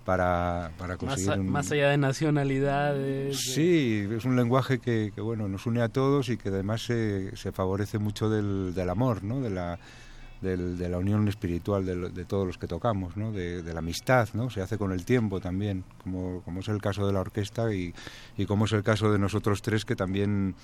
para, 0.06 0.70
para 0.78 0.94
Más, 0.94 0.98
conseguir 0.98 1.32
a- 1.32 1.34
un- 1.34 1.50
más 1.50 1.70
allá 1.72 1.90
de 1.90 1.98
nacionalidades. 1.98 3.28
de- 3.28 3.34
Sí, 3.34 4.06
es 4.16 4.24
un 4.24 4.36
lenguaje 4.36 4.78
que, 4.78 5.12
que, 5.14 5.20
bueno 5.20 5.48
nos 5.48 5.66
une 5.66 5.82
a 5.82 5.88
todos 5.88 6.28
y 6.28 6.36
que 6.36 6.48
además 6.48 6.82
se, 6.82 7.36
se 7.36 7.52
favorece 7.52 7.98
mucho 7.98 8.30
del, 8.30 8.72
del 8.74 8.88
amor, 8.88 9.22
¿no? 9.24 9.40
De 9.40 9.50
la 9.50 9.78
del- 10.40 10.76
de 10.78 10.88
la 10.88 10.98
unión 10.98 11.26
espiritual 11.28 11.84
de, 11.86 11.94
lo- 11.96 12.08
de 12.10 12.24
todos 12.24 12.46
los 12.46 12.58
que 12.58 12.66
tocamos, 12.66 13.16
¿no? 13.16 13.32
De, 13.32 13.62
de 13.62 13.72
la 13.72 13.78
amistad, 13.80 14.28
¿no? 14.34 14.50
Se 14.50 14.60
hace 14.60 14.76
con 14.78 14.92
el 14.92 15.04
tiempo 15.04 15.40
también, 15.40 15.84
como, 16.02 16.42
como 16.42 16.60
es 16.60 16.68
el 16.68 16.80
caso 16.80 17.06
de 17.06 17.12
la 17.12 17.20
orquesta 17.20 17.72
y, 17.74 17.94
y 18.36 18.46
como 18.46 18.66
es 18.66 18.72
el 18.72 18.82
caso 18.82 19.10
de 19.12 19.18
nosotros 19.18 19.62
tres 19.62 19.84
que 19.84 19.96
también 19.96 20.54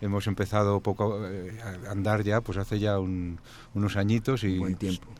hemos 0.00 0.26
empezado 0.26 0.80
poco 0.80 1.24
eh, 1.28 1.56
a 1.86 1.90
andar 1.92 2.24
ya, 2.24 2.40
pues 2.40 2.58
hace 2.58 2.78
ya 2.80 2.98
un- 2.98 3.38
unos 3.74 3.96
añitos 3.96 4.42
y 4.42 4.58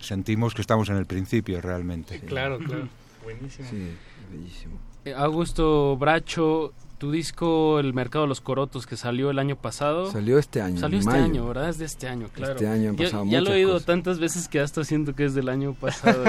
sentimos 0.01 0.55
que 0.55 0.61
estamos 0.63 0.89
en 0.89 0.97
el 0.97 1.07
principio 1.07 1.61
realmente. 1.61 2.19
Claro, 2.21 2.59
claro. 2.59 2.89
Buenísimo. 3.23 3.69
Sí, 3.71 3.91
bellísimo. 4.33 4.75
Eh, 5.05 5.15
Augusto 5.15 5.97
Bracho, 5.97 6.73
tu 7.03 7.11
disco 7.11 7.81
El 7.81 7.95
Mercado 7.95 8.27
de 8.27 8.29
los 8.29 8.41
Corotos 8.41 8.87
que 8.87 8.97
salió 8.97 9.29
el 9.31 9.41
año 9.41 9.57
pasado. 9.57 10.09
Salió 10.13 10.39
este 10.39 10.63
año, 10.63 10.79
Salió 10.79 11.01
este 11.01 11.11
mayo. 11.11 11.25
año, 11.25 11.47
¿verdad? 11.49 11.69
Es 11.71 11.79
de 11.79 11.85
este 11.85 12.07
año, 12.07 12.29
claro. 12.33 12.53
Este 12.53 12.69
año 12.69 12.91
han 12.91 12.97
Ya- 12.97 13.07
pasado 13.07 13.25
ya, 13.25 13.31
lo 13.33 13.41
muchas 13.41 13.55
he 13.57 13.57
oído 13.57 13.81
tantas 13.81 14.21
veces 14.21 14.47
que 14.47 14.61
hasta 14.61 14.85
siento 14.85 15.13
que 15.17 15.25
es 15.25 15.35
del 15.35 15.49
año 15.49 15.75
pasado. 15.81 16.23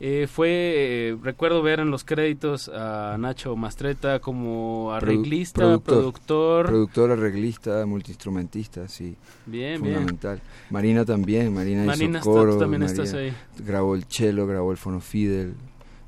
Eh, 0.00 0.28
fue, 0.30 0.48
eh, 0.50 1.16
recuerdo 1.22 1.62
ver 1.62 1.80
en 1.80 1.90
los 1.90 2.04
créditos 2.04 2.68
a 2.68 3.16
Nacho 3.18 3.56
Mastreta 3.56 4.18
como 4.18 4.92
arreglista, 4.92 5.62
Produ- 5.62 5.80
productor. 5.80 6.66
Productor, 6.66 7.10
arreglista, 7.12 7.86
multiinstrumentista, 7.86 8.86
sí. 8.86 9.16
Bien, 9.46 9.80
bien. 9.80 9.94
Fundamental. 9.94 10.42
Marina 10.68 11.06
también, 11.06 11.54
Marina, 11.54 11.84
Marina, 11.84 12.18
hizo 12.18 12.30
está- 12.30 12.38
coro. 12.38 12.52
tú 12.52 12.58
también 12.60 12.82
María 12.82 12.92
estás 13.02 13.14
ahí. 13.14 13.32
Grabó 13.64 13.94
el 13.94 14.04
cello, 14.04 14.46
grabó 14.46 14.72
el 14.72 14.76
fonofidel 14.76 15.54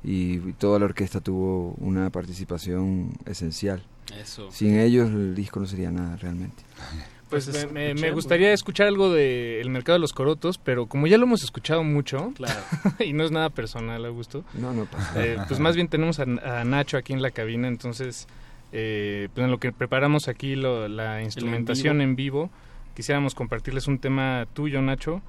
y, 0.03 0.37
toda 0.53 0.79
la 0.79 0.85
orquesta 0.85 1.21
tuvo 1.21 1.75
una 1.77 2.09
participación 2.09 3.11
esencial. 3.25 3.81
Eso. 4.21 4.51
Sin 4.51 4.77
ellos 4.77 5.09
el 5.09 5.33
disco 5.35 5.59
no 5.59 5.65
sería 5.65 5.91
nada 5.91 6.15
realmente. 6.17 6.63
Pues 7.29 7.49
Pues 7.49 7.71
me, 7.71 7.95
me- 7.95 8.11
gustaría 8.11 8.53
escuchar 8.53 8.85
algo 8.85 9.11
de 9.11 9.59
El 9.59 9.71
Mercado 9.71 9.95
de 9.95 10.01
los 10.01 10.13
Corotos, 10.13 10.59
pero 10.59 10.85
como 10.85 11.07
ya 11.07 11.17
lo 11.17 11.23
hemos 11.23 11.43
escuchado 11.43 11.83
mucho, 11.83 12.31
Claro. 12.35 12.59
y 12.99 13.13
no 13.13 13.23
es 13.23 13.31
nada 13.31 13.49
personal, 13.49 14.05
Augusto, 14.05 14.43
No, 14.53 14.71
no 14.71 14.85
pasa 14.85 15.25
eh, 15.25 15.37
pues 15.47 15.59
más 15.59 15.75
bien 15.75 15.87
tenemos 15.87 16.19
a, 16.19 16.23
a 16.59 16.63
Nacho 16.63 16.95
aquí 16.95 17.11
en 17.11 17.23
la 17.23 17.31
cabina, 17.31 17.67
entonces, 17.67 18.27
eh, 18.71 19.29
pues 19.33 19.45
en 19.45 19.49
lo 19.49 19.57
que 19.57 19.71
preparamos 19.71 20.27
aquí 20.27 20.55
lo- 20.55 20.87
la 20.87 21.23
instrumentación 21.23 22.01
en 22.01 22.15
vivo. 22.15 22.51
quisiéramos 22.95 23.33
compartirles 23.33 23.87
un 23.87 23.97
tema 23.97 24.45
tuyo, 24.53 24.83
Nacho, 24.83 25.23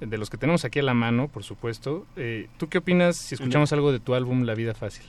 de 0.00 0.18
los 0.18 0.28
que 0.30 0.36
tenemos 0.36 0.64
aquí 0.64 0.78
a 0.78 0.82
la 0.82 0.94
mano, 0.94 1.28
por 1.28 1.42
supuesto. 1.42 2.06
Eh, 2.16 2.48
¿Tú 2.58 2.68
qué 2.68 2.78
opinas 2.78 3.16
si 3.16 3.34
escuchamos 3.34 3.72
algo 3.72 3.92
de 3.92 4.00
tu 4.00 4.14
álbum 4.14 4.42
La 4.44 4.54
Vida 4.54 4.74
Fácil? 4.74 5.06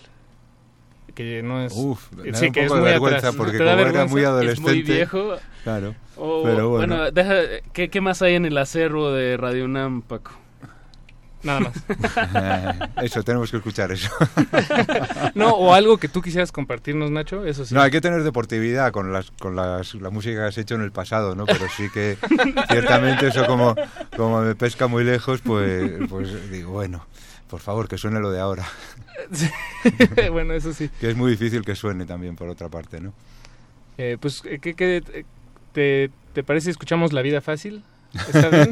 Que 1.16 1.42
no 1.42 1.64
es... 1.64 1.74
Uf, 1.76 2.12
me 2.14 2.32
da 2.32 2.38
sí, 2.38 2.48
un 2.48 2.52
que 2.54 2.64
poco 2.64 2.66
es 2.66 2.72
de 2.74 2.80
muy 2.82 2.90
vergüenza 2.92 3.18
atrás. 3.18 3.36
porque 3.36 3.58
¿Te 3.58 3.64
da 3.64 3.76
como 3.76 3.88
era 3.90 4.06
muy 4.06 4.22
Es 4.22 4.28
adolescente. 4.28 4.72
muy 4.72 4.82
viejo. 4.84 5.36
Claro. 5.64 5.96
O, 6.16 6.44
pero 6.44 6.70
bueno. 6.70 7.12
deja, 7.12 7.36
¿qué, 7.74 7.90
¿qué 7.90 8.02
más 8.02 8.22
hay 8.22 8.36
en 8.36 8.46
el 8.46 8.58
acervo 8.58 9.12
de 9.12 9.36
Radio 9.38 9.66
UNAM, 9.66 10.02
Paco? 10.04 10.32
Nada 11.44 11.60
más. 11.60 11.74
eso, 13.04 13.24
tenemos 13.24 13.52
que 13.52 13.58
escuchar 13.58 13.92
eso. 13.92 14.10
no, 15.36 15.52
o 15.52 15.74
algo 15.74 15.98
que 15.98 16.10
tú 16.10 16.22
quisieras 16.22 16.52
compartirnos, 16.52 17.12
Nacho, 17.12 17.46
eso 17.46 17.66
sí. 17.66 17.74
No, 17.74 17.82
hay 17.82 17.92
que 17.92 18.02
tener 18.02 18.24
deportividad 18.24 18.92
con 18.92 19.14
las 19.14 19.32
con 19.32 19.56
las, 19.56 19.94
la 19.96 20.10
música 20.10 20.36
que 20.36 20.48
has 20.48 20.58
hecho 20.58 20.76
en 20.76 20.82
el 20.82 20.92
pasado, 20.92 21.36
¿no? 21.36 21.46
Pero 21.46 21.68
sí 21.76 21.90
que 21.94 22.18
ciertamente 22.70 23.28
eso 23.28 23.46
como, 23.46 23.76
como 24.16 24.42
me 24.42 24.56
pesca 24.56 24.88
muy 24.88 25.04
lejos, 25.04 25.42
pues, 25.42 25.92
pues 26.10 26.52
digo, 26.52 26.72
bueno, 26.72 27.06
por 27.50 27.60
favor, 27.60 27.88
que 27.88 27.98
suene 27.98 28.20
lo 28.20 28.32
de 28.32 28.40
ahora. 28.40 28.66
bueno, 30.32 30.54
eso 30.54 30.74
sí. 30.74 30.90
Que 31.00 31.10
es 31.10 31.16
muy 31.16 31.32
difícil 31.32 31.64
que 31.64 31.76
suene 31.76 32.06
también, 32.06 32.36
por 32.36 32.50
otra 32.50 32.70
parte, 32.70 33.00
¿no? 33.00 33.14
Eh, 33.98 34.18
pues, 34.20 34.44
eh, 34.46 34.60
¿qué, 34.60 34.74
qué, 34.74 35.26
te, 35.72 36.12
¿te 36.34 36.44
parece 36.44 36.66
si 36.66 36.72
escuchamos 36.72 37.14
La 37.14 37.22
Vida 37.22 37.42
Fácil? 37.42 37.84
¿Está 38.34 38.50
bien? 38.50 38.70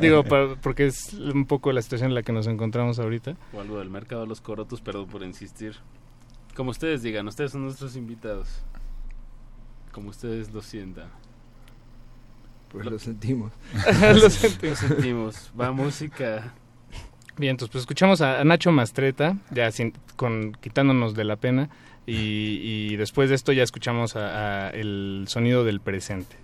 Digo, 0.00 0.24
porque 0.62 0.86
es 0.86 1.12
un 1.14 1.46
poco 1.46 1.72
la 1.72 1.82
situación 1.82 2.10
en 2.10 2.14
la 2.14 2.22
que 2.22 2.32
nos 2.32 2.46
encontramos 2.46 2.98
ahorita. 2.98 3.36
O 3.52 3.60
algo 3.60 3.78
del 3.78 3.90
mercado 3.90 4.22
de 4.22 4.28
los 4.28 4.40
corotos, 4.40 4.80
perdón 4.80 5.06
por 5.08 5.22
insistir. 5.22 5.74
Como 6.54 6.70
ustedes 6.70 7.02
digan, 7.02 7.26
ustedes 7.28 7.52
son 7.52 7.62
nuestros 7.64 7.96
invitados. 7.96 8.48
Como 9.92 10.10
ustedes 10.10 10.52
lo 10.52 10.60
sientan. 10.62 11.08
Pues 12.70 12.84
lo 12.86 12.98
sentimos. 12.98 13.52
lo 14.14 14.28
sentimos. 14.30 14.82
Lo 14.82 14.88
sentimos. 14.88 15.52
Va 15.58 15.72
música. 15.72 16.52
Bien, 17.36 17.52
entonces 17.52 17.70
pues 17.72 17.82
escuchamos 17.82 18.20
a, 18.20 18.40
a 18.40 18.44
Nacho 18.44 18.72
Mastreta, 18.72 19.36
ya 19.50 19.70
sin, 19.70 19.92
con, 20.16 20.52
quitándonos 20.60 21.14
de 21.14 21.22
la 21.24 21.36
pena, 21.36 21.70
y, 22.04 22.60
y 22.92 22.96
después 22.96 23.28
de 23.28 23.36
esto 23.36 23.52
ya 23.52 23.62
escuchamos 23.62 24.16
a- 24.16 24.66
a 24.66 24.70
el 24.70 25.24
sonido 25.28 25.62
del 25.64 25.80
presente. 25.80 26.36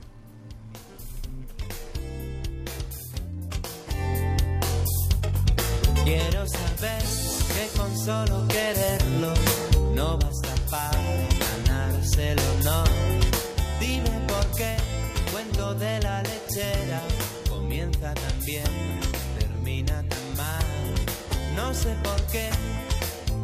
Quiero 6.05 6.47
saber 6.47 7.02
que 7.55 7.78
con 7.78 7.97
solo 7.97 8.47
quererlo 8.48 9.32
no 9.94 10.18
basta 10.18 10.55
para 10.70 11.01
ganárselo, 11.66 12.43
no. 12.62 12.85
Dime 13.81 14.10
por 14.28 14.47
qué 14.55 14.76
el 14.76 15.32
cuento 15.32 15.74
de 15.74 16.01
la 16.01 16.22
lechera 16.22 17.01
comienza 17.48 18.12
tan 18.12 18.40
bien, 18.44 19.01
termina 19.39 20.05
tan 20.06 20.36
mal. 20.36 20.66
No 21.56 21.72
sé 21.72 21.97
por 22.02 22.20
qué 22.31 22.51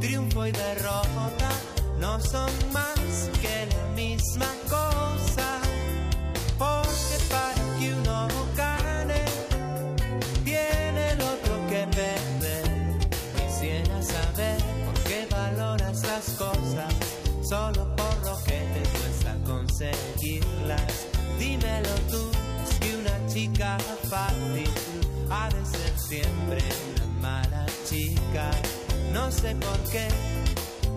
triunfo 0.01 0.47
y 0.47 0.53
derrota 0.53 1.51
no 1.99 2.21
son 2.21 2.51
más 2.73 3.31
que 3.41 3.67
la 3.75 3.95
misma 3.95 4.47
cosa. 4.69 5.10
Solo 17.51 17.85
por 17.97 18.17
lo 18.25 18.37
que 18.45 18.61
te 18.75 18.83
cuesta 18.97 19.37
conseguirlas. 19.45 20.93
Dímelo 21.37 21.95
tú, 22.09 22.31
es 22.63 22.79
que 22.79 22.97
una 22.97 23.27
chica 23.27 23.77
fácil 24.09 24.71
ha 25.31 25.49
de 25.49 25.67
ser 25.67 25.93
siempre 25.99 26.63
una 26.91 27.07
mala 27.21 27.67
chica. 27.89 28.53
No 29.13 29.33
sé 29.33 29.57
por 29.57 29.79
qué 29.91 30.07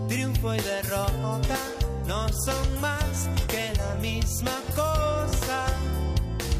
triunfo 0.06 0.54
y 0.54 0.60
derrota 0.60 1.58
no 2.06 2.28
son 2.28 2.80
más 2.80 3.28
que 3.48 3.72
la 3.76 3.94
misma 4.00 4.56
cosa. 4.76 5.66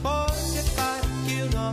Porque 0.03 0.61
para 0.75 1.03
que 1.25 1.45
uno 1.45 1.73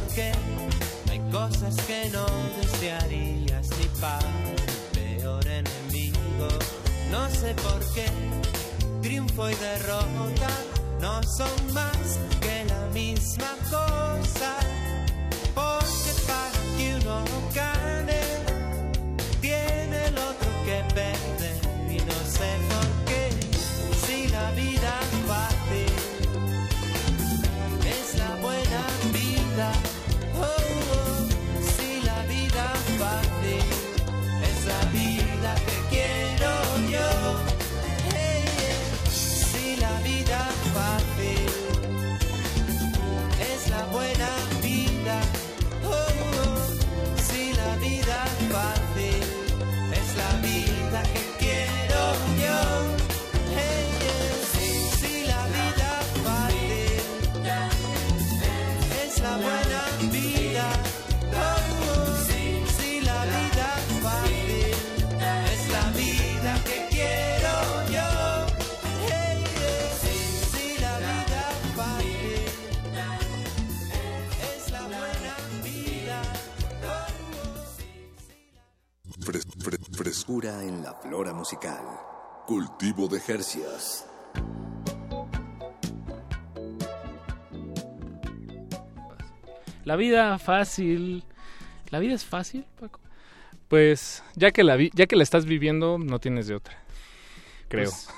Dime 0.00 0.06
por 0.06 0.14
qué 0.14 0.32
hay 1.10 1.18
cosas 1.30 1.76
que 1.86 2.10
no 2.10 2.26
desearías 2.60 3.68
ni 3.78 3.86
para 4.00 4.18
el 4.18 5.18
peor 5.18 5.46
enemigo. 5.46 6.48
No 7.10 7.28
sé 7.30 7.54
por 7.54 7.80
qué 7.94 8.06
triunfo 9.02 9.50
y 9.50 9.54
derrota 9.54 10.48
no 11.00 11.22
son 11.22 11.74
más 11.74 12.18
que 12.40 12.64
la 12.66 12.86
misma 12.92 13.56
cosa. 13.70 14.56
Porque 15.54 16.12
para 16.26 16.76
que 16.76 16.94
uno 17.00 17.24
gane 17.54 17.79
vida 40.20 40.38
fácil. 40.74 41.49
En 80.38 80.80
la 80.84 80.94
flora 80.94 81.32
musical. 81.34 81.82
Cultivo 82.46 83.08
de 83.08 83.18
Jercias. 83.18 84.06
La 89.84 89.96
vida 89.96 90.38
fácil. 90.38 91.24
¿La 91.90 91.98
vida 91.98 92.14
es 92.14 92.24
fácil, 92.24 92.64
Paco? 92.78 93.00
Pues 93.68 94.22
ya 94.36 94.52
que 94.52 94.62
la 94.62 94.76
vi- 94.76 94.90
ya 94.94 95.06
que 95.06 95.16
la 95.16 95.22
estás 95.22 95.46
viviendo, 95.46 95.98
no 95.98 96.18
tienes 96.20 96.46
de 96.46 96.54
otra. 96.54 96.78
Creo. 97.68 97.90
Pues, 97.90 98.08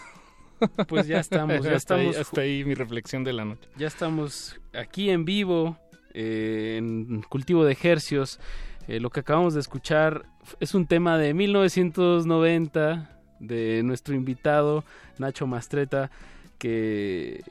pues 0.89 1.07
ya 1.07 1.19
estamos, 1.21 1.65
ya 1.65 1.75
Hasta 1.77 1.95
ahí- 1.95 2.09
estamos. 2.09 2.27
hasta 2.29 2.41
ahí 2.43 2.65
mi 2.65 2.75
reflexión 2.75 3.25
de 3.25 3.33
la 3.33 3.45
noche. 3.45 3.69
Ya 3.77 3.87
estamos 3.87 4.61
aquí 4.75 5.09
en 5.11 5.25
vivo, 5.25 5.79
eh, 6.13 6.77
en 6.79 7.23
Cultivo 7.23 7.65
de 7.65 7.73
Ejercios. 7.73 8.39
Eh, 8.89 9.01
lo 9.01 9.11
que 9.11 9.21
acabamos 9.21 9.55
de 9.55 9.61
escuchar 9.61 10.25
es 10.61 10.75
un 10.75 10.87
tema 10.87 11.17
de 11.19 11.35
1990 11.35 13.09
de 13.39 13.83
nuestro 13.85 14.15
invitado 14.15 14.85
Nacho 15.19 15.47
Mastreta, 15.47 16.11
que, 16.59 17.43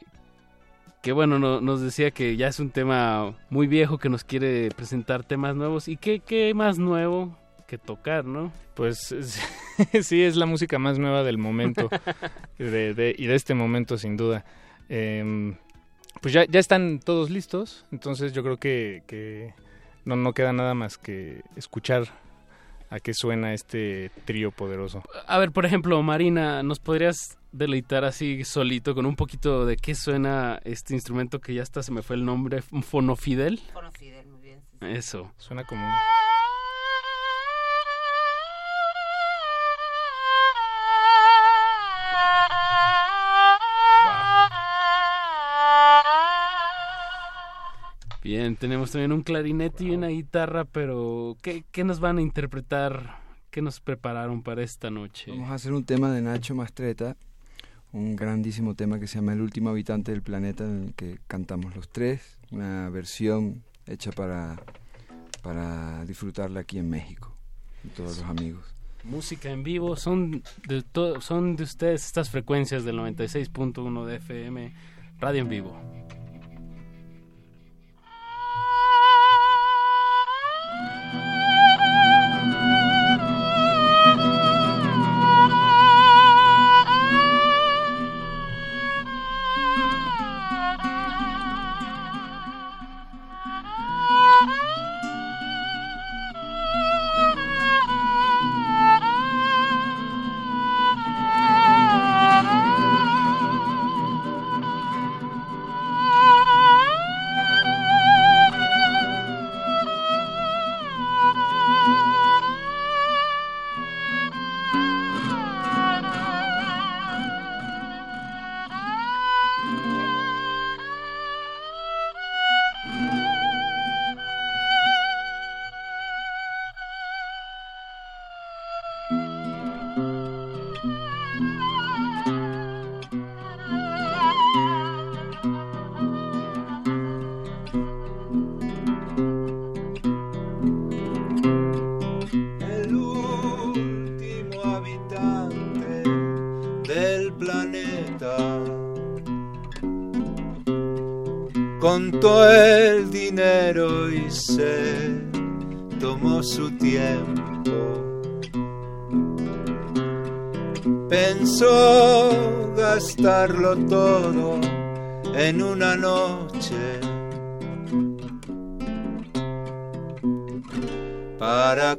que 1.01 1.11
bueno, 1.11 1.39
no- 1.39 1.61
nos 1.61 1.81
decía 1.81 2.11
que 2.11 2.35
ya 2.37 2.47
es 2.47 2.59
un 2.59 2.69
tema 2.69 3.33
muy 3.49 3.67
viejo, 3.67 3.97
que 3.97 4.09
nos 4.09 4.23
quiere 4.23 4.69
presentar 4.75 5.23
temas 5.23 5.55
nuevos. 5.55 5.87
¿Y 5.87 5.97
qué, 5.97 6.19
qué 6.19 6.53
más 6.53 6.77
nuevo 6.77 7.35
que 7.67 7.77
tocar, 7.77 8.25
no? 8.25 8.51
Pues 8.75 8.97
sí, 10.01 10.23
es 10.23 10.35
la 10.35 10.45
música 10.45 10.79
más 10.79 10.99
nueva 10.99 11.23
del 11.23 11.37
momento 11.37 11.89
de- 12.57 12.93
de- 12.93 13.15
y 13.17 13.25
de 13.27 13.35
este 13.35 13.53
momento 13.53 13.97
sin 13.97 14.17
duda. 14.17 14.43
Em, 14.89 15.55
pues 16.21 16.33
ya, 16.33 16.45
ya 16.45 16.59
están 16.59 16.99
todos 16.99 17.29
listos, 17.29 17.85
entonces 17.91 18.33
yo 18.33 18.43
creo 18.43 18.57
que, 18.57 19.03
que 19.07 19.53
no, 20.05 20.15
no 20.15 20.33
queda 20.33 20.53
nada 20.53 20.73
más 20.73 20.97
que 20.97 21.41
escuchar 21.55 22.03
a 22.89 22.99
qué 22.99 23.13
suena 23.13 23.53
este 23.53 24.11
trío 24.25 24.51
poderoso. 24.51 25.01
A 25.25 25.37
ver, 25.39 25.51
por 25.51 25.65
ejemplo, 25.65 26.01
Marina, 26.03 26.61
¿nos 26.61 26.79
podrías 26.79 27.37
deleitar 27.51 28.03
así 28.03 28.43
solito 28.43 28.93
con 28.95 29.05
un 29.05 29.15
poquito 29.15 29.65
de 29.65 29.77
qué 29.77 29.95
suena 29.95 30.59
este 30.65 30.93
instrumento 30.93 31.39
que 31.39 31.53
ya 31.53 31.63
hasta 31.63 31.83
se 31.83 31.91
me 31.91 32.01
fue 32.01 32.17
el 32.17 32.25
nombre, 32.25 32.61
fonofidel? 32.61 33.59
Fonofidel, 33.73 34.27
muy 34.27 34.41
bien. 34.41 34.61
Eso. 34.81 35.31
Suena 35.37 35.63
como 35.63 35.85
un... 35.85 35.91
Bien, 48.23 48.55
tenemos 48.55 48.91
también 48.91 49.11
un 49.11 49.23
clarinete 49.23 49.83
y 49.85 49.91
una 49.91 50.07
guitarra, 50.09 50.65
pero 50.65 51.35
¿qué, 51.41 51.63
qué 51.71 51.83
nos 51.83 51.99
van 51.99 52.19
a 52.19 52.21
interpretar? 52.21 53.19
¿Qué 53.49 53.61
nos 53.61 53.79
prepararon 53.79 54.43
para 54.43 54.61
esta 54.63 54.89
noche? 54.91 55.31
Vamos 55.31 55.49
a 55.49 55.55
hacer 55.55 55.73
un 55.73 55.83
tema 55.83 56.11
de 56.11 56.21
Nacho 56.21 56.53
Mastreta, 56.55 57.17
un 57.91 58.15
grandísimo 58.15 58.75
tema 58.75 58.99
que 58.99 59.07
se 59.07 59.15
llama 59.15 59.33
El 59.33 59.41
último 59.41 59.69
habitante 59.71 60.11
del 60.11 60.21
planeta, 60.21 60.63
en 60.63 60.83
el 60.89 60.93
que 60.93 61.17
cantamos 61.27 61.75
los 61.75 61.89
tres, 61.89 62.37
una 62.51 62.89
versión 62.89 63.63
hecha 63.87 64.11
para, 64.11 64.61
para 65.41 66.05
disfrutarla 66.05 66.61
aquí 66.61 66.77
en 66.77 66.89
México, 66.89 67.35
con 67.81 67.91
todos 67.91 68.19
los 68.19 68.27
amigos. 68.27 68.63
Música 69.03 69.49
en 69.49 69.63
vivo, 69.63 69.95
son 69.95 70.43
de, 70.67 70.83
to- 70.83 71.19
son 71.21 71.55
de 71.55 71.63
ustedes 71.63 72.05
estas 72.05 72.29
frecuencias 72.29 72.85
del 72.85 72.97
96.1 72.99 74.05
de 74.05 74.15
FM, 74.17 74.73
radio 75.19 75.41
en 75.41 75.49
vivo. 75.49 75.75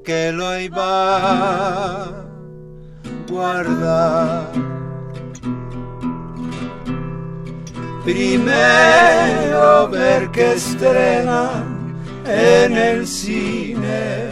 Que 0.05 0.33
lo 0.33 0.59
iba 0.59 1.17
a 1.17 2.11
guardar. 3.29 4.51
Primero 8.05 9.89
ver 9.89 10.31
que 10.31 10.55
estrena 10.55 11.65
en 12.27 12.77
el 12.77 13.07
cine. 13.07 14.31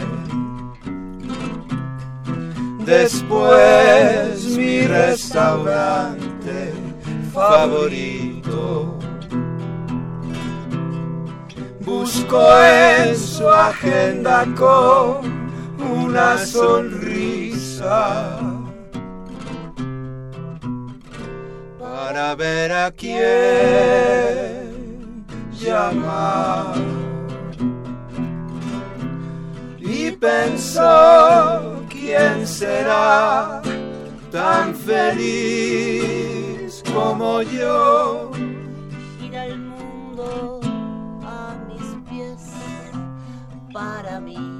Después 2.85 4.57
mi 4.57 4.81
restaurante 4.81 6.73
favorito. 7.31 8.97
Busco 11.79 12.41
en 12.61 13.17
su 13.17 13.47
agenda 13.47 14.45
con 14.57 15.30
una 16.11 16.37
sonrisa 16.45 18.37
para 21.79 22.35
ver 22.35 22.71
a 22.73 22.91
quién 22.91 23.23
llamar. 25.53 26.75
Y 29.79 30.11
pensó 30.11 31.81
quién 31.89 32.45
será 32.45 33.61
tan 34.31 34.75
feliz 34.75 36.03
como 36.93 37.41
yo. 37.41 38.31
Gira 39.17 39.45
el 39.45 39.59
mundo 39.59 40.59
a 41.23 41.55
mis 41.69 41.95
pies 42.09 42.51
para 43.71 44.19
mí. 44.19 44.50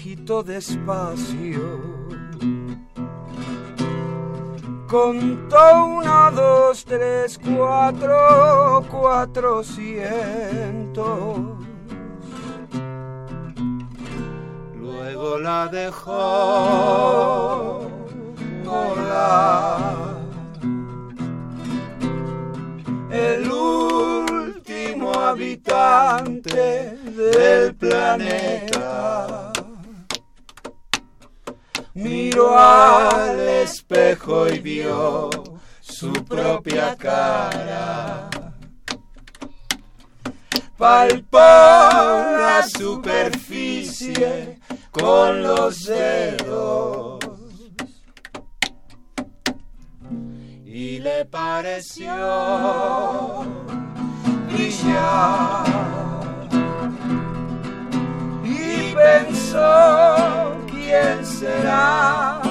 Agitó 0.00 0.42
despacio. 0.42 1.60
Contó 4.88 5.84
uno, 5.84 6.30
dos, 6.32 6.86
tres, 6.86 7.38
cuatro, 7.38 8.82
cuatrocientos. 8.90 11.38
Luego 14.74 15.38
la 15.38 15.68
dejó 15.68 17.90
volar. 18.64 20.18
El 23.10 23.52
último 23.52 25.12
habitante 25.12 26.96
del 27.18 27.74
planeta 27.74 29.49
miró 32.00 32.58
al 32.58 33.38
espejo 33.40 34.48
y 34.48 34.58
vio 34.58 35.30
su 35.80 36.12
propia 36.24 36.96
cara. 36.96 38.28
Palpó 40.76 41.38
la 41.38 42.64
superficie 42.66 44.58
con 44.90 45.42
los 45.42 45.84
dedos 45.84 47.18
y 50.64 50.98
le 51.00 51.26
pareció 51.26 52.14
brillar 54.48 55.66
y 58.42 58.94
pensó 58.94 60.69
quién 60.90 61.24
será 61.24 62.42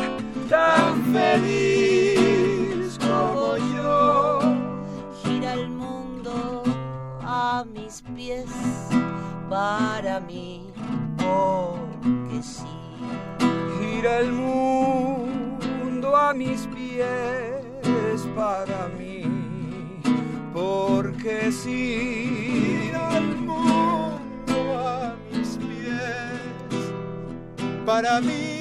tan 0.50 1.04
feliz 1.14 2.98
como 3.00 3.58
yo. 3.76 4.40
Gira 5.22 5.54
el 5.54 5.70
mundo 5.70 6.64
a 7.22 7.66
mis 7.74 8.02
pies 8.16 8.50
para 9.50 10.22
mí, 10.22 10.72
porque 11.18 12.42
sí. 12.42 12.78
Gira 13.80 14.20
el 14.20 14.32
mundo 14.32 16.16
a 16.16 16.34
mis 16.34 16.66
pies 16.68 18.22
para 18.36 18.88
mí, 18.98 19.24
porque 20.54 21.52
sí. 21.52 22.88
Gira 22.88 23.18
el 23.18 23.36
mundo 23.36 24.19
para 27.86 28.22
mí. 28.22 28.60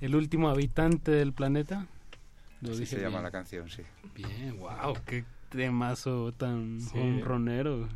El 0.00 0.14
último 0.14 0.48
habitante 0.48 1.10
del 1.10 1.32
planeta. 1.32 1.86
Lo 2.66 2.72
Así 2.72 2.80
dije 2.80 2.96
se 2.96 3.02
llama 3.02 3.18
bien. 3.18 3.22
la 3.24 3.30
canción, 3.30 3.68
sí. 3.70 3.82
Bien, 4.14 4.58
wow, 4.58 4.94
qué 5.06 5.24
temazo 5.50 6.32
tan 6.32 6.80
Sí. 6.80 6.98
honronero. 6.98 7.88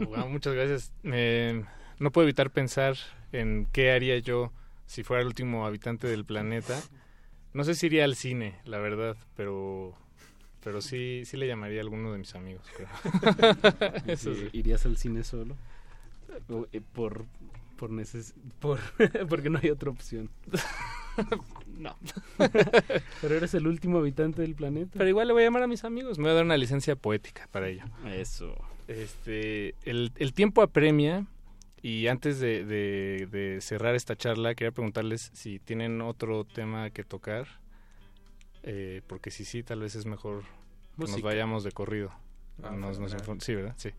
Wow, 0.00 0.28
muchas 0.30 0.54
gracias. 0.54 0.92
Eh, 1.04 1.64
no 1.98 2.10
puedo 2.10 2.26
evitar 2.26 2.50
pensar 2.50 2.96
en 3.32 3.66
qué 3.72 3.92
haría 3.92 4.18
yo 4.18 4.52
si 4.86 5.02
fuera 5.04 5.20
el 5.22 5.28
último 5.28 5.66
habitante 5.66 6.06
del 6.06 6.24
planeta. 6.24 6.80
No 7.54 7.64
sé 7.64 7.74
si 7.74 7.86
iría 7.86 8.04
al 8.04 8.16
cine, 8.16 8.58
la 8.64 8.78
verdad, 8.78 9.16
pero 9.36 9.94
pero 10.64 10.80
sí 10.80 11.22
sí 11.26 11.36
le 11.36 11.46
llamaría 11.46 11.80
a 11.80 11.82
alguno 11.82 12.12
de 12.12 12.18
mis 12.18 12.34
amigos. 12.34 12.64
creo. 12.76 12.88
Eso 14.06 14.34
sí. 14.34 14.48
¿Irías 14.52 14.84
al 14.86 14.96
cine 14.96 15.22
solo? 15.24 15.56
O, 16.48 16.66
eh, 16.72 16.80
por 16.92 17.26
por, 17.76 17.90
neces 17.90 18.34
por 18.60 18.78
porque 19.28 19.50
no 19.50 19.58
hay 19.62 19.70
otra 19.70 19.90
opción. 19.90 20.30
No. 21.78 21.96
Pero 23.20 23.34
eres 23.36 23.54
el 23.54 23.66
último 23.66 23.98
habitante 23.98 24.42
del 24.42 24.54
planeta. 24.54 24.92
Pero 24.94 25.08
igual 25.08 25.26
le 25.28 25.32
voy 25.34 25.42
a 25.42 25.46
llamar 25.46 25.62
a 25.62 25.66
mis 25.66 25.84
amigos. 25.84 26.18
Me 26.18 26.24
voy 26.24 26.32
a 26.32 26.34
dar 26.34 26.44
una 26.44 26.56
licencia 26.56 26.96
poética 26.96 27.48
para 27.50 27.68
ello. 27.68 27.84
Eso. 28.06 28.54
Este, 28.88 29.74
el, 29.84 30.12
el 30.16 30.32
tiempo 30.34 30.60
apremia 30.62 31.26
y 31.82 32.06
antes 32.08 32.38
de, 32.40 32.64
de- 32.64 33.26
de 33.30 33.60
cerrar 33.60 33.94
esta 33.94 34.16
charla 34.16 34.54
quería 34.54 34.72
preguntarles 34.72 35.30
si 35.34 35.58
tienen 35.58 36.00
otro 36.00 36.44
tema 36.44 36.90
que 36.90 37.04
tocar, 37.04 37.46
eh, 38.62 39.02
porque 39.06 39.30
si 39.30 39.44
sí, 39.44 39.62
tal 39.62 39.80
vez 39.80 39.94
es 39.94 40.06
mejor 40.06 40.42
que 40.98 41.10
nos 41.10 41.22
vayamos 41.22 41.64
de 41.64 41.72
corrido. 41.72 42.12
Ah, 42.62 42.70
Nos- 42.70 42.98
sí, 43.40 43.54
¿verdad? 43.54 43.74
Sí. 43.76 43.90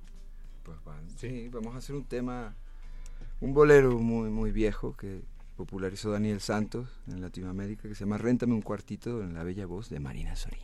Pues 0.63 0.81
van- 0.85 1.09
sí, 1.17 1.49
vamos 1.49 1.75
a 1.75 1.79
hacer 1.79 1.95
un 1.95 2.05
tema, 2.05 2.55
un 3.41 3.53
bolero 3.53 3.97
muy, 3.99 4.29
muy 4.29 4.51
viejo 4.51 4.95
que 4.95 5.21
popularizó 5.63 6.11
Daniel 6.11 6.41
Santos 6.41 6.89
en 7.07 7.21
Latinoamérica, 7.21 7.83
que 7.87 7.95
se 7.95 8.01
llama 8.01 8.17
Réntame 8.17 8.53
un 8.53 8.61
cuartito 8.61 9.23
en 9.23 9.33
la 9.33 9.43
bella 9.43 9.65
voz 9.65 9.89
de 9.89 9.97
Marina 9.97 10.35
Sorín. 10.35 10.59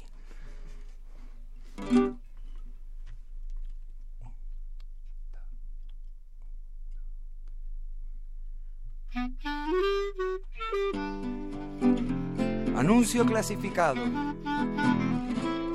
Anuncio 12.75 13.25
clasificado. 13.25 14.01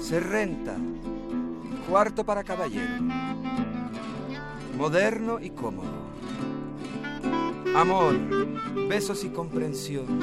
Se 0.01 0.21
renta. 0.21 0.77
Cuarto 1.89 2.27
para 2.27 2.45
caballero. 2.45 3.03
Moderno 4.77 5.41
y 5.41 5.49
cómodo. 5.49 6.14
Amor, 7.75 8.15
besos 8.89 9.25
y 9.25 9.29
comprensión. 9.31 10.21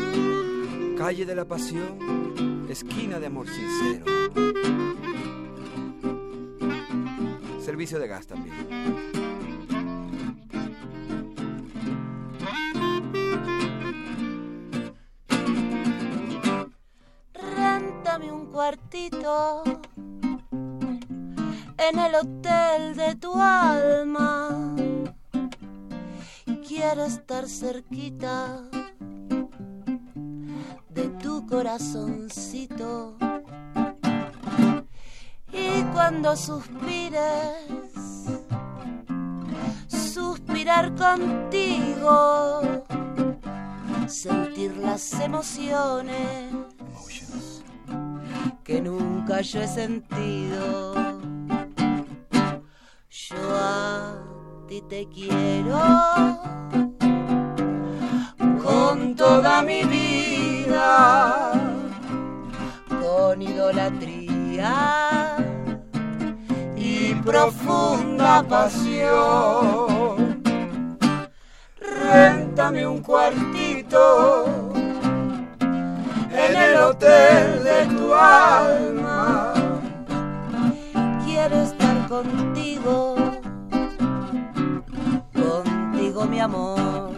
Calle 0.97 1.25
de 1.25 1.35
la 1.35 1.45
pasión, 1.45 2.65
esquina 2.69 3.19
de 3.19 3.27
amor 3.27 3.47
sincero. 3.47 4.05
Servicio 7.59 7.99
de 7.99 8.07
gas 8.07 8.27
también. 8.27 9.01
Cuartito 18.51 19.63
en 21.77 21.99
el 21.99 22.15
hotel 22.15 22.95
de 22.95 23.15
tu 23.15 23.33
alma. 23.33 24.75
Quiero 26.73 27.03
estar 27.03 27.49
cerquita 27.49 28.61
de 30.89 31.09
tu 31.21 31.45
corazoncito. 31.45 33.17
Y 35.51 35.83
cuando 35.91 36.37
suspires, 36.37 37.67
suspirar 39.89 40.95
contigo, 40.95 42.61
sentir 44.07 44.77
las 44.77 45.11
emociones 45.19 46.55
que 48.63 48.79
nunca 48.79 49.41
yo 49.41 49.59
he 49.59 49.67
sentido. 49.67 50.93
Yo 53.09 54.30
ti 54.71 54.81
te 54.87 55.05
quiero 55.13 55.77
con 58.63 59.15
toda 59.17 59.61
mi 59.63 59.83
vida, 59.83 61.51
con 62.87 63.41
idolatría 63.41 64.75
y 66.77 67.13
profunda 67.15 68.43
pasión. 68.47 70.41
Réntame 71.77 72.87
un 72.87 73.01
cuartito 73.01 74.71
en 76.31 76.55
el 76.55 76.75
hotel 76.77 77.61
de 77.61 77.85
tu 77.87 78.13
alma. 78.13 79.53
contigo, 82.11 83.15
contigo 86.11 86.25
mi 86.25 86.39
amor. 86.39 87.10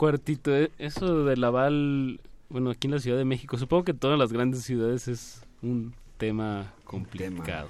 Cuartito. 0.00 0.56
eh. 0.56 0.70
Eso 0.78 1.24
del 1.24 1.44
aval, 1.44 2.20
bueno, 2.48 2.70
aquí 2.70 2.86
en 2.86 2.92
la 2.94 2.98
Ciudad 3.00 3.18
de 3.18 3.24
México, 3.26 3.58
supongo 3.58 3.84
que 3.84 3.90
en 3.92 3.98
todas 3.98 4.18
las 4.18 4.32
grandes 4.32 4.62
ciudades 4.62 5.06
es 5.08 5.42
un 5.62 5.92
tema 6.16 6.72
complicado. 6.84 7.68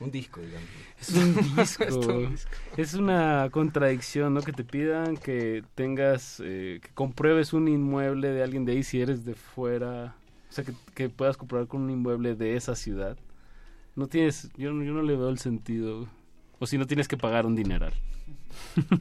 Un 0.00 0.10
disco, 0.10 0.40
digamos. 0.40 0.68
Es 1.00 1.10
un 1.14 1.34
disco. 1.56 1.84
todo 1.86 2.18
un 2.18 2.30
disco. 2.32 2.50
es 2.76 2.94
una 2.94 3.48
contradicción, 3.52 4.34
¿no? 4.34 4.42
Que 4.42 4.52
te 4.52 4.64
pidan 4.64 5.16
que 5.16 5.62
tengas, 5.74 6.42
eh, 6.44 6.80
que 6.82 6.88
compruebes 6.92 7.52
un 7.52 7.68
inmueble 7.68 8.28
de 8.28 8.42
alguien 8.42 8.64
de 8.64 8.72
ahí 8.72 8.82
si 8.82 9.00
eres 9.00 9.24
de 9.24 9.34
fuera. 9.34 10.14
O 10.50 10.52
sea, 10.52 10.64
que, 10.64 10.72
que 10.94 11.08
puedas 11.08 11.36
comprobar 11.36 11.68
con 11.68 11.82
un 11.82 11.90
inmueble 11.90 12.34
de 12.34 12.56
esa 12.56 12.74
ciudad. 12.74 13.16
No 13.96 14.08
tienes, 14.08 14.50
yo, 14.58 14.72
no- 14.72 14.82
yo 14.84 14.92
no 14.92 15.02
le 15.02 15.14
veo 15.16 15.28
el 15.30 15.38
sentido. 15.38 16.08
O 16.58 16.66
si 16.66 16.76
no 16.78 16.86
tienes 16.86 17.06
que 17.08 17.16
pagar 17.16 17.46
un 17.46 17.54
dineral. 17.56 17.92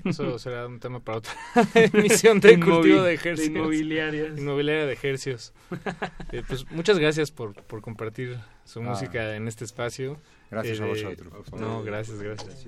Eso 0.05 0.37
será 0.39 0.67
un 0.67 0.79
tema 0.79 0.99
para 0.99 1.19
otra 1.19 1.33
emisión 1.75 2.39
de 2.39 2.59
cultivo 2.59 3.01
de 3.01 3.09
de 3.09 3.13
ejercicios. 3.13 3.55
inmobiliarias. 3.55 4.37
Inmobiliaria 4.39 4.85
de 4.85 4.93
ejercicios. 4.93 5.53
Eh, 6.31 6.43
pues 6.47 6.69
muchas 6.71 6.97
gracias 6.99 7.29
por, 7.31 7.53
por 7.63 7.81
compartir 7.81 8.37
su 8.65 8.79
Ah. 8.79 8.83
música 8.83 9.35
en 9.35 9.47
este 9.47 9.65
espacio. 9.65 10.17
Gracias 10.49 10.79
a 10.79 10.85
Eh, 10.85 10.89
vosotros, 10.89 11.27
por 11.33 11.43
favor. 11.45 11.59
No, 11.61 11.83
gracias, 11.83 12.21
gracias. 12.21 12.67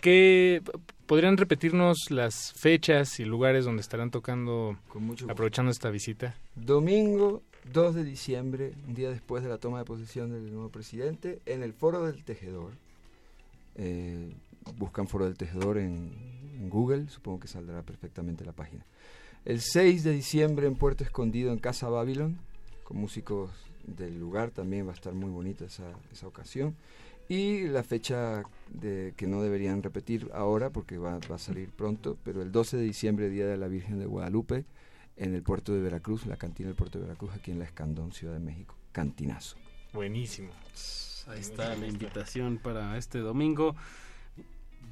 ¿Qué, 0.00 0.60
¿Podrían 1.06 1.36
repetirnos 1.36 2.10
las 2.10 2.52
fechas 2.52 3.18
y 3.20 3.24
lugares 3.24 3.64
donde 3.64 3.80
estarán 3.80 4.10
tocando, 4.10 4.76
Con 4.88 5.04
mucho 5.04 5.24
gusto. 5.24 5.32
aprovechando 5.32 5.70
esta 5.70 5.88
visita? 5.90 6.36
Domingo 6.54 7.42
2 7.72 7.94
de 7.94 8.04
diciembre, 8.04 8.72
un 8.86 8.94
día 8.94 9.08
después 9.10 9.42
de 9.42 9.48
la 9.48 9.58
toma 9.58 9.78
de 9.78 9.84
posesión 9.84 10.30
del 10.30 10.52
nuevo 10.52 10.68
presidente, 10.70 11.40
en 11.46 11.62
el 11.62 11.72
Foro 11.72 12.04
del 12.04 12.22
Tejedor. 12.24 12.72
Eh, 13.76 14.32
buscan 14.76 15.08
Foro 15.08 15.24
del 15.24 15.36
Tejedor 15.36 15.78
en, 15.78 16.12
en 16.58 16.68
Google, 16.70 17.08
supongo 17.08 17.40
que 17.40 17.48
saldrá 17.48 17.82
perfectamente 17.82 18.44
la 18.44 18.52
página. 18.52 18.84
El 19.44 19.60
6 19.60 20.04
de 20.04 20.12
diciembre 20.12 20.66
en 20.66 20.76
Puerto 20.76 21.02
Escondido, 21.02 21.52
en 21.52 21.58
Casa 21.58 21.88
Babylon, 21.88 22.38
con 22.84 22.98
músicos 22.98 23.50
del 23.86 24.18
lugar, 24.18 24.50
también 24.50 24.86
va 24.86 24.90
a 24.90 24.94
estar 24.94 25.14
muy 25.14 25.30
bonita 25.30 25.64
esa, 25.64 25.90
esa 26.12 26.26
ocasión. 26.26 26.76
Y 27.28 27.68
la 27.68 27.84
fecha 27.84 28.42
de, 28.68 29.14
que 29.16 29.26
no 29.26 29.40
deberían 29.40 29.82
repetir 29.82 30.28
ahora 30.34 30.70
porque 30.70 30.98
va, 30.98 31.18
va 31.30 31.36
a 31.36 31.38
salir 31.38 31.70
pronto, 31.70 32.18
pero 32.24 32.42
el 32.42 32.50
12 32.50 32.76
de 32.76 32.82
diciembre, 32.82 33.30
Día 33.30 33.46
de 33.46 33.56
la 33.56 33.68
Virgen 33.68 33.98
de 33.98 34.06
Guadalupe, 34.06 34.64
en 35.16 35.34
el 35.34 35.42
puerto 35.42 35.72
de 35.72 35.80
Veracruz, 35.80 36.26
la 36.26 36.36
cantina 36.36 36.68
del 36.68 36.76
puerto 36.76 36.98
de 36.98 37.04
Veracruz, 37.04 37.30
aquí 37.34 37.50
en 37.50 37.60
la 37.60 37.66
Escandón, 37.66 38.12
Ciudad 38.12 38.34
de 38.34 38.40
México. 38.40 38.74
Cantinazo. 38.92 39.56
Buenísimo. 39.92 40.50
Ahí 41.28 41.40
está 41.40 41.76
la 41.76 41.86
invitación 41.86 42.58
para 42.58 42.96
este 42.98 43.18
domingo. 43.20 43.76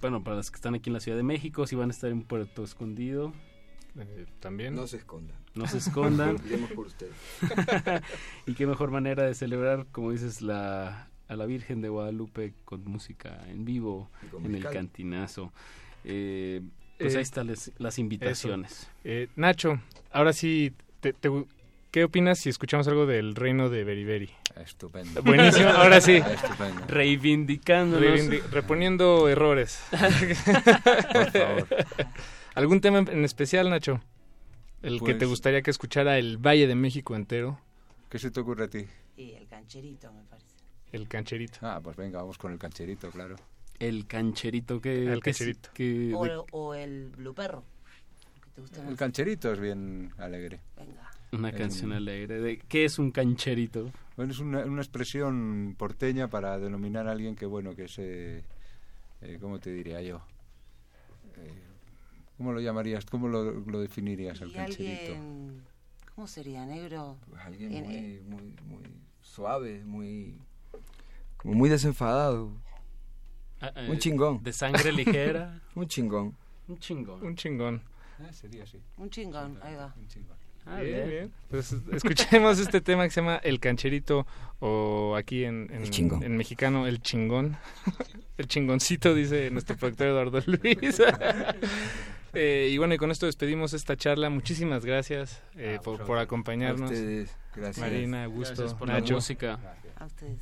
Bueno, 0.00 0.22
para 0.22 0.36
los 0.36 0.50
que 0.50 0.56
están 0.56 0.74
aquí 0.74 0.90
en 0.90 0.94
la 0.94 1.00
Ciudad 1.00 1.16
de 1.18 1.24
México, 1.24 1.66
si 1.66 1.74
van 1.76 1.90
a 1.90 1.92
estar 1.92 2.10
en 2.10 2.22
Puerto 2.22 2.62
Escondido. 2.64 3.32
Eh, 3.98 4.26
También. 4.40 4.74
No 4.74 4.86
se 4.86 4.98
escondan. 4.98 5.36
No 5.54 5.66
se 5.66 5.78
escondan. 5.78 6.36
Por 6.74 6.86
ustedes. 6.86 7.12
y 8.46 8.54
qué 8.54 8.66
mejor 8.66 8.90
manera 8.90 9.24
de 9.24 9.34
celebrar, 9.34 9.86
como 9.90 10.12
dices, 10.12 10.40
la, 10.42 11.08
a 11.26 11.36
la 11.36 11.46
Virgen 11.46 11.80
de 11.80 11.88
Guadalupe 11.88 12.54
con 12.64 12.84
música 12.84 13.44
en 13.48 13.64
vivo 13.64 14.08
en 14.44 14.54
el 14.54 14.64
cantinazo. 14.64 15.52
Eh, 16.04 16.62
pues 16.98 17.14
Eh, 17.14 17.18
ahí 17.18 17.22
están 17.22 17.48
les- 17.48 17.72
las 17.78 17.98
invitaciones. 17.98 18.88
Eh, 19.04 19.28
Nacho, 19.36 19.80
ahora 20.12 20.32
sí, 20.32 20.72
te- 21.00 21.12
te- 21.12 21.30
¿qué 21.90 22.04
opinas 22.04 22.38
si 22.38 22.50
escuchamos 22.50 22.86
algo 22.86 23.06
del 23.06 23.34
reino 23.34 23.68
de 23.68 23.82
Beriberi? 23.84 24.30
Estupendo. 24.60 25.22
Buenísimo, 25.22 25.68
ahora 25.68 26.00
sí. 26.00 26.16
Estupendo. 26.16 26.86
Reivindicándonos. 26.86 28.02
Reivindi- 28.20 28.42
reponiendo 28.50 29.28
errores. 29.28 29.80
Por 29.90 31.30
favor. 31.32 31.68
¿Algún 32.54 32.80
tema 32.80 32.98
en 32.98 33.24
especial, 33.24 33.70
Nacho? 33.70 34.00
El 34.82 35.00
que 35.00 35.12
te 35.14 35.18
Pues- 35.20 35.30
gustaría 35.30 35.62
que 35.62 35.70
escuchara 35.70 36.18
el 36.18 36.38
Valle 36.38 36.66
de 36.66 36.74
México 36.74 37.14
entero, 37.16 37.60
¿Qué 38.08 38.18
se 38.18 38.30
te 38.30 38.40
ocurre 38.40 38.64
a 38.64 38.68
ti? 38.68 38.86
Y 39.18 39.32
el 39.32 39.46
cancherito, 39.48 40.10
me 40.12 40.22
parece. 40.24 40.46
el 40.92 41.06
cancherito. 41.08 41.58
Ah, 41.60 41.78
pues 41.82 41.94
venga, 41.96 42.20
vamos 42.20 42.38
con 42.38 42.52
el 42.52 42.58
cancherito, 42.58 43.10
claro. 43.10 43.36
El 43.78 44.06
cancherito 44.06 44.80
que... 44.80 45.12
El 45.12 45.20
cancherito. 45.20 45.68
que- 45.74 46.12
O, 46.14 46.46
o 46.52 46.74
el 46.74 47.10
Blue 47.16 47.34
Perro. 47.34 47.64
que 48.42 48.50
te 48.54 48.60
gusta 48.62 48.80
El 48.80 48.86
más. 48.86 48.96
cancherito 48.96 49.52
es 49.52 49.60
bien 49.60 50.10
alegre. 50.16 50.60
Venga. 50.76 51.10
Una 51.32 51.52
canción 51.52 51.90
un- 51.90 51.96
alegre. 51.96 52.40
De, 52.40 52.58
¿Qué 52.58 52.84
es 52.84 52.98
un 52.98 53.10
cancherito? 53.10 53.90
Bueno, 54.16 54.32
es 54.32 54.38
una, 54.40 54.64
una 54.64 54.82
expresión 54.82 55.74
porteña 55.78 56.28
para 56.28 56.58
denominar 56.58 57.06
a 57.08 57.12
alguien 57.12 57.36
que, 57.36 57.46
bueno, 57.46 57.74
que 57.74 57.88
se... 57.88 58.44
Eh, 59.20 59.38
¿Cómo 59.40 59.58
te 59.58 59.70
diría 59.72 60.00
yo? 60.02 60.20
Eh, 61.36 61.62
¿Cómo 62.36 62.52
lo 62.52 62.60
llamarías? 62.60 63.04
¿Cómo 63.06 63.28
lo, 63.28 63.52
lo 63.52 63.80
definirías 63.80 64.40
al 64.42 64.52
cancherito? 64.52 65.12
alguien... 65.12 65.62
¿Cómo 66.14 66.26
sería, 66.26 66.66
negro? 66.66 67.16
Pues 67.28 67.40
alguien 67.42 67.72
En- 67.72 68.28
muy, 68.28 68.40
muy, 68.40 68.54
muy 68.66 68.82
suave, 69.22 69.84
muy... 69.84 70.36
Como 71.36 71.54
muy 71.54 71.68
desenfadado. 71.68 72.50
Ah, 73.60 73.72
eh, 73.76 73.88
Un 73.90 73.98
chingón. 73.98 74.42
De 74.42 74.52
sangre 74.52 74.92
ligera. 74.92 75.60
Un 75.76 75.86
chingón. 75.86 76.34
un 76.66 76.78
chingón. 76.78 77.24
Un 77.24 77.36
chingón. 77.36 77.82
Ah, 78.18 78.32
sería 78.32 78.64
así. 78.64 78.80
Un 78.96 79.10
chingón, 79.10 79.58
ahí 79.62 79.76
va. 79.76 79.94
Un 79.96 80.08
chingón. 80.08 80.36
Ah, 80.70 80.80
bien, 80.80 80.94
bien. 80.96 81.08
bien. 81.08 81.32
Pues 81.50 81.74
escuchemos 81.92 82.58
este 82.60 82.80
tema 82.80 83.04
que 83.04 83.10
se 83.10 83.20
llama 83.20 83.36
El 83.42 83.58
Cancherito 83.58 84.26
o 84.60 85.16
aquí 85.16 85.44
en, 85.44 85.68
en, 85.72 85.82
El 85.82 85.90
chingón. 85.90 86.22
en 86.22 86.36
mexicano 86.36 86.86
El 86.86 87.00
Chingón. 87.00 87.56
El 88.38 88.46
chingoncito, 88.46 89.14
dice 89.14 89.50
nuestro 89.50 89.76
productor 89.76 90.08
Eduardo 90.08 90.40
Luis. 90.46 91.02
Eh, 92.34 92.68
y 92.70 92.76
bueno, 92.76 92.92
y 92.92 92.98
con 92.98 93.10
esto 93.10 93.24
despedimos 93.24 93.72
esta 93.72 93.96
charla. 93.96 94.28
Muchísimas 94.28 94.84
gracias 94.84 95.42
eh, 95.56 95.78
por, 95.82 96.04
por 96.04 96.18
A 96.18 96.20
acompañarnos. 96.20 96.90
ustedes, 96.90 97.34
gracias. 97.56 97.78
Marina, 97.78 98.24
Augusto, 98.24 98.54
Gracias 98.54 98.74
por 98.78 98.88
la 98.88 99.00
música. 99.00 99.58
A 99.96 100.04
ustedes. 100.04 100.38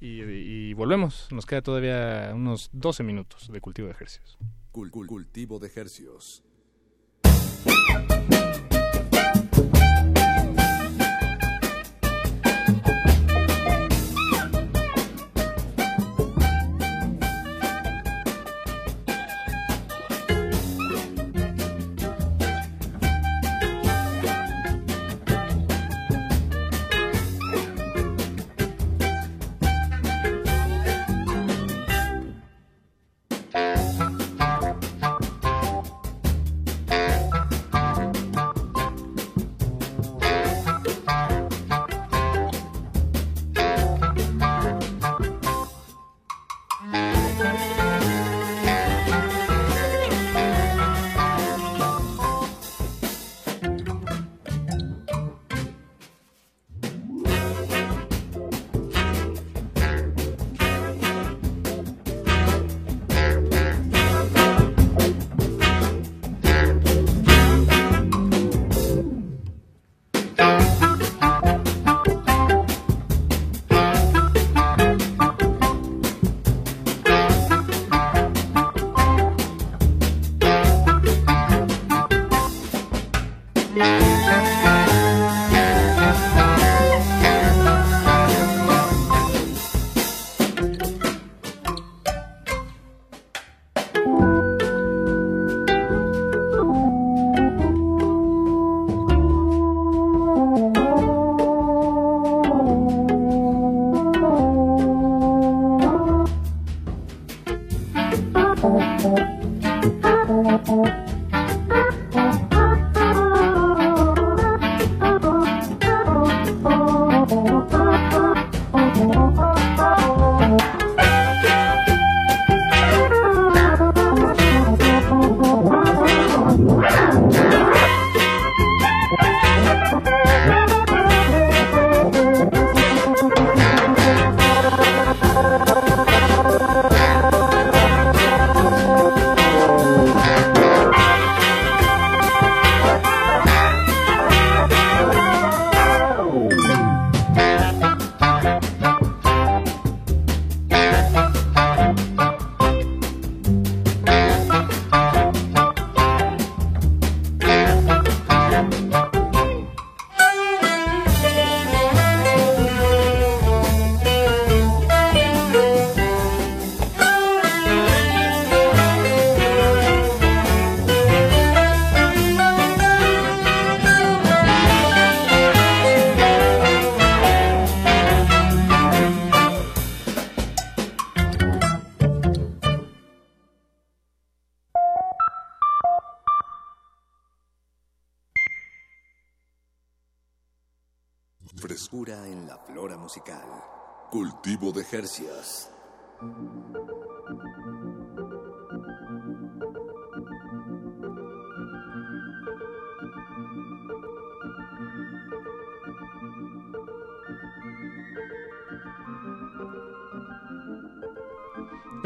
Y, 0.00 0.22
y 0.22 0.72
volvemos. 0.72 1.28
Nos 1.30 1.44
queda 1.44 1.60
todavía 1.60 2.32
unos 2.34 2.70
12 2.72 3.02
minutos 3.02 3.52
de 3.52 3.60
cultivo 3.60 3.88
de 3.88 3.92
ejercicios. 3.92 4.38
Cultivo 4.72 5.58
de 5.58 5.70
Hercios. 5.76 6.42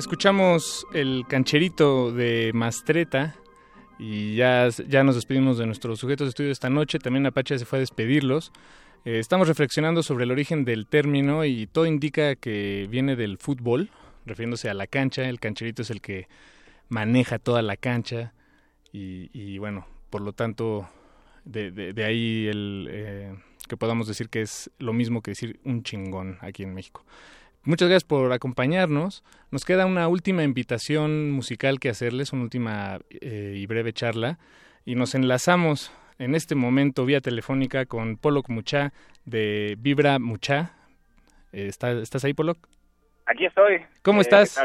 Escuchamos 0.03 0.85
el 0.93 1.24
cancherito 1.29 2.11
de 2.11 2.51
Mastreta 2.55 3.37
y 4.01 4.35
ya, 4.35 4.69
ya 4.89 5.05
nos 5.05 5.15
despedimos 5.15 5.59
de 5.59 5.66
nuestros 5.66 6.01
sujetos 6.01 6.27
de 6.27 6.31
estudio 6.31 6.51
esta 6.51 6.69
noche. 6.69 6.99
También 6.99 7.24
Apache 7.24 7.57
se 7.57 7.65
fue 7.65 7.79
a 7.79 7.81
despedirlos. 7.81 8.51
Eh, 9.05 9.20
estamos 9.20 9.47
reflexionando 9.47 10.03
sobre 10.03 10.24
el 10.24 10.33
origen 10.33 10.65
del 10.65 10.89
término 10.89 11.45
y 11.45 11.69
todo 11.69 11.87
indica 11.87 12.35
que 12.35 12.89
viene 12.91 13.15
del 13.15 13.39
fútbol, 13.39 13.91
refiriéndose 14.27 14.69
a 14.69 14.74
la 14.74 14.89
cancha. 14.89 15.29
El 15.29 15.39
cancherito 15.39 15.83
es 15.83 15.91
el 15.91 16.01
que 16.01 16.27
maneja 16.89 17.39
toda 17.39 17.62
la 17.62 17.77
cancha 17.77 18.35
y, 18.93 19.57
bueno, 19.59 19.87
por 20.11 20.20
lo 20.20 20.33
tanto, 20.33 20.89
de, 21.45 21.95
ahí 22.05 22.49
el 22.49 22.89
eh, 22.91 23.37
que 23.69 23.77
podamos 23.77 24.09
decir 24.09 24.31
que 24.31 24.43
es 24.43 24.69
lo 24.81 24.93
mismo 24.93 25.23
que 25.23 25.31
decir 25.31 25.61
un 25.65 25.85
chingón 25.85 26.39
aquí 26.41 26.65
en 26.65 26.74
México. 26.74 27.05
Muchas 27.64 27.89
gracias 27.89 28.05
por 28.05 28.32
acompañarnos. 28.32 29.22
Nos 29.52 29.64
queda 29.64 29.86
una 29.86 30.09
última 30.09 30.43
invitación 30.43 31.30
musical 31.30 31.78
que 31.78 31.90
hacerles, 31.90 32.32
una 32.32 32.43
última 32.43 32.98
eh, 33.20 33.55
y 33.56 33.66
breve 33.66 33.93
charla. 33.93 34.40
Y 34.84 34.97
nos 34.97 35.14
enlazamos 35.14 35.93
en 36.18 36.34
este 36.34 36.56
momento 36.56 37.06
vía 37.06 37.20
telefónica 37.20 37.86
con 37.86 38.16
Polok 38.16 38.48
Mucha 38.48 38.93
de 39.24 39.76
Vibra 39.78 40.18
Mucha. 40.18 40.74
Eh, 41.52 41.68
¿Estás 41.68 42.24
ahí, 42.24 42.34
Polok? 42.34 42.59
Aquí 43.26 43.47
estoy. 43.47 43.80
¿Cómo 44.02 44.18
eh, 44.18 44.22
estás? 44.22 44.60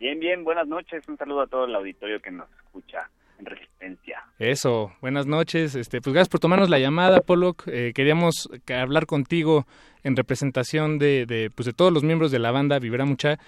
Bien, 0.00 0.18
bien, 0.18 0.42
buenas 0.42 0.66
noches. 0.66 1.06
Un 1.08 1.16
saludo 1.16 1.42
a 1.42 1.46
todo 1.46 1.66
el 1.66 1.76
auditorio 1.76 2.20
que 2.20 2.32
nos 2.32 2.50
escucha 2.64 3.08
en 3.38 3.46
Resistencia. 3.46 4.24
Eso, 4.40 4.92
buenas 5.00 5.26
noches. 5.26 5.76
Este, 5.76 6.00
pues 6.00 6.12
gracias 6.12 6.28
por 6.28 6.40
tomarnos 6.40 6.70
la 6.70 6.80
llamada, 6.80 7.20
Polok. 7.20 7.66
queríamos 7.94 8.50
hablar 8.68 9.06
contigo 9.06 9.64
en 10.06 10.14
representación 10.14 10.98
de, 10.98 11.26
de, 11.26 11.50
pues 11.50 11.66
de 11.66 11.72
todos 11.72 11.92
los 11.92 12.04
miembros 12.04 12.30
de 12.30 12.38
la 12.38 12.52
banda 12.52 12.78
Vibra 12.78 13.04
Mucha 13.04 13.38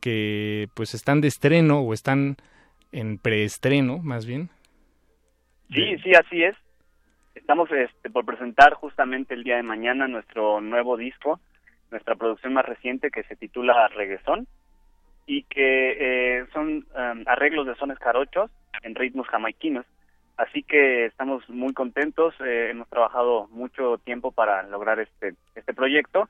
que 0.00 0.66
pues 0.74 0.94
están 0.94 1.20
de 1.20 1.28
estreno 1.28 1.80
o 1.80 1.94
están 1.94 2.36
en 2.90 3.18
preestreno 3.18 3.98
más 3.98 4.26
bien. 4.26 4.50
Sí, 5.70 5.96
sí, 6.02 6.12
así 6.14 6.42
es. 6.42 6.56
Estamos 7.36 7.70
este, 7.70 8.10
por 8.10 8.24
presentar 8.24 8.74
justamente 8.74 9.34
el 9.34 9.44
día 9.44 9.56
de 9.56 9.62
mañana 9.62 10.08
nuestro 10.08 10.60
nuevo 10.60 10.96
disco, 10.96 11.40
nuestra 11.92 12.16
producción 12.16 12.52
más 12.52 12.66
reciente 12.66 13.10
que 13.10 13.22
se 13.22 13.36
titula 13.36 13.86
Reggaezón 13.88 14.48
y 15.24 15.44
que 15.44 16.40
eh, 16.40 16.46
son 16.52 16.86
um, 16.96 17.22
arreglos 17.26 17.66
de 17.66 17.76
sones 17.76 17.98
carochos 17.98 18.50
en 18.82 18.96
ritmos 18.96 19.28
jamaiquinos. 19.28 19.86
Así 20.38 20.62
que 20.62 21.06
estamos 21.06 21.42
muy 21.50 21.74
contentos, 21.74 22.32
eh, 22.40 22.68
hemos 22.70 22.88
trabajado 22.88 23.48
mucho 23.48 23.98
tiempo 23.98 24.30
para 24.30 24.62
lograr 24.62 25.00
este, 25.00 25.34
este 25.56 25.74
proyecto 25.74 26.28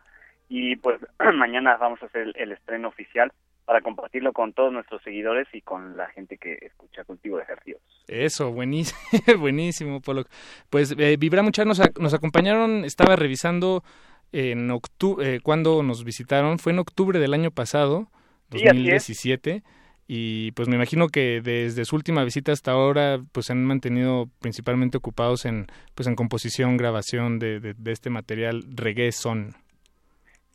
y 0.49 0.77
pues 0.77 0.99
mañana 1.35 1.77
vamos 1.77 2.03
a 2.03 2.07
hacer 2.07 2.33
el, 2.35 2.53
estreno 2.53 2.89
oficial 2.89 3.31
para 3.67 3.83
compartirlo 3.83 4.33
con 4.33 4.55
todos 4.55 4.73
nuestros 4.73 5.03
seguidores 5.03 5.47
y 5.53 5.61
con 5.61 5.99
la 5.99 6.09
gente 6.09 6.39
que 6.39 6.55
escucha 6.63 7.05
Cultivo 7.05 7.37
de 7.37 7.43
Ejercicios. 7.43 7.83
Eso, 8.07 8.51
buenísimo, 8.51 8.99
buenísimo, 9.39 10.01
Polo. 10.01 10.25
Pues 10.71 10.97
eh, 10.99 11.19
Vibra 11.19 11.43
Mucha 11.43 11.67
nos, 11.67 11.79
nos 12.01 12.15
acompañaron, 12.15 12.87
estaba 12.87 13.15
revisando 13.15 13.85
en 14.33 14.71
octubre, 14.71 15.35
eh, 15.35 15.41
cuando 15.43 15.83
nos 15.83 16.03
visitaron, 16.03 16.59
fue 16.59 16.73
en 16.73 16.79
octubre 16.79 17.19
del 17.19 17.35
año 17.35 17.51
pasado, 17.51 18.09
2017. 18.49 19.63
Y 20.11 20.53
pues 20.53 20.69
me 20.69 20.77
imagino 20.77 21.09
que 21.09 21.43
desde 21.43 21.85
su 21.85 21.95
última 21.95 22.25
visita 22.25 22.51
hasta 22.51 22.73
ahora 22.73 23.19
pues 23.31 23.47
se 23.47 23.53
han 23.53 23.63
mantenido 23.67 24.25
principalmente 24.41 24.97
ocupados 24.97 25.45
en 25.45 25.67
pues 25.95 26.09
en 26.09 26.17
composición 26.17 26.79
grabación 26.79 27.39
de, 27.39 27.61
de, 27.61 27.93
este 27.93 28.09
material 28.09 28.63
reggae 28.75 29.13
son. 29.13 29.51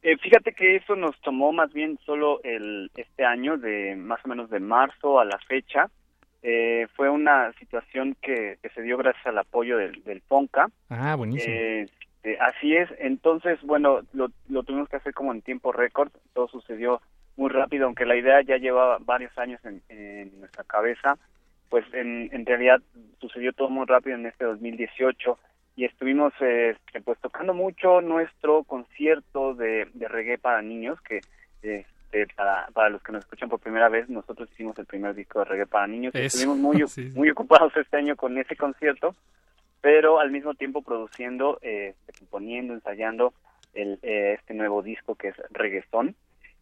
Eh, 0.02 0.18
fíjate 0.18 0.54
que 0.54 0.78
eso 0.78 0.96
nos 0.96 1.22
tomó 1.22 1.54
más 1.54 1.72
bien 1.72 2.00
solo 2.04 2.42
el 2.44 2.90
este 2.96 3.26
año 3.26 3.58
de 3.58 3.96
más 3.96 4.20
o 4.26 4.28
menos 4.28 4.50
de 4.50 4.60
marzo 4.60 5.20
a 5.20 5.26
la 5.26 5.38
fecha. 5.48 5.88
Eh, 6.42 6.88
fue 6.96 7.10
una 7.10 7.54
situación 7.54 8.18
que, 8.24 8.58
que, 8.62 8.70
se 8.70 8.82
dio 8.82 8.98
gracias 8.98 9.28
al 9.28 9.38
apoyo 9.38 9.78
del, 9.78 10.04
del 10.04 10.22
FONCA. 10.22 10.68
Ah 10.90 11.16
buenísimo. 11.16 11.54
Eh, 11.56 11.88
así 12.40 12.76
es. 12.76 12.90
Entonces 12.98 13.62
bueno 13.62 14.02
lo, 14.14 14.30
lo 14.50 14.64
tuvimos 14.64 14.90
que 14.90 14.96
hacer 14.96 15.14
como 15.14 15.32
en 15.32 15.44
tiempo 15.44 15.72
récord. 15.72 16.12
Todo 16.34 16.48
sucedió 16.48 17.02
muy 17.36 17.50
rápido, 17.50 17.86
aunque 17.86 18.06
la 18.06 18.16
idea 18.16 18.42
ya 18.42 18.58
llevaba 18.58 18.98
varios 19.00 19.36
años 19.38 19.60
en, 19.64 20.40
nuestra 20.40 20.64
cabeza, 20.64 21.18
pues 21.70 21.86
en, 21.94 22.30
en, 22.32 22.46
realidad 22.46 22.82
sucedió 23.20 23.54
todo 23.54 23.70
muy 23.70 23.86
rápido 23.86 24.16
en 24.16 24.26
este 24.26 24.46
2018 24.46 25.38
y 25.76 25.86
estuvimos 25.86 26.34
eh, 26.40 26.76
pues 27.04 27.20
tocando 27.20 27.54
mucho 27.54 28.02
nuestro 28.02 28.64
concierto 28.64 29.56
de, 29.56 29.88
de 29.94 30.08
reggae 30.08 30.38
para 30.38 30.62
niños 30.62 31.02
que 31.02 31.22
este, 31.62 32.28
para, 32.36 32.68
para 32.74 32.90
los 32.90 33.02
que 33.02 33.12
nos 33.12 33.24
escuchan 33.24 33.50
por 33.50 33.60
primera 33.60 33.90
vez 33.90 34.08
nosotros 34.08 34.50
hicimos 34.52 34.78
el 34.78 34.86
primer 34.86 35.16
disco 35.16 35.40
de 35.40 35.46
reggae 35.46 35.66
para 35.66 35.88
niños 35.88 36.14
estuvimos 36.14 36.58
muy 36.58 36.84
muy 37.16 37.30
ocupados 37.30 37.76
este 37.76 37.98
año 37.98 38.16
con 38.16 38.38
ese 38.38 38.56
concierto 38.56 39.16
pero 39.82 40.20
al 40.20 40.30
mismo 40.30 40.54
tiempo 40.54 40.84
produciendo 40.84 41.58
eh, 41.64 41.96
componiendo 42.20 42.74
ensayando 42.74 43.34
el, 43.74 43.98
eh, 44.04 44.36
este 44.40 44.54
nuevo 44.54 44.84
disco 44.84 45.16
que 45.16 45.30
es 45.30 45.36
reggaeton 45.50 46.16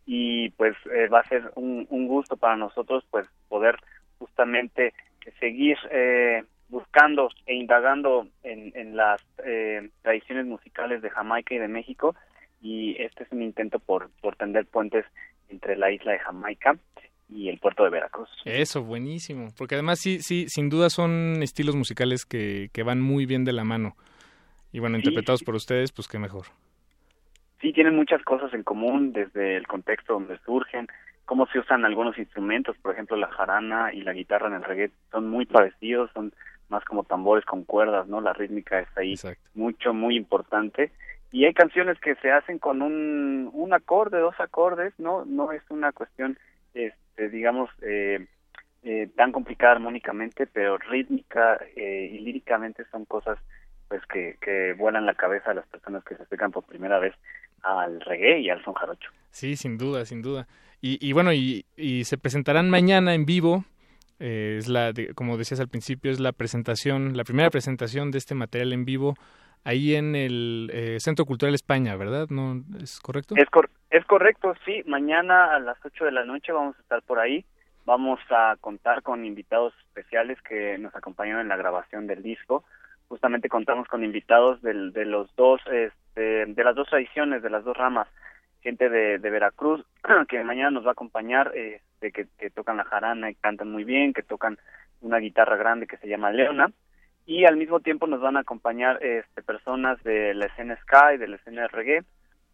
y 0.06 0.50
pues 0.52 0.76
eh, 0.94 1.08
va 1.08 1.20
a 1.20 1.30
ser 1.30 1.52
un, 1.56 1.88
un, 1.90 2.08
gusto 2.08 2.38
para 2.38 2.56
nosotros 2.56 3.04
pues 3.12 3.28
poder 3.48 3.78
justamente 4.18 4.94
seguir 5.40 5.78
eh, 5.92 6.44
buscando 6.70 7.30
e 7.46 7.56
indagando 7.56 8.28
en, 8.44 8.72
en 8.76 8.96
las 8.96 9.22
eh, 9.46 9.90
tradiciones 10.02 10.46
musicales 10.46 11.02
de 11.02 11.10
Jamaica 11.10 11.54
y 11.54 11.60
de 11.60 11.68
México. 11.68 12.16
Y 12.62 12.96
este 13.02 13.24
es 13.24 13.32
un 13.32 13.42
intento 13.42 13.80
por, 13.80 14.10
por 14.22 14.36
tender 14.36 14.66
puentes 14.66 15.06
entre 15.50 15.76
la 15.76 15.92
isla 15.92 16.14
de 16.14 16.20
Jamaica 16.20 16.78
y 17.28 17.50
el 17.50 17.60
puerto 17.60 17.84
de 17.84 17.90
Veracruz. 17.90 18.30
Eso, 18.46 18.84
buenísimo, 18.84 19.48
porque 19.58 19.76
además 19.76 20.00
sí, 20.00 20.20
sí, 20.22 20.46
sin 20.48 20.70
duda 20.70 20.90
son 20.90 21.42
estilos 21.42 21.76
musicales 21.76 22.26
que, 22.26 22.70
que 22.74 22.84
van 22.84 23.02
muy 23.02 23.26
bien 23.26 23.46
de 23.46 23.54
la 23.54 23.64
mano. 23.64 23.96
Y 24.72 24.80
bueno, 24.80 24.98
interpretados 24.98 25.44
por 25.44 25.56
ustedes, 25.56 25.92
pues 25.92 26.08
qué 26.08 26.20
mejor 26.20 26.48
sí 27.62 27.74
tienen 27.74 27.96
muchas 27.96 28.22
cosas 28.24 28.54
en 28.54 28.64
común 28.64 29.14
desde 29.14 29.56
el 29.56 29.68
contexto 29.68 30.14
donde 30.14 30.38
surgen, 30.40 30.88
cómo 31.26 31.46
se 31.48 31.60
usan 31.60 31.86
algunos 31.86 32.18
instrumentos, 32.18 32.76
por 32.82 32.94
ejemplo 32.94 33.16
la 33.16 33.28
jarana 33.28 33.94
y 33.94 34.02
la 34.02 34.14
guitarra 34.14 34.48
en 34.48 34.56
el 34.56 34.64
reggae 34.64 34.92
son 35.12 35.30
muy 35.30 35.46
parecidos, 35.46 36.12
son 36.14 36.34
más 36.70 36.84
como 36.86 37.04
tambores 37.04 37.46
con 37.46 37.64
cuerdas, 37.64 38.08
¿no? 38.08 38.22
La 38.22 38.34
rítmica 38.34 38.80
es 38.80 38.88
ahí 38.98 39.16
mucho, 39.54 39.94
muy 39.94 40.16
importante. 40.16 40.92
Y 41.32 41.46
hay 41.46 41.54
canciones 41.54 42.00
que 42.00 42.16
se 42.16 42.32
hacen 42.32 42.60
con 42.60 42.82
un, 42.82 43.50
un 43.54 43.74
acorde, 43.74 44.20
dos 44.20 44.38
acordes, 44.40 44.94
¿no? 44.98 45.24
No 45.26 45.52
es 45.52 45.62
una 45.70 45.92
cuestión, 45.92 46.38
este, 46.74 47.30
digamos, 47.30 47.70
eh, 47.82 48.26
eh, 48.84 49.10
tan 49.16 49.32
complicada 49.32 49.74
armónicamente, 49.74 50.48
pero 50.48 50.78
rítmica 50.78 51.60
eh, 51.76 52.10
y 52.12 52.20
líricamente 52.20 52.84
son 52.92 53.06
cosas 53.06 53.38
pues 53.88 54.06
que, 54.06 54.38
que 54.42 54.74
vuelan 54.74 55.06
la 55.06 55.16
cabeza 55.16 55.52
a 55.52 55.54
las 55.54 55.68
personas 55.68 56.04
que 56.06 56.16
se 56.16 56.24
acercan 56.24 56.52
por 56.52 56.64
primera 56.64 56.98
vez 56.98 57.14
al 57.64 58.00
reggae 58.02 58.40
y 58.40 58.50
al 58.50 58.64
son 58.64 58.74
jarocho. 58.74 59.10
Sí, 59.30 59.56
sin 59.56 59.78
duda, 59.78 60.06
sin 60.06 60.22
duda. 60.22 60.48
Y, 60.82 60.98
y 61.06 61.14
bueno, 61.14 61.32
y, 61.32 61.66
y, 61.76 62.04
se 62.06 62.18
presentarán 62.18 62.70
mañana 62.70 63.14
en 63.14 63.26
vivo. 63.26 63.66
Eh, 64.20 64.58
es 64.60 64.68
la, 64.68 64.94
como 65.16 65.38
decías 65.38 65.60
al 65.60 65.68
principio, 65.68 66.12
es 66.12 66.20
la 66.20 66.32
presentación, 66.32 67.18
la 67.18 67.24
primera 67.24 67.50
presentación 67.50 68.12
de 68.12 68.18
este 68.18 68.36
material 68.36 68.74
en 68.74 68.86
vivo 68.86 69.16
ahí 69.64 69.96
en 69.96 70.16
el 70.16 70.72
eh, 70.74 71.00
Centro 71.00 71.26
Cultural 71.26 71.54
España, 71.54 71.96
¿verdad? 71.96 72.28
¿No 72.30 72.64
es 72.82 73.00
correcto? 73.00 73.36
Es, 73.38 73.48
es 73.90 74.06
correcto, 74.06 74.54
sí. 74.66 74.84
Mañana 74.86 75.56
a 75.56 75.60
las 75.60 75.78
8 75.84 76.06
de 76.06 76.12
la 76.12 76.26
noche 76.26 76.52
vamos 76.52 76.76
a 76.78 76.82
estar 76.82 77.02
por 77.04 77.20
ahí. 77.20 77.46
Vamos 77.86 78.20
a 78.30 78.56
contar 78.62 79.02
con 79.02 79.26
invitados 79.26 79.74
especiales 79.88 80.40
que 80.42 80.78
nos 80.78 80.96
acompañan 80.96 81.40
en 81.40 81.48
la 81.48 81.58
grabación 81.58 82.06
del 82.08 82.22
disco 82.22 82.64
justamente 83.12 83.50
contamos 83.50 83.90
con 83.90 84.06
invitados 84.06 84.62
del, 84.62 84.94
de 84.94 85.04
los 85.04 85.36
dos 85.36 85.60
este, 85.70 85.94
de 86.16 86.64
las 86.64 86.76
dos 86.76 86.88
tradiciones 86.90 87.42
de 87.42 87.50
las 87.50 87.64
dos 87.64 87.76
ramas 87.76 88.08
gente 88.62 88.90
de, 88.90 89.20
de 89.20 89.30
Veracruz 89.30 89.86
que 90.30 90.44
mañana 90.44 90.72
nos 90.72 90.86
va 90.86 90.90
a 90.90 90.94
acompañar 90.94 91.52
eh, 91.56 91.82
de 92.00 92.12
que, 92.12 92.28
que, 92.38 92.50
tocan 92.50 92.78
la 92.78 92.84
jarana 92.84 93.30
y 93.30 93.36
cantan 93.36 93.72
muy 93.72 93.84
bien 93.84 94.14
que 94.14 94.24
tocan 94.24 94.58
una 95.02 95.18
guitarra 95.18 95.56
grande 95.56 95.88
que 95.88 95.98
se 95.98 96.08
llama 96.08 96.32
Leona 96.32 96.72
y 97.26 97.46
al 97.46 97.58
mismo 97.58 97.80
tiempo 97.80 98.08
nos 98.08 98.22
van 98.22 98.38
a 98.38 98.42
acompañar 98.42 99.04
este, 99.04 99.42
personas 99.42 100.02
de 100.04 100.34
la 100.34 100.46
escena 100.46 100.78
Sky 100.78 101.18
de 101.18 101.28
la 101.28 101.36
escena 101.38 101.68
reggae 101.68 102.04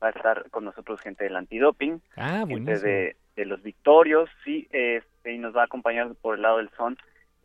va 0.01 0.07
a 0.07 0.11
estar 0.11 0.49
con 0.49 0.65
nosotros 0.65 1.01
gente 1.01 1.23
del 1.23 1.35
antidoping 1.35 2.01
ah, 2.15 2.45
gente 2.47 2.79
de, 2.79 3.15
de 3.35 3.45
los 3.45 3.61
victorios 3.63 4.29
sí 4.43 4.67
este, 4.71 5.33
y 5.33 5.37
nos 5.37 5.55
va 5.55 5.61
a 5.61 5.65
acompañar 5.65 6.13
por 6.21 6.35
el 6.35 6.41
lado 6.43 6.57
del 6.57 6.69
son 6.77 6.97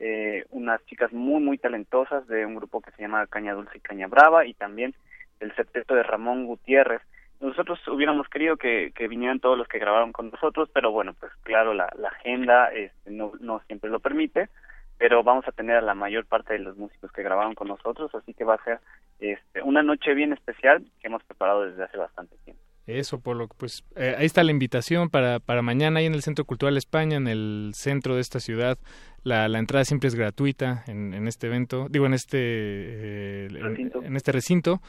eh, 0.04 0.44
unas 0.50 0.84
chicas 0.86 1.12
muy, 1.12 1.40
muy 1.40 1.58
talentosas 1.58 2.26
de 2.26 2.44
un 2.44 2.56
grupo 2.56 2.80
que 2.80 2.90
se 2.90 3.02
llama 3.02 3.24
Caña 3.28 3.54
Dulce 3.54 3.78
y 3.78 3.80
Caña 3.80 4.08
Brava 4.08 4.44
y 4.44 4.52
también 4.52 4.96
el 5.42 5.54
septeto 5.54 5.94
de 5.94 6.02
Ramón 6.02 6.46
Gutiérrez. 6.46 7.02
Nosotros 7.40 7.80
hubiéramos 7.88 8.28
querido 8.28 8.56
que, 8.56 8.92
que 8.94 9.08
vinieran 9.08 9.40
todos 9.40 9.58
los 9.58 9.66
que 9.66 9.80
grabaron 9.80 10.12
con 10.12 10.30
nosotros, 10.30 10.70
pero 10.72 10.92
bueno, 10.92 11.14
pues 11.18 11.32
claro, 11.42 11.74
la, 11.74 11.88
la 11.98 12.08
agenda 12.08 12.68
este, 12.68 13.10
no, 13.10 13.32
no 13.40 13.60
siempre 13.66 13.90
lo 13.90 13.98
permite, 13.98 14.48
pero 14.96 15.24
vamos 15.24 15.46
a 15.48 15.52
tener 15.52 15.76
a 15.76 15.82
la 15.82 15.94
mayor 15.94 16.24
parte 16.26 16.52
de 16.52 16.60
los 16.60 16.76
músicos 16.76 17.10
que 17.10 17.24
grabaron 17.24 17.54
con 17.54 17.66
nosotros, 17.66 18.14
así 18.14 18.32
que 18.32 18.44
va 18.44 18.54
a 18.54 18.64
ser 18.64 18.78
este, 19.18 19.60
una 19.62 19.82
noche 19.82 20.14
bien 20.14 20.32
especial 20.32 20.84
que 21.00 21.08
hemos 21.08 21.24
preparado 21.24 21.66
desde 21.66 21.82
hace 21.82 21.96
bastante 21.96 22.36
tiempo. 22.44 22.62
Eso, 22.86 23.20
Polo. 23.20 23.48
Pues 23.48 23.84
eh, 23.94 24.16
ahí 24.18 24.26
está 24.26 24.42
la 24.42 24.50
invitación 24.50 25.08
para, 25.08 25.38
para 25.38 25.62
mañana, 25.62 26.00
ahí 26.00 26.06
en 26.06 26.14
el 26.14 26.22
Centro 26.22 26.44
Cultural 26.44 26.76
España, 26.76 27.16
en 27.16 27.28
el 27.28 27.72
centro 27.74 28.16
de 28.16 28.20
esta 28.20 28.40
ciudad. 28.40 28.78
La, 29.22 29.48
la 29.48 29.60
entrada 29.60 29.84
siempre 29.84 30.08
es 30.08 30.16
gratuita 30.16 30.82
en, 30.88 31.14
en 31.14 31.28
este 31.28 31.46
evento, 31.46 31.86
digo, 31.88 32.06
en 32.06 32.14
este, 32.14 32.38
eh, 32.40 33.46
en, 33.46 34.16
este 34.16 34.32
recinto. 34.32 34.80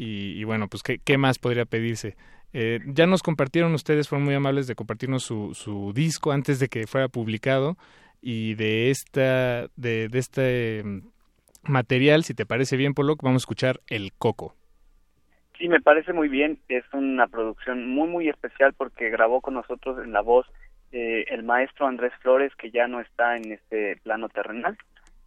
Y, 0.00 0.44
bueno, 0.44 0.68
pues, 0.68 0.84
¿qué, 0.84 0.98
¿qué, 1.04 1.18
más 1.18 1.40
podría 1.40 1.64
pedirse? 1.64 2.16
Eh, 2.52 2.78
ya 2.86 3.06
nos 3.06 3.22
compartieron 3.22 3.74
ustedes, 3.74 4.08
fueron 4.08 4.24
muy 4.24 4.34
amables 4.34 4.68
de 4.68 4.76
compartirnos 4.76 5.24
su, 5.24 5.54
su 5.54 5.92
disco 5.92 6.30
antes 6.30 6.60
de 6.60 6.68
que 6.68 6.86
fuera 6.86 7.08
publicado. 7.08 7.76
Y 8.22 8.54
de, 8.54 8.90
esta, 8.90 9.68
de, 9.76 10.08
de 10.08 10.18
este 10.18 10.82
mm, 10.84 11.00
material, 11.64 12.22
si 12.22 12.34
te 12.34 12.46
parece 12.46 12.76
bien, 12.76 12.94
Polo, 12.94 13.16
vamos 13.20 13.42
a 13.42 13.44
escuchar 13.44 13.80
El 13.88 14.12
Coco. 14.12 14.54
Sí, 15.58 15.68
me 15.68 15.80
parece 15.80 16.12
muy 16.12 16.28
bien. 16.28 16.60
Es 16.68 16.84
una 16.92 17.26
producción 17.26 17.88
muy, 17.88 18.08
muy 18.08 18.28
especial 18.28 18.74
porque 18.74 19.10
grabó 19.10 19.40
con 19.40 19.54
nosotros 19.54 19.98
en 20.04 20.12
la 20.12 20.20
voz 20.20 20.46
eh, 20.92 21.26
el 21.28 21.42
maestro 21.42 21.86
Andrés 21.86 22.12
Flores, 22.22 22.54
que 22.54 22.70
ya 22.70 22.86
no 22.86 23.00
está 23.00 23.36
en 23.36 23.52
este 23.52 23.96
plano 24.04 24.28
terrenal. 24.28 24.78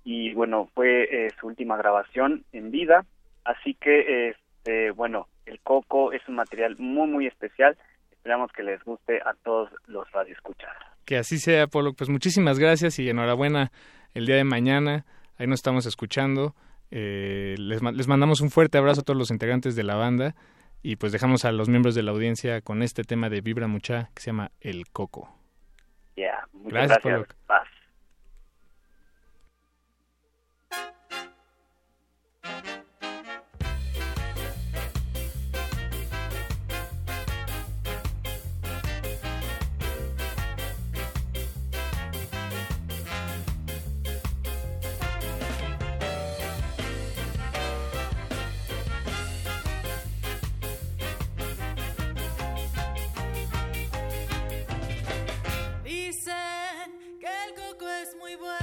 Y 0.05 0.33
bueno, 0.33 0.69
fue 0.73 1.03
eh, 1.03 1.29
su 1.39 1.47
última 1.47 1.75
grabación 1.75 2.45
en 2.53 2.71
vida. 2.71 3.05
Así 3.43 3.73
que, 3.73 4.29
este, 4.61 4.91
bueno, 4.91 5.27
el 5.47 5.59
coco 5.61 6.13
es 6.13 6.21
un 6.27 6.35
material 6.35 6.75
muy, 6.77 7.07
muy 7.07 7.25
especial. 7.25 7.75
Esperamos 8.11 8.51
que 8.51 8.61
les 8.61 8.81
guste 8.83 9.19
a 9.25 9.33
todos 9.43 9.71
los 9.87 10.09
radioescuchas. 10.11 10.69
Que 11.05 11.17
así 11.17 11.39
sea, 11.39 11.65
Polo. 11.65 11.93
Pues 11.93 12.11
muchísimas 12.11 12.59
gracias 12.59 12.99
y 12.99 13.09
enhorabuena 13.09 13.71
el 14.13 14.27
día 14.27 14.35
de 14.35 14.43
mañana. 14.43 15.05
Ahí 15.37 15.47
nos 15.47 15.59
estamos 15.59 15.87
escuchando. 15.87 16.53
Eh, 16.91 17.55
les, 17.57 17.81
les 17.81 18.07
mandamos 18.07 18.41
un 18.41 18.51
fuerte 18.51 18.77
abrazo 18.77 19.01
a 19.01 19.03
todos 19.03 19.17
los 19.17 19.31
integrantes 19.31 19.75
de 19.75 19.83
la 19.83 19.95
banda 19.95 20.35
y 20.83 20.97
pues 20.97 21.11
dejamos 21.11 21.43
a 21.45 21.51
los 21.51 21.67
miembros 21.67 21.95
de 21.95 22.03
la 22.03 22.11
audiencia 22.11 22.61
con 22.61 22.83
este 22.83 23.03
tema 23.03 23.29
de 23.29 23.41
Vibra 23.41 23.67
Mucha 23.67 24.11
que 24.13 24.21
se 24.21 24.27
llama 24.27 24.51
El 24.59 24.87
Coco. 24.91 25.33
Yeah, 26.15 26.45
gracias, 26.53 26.99
gracias. 27.03 27.37
we 58.31 58.37
would. 58.37 58.60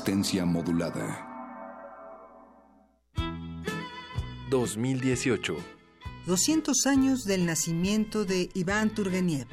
Resistencia 0.00 0.46
modulada. 0.46 1.26
2018. 4.48 5.54
200 6.26 6.86
años 6.86 7.24
del 7.24 7.44
nacimiento 7.44 8.24
de 8.24 8.48
Iván 8.54 8.94
Turgenev. 8.94 9.46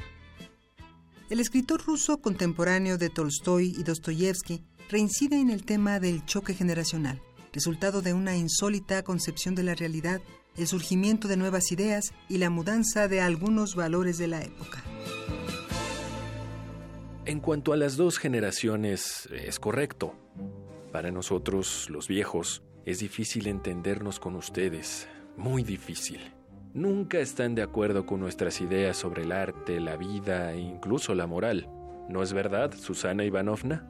El 1.28 1.40
escritor 1.40 1.84
ruso 1.84 2.22
contemporáneo 2.22 2.96
de 2.96 3.10
Tolstoy 3.10 3.74
y 3.78 3.82
Dostoyevsky 3.82 4.64
reincide 4.88 5.38
en 5.38 5.50
el 5.50 5.66
tema 5.66 6.00
del 6.00 6.24
choque 6.24 6.54
generacional, 6.54 7.20
resultado 7.52 8.00
de 8.00 8.14
una 8.14 8.34
insólita 8.34 9.02
concepción 9.02 9.54
de 9.54 9.64
la 9.64 9.74
realidad, 9.74 10.22
el 10.56 10.66
surgimiento 10.66 11.28
de 11.28 11.36
nuevas 11.36 11.72
ideas 11.72 12.14
y 12.30 12.38
la 12.38 12.48
mudanza 12.48 13.06
de 13.06 13.20
algunos 13.20 13.74
valores 13.74 14.16
de 14.16 14.28
la 14.28 14.40
época. 14.40 14.82
En 17.26 17.40
cuanto 17.40 17.74
a 17.74 17.76
las 17.76 17.98
dos 17.98 18.16
generaciones, 18.16 19.28
es 19.30 19.58
correcto. 19.58 20.14
Para 20.92 21.10
nosotros, 21.10 21.88
los 21.90 22.08
viejos, 22.08 22.62
es 22.86 23.00
difícil 23.00 23.46
entendernos 23.46 24.18
con 24.18 24.34
ustedes, 24.36 25.06
muy 25.36 25.62
difícil. 25.62 26.20
Nunca 26.72 27.18
están 27.18 27.54
de 27.54 27.62
acuerdo 27.62 28.06
con 28.06 28.20
nuestras 28.20 28.60
ideas 28.60 28.96
sobre 28.96 29.22
el 29.22 29.32
arte, 29.32 29.80
la 29.80 29.96
vida 29.96 30.52
e 30.52 30.60
incluso 30.60 31.14
la 31.14 31.26
moral. 31.26 31.68
¿No 32.08 32.22
es 32.22 32.32
verdad, 32.32 32.72
Susana 32.72 33.24
Ivanovna? 33.24 33.86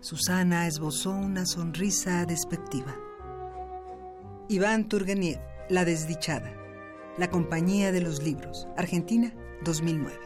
Susana 0.00 0.68
esbozó 0.68 1.10
una 1.10 1.46
sonrisa 1.46 2.24
despectiva. 2.26 2.94
Iván 4.48 4.88
Turgenev, 4.88 5.40
La 5.68 5.84
desdichada. 5.84 6.52
La 7.18 7.28
compañía 7.28 7.90
de 7.90 8.02
los 8.02 8.22
libros. 8.22 8.68
Argentina, 8.76 9.34
2009. 9.64 10.16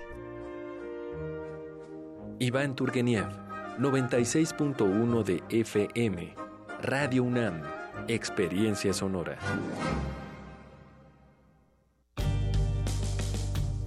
Iván 2.40 2.74
Turgeniev, 2.74 3.28
96.1 3.80 5.24
de 5.24 5.42
FM, 5.48 6.34
Radio 6.82 7.24
UNAM, 7.24 7.62
Experiencia 8.08 8.92
Sonora. 8.92 9.38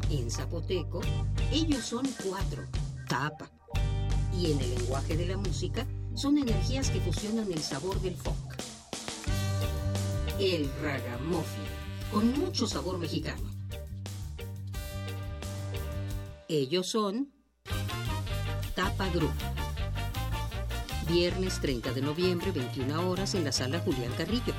En 0.09 0.31
zapoteco, 0.31 0.99
ellos 1.51 1.85
son 1.85 2.07
cuatro, 2.23 2.63
tapa. 3.07 3.47
Y 4.35 4.53
en 4.53 4.61
el 4.61 4.75
lenguaje 4.79 5.15
de 5.15 5.27
la 5.27 5.37
música, 5.37 5.85
son 6.15 6.39
energías 6.39 6.89
que 6.89 6.99
fusionan 6.99 7.51
el 7.51 7.59
sabor 7.59 8.01
del 8.01 8.15
folk. 8.15 8.55
El 10.39 10.71
ragamuffin, 10.81 11.65
con 12.11 12.39
mucho 12.39 12.65
sabor 12.65 12.97
mexicano. 12.97 13.43
Ellos 16.47 16.87
son 16.87 17.31
Tapa 18.73 19.07
Group. 19.09 19.62
Viernes 21.07 21.59
30 21.59 21.93
de 21.93 22.01
noviembre, 22.01 22.51
21 22.51 23.09
horas 23.09 23.35
en 23.35 23.43
la 23.43 23.51
sala 23.51 23.79
Julián 23.79 24.11
Carrillo. 24.17 24.53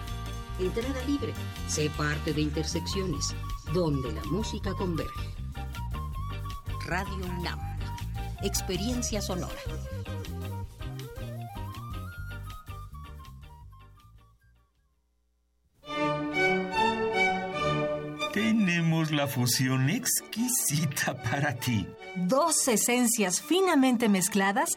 Entrada 0.60 1.02
libre. 1.06 1.32
Sé 1.66 1.90
parte 1.90 2.32
de 2.32 2.40
Intersecciones, 2.42 3.34
donde 3.72 4.12
la 4.12 4.22
música 4.24 4.72
converge. 4.74 5.12
Radio 6.86 7.26
UNAM. 7.38 7.58
Experiencia 8.42 9.20
sonora. 9.20 9.54
Tenemos 18.32 19.12
la 19.12 19.28
fusión 19.28 19.88
exquisita 19.88 21.14
para 21.22 21.54
ti. 21.54 21.86
Dos 22.16 22.66
esencias 22.68 23.40
finamente 23.40 24.08
mezcladas 24.08 24.76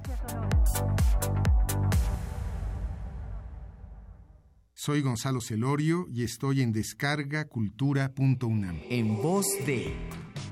Soy 4.83 5.03
Gonzalo 5.03 5.41
Celorio 5.41 6.07
y 6.09 6.23
estoy 6.23 6.63
en 6.63 6.71
descargacultura.unam. 6.71 8.79
En 8.89 9.21
voz 9.21 9.45
de 9.67 9.95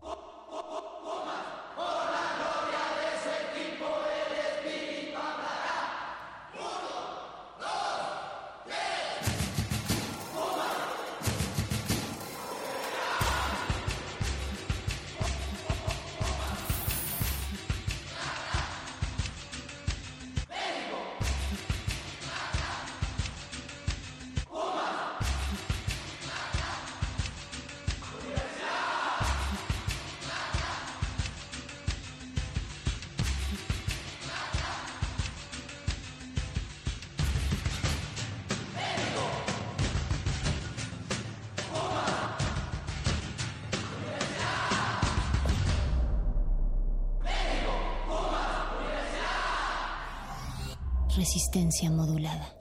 Modulada. 51.90 52.52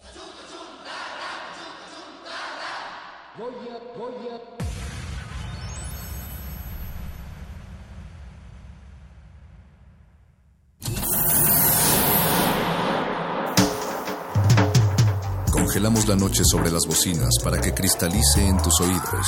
Congelamos 15.51 16.07
la 16.07 16.15
noche 16.15 16.43
sobre 16.43 16.71
las 16.71 16.85
bocinas 16.85 17.29
para 17.43 17.59
que 17.59 17.73
cristalice 17.73 18.47
en 18.47 18.61
tus 18.61 18.79
oídos. 18.81 19.27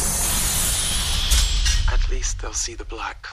least 2.11 2.41
they'll 2.41 2.51
see 2.51 2.75
the 2.75 2.83
black. 2.83 3.27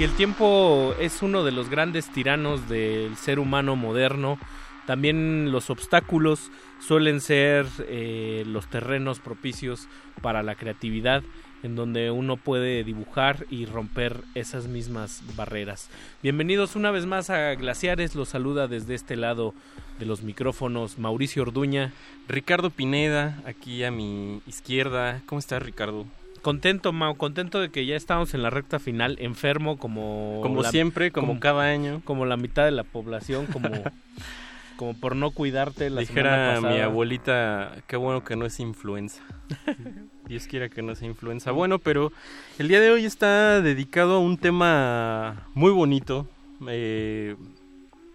Si 0.00 0.04
el 0.04 0.12
tiempo 0.12 0.94
es 0.98 1.20
uno 1.20 1.44
de 1.44 1.52
los 1.52 1.68
grandes 1.68 2.08
tiranos 2.10 2.70
del 2.70 3.18
ser 3.18 3.38
humano 3.38 3.76
moderno, 3.76 4.38
también 4.86 5.52
los 5.52 5.68
obstáculos 5.68 6.50
suelen 6.80 7.20
ser 7.20 7.66
eh, 7.80 8.44
los 8.46 8.66
terrenos 8.68 9.20
propicios 9.20 9.88
para 10.22 10.42
la 10.42 10.54
creatividad, 10.54 11.22
en 11.62 11.76
donde 11.76 12.10
uno 12.10 12.38
puede 12.38 12.82
dibujar 12.82 13.44
y 13.50 13.66
romper 13.66 14.22
esas 14.34 14.68
mismas 14.68 15.22
barreras. 15.36 15.90
Bienvenidos 16.22 16.76
una 16.76 16.90
vez 16.90 17.04
más 17.04 17.28
a 17.28 17.54
Glaciares, 17.54 18.14
los 18.14 18.30
saluda 18.30 18.68
desde 18.68 18.94
este 18.94 19.16
lado 19.16 19.52
de 19.98 20.06
los 20.06 20.22
micrófonos 20.22 20.98
Mauricio 20.98 21.42
Orduña. 21.42 21.92
Ricardo 22.26 22.70
Pineda, 22.70 23.42
aquí 23.44 23.84
a 23.84 23.90
mi 23.90 24.40
izquierda. 24.46 25.20
¿Cómo 25.26 25.40
estás, 25.40 25.62
Ricardo? 25.62 26.06
Contento, 26.42 26.92
Mau, 26.92 27.16
contento 27.16 27.60
de 27.60 27.70
que 27.70 27.84
ya 27.84 27.96
estamos 27.96 28.32
en 28.34 28.42
la 28.42 28.50
recta 28.50 28.78
final, 28.78 29.16
enfermo 29.20 29.76
como... 29.78 30.40
Como 30.42 30.64
siempre, 30.64 31.12
como, 31.12 31.38
cada 31.38 31.64
año. 31.64 32.00
Como 32.04 32.24
la 32.24 32.36
mitad 32.36 32.64
de 32.64 32.70
la 32.70 32.84
población, 32.84 33.46
como... 33.46 33.68
como 34.76 34.94
por 34.94 35.14
no 35.14 35.30
cuidarte 35.30 35.90
la 35.90 36.00
Dijera 36.00 36.54
semana 36.54 36.74
mi 36.74 36.80
abuelita, 36.80 37.82
qué 37.86 37.96
bueno 37.96 38.24
que 38.24 38.34
no 38.34 38.46
es 38.46 38.58
influenza. 38.60 39.22
Dios 40.26 40.46
quiera 40.46 40.70
que 40.70 40.80
no 40.80 40.94
sea 40.94 41.06
influenza. 41.06 41.50
Bueno, 41.50 41.78
pero 41.78 42.12
el 42.58 42.68
día 42.68 42.80
de 42.80 42.90
hoy 42.90 43.04
está 43.04 43.60
dedicado 43.60 44.14
a 44.14 44.18
un 44.20 44.38
tema 44.38 45.46
muy 45.52 45.70
bonito. 45.70 46.26
Eh, 46.66 47.36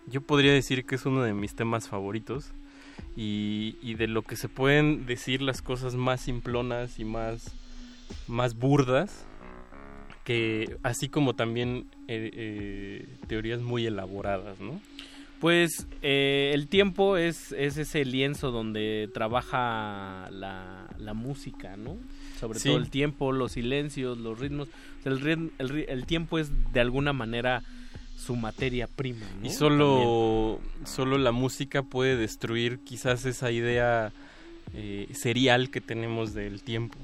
yo 0.07 0.21
podría 0.21 0.53
decir 0.53 0.85
que 0.85 0.95
es 0.95 1.05
uno 1.05 1.21
de 1.21 1.33
mis 1.33 1.53
temas 1.53 1.87
favoritos. 1.87 2.51
Y, 3.15 3.77
y 3.83 3.93
de 3.93 4.07
lo 4.07 4.23
que 4.23 4.35
se 4.35 4.49
pueden 4.49 5.05
decir 5.05 5.43
las 5.43 5.61
cosas 5.61 5.93
más 5.95 6.21
simplonas 6.21 6.97
y 6.97 7.05
más 7.05 7.53
más 8.27 8.55
burdas 8.55 9.25
que 10.23 10.77
así 10.83 11.07
como 11.07 11.35
también 11.35 11.85
eh, 12.07 12.31
eh, 12.33 13.07
teorías 13.27 13.61
muy 13.61 13.85
elaboradas, 13.85 14.59
¿no? 14.59 14.81
Pues 15.39 15.85
eh, 16.01 16.51
el 16.53 16.67
tiempo 16.67 17.17
es, 17.17 17.51
es 17.51 17.77
ese 17.77 18.03
lienzo 18.05 18.49
donde 18.51 19.09
trabaja 19.13 20.27
la, 20.31 20.87
la 20.97 21.13
música, 21.13 21.77
¿no? 21.77 21.97
Sobre 22.39 22.59
Sí. 22.59 22.69
todo 22.69 22.77
el 22.79 22.89
tiempo, 22.89 23.31
los 23.31 23.51
silencios, 23.51 24.17
los 24.17 24.39
ritmos. 24.39 24.67
O 24.67 25.03
sea, 25.03 25.11
el, 25.11 25.21
rit- 25.21 25.51
el 25.59 25.69
ri- 25.69 25.85
el 25.87 26.05
tiempo 26.05 26.39
es 26.39 26.49
de 26.73 26.79
alguna 26.79 27.13
manera 27.13 27.61
su 28.17 28.35
materia 28.35 28.87
prima, 28.87 29.27
¿no? 29.39 29.45
Y 29.45 29.51
solo, 29.51 30.59
solo 30.85 31.17
la 31.19 31.31
música 31.31 31.83
puede 31.83 32.15
destruir 32.17 32.79
quizás 32.79 33.25
esa 33.25 33.51
idea 33.51 34.11
serial 35.13 35.69
que 35.69 35.79
tenemos 35.81 36.33
del 36.33 36.63
tiempo, 36.63 36.97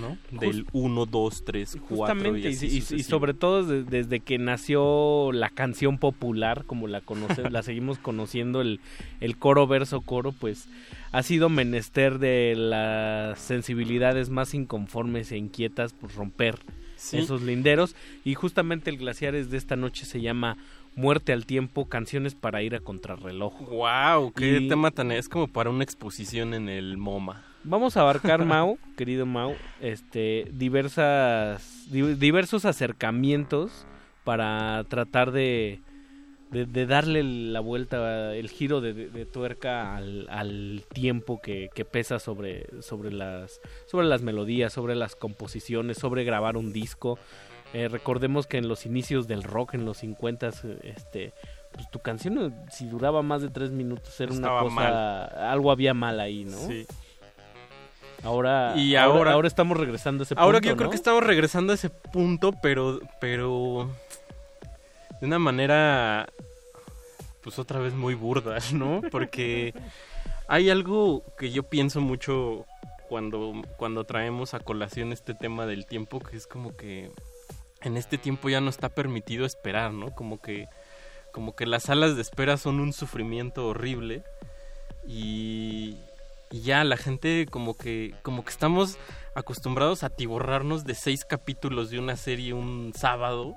¿no? 0.00 0.16
Del 0.38 0.66
1, 0.72 1.06
2, 1.06 1.44
3, 1.44 1.78
4 1.88 2.36
y 2.36 2.42
y, 2.44 2.46
así 2.48 2.66
y- 2.66 2.68
y 2.76 2.80
sucesivo. 2.80 3.08
sobre 3.08 3.34
todo 3.34 3.64
de- 3.64 3.84
desde 3.84 4.20
que 4.20 4.38
nació 4.38 5.30
la 5.32 5.50
canción 5.50 5.98
popular, 5.98 6.64
como 6.66 6.86
la 6.88 7.00
conocemos, 7.00 7.52
la 7.52 7.62
seguimos 7.62 7.98
conociendo, 7.98 8.60
el, 8.60 8.80
el 9.20 9.36
coro, 9.38 9.66
verso, 9.66 10.00
coro, 10.00 10.32
pues 10.32 10.68
ha 11.12 11.22
sido 11.22 11.48
menester 11.48 12.18
de 12.18 12.54
las 12.56 13.38
sensibilidades 13.40 14.30
más 14.30 14.54
inconformes 14.54 15.30
e 15.32 15.36
inquietas, 15.38 15.92
pues 15.92 16.14
romper 16.14 16.58
Sí. 16.96 17.18
esos 17.18 17.42
linderos. 17.42 17.94
Y 18.24 18.34
justamente 18.34 18.88
el 18.88 18.96
Glaciares 18.96 19.50
de 19.50 19.58
esta 19.58 19.76
noche 19.76 20.06
se 20.06 20.20
llama 20.22 20.56
Muerte 20.96 21.32
al 21.32 21.44
Tiempo, 21.44 21.86
canciones 21.88 22.34
para 22.34 22.62
ir 22.62 22.74
a 22.74 22.80
contrarreloj. 22.80 23.60
¡Wow! 23.68 24.32
¡Qué 24.32 24.58
Y- 24.58 24.68
tema 24.68 24.90
tan... 24.90 25.10
Es 25.12 25.28
como 25.28 25.48
para 25.48 25.68
una 25.70 25.84
exposición 25.84 26.54
en 26.54 26.68
el 26.68 26.96
MoMA. 26.96 27.42
Vamos 27.64 27.96
a 27.96 28.02
abarcar, 28.02 28.44
Mau, 28.44 28.78
querido 28.96 29.26
Mau, 29.26 29.54
este, 29.80 30.46
diversas, 30.52 31.86
di- 31.90 32.14
diversos 32.14 32.64
acercamientos 32.64 33.86
para 34.24 34.84
tratar 34.88 35.32
de, 35.32 35.80
de, 36.50 36.66
de 36.66 36.86
darle 36.86 37.22
la 37.22 37.60
vuelta, 37.60 38.34
el 38.34 38.48
giro 38.50 38.80
de, 38.80 38.94
tuerca 39.26 39.96
al, 39.96 40.26
al 40.30 40.82
tiempo 40.92 41.40
que, 41.40 41.68
que 41.74 41.84
pesa 41.84 42.18
sobre, 42.18 42.66
sobre, 42.82 43.12
las, 43.12 43.60
sobre 43.86 44.06
las 44.06 44.22
melodías, 44.22 44.72
sobre 44.72 44.94
las 44.94 45.16
composiciones, 45.16 45.98
sobre 45.98 46.24
grabar 46.24 46.56
un 46.56 46.72
disco. 46.72 47.18
Eh, 47.72 47.88
recordemos 47.88 48.46
que 48.46 48.58
en 48.58 48.68
los 48.68 48.86
inicios 48.86 49.26
del 49.26 49.42
rock, 49.42 49.74
en 49.74 49.84
los 49.84 49.98
50, 49.98 50.50
este, 50.84 51.32
pues 51.72 51.90
tu 51.90 51.98
canción, 51.98 52.38
eh, 52.38 52.50
si 52.70 52.86
duraba 52.86 53.20
más 53.22 53.42
de 53.42 53.48
tres 53.48 53.72
minutos, 53.72 54.20
era 54.20 54.32
Estaba 54.32 54.62
una 54.62 54.70
cosa, 54.70 55.50
algo 55.50 55.72
había 55.72 55.92
mal 55.92 56.20
ahí, 56.20 56.44
¿no? 56.44 56.56
Sí. 56.58 56.86
Ahora, 58.24 58.74
Y 58.76 58.96
ahora, 58.96 59.18
ahora- 59.18 59.32
ahora 59.32 59.48
estamos 59.48 59.76
regresando 59.76 60.22
a 60.22 60.24
ese 60.24 60.34
Ahora 60.36 60.58
punto, 60.58 60.68
yo 60.70 60.76
creo 60.76 60.90
que 60.90 60.96
estamos 60.96 61.22
regresando 61.22 61.72
a 61.72 61.74
ese 61.74 61.90
punto, 61.90 62.52
pero, 62.62 63.00
pero 63.20 63.90
de 65.20 65.26
una 65.26 65.38
manera, 65.38 66.26
pues 67.42 67.58
otra 67.58 67.78
vez 67.80 67.92
muy 67.94 68.14
burda, 68.14 68.58
¿no? 68.72 69.02
Porque 69.10 69.74
hay 70.48 70.70
algo 70.70 71.22
que 71.38 71.50
yo 71.50 71.64
pienso 71.64 72.00
mucho 72.00 72.64
cuando, 73.08 73.52
cuando 73.76 74.04
traemos 74.04 74.54
a 74.54 74.60
colación 74.60 75.12
este 75.12 75.34
tema 75.34 75.66
del 75.66 75.86
tiempo, 75.86 76.18
que 76.20 76.36
es 76.36 76.46
como 76.46 76.74
que 76.76 77.10
en 77.82 77.96
este 77.98 78.16
tiempo 78.16 78.48
ya 78.48 78.62
no 78.62 78.70
está 78.70 78.88
permitido 78.88 79.44
esperar, 79.44 79.92
¿no? 79.92 80.14
Como 80.14 80.40
que, 80.40 80.68
como 81.32 81.54
que 81.54 81.66
las 81.66 81.82
salas 81.84 82.16
de 82.16 82.22
espera 82.22 82.56
son 82.56 82.80
un 82.80 82.94
sufrimiento 82.94 83.68
horrible 83.68 84.24
y, 85.06 85.98
y 86.54 86.60
ya 86.60 86.84
la 86.84 86.96
gente 86.96 87.48
como 87.50 87.76
que 87.76 88.14
como 88.22 88.44
que 88.44 88.50
estamos 88.50 88.96
acostumbrados 89.34 90.04
a 90.04 90.08
tiborrarnos 90.08 90.84
de 90.84 90.94
seis 90.94 91.24
capítulos 91.24 91.90
de 91.90 91.98
una 91.98 92.16
serie 92.16 92.52
un 92.52 92.92
sábado 92.94 93.56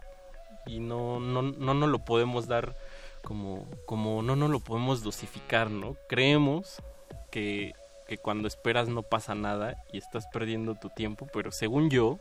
y 0.66 0.80
no 0.80 1.20
no 1.20 1.44
no 1.44 1.76
nos 1.76 1.90
lo 1.90 2.04
podemos 2.04 2.48
dar 2.48 2.76
como 3.24 3.70
como 3.86 4.24
no 4.24 4.36
no 4.36 4.48
lo 4.48 4.62
podemos 4.62 5.04
dosificar 5.04 5.70
no 5.70 5.96
creemos 6.10 6.82
que 7.30 7.74
que 8.08 8.18
cuando 8.18 8.48
esperas 8.48 8.90
no 8.90 9.04
pasa 9.04 9.36
nada 9.36 9.76
y 9.94 10.00
estás 10.00 10.26
perdiendo 10.34 10.74
tu 10.74 10.90
tiempo 10.90 11.28
pero 11.32 11.52
según 11.52 11.92
yo 11.92 12.20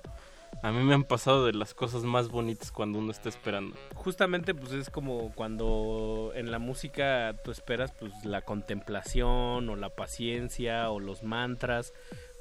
a 0.67 0.73
mí 0.73 0.83
me 0.83 0.95
han 0.95 1.05
pasado 1.05 1.47
de 1.47 1.53
las 1.53 1.75
cosas 1.75 2.03
más 2.03 2.29
bonitas 2.29 2.73
cuando 2.73 2.99
uno 2.99 3.13
está 3.13 3.29
esperando 3.29 3.77
Justamente, 3.95 4.55
pues 4.55 4.73
es 4.73 4.91
como 4.91 5.33
cuando 5.35 6.33
en 6.35 6.51
la 6.51 6.59
música 6.59 7.35
tú 7.45 7.51
esperas, 7.51 7.93
pues 7.99 8.13
la 8.25 8.43
contemplación 8.43 9.69
o 9.69 9.77
la 9.77 9.91
paciencia 9.91 10.91
o 10.91 11.01
los 11.01 11.23
mantras, 11.23 11.93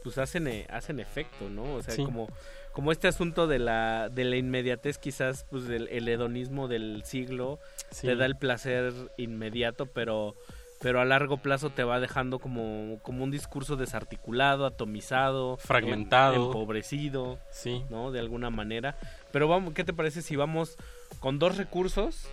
pues 0.03 0.17
hacen, 0.17 0.47
e- 0.47 0.67
hacen 0.69 0.99
efecto, 0.99 1.49
¿no? 1.49 1.75
O 1.75 1.81
sea, 1.83 1.93
Sí. 1.93 2.03
como, 2.03 2.27
como 2.73 2.91
este 2.91 3.07
asunto 3.07 3.47
de 3.47 3.59
la, 3.59 4.09
de 4.09 4.23
la 4.25 4.35
inmediatez, 4.37 4.97
quizás, 4.97 5.45
pues 5.49 5.65
el 5.69 6.07
hedonismo 6.07 6.67
del 6.67 7.03
siglo, 7.05 7.59
Sí. 7.91 8.07
te 8.07 8.15
da 8.15 8.25
el 8.25 8.37
placer 8.37 8.93
inmediato, 9.17 9.85
pero 9.87 10.35
pero 10.81 10.99
a 11.01 11.05
largo 11.05 11.37
plazo 11.37 11.69
te 11.69 11.83
va 11.83 11.99
dejando 11.99 12.39
como, 12.39 12.99
como 13.01 13.23
un 13.23 13.31
discurso 13.31 13.75
desarticulado, 13.75 14.65
atomizado, 14.65 15.57
Fragmentado. 15.57 16.35
em- 16.35 16.41
empobrecido, 16.43 17.39
Sí. 17.49 17.83
¿no? 17.89 18.11
De 18.11 18.19
alguna 18.19 18.49
manera. 18.49 18.95
Pero 19.31 19.47
vamos, 19.47 19.73
¿qué 19.73 19.83
te 19.83 19.93
parece 19.93 20.21
si 20.21 20.35
vamos 20.35 20.77
con 21.19 21.39
dos 21.39 21.57
recursos 21.57 22.27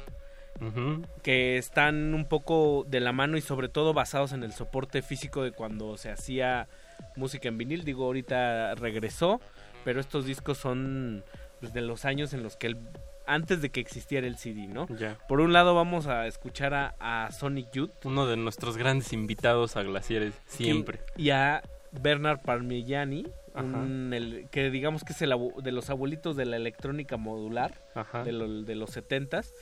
que 1.23 1.57
están 1.57 2.15
un 2.15 2.27
poco 2.27 2.85
de 2.87 3.01
la 3.01 3.13
mano 3.13 3.37
y 3.37 3.41
sobre 3.41 3.69
todo 3.69 3.95
basados 3.95 4.33
en 4.33 4.45
el 4.45 4.53
soporte 4.53 5.03
físico 5.03 5.43
de 5.43 5.51
cuando 5.51 5.97
se 5.97 6.11
hacía 6.11 6.69
música 7.17 7.49
en 7.49 7.59
vinil. 7.59 7.85
Digo, 7.85 8.05
ahorita 8.05 8.75
regresó, 8.77 9.41
pero 9.85 9.99
estos 10.01 10.25
discos 10.25 10.59
son 10.59 11.25
pues, 11.59 11.73
de 11.73 11.81
los 11.81 12.05
años 12.05 12.33
en 12.33 12.43
los 12.45 12.57
que 12.57 12.69
él, 12.69 12.77
antes 13.27 13.63
de 13.63 13.71
que 13.71 13.81
existiera 13.81 14.27
el 14.27 14.37
CD, 14.37 14.67
¿no? 14.67 14.87
Ya. 14.97 15.19
Por 15.29 15.41
un 15.41 15.53
lado 15.53 15.75
vamos 15.75 16.07
a 16.07 16.27
escuchar 16.27 16.75
a, 16.75 16.95
a 16.99 17.31
Sonic 17.33 17.71
Youth. 17.73 17.91
Uno 18.05 18.27
de 18.27 18.37
nuestros 18.37 18.77
grandes 18.77 19.13
invitados 19.13 19.77
a 19.77 19.83
Glaciares, 19.83 20.35
siempre. 20.47 21.01
Y 21.17 21.31
a 21.31 21.63
Bernard 21.93 22.41
Parmigiani, 22.41 23.27
un- 23.55 24.13
el- 24.15 24.49
que 24.51 24.71
digamos 24.71 25.05
que 25.05 25.13
es 25.13 25.23
el 25.23 25.35
de 25.63 25.73
los 25.73 25.91
abuelitos 25.91 26.37
de 26.37 26.47
la 26.47 26.57
electrónica 26.57 27.17
modular 27.17 27.75
Ajá. 27.95 28.25
de, 28.25 28.33
lo- 28.33 28.63
de 28.63 28.75
los 28.75 28.97
70s. 28.97 29.53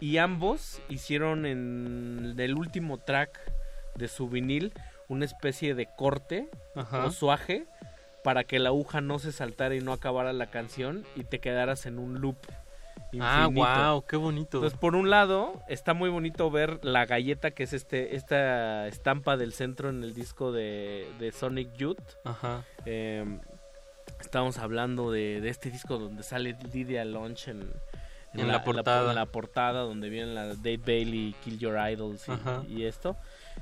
Y 0.00 0.16
ambos 0.18 0.80
hicieron 0.88 1.46
en 1.46 2.34
el 2.38 2.54
último 2.56 2.98
track 2.98 3.38
de 3.94 4.08
su 4.08 4.28
vinil 4.28 4.72
una 5.08 5.24
especie 5.24 5.74
de 5.74 5.86
corte 5.96 6.48
Ajá. 6.74 7.04
o 7.04 7.10
suaje 7.10 7.66
para 8.24 8.44
que 8.44 8.58
la 8.58 8.70
aguja 8.70 9.00
no 9.02 9.18
se 9.18 9.30
saltara 9.32 9.74
y 9.76 9.80
no 9.80 9.92
acabara 9.92 10.32
la 10.32 10.46
canción 10.46 11.04
y 11.14 11.24
te 11.24 11.38
quedaras 11.40 11.84
en 11.86 11.98
un 11.98 12.20
loop. 12.22 12.38
Ah, 13.20 13.48
wow, 13.52 14.04
qué 14.06 14.16
bonito. 14.16 14.58
Entonces, 14.58 14.78
por 14.78 14.94
un 14.96 15.10
lado, 15.10 15.60
está 15.68 15.94
muy 15.94 16.10
bonito 16.10 16.50
ver 16.50 16.84
la 16.84 17.06
galleta, 17.06 17.50
que 17.52 17.62
es 17.64 17.72
este 17.72 18.16
esta 18.16 18.86
estampa 18.88 19.36
del 19.36 19.52
centro 19.52 19.88
en 19.90 20.02
el 20.02 20.14
disco 20.14 20.52
de, 20.52 21.06
de 21.18 21.32
Sonic 21.32 21.72
Youth. 21.76 21.98
Ajá. 22.24 22.64
Eh, 22.86 23.38
estamos 24.20 24.58
hablando 24.58 25.10
de, 25.10 25.40
de 25.40 25.48
este 25.48 25.70
disco 25.70 25.98
donde 25.98 26.22
sale 26.22 26.56
Lydia 26.72 27.04
Lunch 27.04 27.48
en, 27.48 27.70
En 28.34 28.48
la 28.48 28.64
portada. 28.64 29.10
en 29.10 29.16
la 29.16 29.26
portada, 29.26 29.80
donde 29.82 30.08
viene 30.08 30.32
la 30.34 30.46
Dave 30.54 30.78
Bailey, 30.78 31.34
Kill 31.44 31.58
Your 31.58 31.76
Idols 31.90 32.26
y, 32.68 32.84
esto. 32.84 33.16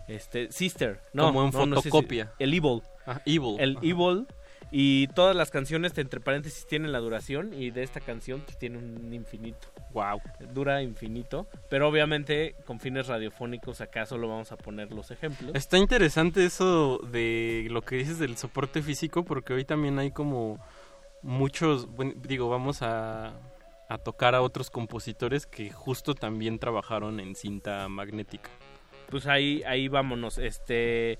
Este, 0.09 0.51
Sister, 0.51 1.01
no, 1.13 1.27
Como 1.27 1.45
en 1.45 1.51
no, 1.71 1.77
fotocopia. 1.77 2.33
el 2.39 2.55
Evil. 2.55 2.83
Ah, 3.07 3.21
Evil. 3.27 3.57
El 3.59 3.77
Ajá. 3.77 3.87
Evil. 3.87 4.27
Y 4.75 5.09
todas 5.09 5.37
las 5.37 5.51
canciones, 5.51 5.97
entre 5.99 6.19
paréntesis, 6.19 6.67
tienen 6.67 6.93
la 6.93 6.99
duración. 6.99 7.53
Y 7.53 7.71
de 7.71 7.83
esta 7.83 8.01
canción 8.01 8.41
pues, 8.41 8.59
tiene 8.59 8.79
un 8.79 9.13
infinito. 9.13 9.69
Wow. 9.93 10.21
Dura 10.55 10.83
infinito. 10.83 11.47
Pero 11.69 11.89
obviamente, 11.89 12.57
con 12.65 12.81
fines 12.81 13.07
radiofónicos, 13.07 13.83
acá 13.83 14.07
solo 14.07 14.29
vamos 14.29 14.51
a 14.51 14.57
poner 14.57 14.91
los 14.91 15.11
ejemplos. 15.11 15.53
Está 15.55 15.77
interesante 15.77 16.47
eso 16.47 16.99
de 16.99 17.67
lo 17.71 17.83
que 17.83 17.97
dices 17.97 18.19
del 18.19 18.39
soporte 18.39 18.81
físico, 18.81 19.25
porque 19.25 19.53
hoy 19.53 19.67
también 19.67 19.99
hay 19.99 20.11
como 20.11 20.59
muchos, 21.21 21.87
bueno, 21.95 22.15
digo, 22.17 22.49
vamos 22.49 22.81
a, 22.81 23.35
a 23.91 23.99
tocar 23.99 24.35
a 24.35 24.41
otros 24.41 24.71
compositores 24.71 25.47
que 25.47 25.71
justo 25.71 26.15
también 26.15 26.59
trabajaron 26.59 27.21
en 27.21 27.35
cinta 27.35 27.87
magnética. 27.89 28.49
Pues 29.11 29.27
ahí, 29.27 29.63
ahí 29.67 29.89
vámonos. 29.89 30.39
Este, 30.39 31.19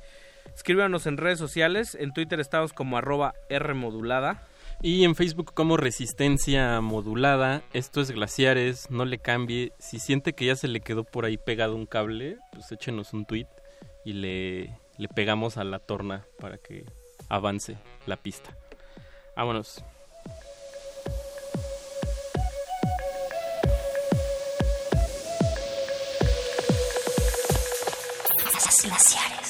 escríbanos 0.55 1.07
en 1.07 1.17
redes 1.17 1.39
sociales. 1.39 1.97
En 1.99 2.13
Twitter 2.13 2.41
estamos 2.41 2.73
como 2.73 2.97
arroba 2.97 3.35
Rmodulada. 3.51 4.47
Y 4.81 5.05
en 5.05 5.15
Facebook 5.15 5.55
como 5.55 5.77
Resistencia 5.77 6.81
Modulada, 6.81 7.63
esto 7.73 8.01
es 8.01 8.11
Glaciares, 8.11 8.91
no 8.91 9.05
le 9.05 9.19
cambie. 9.19 9.73
Si 9.79 10.01
siente 10.01 10.33
que 10.33 10.47
ya 10.47 10.57
se 10.57 10.67
le 10.67 10.81
quedó 10.81 11.05
por 11.05 11.25
ahí 11.25 11.37
pegado 11.37 11.77
un 11.77 11.87
cable, 11.87 12.39
pues 12.53 12.73
échenos 12.73 13.13
un 13.13 13.25
tweet 13.25 13.47
y 14.05 14.15
le, 14.15 14.77
le 14.99 15.09
pegamos 15.15 15.57
a 15.57 15.63
la 15.63 15.79
torna 15.79 16.25
para 16.41 16.59
que 16.59 16.85
avance 17.29 17.77
la 18.07 18.17
pista. 18.17 18.57
Vámonos. 19.37 19.85
Glaciares. 28.37 28.83
Glaciares. 28.85 29.42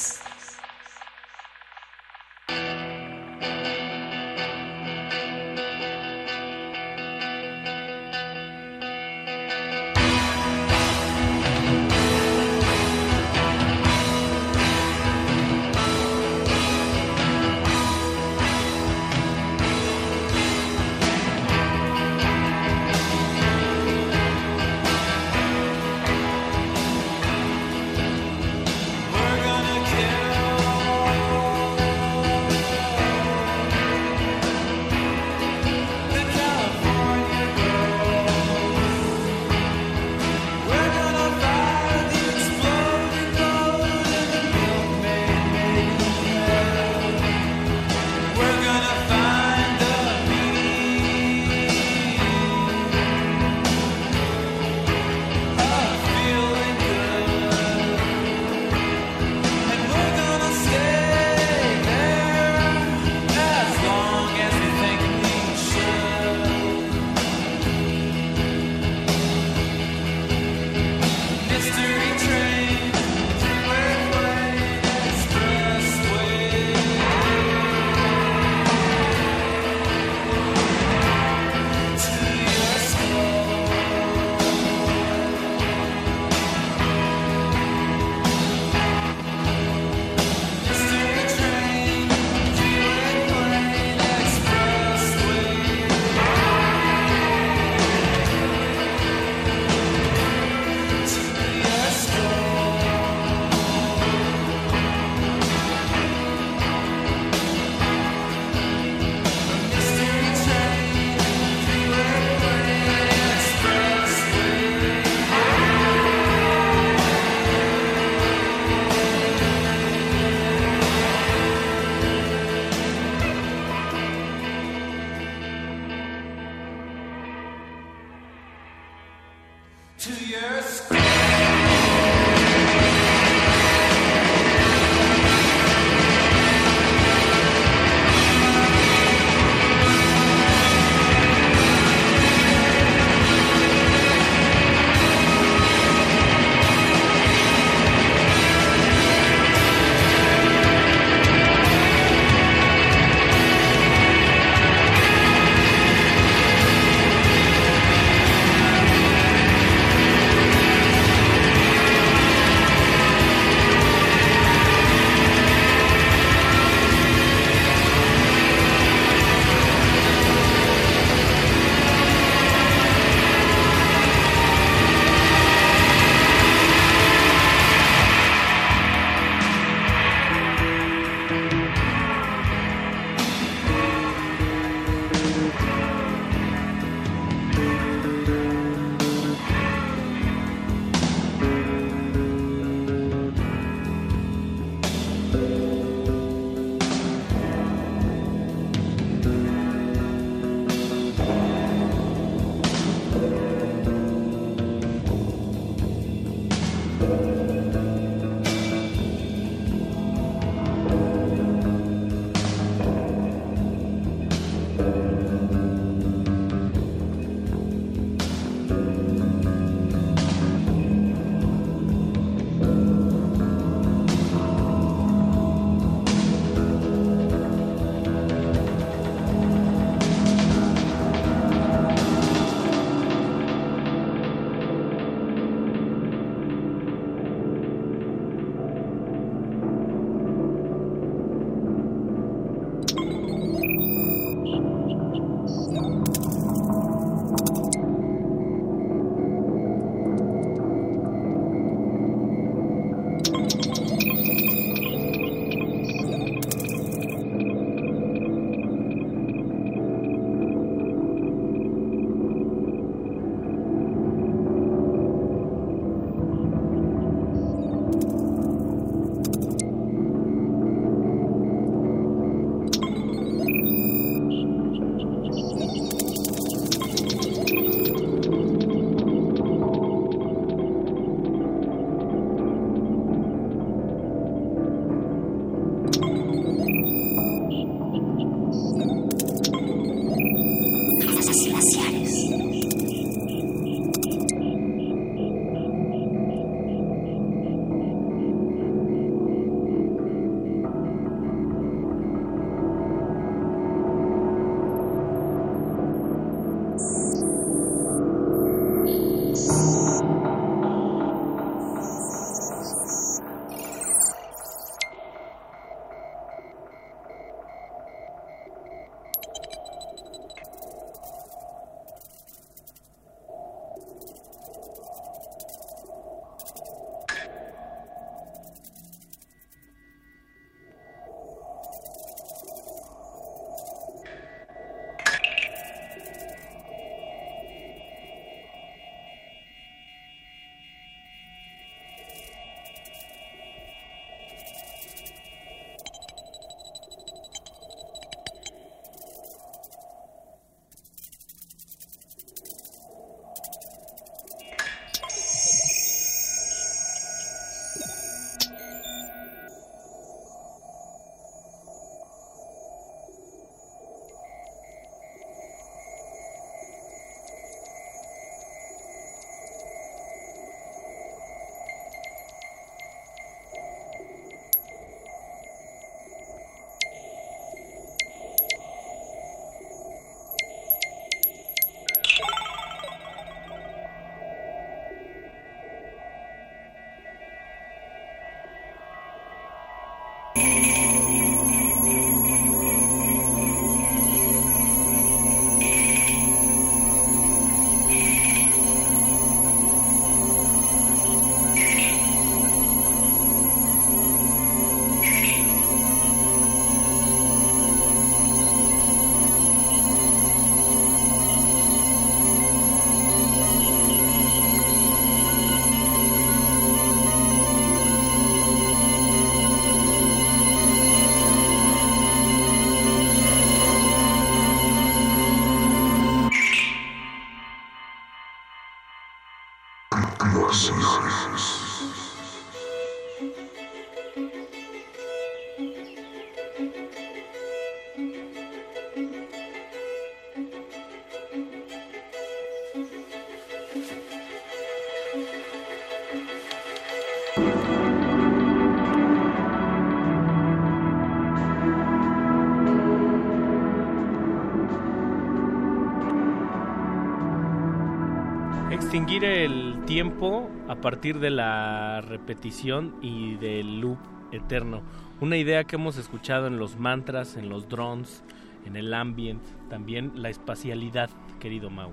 El 459.21 459.85
tiempo 459.85 460.49
a 460.69 460.77
partir 460.77 461.19
de 461.19 461.29
la 461.29 462.01
repetición 462.01 462.97
y 463.03 463.35
del 463.35 463.79
loop 463.79 463.99
eterno. 464.33 464.81
Una 465.21 465.37
idea 465.37 465.65
que 465.65 465.77
hemos 465.77 465.99
escuchado 465.99 466.47
en 466.47 466.59
los 466.59 466.79
mantras, 466.79 467.37
en 467.37 467.51
los 467.51 467.69
drones, 467.69 468.25
en 468.65 468.75
el 468.75 468.93
ambient, 468.95 469.43
también 469.69 470.13
la 470.15 470.31
espacialidad, 470.31 471.11
querido 471.41 471.69
Mau. 471.69 471.91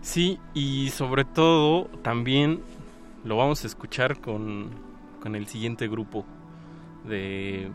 Sí, 0.00 0.38
y 0.54 0.90
sobre 0.90 1.24
todo 1.24 1.86
también 2.02 2.60
lo 3.24 3.36
vamos 3.36 3.64
a 3.64 3.66
escuchar 3.66 4.20
con, 4.20 4.70
con 5.20 5.34
el 5.34 5.48
siguiente 5.48 5.88
grupo 5.88 6.24
de... 7.04 7.68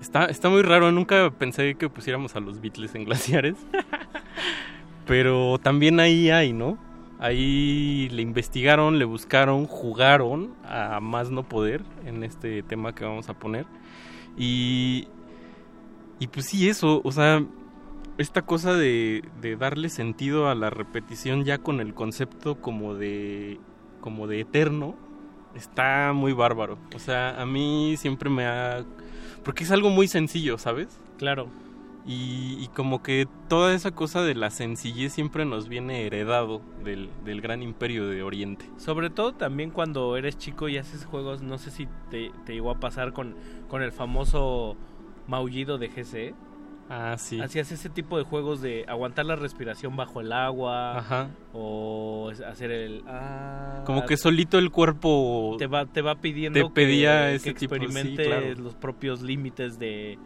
Está, 0.00 0.24
está 0.26 0.48
muy 0.48 0.62
raro, 0.62 0.90
nunca 0.90 1.30
pensé 1.30 1.76
que 1.76 1.88
pusiéramos 1.88 2.34
a 2.34 2.40
los 2.40 2.60
Beatles 2.60 2.96
en 2.96 3.04
glaciares. 3.06 3.54
Pero 5.06 5.58
también 5.62 6.00
ahí 6.00 6.30
hay, 6.30 6.52
¿no? 6.52 6.76
Ahí 7.18 8.08
le 8.10 8.22
investigaron, 8.22 8.98
le 8.98 9.04
buscaron, 9.04 9.66
jugaron 9.66 10.54
a 10.64 11.00
más 11.00 11.30
no 11.30 11.48
poder 11.48 11.82
en 12.04 12.24
este 12.24 12.62
tema 12.62 12.94
que 12.94 13.04
vamos 13.04 13.28
a 13.28 13.34
poner. 13.34 13.66
Y, 14.36 15.08
y 16.18 16.26
pues 16.26 16.46
sí, 16.46 16.68
eso, 16.68 17.00
o 17.04 17.12
sea, 17.12 17.44
esta 18.18 18.42
cosa 18.42 18.74
de, 18.74 19.22
de 19.40 19.56
darle 19.56 19.88
sentido 19.88 20.48
a 20.48 20.54
la 20.54 20.70
repetición 20.70 21.44
ya 21.44 21.58
con 21.58 21.80
el 21.80 21.94
concepto 21.94 22.60
como 22.60 22.94
de, 22.94 23.58
como 24.00 24.26
de 24.26 24.40
eterno, 24.40 24.96
está 25.54 26.12
muy 26.12 26.32
bárbaro. 26.32 26.78
O 26.94 26.98
sea, 26.98 27.40
a 27.40 27.46
mí 27.46 27.96
siempre 27.96 28.28
me 28.30 28.46
ha... 28.46 28.84
Porque 29.42 29.64
es 29.64 29.70
algo 29.70 29.90
muy 29.90 30.08
sencillo, 30.08 30.58
¿sabes? 30.58 31.00
Claro. 31.18 31.48
Y, 32.06 32.58
y, 32.60 32.68
como 32.68 33.02
que 33.02 33.26
toda 33.48 33.72
esa 33.72 33.90
cosa 33.92 34.22
de 34.22 34.34
la 34.34 34.50
sencillez 34.50 35.10
siempre 35.14 35.46
nos 35.46 35.68
viene 35.68 36.04
heredado 36.04 36.60
del, 36.84 37.08
del, 37.24 37.40
gran 37.40 37.62
imperio 37.62 38.06
de 38.06 38.22
Oriente. 38.22 38.68
Sobre 38.76 39.08
todo 39.08 39.32
también 39.32 39.70
cuando 39.70 40.18
eres 40.18 40.36
chico 40.36 40.68
y 40.68 40.76
haces 40.76 41.06
juegos, 41.06 41.40
no 41.40 41.56
sé 41.56 41.70
si 41.70 41.88
te, 42.10 42.30
te 42.44 42.52
llegó 42.52 42.70
a 42.70 42.78
pasar 42.78 43.14
con, 43.14 43.34
con 43.68 43.82
el 43.82 43.90
famoso 43.90 44.76
maullido 45.26 45.78
de 45.78 45.88
GC. 45.88 46.34
Ah, 46.88 47.16
sí. 47.18 47.40
Hacías 47.40 47.72
ese 47.72 47.88
tipo 47.88 48.18
de 48.18 48.24
juegos 48.24 48.60
de 48.60 48.84
aguantar 48.86 49.24
la 49.24 49.36
respiración 49.36 49.96
bajo 49.96 50.20
el 50.20 50.32
agua. 50.32 50.98
Ajá. 50.98 51.30
O 51.52 52.30
hacer 52.46 52.70
el. 52.70 53.02
Ah, 53.06 53.82
como 53.86 54.04
que 54.04 54.16
solito 54.16 54.58
el 54.58 54.70
cuerpo. 54.70 55.56
Te 55.58 55.66
va, 55.66 55.86
te 55.86 56.02
va 56.02 56.16
pidiendo 56.16 56.62
te 56.62 56.70
pedía 56.70 57.28
que, 57.28 57.34
ese 57.36 57.44
que 57.54 57.64
experimentes 57.64 58.16
tipo, 58.16 58.22
sí, 58.22 58.28
claro. 58.28 58.62
los 58.62 58.74
propios 58.74 59.22
límites 59.22 59.78
de. 59.78 60.18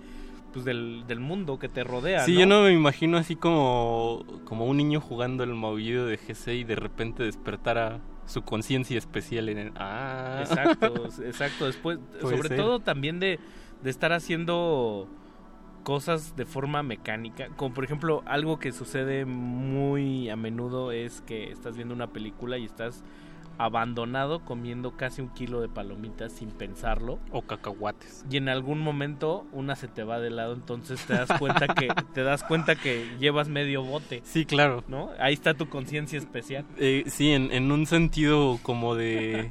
Pues 0.53 0.65
del, 0.65 1.05
del, 1.07 1.21
mundo 1.21 1.59
que 1.59 1.69
te 1.69 1.85
rodea. 1.85 2.25
Sí, 2.25 2.33
¿no? 2.35 2.41
yo 2.41 2.47
no 2.47 2.63
me 2.63 2.73
imagino 2.73 3.19
así 3.19 3.37
como, 3.37 4.25
como 4.45 4.65
un 4.65 4.79
niño 4.79 5.01
jugando 5.01 5.45
el 5.45 5.55
maullido 5.55 6.07
de 6.07 6.17
GC 6.17 6.55
y 6.55 6.65
de 6.65 6.75
repente 6.75 7.23
despertara 7.23 8.01
su 8.25 8.43
conciencia 8.43 8.97
especial 8.97 9.49
en 9.49 9.59
el... 9.59 9.73
Ah. 9.77 10.39
Exacto, 10.41 11.07
exacto. 11.23 11.67
Después, 11.67 11.99
sobre 12.21 12.49
ser. 12.49 12.57
todo 12.57 12.81
también 12.81 13.21
de, 13.21 13.39
de 13.83 13.91
estar 13.91 14.13
haciendo 14.13 15.09
cosas 15.83 16.37
de 16.37 16.45
forma 16.45 16.83
mecánica, 16.83 17.49
como 17.57 17.75
por 17.75 17.85
ejemplo 17.85 18.23
algo 18.27 18.59
que 18.59 18.73
sucede 18.73 19.25
muy 19.25 20.29
a 20.29 20.37
menudo 20.37 20.93
es 20.93 21.23
que 21.23 21.51
estás 21.51 21.77
viendo 21.77 21.95
una 21.95 22.09
película 22.09 22.59
y 22.59 22.67
estás 22.67 23.03
abandonado 23.59 24.41
comiendo 24.45 24.97
casi 24.97 25.21
un 25.21 25.29
kilo 25.29 25.61
de 25.61 25.69
palomitas 25.69 26.33
sin 26.33 26.51
pensarlo 26.51 27.19
o 27.33 27.43
cacahuates 27.43 28.25
y 28.31 28.37
en 28.37 28.49
algún 28.49 28.79
momento 28.79 29.47
una 29.53 29.77
se 29.77 29.89
te 29.89 30.05
va 30.05 30.21
de 30.21 30.31
lado 30.31 30.55
entonces 30.55 31.05
te 31.07 31.15
das 31.15 31.29
cuenta 31.39 31.69
que 31.75 31.89
te 32.15 32.23
das 32.23 32.45
cuenta 32.45 32.77
que 32.77 33.07
llevas 33.19 33.49
medio 33.49 33.83
bote 33.83 34.23
sí 34.25 34.45
claro 34.45 34.85
no 34.89 35.11
ahí 35.19 35.35
está 35.35 35.55
tu 35.55 35.69
conciencia 35.69 36.19
especial 36.19 36.65
eh, 36.79 37.05
sí 37.07 37.33
en, 37.33 37.53
en 37.53 37.71
un 37.73 37.87
sentido 37.87 38.59
como 38.63 38.95
de 38.95 39.51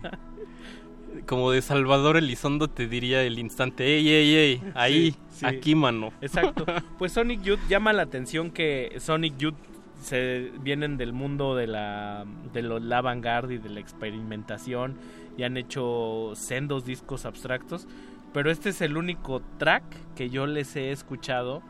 como 1.25 1.51
de 1.51 1.61
Salvador 1.61 2.17
Elizondo 2.17 2.67
te 2.67 2.87
diría 2.87 3.23
el 3.23 3.39
instante, 3.39 3.85
ey, 3.85 4.07
ey, 4.09 4.35
ey, 4.35 4.63
ahí, 4.75 5.11
sí, 5.11 5.17
sí. 5.39 5.45
aquí, 5.45 5.75
mano. 5.75 6.11
Exacto. 6.21 6.65
Pues 6.97 7.11
Sonic 7.11 7.41
Youth 7.43 7.59
llama 7.69 7.93
la 7.93 8.03
atención 8.03 8.49
que 8.49 8.95
Sonic 8.99 9.37
Youth 9.37 9.55
se 10.01 10.51
vienen 10.61 10.97
del 10.97 11.13
mundo 11.13 11.55
de 11.55 11.67
la 11.67 12.25
de 12.53 12.61
lo, 12.61 12.79
la 12.79 13.01
vanguardia 13.01 13.55
y 13.55 13.59
de 13.59 13.69
la 13.69 13.79
experimentación 13.79 14.95
y 15.37 15.43
han 15.43 15.57
hecho 15.57 16.31
sendos 16.35 16.85
discos 16.85 17.25
abstractos, 17.25 17.87
pero 18.33 18.51
este 18.51 18.69
es 18.69 18.81
el 18.81 18.97
único 18.97 19.41
track 19.57 19.83
que 20.15 20.29
yo 20.29 20.47
les 20.47 20.75
he 20.75 20.91
escuchado 20.91 21.61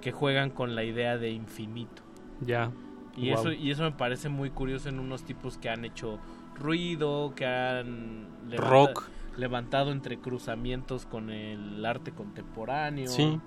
que 0.00 0.12
juegan 0.12 0.50
con 0.50 0.74
la 0.74 0.84
idea 0.84 1.18
de 1.18 1.30
infinito. 1.30 2.02
Ya. 2.40 2.70
Y 3.16 3.30
wow. 3.30 3.40
eso 3.40 3.52
y 3.52 3.70
eso 3.70 3.82
me 3.82 3.92
parece 3.92 4.28
muy 4.28 4.50
curioso 4.50 4.88
en 4.88 4.98
unos 4.98 5.24
tipos 5.24 5.58
que 5.58 5.68
han 5.68 5.84
hecho 5.84 6.18
ruido, 6.54 7.34
que 7.34 7.46
han 7.46 8.28
levanta, 8.48 8.70
rock 8.70 9.10
levantado 9.36 9.92
entre 9.92 10.18
cruzamientos 10.18 11.06
con 11.06 11.30
el 11.30 11.84
arte 11.84 12.12
contemporáneo. 12.12 13.08
Sí. 13.08 13.40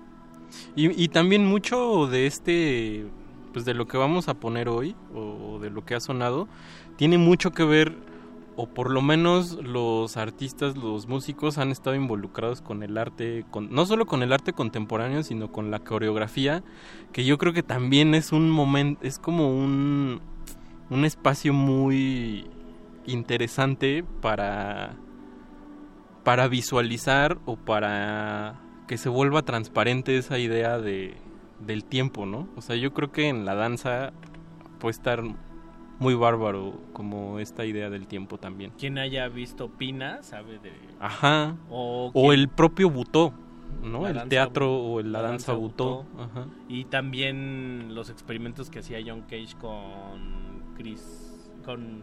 Y, 0.76 1.02
y, 1.02 1.08
también 1.08 1.46
mucho 1.46 2.06
de 2.06 2.26
este, 2.26 3.06
pues 3.54 3.64
de 3.64 3.72
lo 3.72 3.86
que 3.86 3.96
vamos 3.96 4.28
a 4.28 4.34
poner 4.34 4.68
hoy, 4.68 4.94
o 5.14 5.58
de 5.60 5.70
lo 5.70 5.86
que 5.86 5.94
ha 5.94 6.00
sonado, 6.00 6.46
tiene 6.96 7.16
mucho 7.16 7.52
que 7.52 7.64
ver, 7.64 7.96
o 8.56 8.66
por 8.66 8.90
lo 8.90 9.00
menos 9.00 9.52
los 9.64 10.18
artistas, 10.18 10.76
los 10.76 11.08
músicos 11.08 11.56
han 11.56 11.70
estado 11.70 11.96
involucrados 11.96 12.60
con 12.60 12.82
el 12.82 12.98
arte, 12.98 13.46
no 13.70 13.86
solo 13.86 14.04
con 14.04 14.22
el 14.22 14.32
arte 14.32 14.52
contemporáneo, 14.52 15.22
sino 15.22 15.50
con 15.50 15.70
la 15.70 15.78
coreografía, 15.78 16.62
que 17.12 17.24
yo 17.24 17.38
creo 17.38 17.54
que 17.54 17.62
también 17.62 18.14
es 18.14 18.32
un 18.32 18.50
momento, 18.50 19.00
es 19.02 19.18
como 19.18 19.48
un, 19.48 20.20
un 20.90 21.04
espacio 21.06 21.54
muy 21.54 22.46
interesante 23.06 24.04
para 24.20 24.96
para 26.24 26.48
visualizar 26.48 27.38
o 27.44 27.56
para 27.56 28.58
que 28.88 28.98
se 28.98 29.08
vuelva 29.08 29.42
transparente 29.42 30.16
esa 30.16 30.38
idea 30.38 30.78
de 30.78 31.14
del 31.60 31.84
tiempo, 31.84 32.26
¿no? 32.26 32.48
O 32.56 32.60
sea, 32.60 32.76
yo 32.76 32.92
creo 32.92 33.12
que 33.12 33.28
en 33.28 33.44
la 33.44 33.54
danza 33.54 34.12
puede 34.78 34.92
estar 34.92 35.22
muy 35.98 36.14
bárbaro 36.14 36.74
como 36.92 37.38
esta 37.38 37.64
idea 37.64 37.90
del 37.90 38.06
tiempo 38.06 38.38
también. 38.38 38.72
Quien 38.78 38.98
haya 38.98 39.28
visto 39.28 39.68
Pina 39.68 40.22
sabe 40.22 40.58
de 40.58 40.72
Ajá. 41.00 41.56
O, 41.70 42.10
o 42.12 42.32
el 42.32 42.48
propio 42.48 42.90
Butó, 42.90 43.32
¿no? 43.82 44.06
El 44.06 44.28
teatro 44.28 44.74
o 44.74 45.02
la, 45.02 45.20
danza, 45.20 45.52
danza 45.52 45.52
Butó. 45.54 46.06
Ajá. 46.18 46.46
Y 46.68 46.84
también 46.86 47.94
los 47.94 48.10
experimentos 48.10 48.70
que 48.70 48.80
hacía 48.80 48.98
John 49.06 49.22
Cage 49.22 49.56
con 49.60 50.74
Chris 50.76 51.52
con 51.64 52.02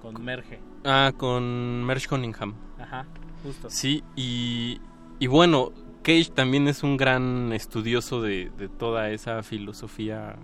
con 0.00 0.22
Merge. 0.22 0.60
Ah, 0.84 1.12
con 1.16 1.84
Merge 1.84 2.08
Cunningham. 2.08 2.54
Ajá, 2.78 3.06
justo. 3.42 3.70
Sí, 3.70 4.02
y, 4.16 4.80
y 5.18 5.26
bueno, 5.26 5.72
Cage 6.04 6.30
también 6.34 6.68
es 6.68 6.82
un 6.82 6.98
gran 6.98 7.52
estudioso 7.54 8.20
de, 8.20 8.50
de, 8.58 8.68
toda 8.68 9.10
esa 9.10 9.42
filosofía 9.42 10.36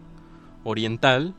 oriental 0.64 1.34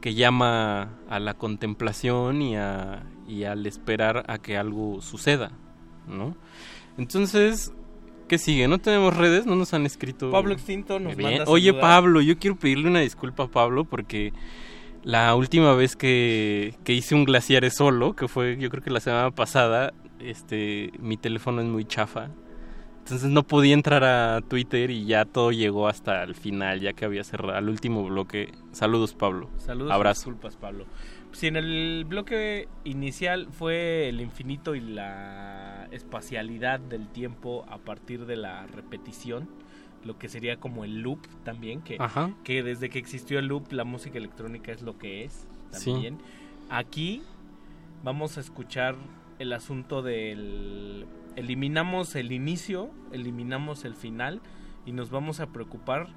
que 0.00 0.14
llama 0.14 0.98
a 1.08 1.20
la 1.20 1.34
contemplación 1.34 2.42
y, 2.42 2.56
a, 2.56 3.04
y 3.28 3.44
al 3.44 3.64
esperar 3.66 4.24
a 4.26 4.38
que 4.38 4.58
algo 4.58 5.00
suceda, 5.00 5.52
¿no? 6.08 6.36
Entonces, 6.98 7.72
¿qué 8.28 8.36
sigue? 8.36 8.66
¿No 8.66 8.78
tenemos 8.78 9.16
redes? 9.16 9.46
¿No 9.46 9.54
nos 9.54 9.72
han 9.74 9.86
escrito? 9.86 10.32
Pablo 10.32 10.52
Extinto 10.52 10.98
nos 10.98 11.16
Bien. 11.16 11.38
manda 11.38 11.44
Oye, 11.50 11.72
Pablo, 11.72 12.20
yo 12.20 12.36
quiero 12.38 12.56
pedirle 12.56 12.88
una 12.88 13.00
disculpa 13.00 13.44
a 13.44 13.48
Pablo 13.48 13.84
porque 13.84 14.32
la 15.04 15.36
última 15.36 15.72
vez 15.74 15.94
que, 15.94 16.74
que 16.82 16.94
hice 16.94 17.14
un 17.14 17.24
glaciar 17.24 17.70
solo, 17.70 18.16
que 18.16 18.26
fue 18.26 18.56
yo 18.58 18.70
creo 18.70 18.82
que 18.82 18.90
la 18.90 19.00
semana 19.00 19.30
pasada, 19.30 19.94
este, 20.18 20.90
mi 20.98 21.16
teléfono 21.16 21.62
es 21.62 21.68
muy 21.68 21.84
chafa. 21.84 22.28
Entonces 23.02 23.30
no 23.30 23.42
podía 23.42 23.74
entrar 23.74 24.04
a 24.04 24.40
Twitter 24.42 24.90
y 24.90 25.04
ya 25.06 25.24
todo 25.24 25.50
llegó 25.50 25.88
hasta 25.88 26.22
el 26.22 26.36
final, 26.36 26.80
ya 26.80 26.92
que 26.92 27.04
había 27.04 27.24
cerrado 27.24 27.58
el 27.58 27.68
último 27.68 28.04
bloque. 28.04 28.52
Saludos, 28.70 29.14
Pablo. 29.14 29.50
Saludos. 29.58 29.90
Abrazo. 29.92 30.20
Disculpas, 30.20 30.56
Pablo. 30.56 30.86
Si 31.32 31.48
en 31.48 31.56
el 31.56 32.04
bloque 32.08 32.68
inicial 32.84 33.48
fue 33.50 34.08
el 34.08 34.20
infinito 34.20 34.76
y 34.76 34.80
la 34.80 35.88
espacialidad 35.90 36.78
del 36.78 37.08
tiempo 37.08 37.64
a 37.68 37.78
partir 37.78 38.24
de 38.24 38.36
la 38.36 38.66
repetición, 38.68 39.48
lo 40.04 40.16
que 40.18 40.28
sería 40.28 40.58
como 40.58 40.84
el 40.84 41.00
loop 41.00 41.20
también, 41.42 41.82
que, 41.82 41.96
Ajá. 41.98 42.32
que 42.44 42.62
desde 42.62 42.88
que 42.88 43.00
existió 43.00 43.40
el 43.40 43.46
loop 43.46 43.72
la 43.72 43.84
música 43.84 44.18
electrónica 44.18 44.70
es 44.70 44.82
lo 44.82 44.96
que 44.96 45.24
es 45.24 45.48
también. 45.72 46.18
Sí. 46.18 46.24
Aquí 46.70 47.22
vamos 48.04 48.38
a 48.38 48.40
escuchar 48.40 48.94
el 49.38 49.52
asunto 49.52 50.02
del... 50.02 51.06
Eliminamos 51.36 52.14
el 52.16 52.32
inicio, 52.32 52.90
eliminamos 53.12 53.84
el 53.84 53.94
final 53.94 54.40
y 54.84 54.92
nos 54.92 55.10
vamos 55.10 55.40
a 55.40 55.46
preocupar 55.48 56.08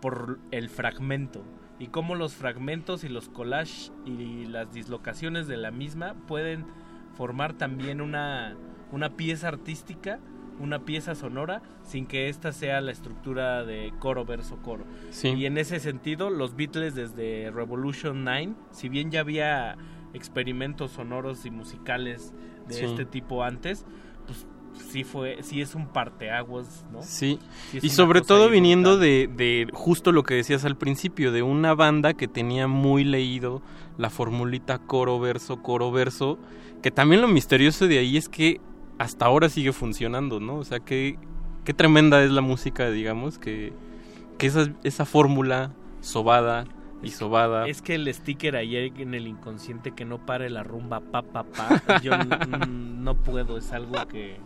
por 0.00 0.38
el 0.50 0.68
fragmento 0.68 1.42
y 1.78 1.88
cómo 1.88 2.14
los 2.14 2.34
fragmentos 2.34 3.04
y 3.04 3.08
los 3.08 3.28
collages 3.28 3.92
y 4.04 4.44
las 4.46 4.72
dislocaciones 4.72 5.46
de 5.46 5.56
la 5.56 5.70
misma 5.70 6.14
pueden 6.26 6.66
formar 7.14 7.54
también 7.54 8.00
una, 8.00 8.56
una 8.92 9.16
pieza 9.16 9.48
artística, 9.48 10.18
una 10.58 10.84
pieza 10.84 11.14
sonora, 11.14 11.62
sin 11.82 12.06
que 12.06 12.28
esta 12.28 12.52
sea 12.52 12.80
la 12.80 12.92
estructura 12.92 13.64
de 13.64 13.92
coro 13.98 14.24
verso 14.24 14.56
coro. 14.62 14.84
Sí. 15.10 15.28
Y 15.28 15.46
en 15.46 15.58
ese 15.58 15.80
sentido, 15.80 16.30
los 16.30 16.56
Beatles 16.56 16.94
desde 16.94 17.50
Revolution 17.50 18.24
9, 18.24 18.54
si 18.70 18.88
bien 18.88 19.10
ya 19.10 19.20
había 19.20 19.76
experimentos 20.14 20.92
sonoros 20.92 21.44
y 21.44 21.50
musicales 21.50 22.32
de 22.68 22.74
Sí. 22.74 22.84
este 22.86 23.04
tipo 23.04 23.44
antes, 23.44 23.84
sí 24.90 25.04
fue, 25.04 25.38
sí 25.42 25.60
es 25.60 25.74
un 25.74 25.86
parteaguas, 25.86 26.84
¿no? 26.92 27.02
Sí, 27.02 27.38
y 27.72 27.90
sobre 27.90 28.20
todo 28.20 28.48
viniendo 28.48 28.98
de, 28.98 29.28
de 29.34 29.68
justo 29.72 30.12
lo 30.12 30.22
que 30.22 30.34
decías 30.34 30.64
al 30.64 30.76
principio, 30.76 31.32
de 31.32 31.42
una 31.42 31.74
banda 31.74 32.14
que 32.14 32.28
tenía 32.28 32.66
muy 32.68 33.04
leído 33.04 33.62
la 33.98 34.10
formulita 34.10 34.78
coro 34.78 35.18
verso, 35.18 35.62
coro 35.62 35.90
verso, 35.90 36.38
que 36.82 36.90
también 36.90 37.20
lo 37.20 37.28
misterioso 37.28 37.86
de 37.88 37.98
ahí 37.98 38.16
es 38.16 38.28
que 38.28 38.60
hasta 38.98 39.26
ahora 39.26 39.48
sigue 39.48 39.72
funcionando, 39.72 40.40
¿no? 40.40 40.56
O 40.56 40.64
sea, 40.64 40.80
que 40.80 41.18
qué 41.64 41.74
tremenda 41.74 42.22
es 42.22 42.30
la 42.30 42.40
música, 42.40 42.90
digamos, 42.90 43.38
que, 43.38 43.72
que 44.38 44.46
esa, 44.46 44.72
esa 44.84 45.04
fórmula 45.04 45.72
sobada 46.00 46.66
y 47.02 47.10
sobada. 47.10 47.66
Es 47.68 47.82
que 47.82 47.94
el 47.94 48.12
sticker 48.12 48.56
ahí 48.56 48.76
en 48.96 49.14
el 49.14 49.26
inconsciente 49.26 49.92
que 49.92 50.04
no 50.04 50.24
pare 50.24 50.50
la 50.50 50.62
rumba 50.62 51.00
pa 51.00 51.22
pa 51.22 51.44
pa, 51.44 52.00
yo 52.02 52.12
no 52.68 53.14
puedo, 53.16 53.58
es 53.58 53.72
algo 53.72 53.94
que 54.08 54.36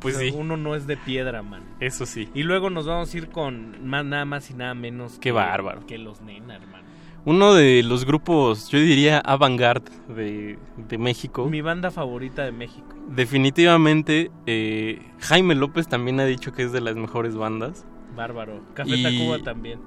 Pues 0.00 0.16
sí. 0.16 0.32
uno 0.36 0.56
no 0.56 0.74
es 0.76 0.86
de 0.86 0.96
piedra, 0.96 1.42
man. 1.42 1.62
Eso 1.80 2.06
sí. 2.06 2.28
Y 2.34 2.42
luego 2.44 2.70
nos 2.70 2.86
vamos 2.86 3.12
a 3.12 3.18
ir 3.18 3.28
con 3.30 3.84
más, 3.88 4.04
nada 4.04 4.24
más 4.24 4.50
y 4.50 4.54
nada 4.54 4.74
menos 4.74 5.14
Qué 5.14 5.20
que, 5.20 5.32
bárbaro. 5.32 5.84
que 5.86 5.98
los 5.98 6.20
Nena, 6.20 6.56
hermano. 6.56 6.86
Uno 7.24 7.52
de 7.52 7.82
los 7.82 8.04
grupos, 8.06 8.68
yo 8.70 8.78
diría, 8.78 9.18
avant-garde 9.18 9.90
de, 10.08 10.58
de 10.76 10.98
México. 10.98 11.46
Mi 11.46 11.60
banda 11.60 11.90
favorita 11.90 12.44
de 12.44 12.52
México. 12.52 12.86
Definitivamente, 13.08 14.30
eh, 14.46 15.02
Jaime 15.18 15.54
López 15.54 15.88
también 15.88 16.20
ha 16.20 16.24
dicho 16.24 16.52
que 16.52 16.62
es 16.62 16.72
de 16.72 16.80
las 16.80 16.94
mejores 16.96 17.34
bandas. 17.34 17.84
Bárbaro. 18.16 18.60
Café 18.74 18.96
Y- 18.96 19.02
Tacuba 19.02 19.38
también. 19.40 19.80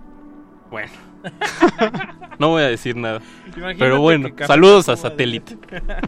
Bueno. 0.69 0.91
no 2.39 2.49
voy 2.49 2.63
a 2.63 2.67
decir 2.67 2.95
nada. 2.95 3.21
Imagínate 3.47 3.75
Pero 3.79 3.99
bueno, 4.01 4.29
saludos 4.45 4.89
a 4.89 4.97
Satélite. 4.97 5.57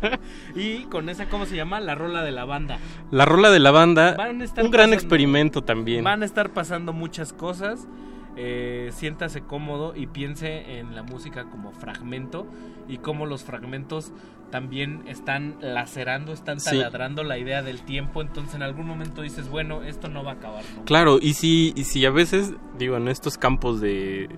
y 0.55 0.83
con 0.85 1.09
esa, 1.09 1.27
¿cómo 1.29 1.45
se 1.45 1.55
llama? 1.55 1.79
La 1.79 1.95
rola 1.95 2.23
de 2.23 2.31
la 2.31 2.45
banda. 2.45 2.79
La 3.11 3.25
rola 3.25 3.51
de 3.51 3.59
la 3.59 3.71
banda, 3.71 4.15
Van 4.15 4.41
a 4.41 4.43
estar 4.43 4.63
un 4.63 4.71
gran 4.71 4.85
pasando- 4.89 4.95
experimento 4.95 5.61
también. 5.63 6.03
Van 6.03 6.21
a 6.23 6.25
estar 6.25 6.51
pasando 6.51 6.93
muchas 6.93 7.33
cosas. 7.33 7.87
Eh, 8.35 8.89
siéntase 8.93 9.41
cómodo 9.41 9.93
y 9.95 10.07
piense 10.07 10.79
en 10.79 10.95
la 10.95 11.03
música 11.03 11.43
como 11.51 11.71
fragmento 11.71 12.47
y 12.87 12.97
cómo 12.97 13.27
los 13.27 13.43
fragmentos 13.43 14.11
también 14.49 15.03
están 15.07 15.57
lacerando, 15.61 16.33
están 16.33 16.59
Sí. 16.59 16.71
taladrando 16.71 17.23
la 17.23 17.37
idea 17.37 17.61
del 17.61 17.83
tiempo. 17.83 18.21
Entonces 18.23 18.55
en 18.55 18.63
algún 18.63 18.87
momento 18.87 19.21
dices, 19.21 19.49
bueno, 19.49 19.83
esto 19.83 20.07
no 20.09 20.23
va 20.23 20.31
a 20.31 20.33
acabar. 20.35 20.63
nunca. 20.71 20.85
Claro, 20.85 21.19
y 21.21 21.33
si, 21.35 21.73
y 21.75 21.83
si 21.83 22.05
a 22.07 22.09
veces, 22.09 22.53
digo, 22.79 22.97
en 22.97 23.07
estos 23.07 23.37
campos 23.37 23.81
de... 23.81 24.29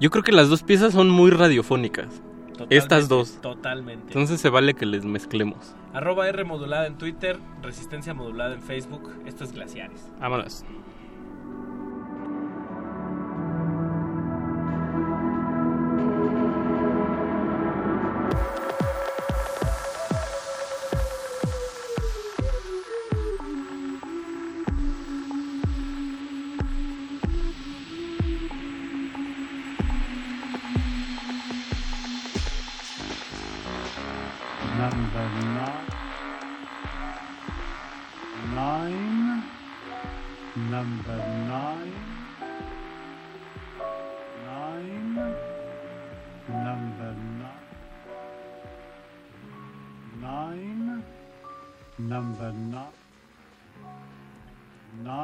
Yo 0.00 0.10
creo 0.10 0.22
que 0.22 0.32
las 0.32 0.48
dos 0.48 0.62
piezas 0.62 0.92
son 0.92 1.10
muy 1.10 1.30
radiofónicas. 1.30 2.06
Totalmente, 2.52 2.76
Estas 2.76 3.08
dos. 3.08 3.40
Totalmente. 3.40 4.06
Entonces 4.08 4.40
se 4.40 4.48
vale 4.48 4.74
que 4.74 4.86
les 4.86 5.04
mezclemos. 5.04 5.74
Arroba 5.92 6.28
R 6.28 6.44
modulada 6.44 6.86
en 6.86 6.98
Twitter, 6.98 7.38
Resistencia 7.62 8.14
modulada 8.14 8.54
en 8.54 8.62
Facebook. 8.62 9.12
Esto 9.26 9.44
es 9.44 9.52
Glaciares. 9.52 10.10
Vámonos. 10.20 10.64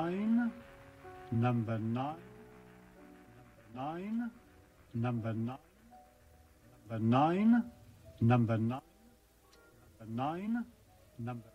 Nine. 0.05 0.53
Number 1.33 1.79
nine. 1.79 2.17
Nine. 3.75 4.31
Number 4.93 5.33
nine. 5.33 5.59
Number 6.91 6.99
nine. 6.99 7.63
Number 8.21 8.59
nine. 8.59 8.83
Number 9.99 10.13
nine. 10.13 10.65
Number. 11.19 11.54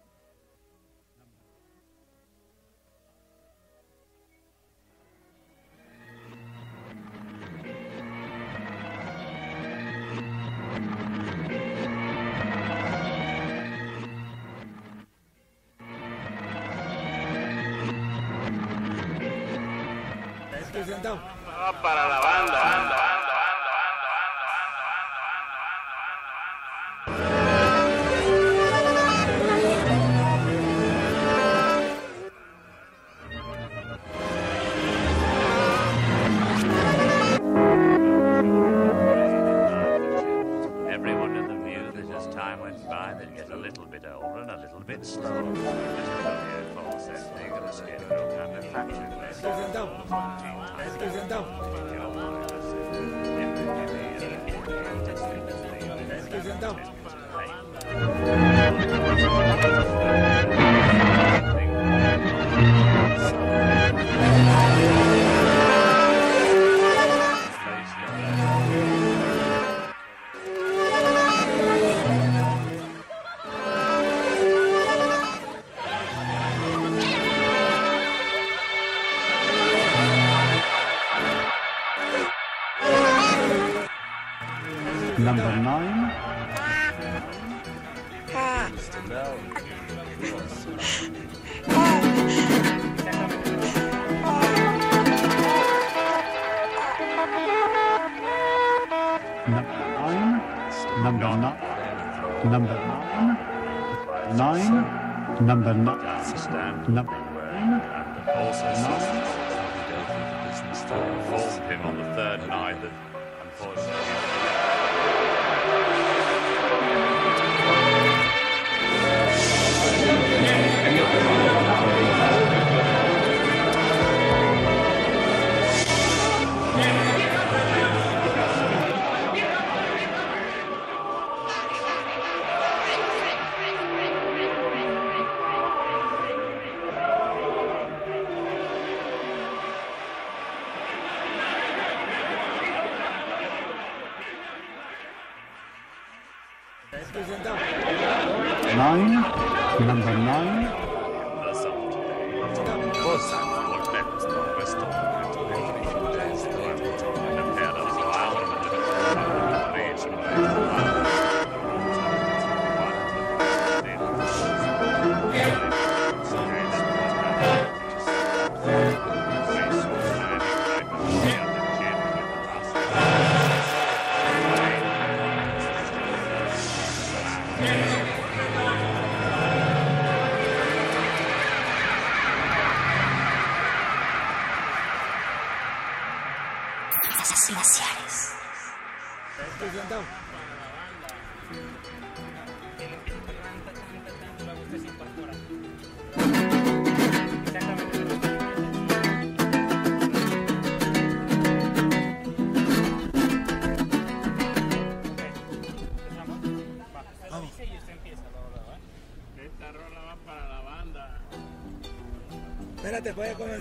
Para 21.82 22.08
la 22.08 22.20
banda. 22.20 23.19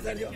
salió. 0.09 0.31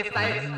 Esta 0.00 0.28
es 0.30 0.48
la 0.48 0.56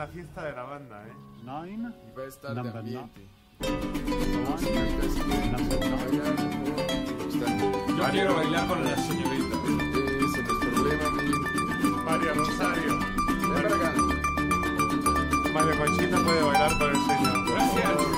la 0.00 0.06
fiesta 0.06 0.42
de 0.44 0.52
la 0.52 0.62
banda, 0.62 1.06
¿eh? 1.06 1.12
Nine. 1.44 1.92
Y 2.08 2.16
va 2.16 2.22
a 2.22 2.26
estar 2.26 2.54
de 2.54 2.60
ambiente. 2.60 3.28
Yo 7.98 8.04
quiero 8.10 8.34
bailar 8.34 8.66
con 8.66 8.82
la 8.82 8.96
señorita. 8.96 9.56
Ese 10.24 10.42
problema. 10.42 11.10
María 12.06 12.32
Rosario. 12.32 12.98
María 15.52 15.76
puede 16.24 16.42
bailar 16.44 16.78
con 16.78 16.88
el 16.88 16.96
señor. 16.96 17.44
Gracias. 17.46 18.10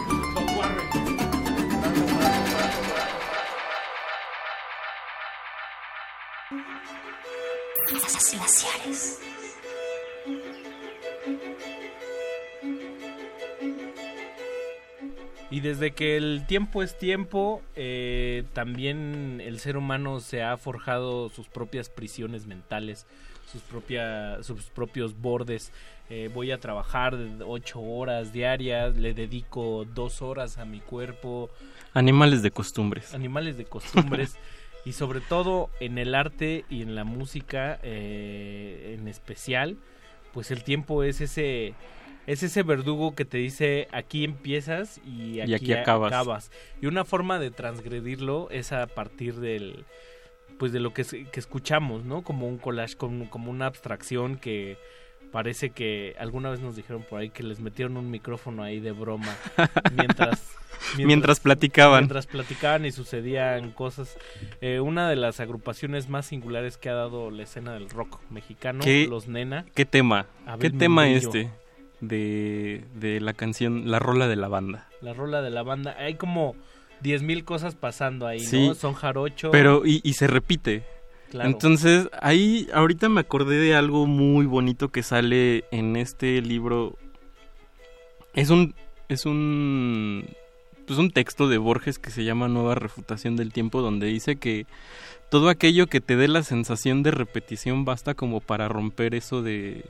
Y 15.52 15.60
desde 15.60 15.90
que 15.90 16.16
el 16.16 16.46
tiempo 16.46 16.82
es 16.82 16.96
tiempo, 16.96 17.60
eh, 17.76 18.44
también 18.54 19.38
el 19.44 19.60
ser 19.60 19.76
humano 19.76 20.20
se 20.20 20.42
ha 20.42 20.56
forjado 20.56 21.28
sus 21.28 21.46
propias 21.46 21.90
prisiones 21.90 22.46
mentales, 22.46 23.06
sus, 23.52 23.60
propia, 23.60 24.42
sus 24.42 24.70
propios 24.70 25.14
bordes. 25.20 25.70
Eh, 26.08 26.30
voy 26.32 26.52
a 26.52 26.58
trabajar 26.58 27.18
ocho 27.46 27.82
horas 27.82 28.32
diarias, 28.32 28.96
le 28.96 29.12
dedico 29.12 29.84
dos 29.94 30.22
horas 30.22 30.56
a 30.56 30.64
mi 30.64 30.80
cuerpo. 30.80 31.50
Animales 31.92 32.40
de 32.40 32.50
costumbres. 32.50 33.12
Animales 33.12 33.58
de 33.58 33.66
costumbres. 33.66 34.38
y 34.86 34.92
sobre 34.92 35.20
todo 35.20 35.68
en 35.80 35.98
el 35.98 36.14
arte 36.14 36.64
y 36.70 36.80
en 36.80 36.94
la 36.94 37.04
música 37.04 37.78
eh, 37.82 38.96
en 38.98 39.06
especial, 39.06 39.76
pues 40.32 40.50
el 40.50 40.64
tiempo 40.64 41.02
es 41.02 41.20
ese 41.20 41.74
es 42.26 42.42
ese 42.42 42.62
verdugo 42.62 43.14
que 43.14 43.24
te 43.24 43.38
dice 43.38 43.88
aquí 43.92 44.24
empiezas 44.24 45.00
y 45.04 45.40
aquí, 45.40 45.72
acabas. 45.72 46.50
Y 46.80 46.86
una 46.86 47.04
forma 47.04 47.38
de 47.38 47.50
transgredirlo 47.50 48.48
es 48.50 48.72
a 48.72 48.86
partir 48.86 49.36
del 49.36 49.84
pues 50.58 50.72
de 50.72 50.80
lo 50.80 50.94
que, 50.94 51.04
que 51.04 51.40
escuchamos, 51.40 52.04
¿no? 52.04 52.22
Como 52.22 52.46
un 52.46 52.58
collage, 52.58 52.96
como, 52.96 53.28
como 53.30 53.50
una 53.50 53.66
abstracción 53.66 54.36
que 54.36 54.76
parece 55.32 55.70
que 55.70 56.14
alguna 56.18 56.50
vez 56.50 56.60
nos 56.60 56.76
dijeron 56.76 57.04
por 57.08 57.20
ahí 57.20 57.30
que 57.30 57.42
les 57.42 57.58
metieron 57.58 57.96
un 57.96 58.10
micrófono 58.10 58.62
ahí 58.62 58.78
de 58.78 58.92
broma 58.92 59.34
mientras 59.96 60.56
Mientras 60.96 61.40
platicaban. 61.40 62.00
mientras 62.00 62.26
platicaban 62.26 62.84
y 62.84 62.92
sucedían 62.92 63.70
cosas. 63.72 64.16
Eh, 64.60 64.80
una 64.80 65.08
de 65.08 65.16
las 65.16 65.40
agrupaciones 65.40 66.08
más 66.08 66.26
singulares 66.26 66.76
que 66.76 66.88
ha 66.88 66.94
dado 66.94 67.30
la 67.30 67.42
escena 67.44 67.72
del 67.72 67.88
rock 67.88 68.20
mexicano, 68.30 68.82
¿Qué, 68.82 69.06
los 69.08 69.28
Nena. 69.28 69.64
¿Qué 69.74 69.84
tema? 69.84 70.26
Abel 70.46 70.72
¿Qué 70.72 70.78
tema 70.78 71.08
este? 71.08 71.50
De, 72.02 72.84
de 72.94 73.20
la 73.20 73.32
canción 73.32 73.90
La 73.90 73.98
Rola 73.98 74.28
de 74.28 74.36
la 74.36 74.48
Banda. 74.48 74.88
La 75.00 75.14
rola 75.14 75.40
de 75.40 75.50
la 75.50 75.62
banda. 75.62 75.96
Hay 75.98 76.16
como 76.16 76.54
10.000 77.02 77.44
cosas 77.44 77.74
pasando 77.74 78.26
ahí, 78.26 78.40
Sí, 78.40 78.68
¿no? 78.68 78.74
Son 78.74 78.94
jarocho. 78.94 79.50
Pero, 79.50 79.82
y, 79.84 80.00
y 80.04 80.14
se 80.14 80.26
repite. 80.26 80.84
Claro. 81.30 81.48
Entonces, 81.48 82.08
ahí 82.20 82.68
ahorita 82.74 83.08
me 83.08 83.20
acordé 83.20 83.56
de 83.56 83.74
algo 83.74 84.06
muy 84.06 84.46
bonito 84.46 84.90
que 84.90 85.02
sale 85.02 85.64
en 85.70 85.96
este 85.96 86.42
libro. 86.42 86.98
Es 88.34 88.50
un. 88.50 88.74
Es 89.08 89.24
un. 89.24 90.28
Pues 90.86 90.98
un 90.98 91.10
texto 91.10 91.48
de 91.48 91.58
Borges 91.58 91.98
que 91.98 92.10
se 92.10 92.24
llama 92.24 92.48
Nueva 92.48 92.74
Refutación 92.74 93.36
del 93.36 93.52
Tiempo, 93.52 93.80
donde 93.80 94.08
dice 94.08 94.36
que 94.36 94.66
todo 95.30 95.48
aquello 95.48 95.86
que 95.86 96.00
te 96.00 96.16
dé 96.16 96.28
la 96.28 96.42
sensación 96.42 97.02
de 97.02 97.12
repetición 97.12 97.84
basta 97.84 98.14
como 98.14 98.40
para 98.40 98.68
romper 98.68 99.14
eso 99.14 99.42
de. 99.42 99.84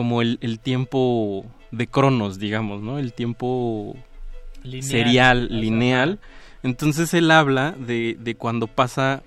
Como 0.00 0.22
el, 0.22 0.38
el 0.40 0.60
tiempo 0.60 1.44
de 1.72 1.86
Cronos, 1.86 2.38
digamos, 2.38 2.80
¿no? 2.80 2.98
El 2.98 3.12
tiempo 3.12 3.94
Lineal. 4.62 4.82
serial, 4.82 5.48
lineal. 5.50 6.20
Entonces 6.62 7.12
él 7.12 7.30
habla 7.30 7.72
de, 7.72 8.16
de 8.18 8.34
cuando 8.34 8.66
pasa 8.66 9.22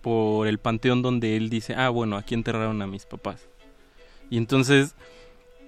por 0.00 0.48
el 0.48 0.56
panteón 0.56 1.02
donde 1.02 1.36
él 1.36 1.50
dice, 1.50 1.74
ah, 1.74 1.90
bueno, 1.90 2.16
aquí 2.16 2.32
enterraron 2.32 2.80
a 2.80 2.86
mis 2.86 3.04
papás. 3.04 3.50
Y 4.30 4.38
entonces 4.38 4.94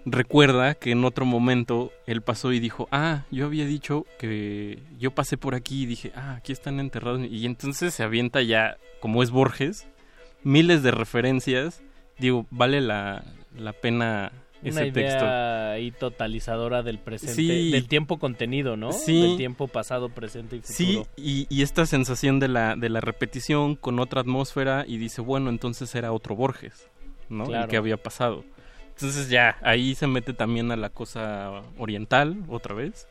recuerda 0.07 0.75
que 0.75 0.93
en 0.93 1.05
otro 1.05 1.27
momento 1.27 1.93
él 2.07 2.23
pasó 2.23 2.51
y 2.55 2.59
dijo, 2.59 2.89
ah, 2.91 3.25
yo 3.31 3.45
había 3.45 3.67
dicho 3.67 4.07
que 4.19 4.79
yo 4.99 5.11
pasé 5.11 5.37
por 5.37 5.55
aquí 5.55 5.83
y 5.83 5.87
dije, 5.87 6.13
ah, 6.15 6.37
aquí 6.37 6.53
están 6.53 6.81
enterrados. 6.81 7.21
Y 7.31 7.45
entonces 7.45 7.93
se 7.93 8.03
avienta 8.03 8.41
ya, 8.41 8.79
como 9.01 9.23
es 9.23 9.31
Borges, 9.31 9.87
miles 10.43 10.83
de 10.83 10.93
referencias. 10.93 11.83
Digo, 12.19 12.47
vale 12.49 12.81
la, 12.81 13.23
la 13.55 13.75
pena 13.75 14.33
Una 14.73 14.87
idea 14.87 15.09
texto. 15.11 15.27
ahí 15.27 15.91
totalizadora 15.93 16.83
del 16.83 16.99
presente, 16.99 17.35
Sí. 17.35 17.71
del 17.71 17.89
tiempo 17.89 18.19
contenido, 18.19 18.77
¿no? 18.77 18.93
Sí. 18.93 19.21
Del 19.23 19.37
tiempo 19.37 19.69
pasado, 19.69 20.09
presente 20.09 20.57
y 20.57 20.61
futuro. 20.61 20.77
Sí, 20.77 21.03
y, 21.17 21.47
y 21.49 21.63
esta 21.63 21.87
sensación 21.87 22.41
de 22.41 22.49
la, 22.49 22.77
de 22.77 22.89
la 22.89 23.01
repetición 23.01 23.77
con 23.77 23.99
otra 24.01 24.21
atmósfera 24.21 24.85
y 24.87 24.99
dice, 24.99 25.21
bueno, 25.21 25.51
entonces 25.51 25.95
era 25.95 26.13
otro 26.13 26.35
Borges, 26.37 26.89
¿no? 27.29 27.45
El 27.45 27.51
Claro. 27.51 27.69
que 27.69 27.77
había 27.77 27.97
pasado. 27.97 28.45
Entonces 28.95 29.29
ya, 29.29 29.59
ahí 29.63 29.95
se 29.95 30.07
mete 30.07 30.33
también 30.33 30.71
a 30.73 30.77
la 30.77 30.89
cosa 30.89 31.63
oriental, 31.79 32.37
otra 32.49 32.75
vez. 32.75 33.07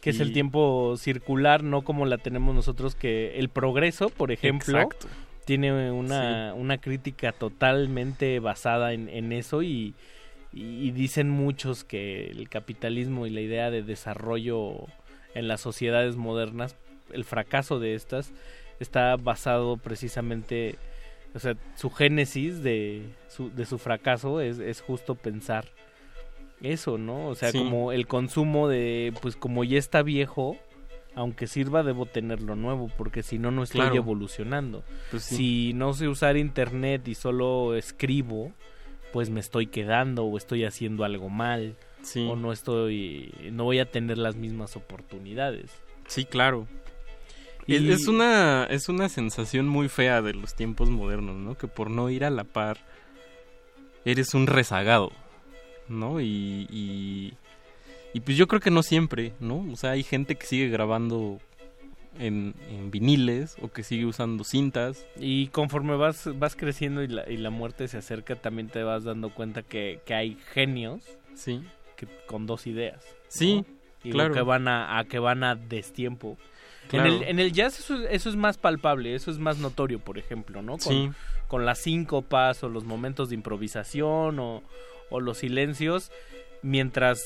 Que 0.00 0.10
es 0.10 0.20
el 0.20 0.30
Y- 0.30 0.32
tiempo 0.32 0.94
circular, 0.96 1.64
no 1.64 1.82
como 1.82 2.06
la 2.06 2.18
tenemos 2.18 2.54
nosotros, 2.54 2.94
que 2.94 3.36
el 3.38 3.48
progreso, 3.48 4.08
por 4.10 4.30
ejemplo, 4.30 4.78
Exacto. 4.78 5.08
tiene 5.44 5.90
una, 5.90 6.54
una 6.54 6.78
crítica 6.78 7.32
totalmente 7.32 8.38
basada 8.38 8.92
en, 8.92 9.08
en 9.08 9.32
eso 9.32 9.62
y, 9.62 9.94
y 10.52 10.90
dicen 10.92 11.28
muchos 11.30 11.84
que 11.84 12.26
el 12.30 12.48
capitalismo 12.48 13.26
y 13.26 13.30
la 13.30 13.40
idea 13.40 13.70
de 13.70 13.82
desarrollo 13.82 14.86
en 15.34 15.46
las 15.48 15.60
sociedades 15.60 16.16
modernas, 16.16 16.76
el 17.12 17.24
fracaso 17.24 17.78
de 17.78 17.94
estas, 17.94 18.32
está 18.80 19.16
basado 19.16 19.76
precisamente, 19.76 20.76
o 21.34 21.38
sea, 21.38 21.54
su 21.76 21.90
génesis 21.90 22.62
de 22.62 23.02
su, 23.28 23.50
de 23.50 23.66
su 23.66 23.78
fracaso 23.78 24.40
es, 24.40 24.58
es 24.58 24.80
justo 24.80 25.14
pensar 25.14 25.66
eso, 26.62 26.98
¿no? 26.98 27.28
O 27.28 27.34
sea, 27.34 27.52
Sí. 27.52 27.58
como 27.58 27.92
el 27.92 28.06
consumo 28.06 28.68
de, 28.68 29.12
pues 29.22 29.36
como 29.36 29.64
ya 29.64 29.78
está 29.78 30.02
viejo, 30.02 30.56
aunque 31.14 31.46
sirva, 31.46 31.82
debo 31.82 32.06
tenerlo 32.06 32.56
nuevo, 32.56 32.90
porque 32.96 33.22
si 33.22 33.38
no, 33.38 33.50
no 33.50 33.64
estoy 33.64 33.80
Claro. 33.80 33.96
evolucionando. 33.96 34.82
Pues 35.10 35.24
sí. 35.24 35.36
Si 35.36 35.72
no 35.74 35.92
sé 35.92 36.08
usar 36.08 36.36
internet 36.36 37.06
y 37.08 37.14
solo 37.14 37.74
escribo, 37.74 38.52
pues 39.12 39.30
me 39.30 39.40
estoy 39.40 39.66
quedando 39.66 40.24
o 40.24 40.36
estoy 40.36 40.64
haciendo 40.64 41.04
algo 41.04 41.28
mal. 41.28 41.76
Sí. 42.02 42.26
O 42.30 42.36
no 42.36 42.52
estoy, 42.52 43.32
no 43.52 43.64
voy 43.64 43.80
a 43.80 43.90
tener 43.90 44.18
las 44.18 44.36
mismas 44.36 44.76
oportunidades. 44.76 45.70
Sí, 46.06 46.24
claro. 46.24 46.66
Y- 47.66 47.74
Es, 47.76 47.82
es 48.02 48.08
una, 48.08 48.64
es 48.70 48.88
una 48.88 49.08
sensación 49.08 49.68
muy 49.68 49.88
fea 49.88 50.22
de 50.22 50.32
los 50.34 50.54
tiempos 50.54 50.88
modernos, 50.90 51.36
¿no? 51.36 51.56
Que 51.56 51.66
por 51.66 51.90
no 51.90 52.08
ir 52.08 52.24
a 52.24 52.30
la 52.30 52.44
par, 52.44 52.78
eres 54.04 54.32
un 54.34 54.46
rezagado, 54.46 55.10
¿no? 55.88 56.20
Y, 56.20 56.66
y, 56.70 57.34
y 58.14 58.20
pues 58.20 58.36
yo 58.36 58.46
creo 58.46 58.60
que 58.60 58.70
no 58.70 58.82
siempre, 58.82 59.32
¿no? 59.40 59.66
O 59.72 59.76
sea, 59.76 59.90
hay 59.90 60.02
gente 60.02 60.36
que 60.36 60.46
sigue 60.46 60.68
grabando 60.68 61.40
en, 62.18 62.54
en 62.70 62.90
viniles 62.90 63.56
o 63.60 63.68
que 63.68 63.82
sigue 63.82 64.06
usando 64.06 64.44
cintas. 64.44 65.06
Y 65.18 65.48
conforme 65.48 65.96
vas, 65.96 66.28
vas 66.38 66.56
creciendo 66.56 67.02
y 67.02 67.08
la, 67.08 67.28
y 67.30 67.36
la 67.36 67.50
muerte 67.50 67.88
se 67.88 67.98
acerca, 67.98 68.36
también 68.36 68.68
te 68.68 68.82
vas 68.82 69.04
dando 69.04 69.30
cuenta 69.34 69.62
que, 69.62 70.00
que 70.04 70.14
hay 70.14 70.36
genios 70.52 71.02
Sí. 71.34 71.62
que, 71.96 72.06
con 72.26 72.46
dos 72.46 72.66
ideas. 72.66 73.04
Sí, 73.28 73.56
¿no? 73.56 73.64
Y 74.04 74.10
claro. 74.12 74.32
que 74.34 74.42
van 74.42 74.68
a, 74.68 74.98
a 74.98 75.04
que 75.04 75.18
van 75.18 75.42
a 75.44 75.54
destiempo. 75.54 76.36
Claro. 76.88 77.08
En, 77.08 77.22
el, 77.22 77.28
en 77.28 77.38
el 77.38 77.52
jazz 77.52 77.78
eso, 77.80 77.96
eso 78.08 78.28
es 78.30 78.36
más 78.36 78.56
palpable, 78.58 79.14
eso 79.14 79.30
es 79.30 79.38
más 79.38 79.58
notorio, 79.58 79.98
por 79.98 80.18
ejemplo, 80.18 80.62
¿no? 80.62 80.72
Con, 80.78 80.80
Sí. 80.80 81.10
con 81.48 81.66
las 81.66 81.78
síncopas 81.80 82.62
o 82.64 82.68
los 82.68 82.84
momentos 82.84 83.28
de 83.28 83.34
improvisación 83.34 84.38
o, 84.38 84.62
o 85.10 85.20
los 85.20 85.38
silencios, 85.38 86.10
mientras 86.62 87.22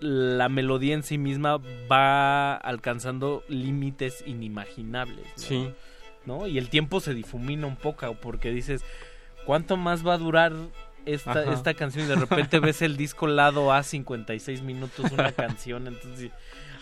la 0.00 0.48
melodía 0.48 0.94
en 0.94 1.02
sí 1.02 1.18
misma 1.18 1.60
va 1.90 2.54
alcanzando 2.54 3.42
límites 3.48 4.22
inimaginables. 4.26 5.26
¿no? 5.26 5.42
Sí. 5.42 5.70
¿no? 6.24 6.46
Y 6.46 6.58
el 6.58 6.68
tiempo 6.68 7.00
se 7.00 7.14
difumina 7.14 7.66
un 7.66 7.76
poco 7.76 8.14
porque 8.14 8.50
dices, 8.50 8.84
¿cuánto 9.46 9.76
más 9.76 10.06
va 10.06 10.14
a 10.14 10.18
durar 10.18 10.52
esta, 11.06 11.32
Ajá. 11.32 11.52
esta 11.52 11.74
canción? 11.74 12.04
Y 12.04 12.08
de 12.08 12.16
repente 12.16 12.58
ves 12.60 12.82
el 12.82 12.96
disco 12.96 13.26
lado 13.26 13.72
A 13.72 13.82
56 13.82 14.62
minutos, 14.62 15.10
una 15.12 15.32
canción, 15.32 15.86
entonces 15.86 16.30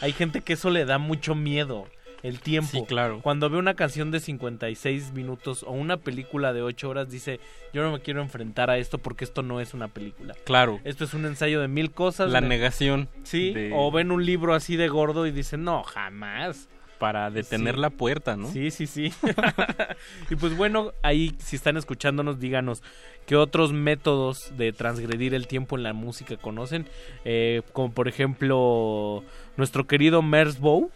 hay 0.00 0.12
gente 0.12 0.42
que 0.42 0.54
eso 0.54 0.70
le 0.70 0.84
da 0.84 0.98
mucho 0.98 1.34
miedo. 1.34 1.86
El 2.26 2.40
tiempo. 2.40 2.70
Sí, 2.72 2.82
claro. 2.86 3.20
Cuando 3.22 3.48
ve 3.50 3.56
una 3.58 3.74
canción 3.74 4.10
de 4.10 4.20
56 4.20 5.12
minutos 5.12 5.62
o 5.62 5.70
una 5.72 5.96
película 5.98 6.52
de 6.52 6.62
8 6.62 6.88
horas, 6.88 7.10
dice: 7.10 7.40
Yo 7.72 7.82
no 7.82 7.92
me 7.92 8.00
quiero 8.00 8.20
enfrentar 8.20 8.68
a 8.70 8.78
esto 8.78 8.98
porque 8.98 9.24
esto 9.24 9.42
no 9.42 9.60
es 9.60 9.74
una 9.74 9.88
película. 9.88 10.34
Claro. 10.44 10.80
Esto 10.84 11.05
es 11.05 11.14
un 11.14 11.24
ensayo 11.26 11.60
de 11.60 11.68
mil 11.68 11.92
cosas. 11.92 12.30
La 12.32 12.40
negación. 12.40 13.08
Sí, 13.22 13.52
de- 13.52 13.70
o 13.74 13.90
ven 13.92 14.10
un 14.10 14.24
libro 14.26 14.55
así 14.55 14.76
de 14.76 14.88
gordo 14.88 15.26
y 15.26 15.30
dicen: 15.30 15.62
No, 15.64 15.82
jamás. 15.84 16.68
Para 16.98 17.30
detener 17.30 17.74
Sí. 17.74 17.80
la 17.82 17.90
puerta, 17.90 18.36
¿no? 18.38 18.48
Sí, 18.50 18.70
sí, 18.70 18.86
sí. 18.86 19.12
y 20.30 20.36
pues 20.36 20.56
bueno, 20.56 20.92
ahí 21.02 21.34
si 21.38 21.56
están 21.56 21.76
escuchándonos, 21.76 22.40
díganos 22.40 22.82
qué 23.26 23.36
otros 23.36 23.74
métodos 23.74 24.52
de 24.56 24.72
transgredir 24.72 25.34
el 25.34 25.46
tiempo 25.46 25.76
en 25.76 25.82
la 25.82 25.92
música 25.92 26.38
conocen. 26.38 26.86
Eh, 27.26 27.60
como 27.74 27.92
por 27.92 28.08
ejemplo, 28.08 29.22
nuestro 29.58 29.86
querido 29.86 30.22
Merzbow. 30.22 30.90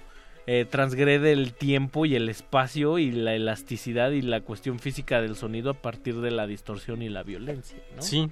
Eh, 0.53 0.65
transgrede 0.65 1.31
el 1.33 1.53
tiempo 1.53 2.07
y 2.07 2.17
el 2.17 2.29
espacio 2.29 2.99
y 2.99 3.13
la 3.13 3.35
elasticidad 3.35 4.11
y 4.11 4.23
la 4.23 4.41
cuestión 4.41 4.79
física 4.81 5.21
del 5.21 5.37
sonido 5.37 5.71
a 5.71 5.75
partir 5.75 6.21
de 6.21 6.31
la 6.33 6.47
distorsión 6.49 7.03
y 7.03 7.09
la 7.09 7.23
violencia, 7.23 7.79
¿no? 7.95 8.03
Sí. 8.03 8.29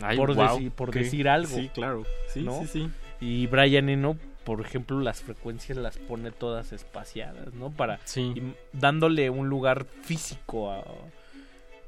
Ay, 0.00 0.16
por, 0.16 0.36
deci- 0.36 0.70
por 0.70 0.92
decir 0.92 1.28
algo. 1.28 1.56
Sí, 1.56 1.68
claro. 1.74 2.04
Sí, 2.28 2.42
¿no? 2.42 2.60
sí, 2.60 2.66
sí. 2.68 2.88
Y 3.20 3.46
Brian 3.48 3.88
Eno, 3.88 4.16
por 4.44 4.60
ejemplo, 4.60 5.00
las 5.00 5.22
frecuencias 5.22 5.76
las 5.78 5.98
pone 5.98 6.30
todas 6.30 6.72
espaciadas, 6.72 7.52
¿no? 7.54 7.70
Para 7.72 7.98
Sí. 8.04 8.32
y 8.36 8.42
dándole 8.78 9.28
un 9.30 9.48
lugar 9.48 9.86
físico 10.02 10.70
a 10.70 10.84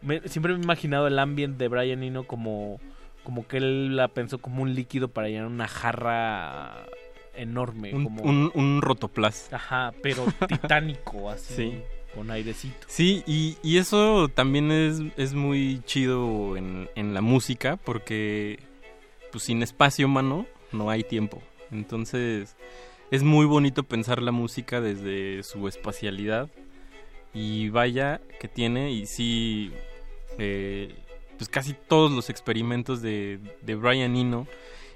me- 0.02 0.20
siempre 0.28 0.54
me 0.54 0.58
he 0.60 0.62
imaginado 0.62 1.06
el 1.06 1.18
ambiente 1.20 1.58
de 1.64 1.68
Brian 1.68 2.02
Eno 2.02 2.24
como 2.24 2.80
como 3.24 3.46
que 3.46 3.58
él 3.58 3.94
la 3.94 4.08
pensó 4.08 4.38
como 4.38 4.62
un 4.62 4.74
líquido 4.74 5.08
para 5.08 5.28
llenar 5.28 5.46
una 5.48 5.68
jarra 5.68 6.86
enorme. 7.38 7.94
Un, 7.94 8.04
como... 8.04 8.22
un, 8.22 8.52
un 8.54 8.82
rotoplas. 8.82 9.52
Ajá, 9.52 9.92
pero 10.02 10.24
titánico, 10.48 11.30
así. 11.30 11.54
Sí. 11.54 11.82
Con 12.14 12.30
airecito. 12.30 12.86
Sí, 12.88 13.22
y, 13.26 13.58
y 13.62 13.76
eso 13.76 14.28
también 14.28 14.72
es, 14.72 15.00
es 15.16 15.34
muy 15.34 15.82
chido 15.84 16.56
en, 16.56 16.88
en 16.94 17.14
la 17.14 17.20
música 17.20 17.76
porque 17.76 18.60
pues 19.30 19.44
sin 19.44 19.62
espacio, 19.62 20.08
mano, 20.08 20.46
no 20.72 20.90
hay 20.90 21.04
tiempo. 21.04 21.42
Entonces 21.70 22.56
es 23.10 23.22
muy 23.22 23.46
bonito 23.46 23.82
pensar 23.82 24.22
la 24.22 24.32
música 24.32 24.80
desde 24.80 25.42
su 25.42 25.68
espacialidad 25.68 26.48
y 27.32 27.68
vaya 27.68 28.20
que 28.40 28.48
tiene 28.48 28.92
y 28.92 29.06
sí, 29.06 29.72
eh, 30.38 30.94
pues 31.36 31.48
casi 31.48 31.74
todos 31.74 32.10
los 32.10 32.30
experimentos 32.30 33.00
de, 33.00 33.38
de 33.62 33.74
Brian 33.74 34.16
Eno, 34.16 34.46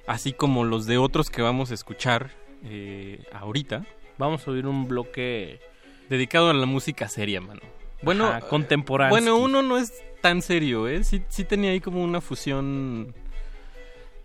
así 0.07 0.33
como 0.33 0.65
los 0.65 0.87
de 0.87 0.99
otros 0.99 1.31
que 1.31 1.43
vamos 1.43 1.71
a 1.71 1.75
escuchar 1.75 2.31
eh, 2.65 3.25
ahorita. 3.33 3.87
Vamos 4.19 4.47
a 4.47 4.51
oír 4.51 4.67
un 4.67 4.87
bloque 4.89 5.61
dedicado 6.09 6.51
a 6.51 6.55
la 6.55 6.67
música 6.67 7.09
seria, 7.09 7.41
mano. 7.41 7.61
Bueno, 8.03 8.27
Ajá, 8.27 8.41
contemporáneo. 8.43 9.11
Bueno, 9.11 9.37
uno 9.37 9.63
no 9.63 9.79
es 9.79 9.93
tan 10.21 10.43
serio, 10.43 10.89
¿eh? 10.89 11.05
Sí, 11.05 11.23
sí 11.29 11.45
tenía 11.45 11.71
ahí 11.71 11.81
como 11.81 12.03
una 12.03 12.21
fusión. 12.21 13.15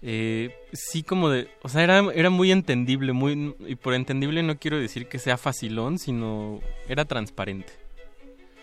Eh, 0.02 0.54
sí, 0.74 1.04
como 1.04 1.30
de. 1.30 1.50
O 1.62 1.70
sea, 1.70 1.84
era, 1.84 2.00
era 2.14 2.30
muy 2.30 2.52
entendible. 2.52 3.14
muy 3.14 3.56
Y 3.68 3.76
por 3.76 3.94
entendible 3.94 4.44
no 4.44 4.58
quiero 4.58 4.78
decir 4.80 5.08
que 5.08 5.20
sea 5.20 5.38
facilón, 5.38 6.00
sino 6.00 6.60
era 6.88 7.06
transparente. 7.06 7.72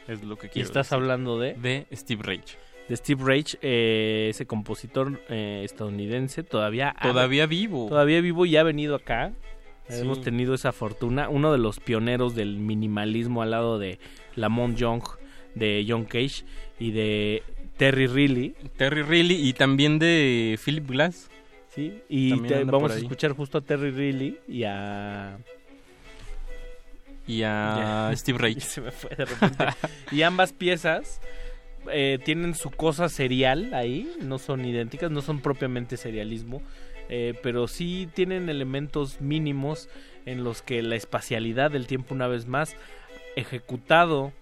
Es 0.06 0.22
lo 0.22 0.36
que 0.36 0.48
¿Y 0.48 0.50
quiero 0.50 0.66
estás 0.66 0.86
decir. 0.90 0.96
hablando 1.02 1.38
de? 1.38 1.54
De 1.54 1.86
Steve 1.92 2.22
Rage. 2.22 2.58
De 2.88 2.96
Steve 2.96 3.22
Rage, 3.24 3.58
eh, 3.62 4.26
ese 4.30 4.44
compositor 4.46 5.20
eh, 5.30 5.62
estadounidense, 5.64 6.42
todavía... 6.42 6.94
ha- 6.98 7.08
Todavía 7.08 7.46
vivo. 7.46 7.88
Todavía 7.88 8.20
vivo 8.20 8.44
y 8.46 8.56
ha 8.56 8.62
venido 8.62 8.94
acá. 8.94 9.32
Sí. 9.88 10.00
Hemos 10.00 10.20
tenido 10.22 10.54
esa 10.54 10.72
fortuna. 10.72 11.28
Uno 11.28 11.50
de 11.52 11.58
los 11.58 11.80
pioneros 11.80 12.34
del 12.34 12.58
minimalismo 12.58 13.42
al 13.42 13.50
lado 13.52 13.78
de 13.78 13.98
Lamont 14.34 14.76
Young, 14.76 15.02
de 15.54 15.84
John 15.88 16.04
Cage 16.04 16.44
y 16.78 16.90
de 16.90 17.42
Terry 17.78 18.06
Riley. 18.06 18.54
Terry 18.76 19.02
Riley 19.02 19.48
y 19.48 19.52
también 19.54 19.98
de 19.98 20.58
Philip 20.62 20.88
Glass. 20.90 21.30
Sí, 21.74 22.02
y 22.08 22.38
te- 22.42 22.64
vamos 22.64 22.92
a 22.92 22.96
escuchar 22.96 23.32
justo 23.32 23.58
a 23.58 23.60
Terry 23.62 23.90
Riley 23.90 24.38
y 24.46 24.64
a... 24.64 25.38
Y 27.26 27.42
a 27.42 28.10
Ya. 28.10 28.16
Steve 28.16 28.38
Rage. 28.38 28.60
Se 28.60 28.80
me 28.80 28.90
fue 28.90 29.10
de 29.16 29.24
repente. 29.24 29.64
y 30.12 30.22
ambas 30.22 30.52
piezas 30.52 31.20
eh, 31.90 32.18
tienen 32.24 32.54
su 32.54 32.70
cosa 32.70 33.08
serial 33.08 33.74
ahí, 33.74 34.10
no 34.20 34.38
son 34.38 34.64
idénticas, 34.64 35.10
no 35.10 35.22
son 35.22 35.40
propiamente 35.40 35.96
serialismo, 35.96 36.62
eh, 37.08 37.34
pero 37.42 37.68
sí 37.68 38.08
tienen 38.14 38.48
elementos 38.48 39.20
mínimos 39.20 39.88
en 40.26 40.44
los 40.44 40.62
que 40.62 40.82
la 40.82 40.96
espacialidad 40.96 41.70
del 41.70 41.86
tiempo 41.86 42.14
una 42.14 42.28
vez 42.28 42.46
más, 42.46 42.76
ejecutado 43.36 44.32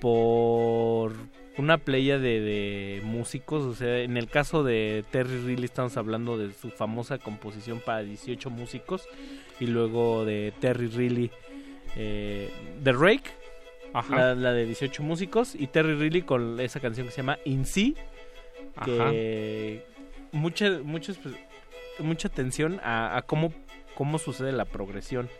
por 0.00 1.12
una 1.56 1.78
playa 1.78 2.18
de, 2.18 3.00
músicos, 3.04 3.62
o 3.62 3.74
sea, 3.74 4.00
en 4.00 4.16
el 4.16 4.28
caso 4.28 4.64
de 4.64 5.04
Terry 5.10 5.38
Riley 5.38 5.64
estamos 5.64 5.96
hablando 5.96 6.36
de 6.36 6.52
su 6.52 6.70
famosa 6.70 7.18
composición 7.18 7.80
para 7.80 8.02
18 8.02 8.50
músicos 8.50 9.08
y 9.60 9.66
luego 9.66 10.24
de 10.24 10.52
Terry 10.60 10.88
Riley 10.88 11.30
eh, 11.96 12.50
The 12.82 12.92
Rake. 12.92 13.43
La, 14.10 14.34
la 14.34 14.52
de 14.52 14.66
18 14.66 15.02
músicos, 15.02 15.54
y 15.54 15.68
Terry 15.68 15.94
Riley 15.94 16.22
con 16.22 16.58
esa 16.60 16.80
canción 16.80 17.06
que 17.06 17.12
se 17.12 17.18
llama 17.18 17.38
In 17.44 17.64
C, 17.64 17.94
que 18.84 19.84
mucha, 20.32 20.70
muchos, 20.82 21.18
pues, 21.18 21.34
mucha 22.00 22.28
atención 22.28 22.80
a, 22.82 23.16
a 23.16 23.22
cómo, 23.22 23.52
cómo 23.94 24.18
sucede 24.18 24.52
la 24.52 24.64
progresión 24.64 25.30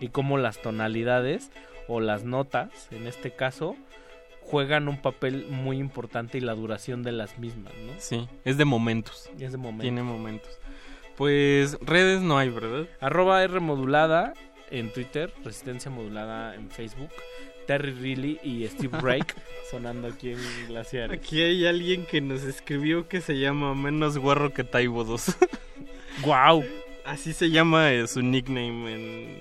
y 0.00 0.08
cómo 0.08 0.36
las 0.36 0.60
tonalidades 0.60 1.50
o 1.88 2.00
las 2.00 2.24
notas, 2.24 2.88
en 2.90 3.06
este 3.06 3.30
caso, 3.30 3.76
juegan 4.40 4.88
un 4.88 5.00
papel 5.00 5.46
muy 5.48 5.78
importante 5.78 6.38
y 6.38 6.40
la 6.40 6.54
duración 6.54 7.02
de 7.02 7.12
las 7.12 7.38
mismas, 7.38 7.72
¿no? 7.86 7.92
Sí, 7.98 8.28
es 8.44 8.58
de 8.58 8.64
momentos. 8.64 9.30
Es 9.38 9.52
de 9.52 9.58
momentos. 9.58 9.82
Tiene 9.82 10.02
momentos. 10.02 10.58
Pues 11.16 11.78
redes 11.80 12.20
no 12.20 12.38
hay, 12.38 12.50
¿verdad? 12.50 12.86
Arroba 13.00 13.42
R 13.44 13.60
modulada 13.60 14.34
en 14.70 14.92
Twitter, 14.92 15.32
Resistencia 15.44 15.90
modulada 15.90 16.54
en 16.54 16.70
Facebook, 16.70 17.10
Terry 17.66 17.92
Riley 17.92 18.40
y 18.42 18.66
Steve 18.68 18.98
Rake 19.00 19.34
sonando 19.70 20.08
aquí 20.08 20.30
en 20.32 20.38
Glaciares. 20.68 21.18
Aquí 21.18 21.40
hay 21.42 21.66
alguien 21.66 22.04
que 22.06 22.20
nos 22.20 22.42
escribió 22.42 23.08
que 23.08 23.20
se 23.20 23.38
llama 23.38 23.74
Menos 23.74 24.18
Guarro 24.18 24.52
que 24.52 24.64
Taibo 24.64 25.04
2. 25.04 25.36
¡Wow! 26.24 26.64
Así 27.04 27.32
se 27.32 27.50
llama 27.50 27.92
eh, 27.92 28.06
su 28.06 28.22
nickname. 28.22 28.94
en- 28.94 29.40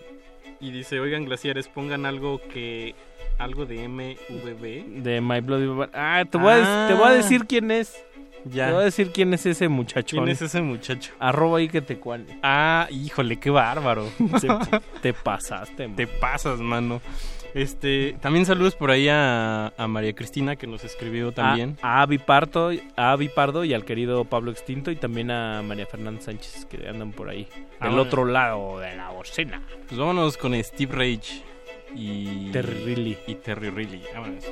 Y 0.59 0.71
dice, 0.71 0.99
oigan, 0.99 1.25
Glaciares, 1.25 1.67
pongan 1.67 2.05
algo 2.05 2.41
que... 2.53 2.95
Algo 3.37 3.65
de 3.65 3.87
MVB. 3.87 5.01
De 5.03 5.19
My 5.19 5.39
Bloody 5.41 5.89
Ah, 5.93 6.23
te 6.29 6.37
voy, 6.37 6.53
a, 6.53 6.85
te 6.87 6.93
voy 6.93 7.07
a 7.07 7.11
decir 7.11 7.45
quién 7.47 7.71
es. 7.71 7.95
Ya. 8.45 8.67
Te 8.67 8.73
voy 8.73 8.81
a 8.81 8.85
decir 8.85 9.11
quién 9.11 9.33
es 9.33 9.45
ese 9.47 9.67
muchacho. 9.67 10.17
¿Quién 10.17 10.29
es 10.29 10.41
ese 10.43 10.61
muchacho? 10.61 11.11
Arroba 11.17 11.57
ahí 11.57 11.67
que 11.67 11.81
te 11.81 11.97
cuane. 11.97 12.39
Ah, 12.43 12.87
híjole, 12.91 13.37
qué 13.39 13.49
bárbaro. 13.49 14.07
Te, 14.41 14.47
te 15.01 15.13
pasaste, 15.13 15.87
man. 15.87 15.95
Te 15.95 16.05
pasas, 16.05 16.59
mano. 16.59 17.01
Este, 17.53 18.15
también 18.21 18.45
saludos 18.45 18.75
por 18.75 18.91
ahí 18.91 19.09
a, 19.09 19.73
a 19.77 19.87
María 19.87 20.13
Cristina 20.13 20.55
que 20.55 20.67
nos 20.67 20.83
escribió 20.83 21.31
también. 21.31 21.77
A, 21.81 21.99
a 21.99 22.01
Avi 22.03 22.17
Pardo, 22.17 22.71
a 22.95 23.11
Avi 23.11 23.29
Pardo 23.29 23.63
y 23.65 23.73
al 23.73 23.85
querido 23.85 24.25
Pablo 24.25 24.51
Extinto 24.51 24.91
y 24.91 24.95
también 24.95 25.31
a 25.31 25.61
María 25.61 25.85
Fernanda 25.85 26.21
Sánchez 26.21 26.65
que 26.65 26.87
andan 26.87 27.11
por 27.11 27.29
ahí. 27.29 27.47
Ah, 27.79 27.85
del 27.85 27.95
bueno. 27.95 28.01
otro 28.03 28.25
lado 28.25 28.79
de 28.79 28.95
la 28.95 29.09
bocina. 29.09 29.61
Pues 29.87 29.99
vámonos 29.99 30.37
con 30.37 30.53
Steve 30.63 30.93
Rage 30.93 31.43
y 31.95 32.51
Terry 32.51 32.95
Riley. 32.95 33.17
Y 33.27 33.35
Terry 33.35 33.69
Riley. 33.69 34.03
Vámonos. 34.13 34.45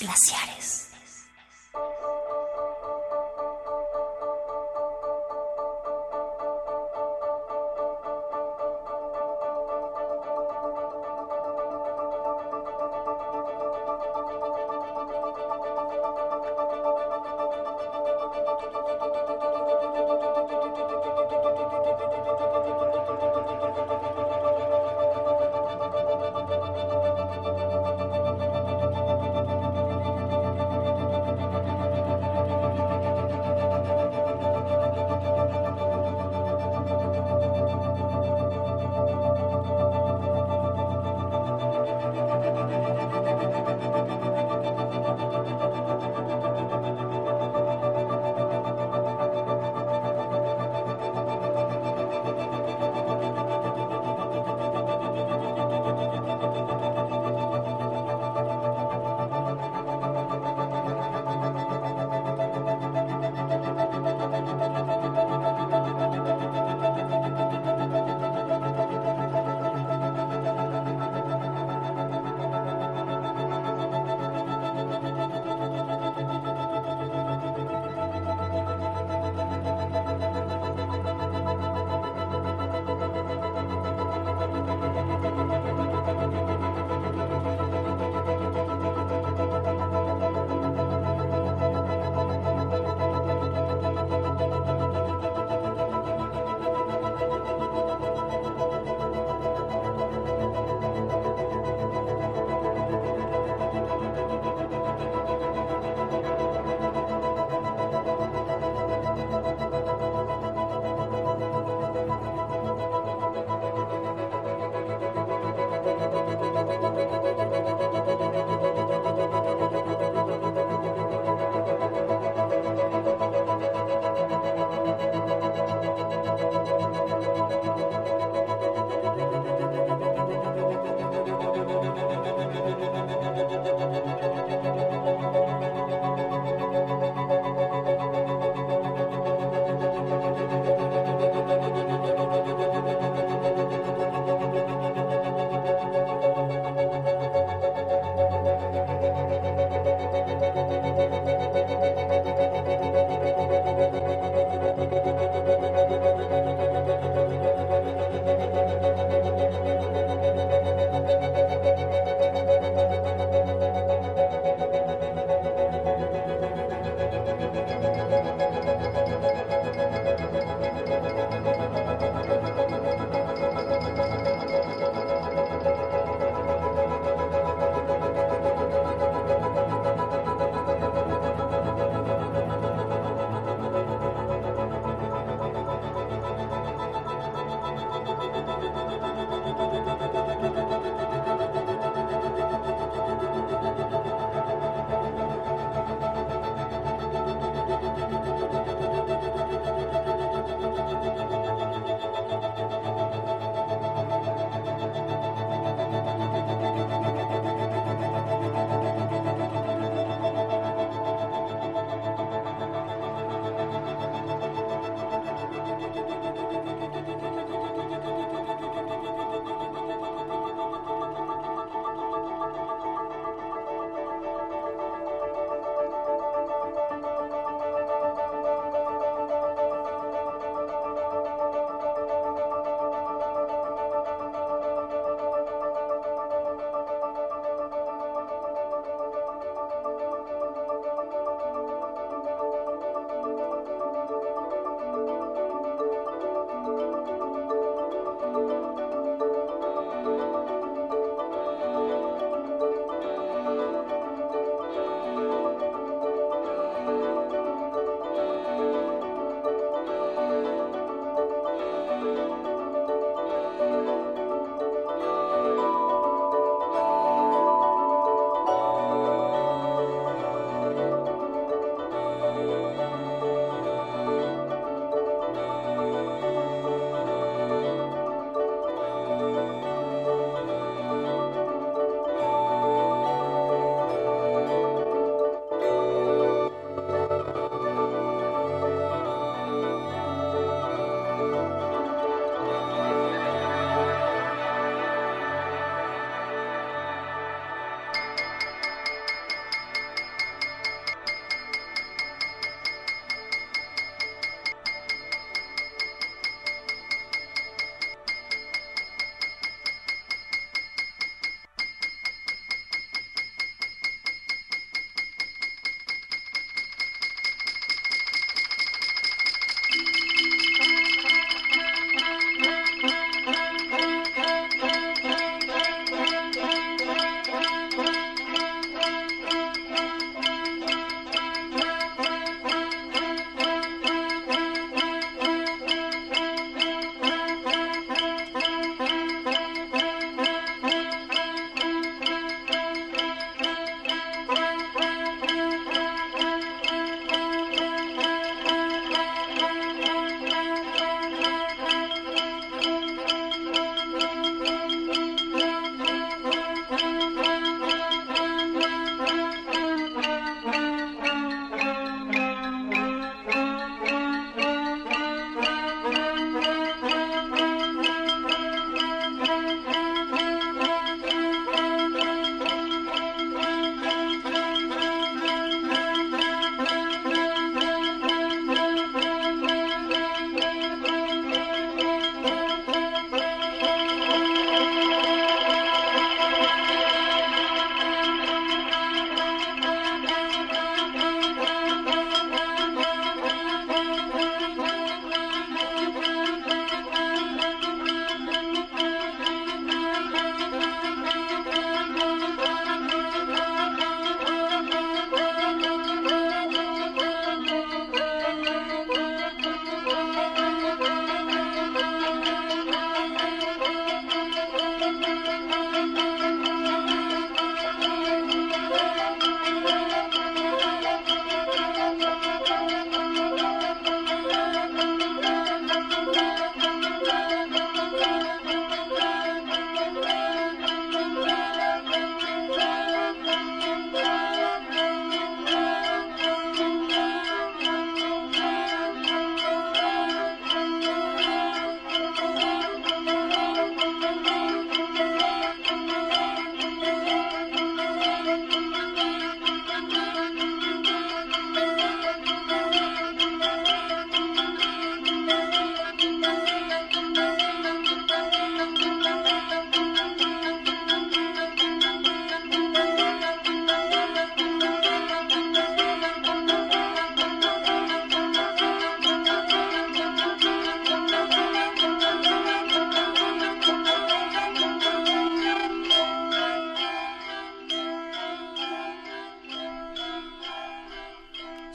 Glaciares. 0.00 0.91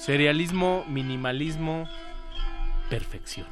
Serialismo, 0.07 0.85
minimalismo, 0.87 1.85
perfección. 2.89 3.45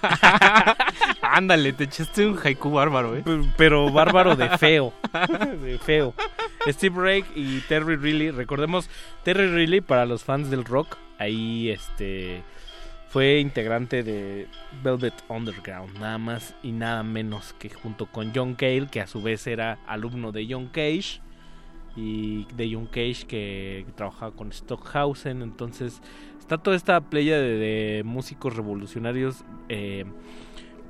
Ándale, 1.22 1.72
te 1.72 1.84
echaste 1.84 2.26
un 2.26 2.38
haiku 2.38 2.70
bárbaro, 2.70 3.16
¿eh? 3.16 3.22
Pero, 3.24 3.46
pero 3.56 3.90
bárbaro 3.90 4.36
de 4.36 4.50
feo. 4.58 4.92
de 5.62 5.78
feo. 5.78 6.12
Steve 6.68 6.94
Rake 6.94 7.32
y 7.34 7.60
Terry 7.60 7.96
Riley. 7.96 8.32
Recordemos, 8.32 8.90
Terry 9.22 9.48
Riley, 9.48 9.80
para 9.80 10.04
los 10.04 10.24
fans 10.24 10.50
del 10.50 10.66
rock, 10.66 10.98
ahí 11.18 11.70
este 11.70 12.42
fue 13.08 13.38
integrante 13.38 14.02
de 14.02 14.46
Velvet 14.82 15.14
Underground, 15.28 15.98
nada 16.00 16.18
más 16.18 16.54
y 16.62 16.72
nada 16.72 17.02
menos 17.02 17.54
que 17.58 17.70
junto 17.70 18.04
con 18.04 18.30
John 18.34 18.56
Cale, 18.56 18.88
que 18.90 19.00
a 19.00 19.06
su 19.06 19.22
vez 19.22 19.46
era 19.46 19.78
alumno 19.86 20.32
de 20.32 20.46
John 20.50 20.66
Cage, 20.66 21.22
y 21.96 22.46
de 22.56 22.72
John 22.74 22.86
Cage 22.86 23.24
que 23.26 23.86
trabajaba 23.94 24.32
con 24.32 24.52
Stockhausen. 24.52 25.42
Entonces, 25.42 26.02
está 26.38 26.58
toda 26.58 26.76
esta 26.76 27.00
playa 27.00 27.38
de, 27.38 27.56
de 27.56 28.02
músicos 28.04 28.56
revolucionarios, 28.56 29.44
eh, 29.68 30.04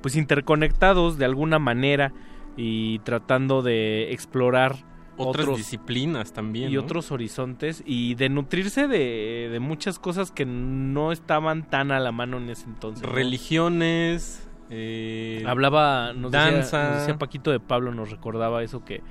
pues 0.01 0.17
interconectados 0.17 1.19
de 1.19 1.25
alguna 1.25 1.59
manera 1.59 2.13
y 2.57 2.99
tratando 3.01 3.63
de 3.63 4.13
explorar 4.13 4.77
Otras 5.17 5.45
otros 5.45 5.57
disciplinas 5.59 6.33
también. 6.33 6.71
y 6.71 6.75
¿no? 6.75 6.83
otros 6.83 7.11
horizontes 7.13 7.83
y 7.87 8.15
de 8.15 8.29
nutrirse 8.29 8.87
de, 8.89 9.49
de 9.51 9.61
muchas 9.61 9.99
cosas 9.99 10.31
que 10.31 10.45
no 10.47 11.11
estaban 11.13 11.69
tan 11.69 11.91
a 11.93 12.01
la 12.01 12.13
mano 12.13 12.37
en 12.39 12.49
ese 12.51 12.67
entonces. 12.67 13.05
Religiones. 13.09 14.49
eh, 14.71 15.43
Hablaba, 15.47 16.13
nos 16.15 16.33
decía- 16.33 16.51
danza. 16.51 16.89
nos 16.91 16.99
decía 17.01 17.19
Paquito 17.19 17.51
de 17.51 17.61
Pablo, 17.61 17.93
nos 17.95 18.11
recordaba 18.11 18.63
eso 18.63 18.85
que, 18.85 19.03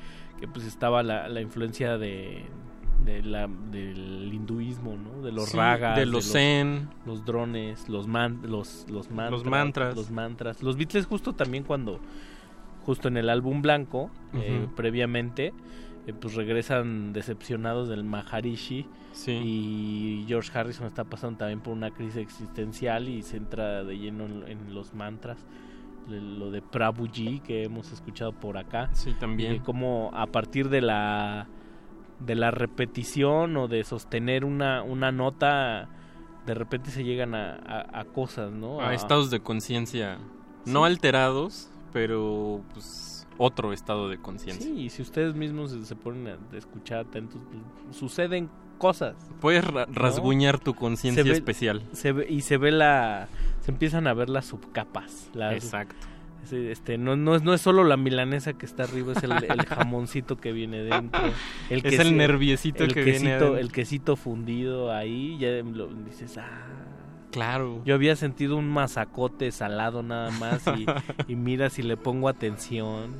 que 0.44 0.48
pues 0.50 0.66
estaba 0.66 1.04
la, 1.04 1.30
la 1.30 1.40
influencia 1.40 1.98
de, 1.98 2.44
de 3.06 3.24
la, 3.24 3.48
del 3.72 4.30
hinduismo, 4.34 4.98
¿no? 4.98 5.22
De 5.22 5.32
los 5.32 5.48
Sí, 5.52 5.56
ragas, 5.58 5.98
de 5.98 6.06
los 6.06 6.34
zen. 6.34 6.90
los 7.06 7.24
drones, 7.24 7.88
los 7.88 8.08
man, 8.10 8.42
los, 8.44 8.86
los 8.90 9.10
mantras, 9.10 9.32
Los 9.32 9.46
mantras. 9.46 9.96
los 9.96 10.12
mantras. 10.12 10.62
Los 10.62 10.76
Beatles 10.76 11.06
justo 11.06 11.32
también 11.32 11.64
cuando, 11.64 12.02
justo 12.86 13.08
en 13.08 13.16
el 13.16 13.30
álbum 13.30 13.62
blanco, 13.62 14.12
eh, 14.34 14.68
previamente, 14.76 15.54
eh, 16.08 16.14
pues 16.14 16.34
regresan 16.36 17.14
decepcionados 17.14 17.88
del 17.88 18.04
Maharishi 18.04 18.86
y 19.46 20.26
George 20.28 20.52
Harrison 20.60 20.88
está 20.88 21.06
pasando 21.06 21.38
también 21.38 21.62
por 21.62 21.72
una 21.72 21.92
crisis 21.92 22.18
existencial 22.18 23.08
y 23.08 23.22
se 23.24 23.38
entra 23.38 23.86
de 23.86 23.98
lleno 23.98 24.26
en, 24.26 24.44
en 24.46 24.74
los 24.76 24.94
mantras 24.94 25.38
lo 26.10 26.52
de 26.52 26.62
Prabhuji 26.62 27.40
que 27.40 27.64
hemos 27.64 27.92
escuchado 27.92 28.34
por 28.34 28.58
acá 28.58 28.90
Sí, 28.94 29.14
también. 29.20 29.60
cómo 29.64 30.12
a 30.14 30.28
partir 30.28 30.70
de 30.70 30.82
la 30.82 31.48
de 32.20 32.36
la 32.36 32.52
repetición 32.52 33.58
o 33.58 33.68
de 33.68 33.84
sostener 33.84 34.46
una, 34.46 34.82
una 34.84 35.12
nota 35.12 35.90
de 36.46 36.54
repente 36.54 36.92
se 36.92 37.04
llegan 37.04 37.36
a, 37.36 37.54
a- 37.56 38.00
a 38.02 38.06
cosas 38.06 38.52
no 38.52 38.82
a 38.82 38.94
estados 38.94 39.30
de 39.32 39.40
conciencia 39.42 40.18
no 40.66 40.86
alterados, 40.86 41.70
pero 41.92 42.62
pues 42.74 43.28
otro 43.38 43.74
estado 43.74 44.10
de 44.10 44.18
conciencia. 44.20 44.66
Sí, 44.66 44.74
y 44.84 44.90
si 44.90 45.02
ustedes 45.02 45.34
mismos 45.36 45.72
se, 45.72 45.84
se 45.86 45.96
ponen 45.96 46.28
a 46.28 46.56
escuchar 46.58 47.00
atentos, 47.00 47.42
pues, 47.86 47.98
suceden 47.98 48.48
cosas. 48.78 49.16
Puedes 49.42 49.66
ra- 49.66 49.88
¿no? 49.88 49.94
rasguñar 49.94 50.60
tu 50.60 50.76
conciencia 50.76 51.24
especial. 51.34 51.82
Se 51.94 52.12
ve- 52.12 52.28
y 52.30 52.42
se 52.42 52.58
ve 52.58 52.72
la. 52.72 53.28
Se 53.64 53.72
empiezan 53.72 54.08
a 54.08 54.14
ver 54.14 54.30
las 54.30 54.46
subcapas. 54.46 55.30
las- 55.34 55.54
Exacto. 55.56 55.96
Este, 56.52 56.98
no, 56.98 57.16
no, 57.16 57.36
es, 57.36 57.42
no 57.44 57.54
es 57.54 57.62
solo 57.62 57.86
la 57.86 57.96
milanesa 57.96 58.52
que 58.54 58.66
está 58.66 58.84
arriba, 58.84 59.14
es 59.14 59.24
el, 59.24 59.32
el 59.50 59.66
jamoncito 59.66 60.36
que 60.36 60.52
viene 60.52 60.84
dentro. 60.84 61.22
Es 61.70 62.00
el 62.00 62.18
nerviecito 62.18 62.84
el 62.84 62.94
que 62.94 63.02
viene 63.02 63.20
quesito, 63.20 63.30
adentro. 63.46 63.58
El 63.58 63.72
quesito 63.72 64.16
fundido 64.18 64.92
ahí, 64.92 65.38
ya 65.40 65.48
lo, 65.64 65.88
dices, 65.88 66.38
ah. 66.38 66.66
Claro. 67.32 67.82
Yo 67.86 67.96
había 67.96 68.16
sentido 68.18 68.58
un 68.58 68.70
mazacote 68.70 69.52
salado 69.52 70.04
nada 70.04 70.30
más 70.32 70.66
y, 70.78 70.86
y 71.32 71.36
mira 71.36 71.70
si 71.70 71.82
le 71.82 71.96
pongo 71.98 72.28
atención. 72.28 73.16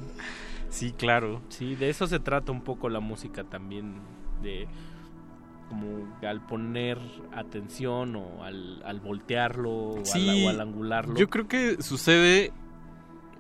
Sí, 0.70 0.92
claro. 0.92 1.42
Sí, 1.50 1.76
de 1.76 1.90
eso 1.90 2.08
se 2.08 2.20
trata 2.20 2.52
un 2.52 2.62
poco 2.62 2.90
la 2.90 3.00
música 3.00 3.44
también, 3.46 3.94
de 4.42 4.68
como 5.70 6.18
al 6.28 6.46
poner 6.46 7.00
atención 7.34 8.16
o 8.16 8.44
al, 8.44 8.82
al 8.84 9.00
voltearlo 9.00 9.72
o, 9.72 9.98
al, 9.98 10.06
Sí, 10.06 10.46
o 10.46 10.50
al 10.50 10.62
angularlo. 10.62 11.16
Yo 11.16 11.30
creo 11.30 11.48
que 11.48 11.82
sucede 11.82 12.52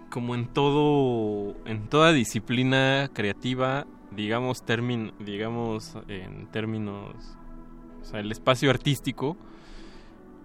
como 0.10 0.36
en 0.36 0.48
todo, 0.48 1.56
en 1.66 1.88
toda 1.88 2.14
disciplina 2.14 3.10
creativa, 3.14 3.88
digamos, 4.16 4.64
termin, 4.64 5.12
digamos 5.20 5.98
en 6.08 6.48
términos, 6.52 7.16
o 8.02 8.06
sea, 8.06 8.20
el 8.20 8.32
espacio 8.32 8.70
artístico 8.70 9.38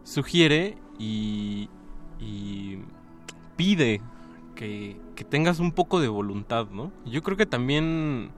sugiere 0.05 0.79
y, 0.99 1.69
y 2.19 2.79
pide 3.57 4.01
que, 4.55 4.97
que 5.15 5.25
tengas 5.25 5.61
un 5.61 5.73
poco 5.73 6.01
de 6.01 6.09
voluntad, 6.09 6.69
¿no? 6.71 6.91
Yo 7.05 7.23
creo 7.23 7.37
que 7.37 7.47
también, 7.47 8.31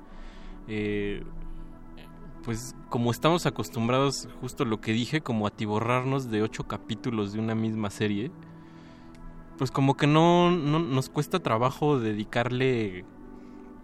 eh, 0.66 1.22
pues 2.42 2.74
como 2.88 3.10
estamos 3.10 3.46
acostumbrados, 3.46 4.28
justo 4.40 4.64
lo 4.64 4.80
que 4.80 4.92
dije, 4.92 5.20
como 5.20 5.46
atiborrarnos 5.46 6.30
de 6.30 6.42
ocho 6.42 6.64
capítulos 6.64 7.32
de 7.32 7.38
una 7.38 7.54
misma 7.54 7.90
serie, 7.90 8.30
pues 9.58 9.70
como 9.70 9.96
que 9.96 10.06
no, 10.06 10.50
no 10.50 10.78
nos 10.78 11.08
cuesta 11.10 11.40
trabajo 11.40 12.00
dedicarle, 12.00 13.04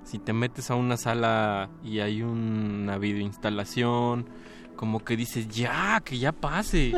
si 0.05 0.18
te 0.18 0.33
metes 0.33 0.70
a 0.70 0.75
una 0.75 0.97
sala 0.97 1.68
y 1.85 2.01
hay 2.01 2.23
una 2.23 2.99
videoinstalación, 2.99 4.28
como 4.76 5.05
que 5.05 5.17
dices, 5.17 5.49
ya, 5.49 6.01
que 6.05 6.18
ya 6.18 6.33
pase. 6.33 6.94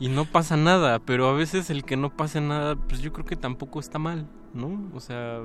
y 0.00 0.08
no 0.08 0.24
pasa 0.24 0.56
nada, 0.56 0.98
pero 0.98 1.28
a 1.28 1.32
veces 1.32 1.70
el 1.70 1.84
que 1.84 1.96
no 1.96 2.10
pase 2.10 2.40
nada, 2.40 2.76
pues 2.76 3.00
yo 3.00 3.12
creo 3.12 3.26
que 3.26 3.36
tampoco 3.36 3.78
está 3.78 3.98
mal, 3.98 4.26
¿no? 4.54 4.90
O 4.94 5.00
sea, 5.00 5.42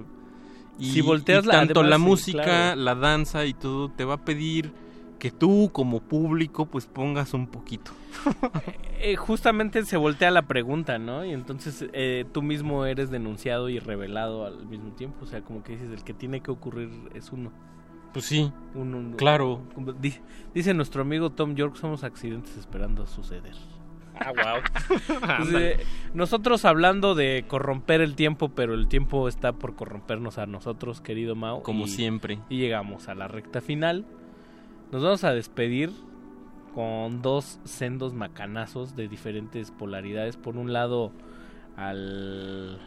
y, 0.80 0.92
Si 0.92 1.02
volteas 1.02 1.46
y 1.46 1.50
tanto 1.50 1.84
la 1.84 1.96
además, 1.96 2.10
música, 2.10 2.44
claro. 2.44 2.82
la 2.82 2.96
danza 2.96 3.46
y 3.46 3.54
todo 3.54 3.90
te 3.90 4.06
va 4.06 4.16
a 4.16 4.26
pedir 4.26 4.74
que 5.18 5.32
tú 5.32 5.70
como 5.74 6.00
público 6.02 6.66
pues 6.68 6.86
pongas 6.86 7.34
un 7.34 7.48
poquito. 7.48 7.92
Eh, 9.00 9.16
justamente 9.16 9.86
se 9.86 9.96
voltea 9.96 10.32
la 10.32 10.48
pregunta, 10.48 10.98
¿no? 10.98 11.24
Y 11.24 11.32
entonces 11.32 11.86
eh, 11.94 12.26
tú 12.34 12.42
mismo 12.42 12.84
eres 12.88 13.12
denunciado 13.12 13.70
y 13.70 13.78
revelado 13.78 14.44
al 14.48 14.66
mismo 14.66 14.90
tiempo. 14.94 15.18
O 15.22 15.28
sea, 15.28 15.42
como 15.44 15.64
que 15.64 15.74
dices, 15.74 15.92
el 15.92 16.04
que 16.04 16.16
tiene 16.16 16.42
que 16.42 16.50
ocurrir 16.50 16.90
es 17.14 17.32
uno. 17.32 17.52
Pues 18.12 18.26
sí, 18.26 18.52
Uno- 18.74 19.16
claro. 19.16 19.62
como 19.76 19.94
di- 19.94 20.16
Dice 20.56 20.74
nuestro 20.74 21.04
amigo 21.04 21.30
Tom 21.30 21.54
York, 21.54 21.76
somos 21.76 22.04
accidentes 22.04 22.58
esperando 22.58 23.04
a 23.04 23.08
suceder. 23.08 23.54
Ah, 24.20 24.32
wow. 24.32 25.38
nosotros 26.16 26.66
hablando 26.66 27.14
de 27.14 27.46
corromper 27.48 28.02
el 28.02 28.16
tiempo, 28.16 28.50
pero 28.50 28.74
el 28.74 28.88
tiempo 28.88 29.28
está 29.28 29.54
por 29.54 29.76
corrompernos 29.76 30.40
a 30.40 30.48
nosotros, 30.48 31.02
querido 31.02 31.36
Mao. 31.36 31.62
Como 31.62 31.86
y- 31.86 31.90
siempre. 31.90 32.40
Y 32.50 32.58
llegamos 32.58 33.08
a 33.10 33.14
la 33.16 33.28
recta 33.28 33.62
final. 33.62 34.06
Nos 34.92 35.04
vamos 35.04 35.24
a 35.26 35.34
despedir 35.34 35.92
con 36.74 37.22
dos 37.22 37.60
sendos 37.66 38.14
macanazos 38.14 38.96
de 38.96 39.10
diferentes 39.10 39.72
polaridades. 39.72 40.38
Por 40.38 40.56
un 40.56 40.72
lado, 40.72 41.12
al 41.76 42.80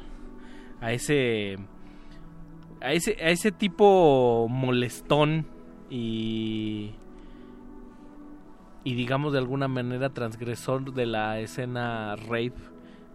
a 0.80 0.92
ese 0.92 1.58
a 2.80 2.92
ese 2.92 3.16
a 3.22 3.28
ese 3.28 3.52
tipo 3.52 4.46
molestón 4.48 5.46
y 5.90 6.92
y 8.82 8.94
digamos 8.94 9.32
de 9.32 9.38
alguna 9.38 9.68
manera 9.68 10.08
transgresor 10.08 10.94
de 10.94 11.04
la 11.04 11.38
escena 11.40 12.16
rape 12.16 12.54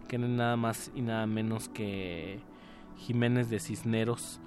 que 0.06 0.16
no 0.16 0.26
es 0.26 0.32
nada 0.32 0.56
más 0.56 0.92
y 0.94 1.00
nada 1.02 1.26
menos 1.26 1.68
que 1.68 2.38
Jiménez 2.98 3.50
de 3.50 3.58
Cisneros 3.58 4.40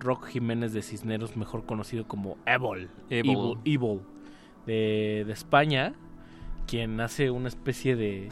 Rock 0.00 0.26
Jiménez 0.26 0.72
de 0.72 0.82
Cisneros 0.82 1.36
mejor 1.36 1.64
conocido 1.64 2.06
como 2.06 2.36
Evil. 2.46 2.88
Evil. 3.10 3.32
Evil, 3.32 3.58
Evil, 3.64 4.00
de, 4.66 5.24
de 5.26 5.32
España 5.32 5.94
quien 6.66 7.00
hace 7.00 7.30
una 7.30 7.48
especie 7.48 7.96
de 7.96 8.28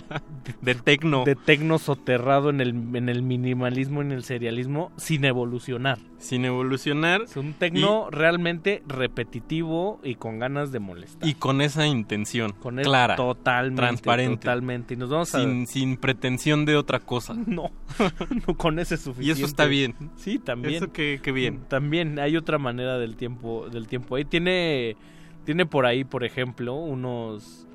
de 0.62 0.74
tecno 0.74 1.24
de 1.24 1.36
tecno 1.36 1.78
soterrado 1.78 2.50
en 2.50 2.60
el 2.60 2.70
en 2.94 3.08
el 3.08 3.22
minimalismo 3.22 4.02
en 4.02 4.12
el 4.12 4.24
serialismo 4.24 4.92
sin 4.96 5.24
evolucionar 5.24 5.98
sin 6.18 6.44
evolucionar 6.44 7.22
es 7.22 7.36
un 7.36 7.54
tecno 7.54 8.10
realmente 8.10 8.82
repetitivo 8.86 10.00
y 10.02 10.16
con 10.16 10.38
ganas 10.38 10.72
de 10.72 10.80
molestar 10.80 11.28
y 11.28 11.34
con 11.34 11.60
esa 11.60 11.86
intención 11.86 12.52
con 12.52 12.76
clara, 12.76 13.16
totalmente 13.16 13.80
transparente, 13.80 14.36
totalmente 14.36 14.94
y 14.94 14.96
nos 14.96 15.10
vamos 15.10 15.34
a 15.34 15.40
sin, 15.40 15.66
sin 15.66 15.96
pretensión 15.96 16.64
de 16.64 16.76
otra 16.76 17.00
cosa. 17.00 17.34
No, 17.50 17.72
no 18.46 18.56
con 18.56 18.78
ese 18.78 18.94
es 18.94 19.00
suficiente. 19.00 19.40
Y 19.40 19.42
eso 19.42 19.46
está 19.46 19.64
bien. 19.64 19.94
Sí, 20.14 20.38
también. 20.38 20.74
Eso 20.74 20.92
que, 20.92 21.20
que 21.20 21.32
bien. 21.32 21.60
También 21.68 22.18
hay 22.20 22.36
otra 22.36 22.58
manera 22.58 22.96
del 22.98 23.16
tiempo 23.16 23.68
del 23.68 23.88
tiempo 23.88 24.14
ahí 24.14 24.24
tiene 24.24 24.96
tiene 25.44 25.66
por 25.66 25.86
ahí, 25.86 26.04
por 26.04 26.22
ejemplo, 26.22 26.74
unos 26.74 27.66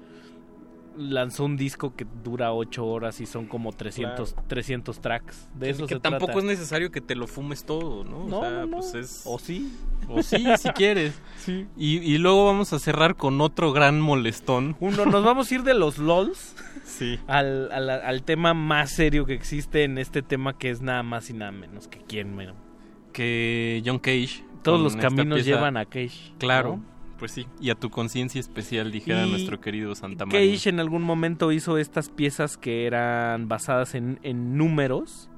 lanzó 0.98 1.45
un 1.45 1.57
disco 1.57 1.95
que 1.95 2.06
dura 2.24 2.53
8 2.53 2.85
horas 2.85 3.19
y 3.22 3.25
son 3.25 3.45
como 3.45 3.72
300, 3.74 4.33
Claro. 4.33 4.48
300 4.48 4.99
tracks. 5.01 5.48
De 5.56 5.65
Que- 5.67 5.72
eso 5.72 5.88
que 5.88 5.95
se 5.95 5.99
tampoco 5.99 6.25
trata. 6.27 6.40
es 6.40 6.45
necesario 6.45 6.91
que 6.91 7.01
te 7.01 7.15
lo 7.15 7.27
fumes 7.27 7.65
todo, 7.65 8.03
¿no? 8.03 8.25
No, 8.25 8.40
o 8.40 8.41
sea, 8.41 8.51
no, 8.51 8.65
no. 8.67 8.77
pues 8.77 8.93
es... 8.95 9.22
O 9.25 9.38
sí. 9.40 9.72
O 10.09 10.22
sí, 10.24 10.45
si 10.59 10.69
quieres. 10.69 11.19
Y, 11.48 11.98
y 11.98 12.17
luego 12.17 12.45
vamos 12.45 12.72
a 12.74 12.80
cerrar 12.80 13.15
con 13.15 13.41
otro 13.41 13.72
gran 13.74 13.99
molestón. 13.99 14.75
Uno, 14.80 15.06
nos 15.06 15.24
vamos 15.24 15.51
a 15.51 15.56
ir 15.56 15.64
de 15.64 15.74
los 15.74 15.98
LOLs 15.98 16.56
Sí. 16.85 17.19
al, 17.27 17.72
al, 17.72 17.90
al 17.90 18.24
tema 18.24 18.53
más 18.53 18.91
serio 18.91 19.25
que 19.25 19.33
existe 19.33 19.83
en 19.83 19.98
este 19.98 20.22
tema 20.22 20.57
que 20.57 20.69
es 20.69 20.82
nada 20.82 21.03
más 21.03 21.30
y 21.30 21.33
nada 21.33 21.51
menos 21.51 21.88
que 21.88 21.99
quién, 21.99 22.35
bueno. 22.35 22.53
Que 23.14 23.82
John 23.85 23.99
Cage. 23.99 24.43
Todos 24.64 24.82
los 24.82 24.95
caminos 24.95 25.38
pieza- 25.40 25.49
llevan 25.57 25.77
a 25.77 25.85
Cage. 25.85 26.33
Claro, 26.40 26.77
¿no? 26.77 26.94
Pues 27.18 27.32
sí. 27.32 27.48
Y 27.60 27.69
a 27.69 27.76
tu 27.76 27.90
conciencia 27.90 28.40
especial, 28.40 28.92
dijera 28.92 29.26
Y 29.26 29.30
nuestro 29.32 29.60
querido 29.61 29.95
Santa 29.95 30.26
María. 30.26 30.40
Cage 30.53 30.69
en 30.69 30.80
algún 30.80 31.02
momento 31.03 31.52
hizo 31.52 31.77
estas 31.77 32.10
piezas 32.10 32.58
que 32.58 32.85
eran 32.85 33.48
basadas 33.48 33.95
en, 33.95 34.19
en 34.24 34.58
números. 34.58 35.30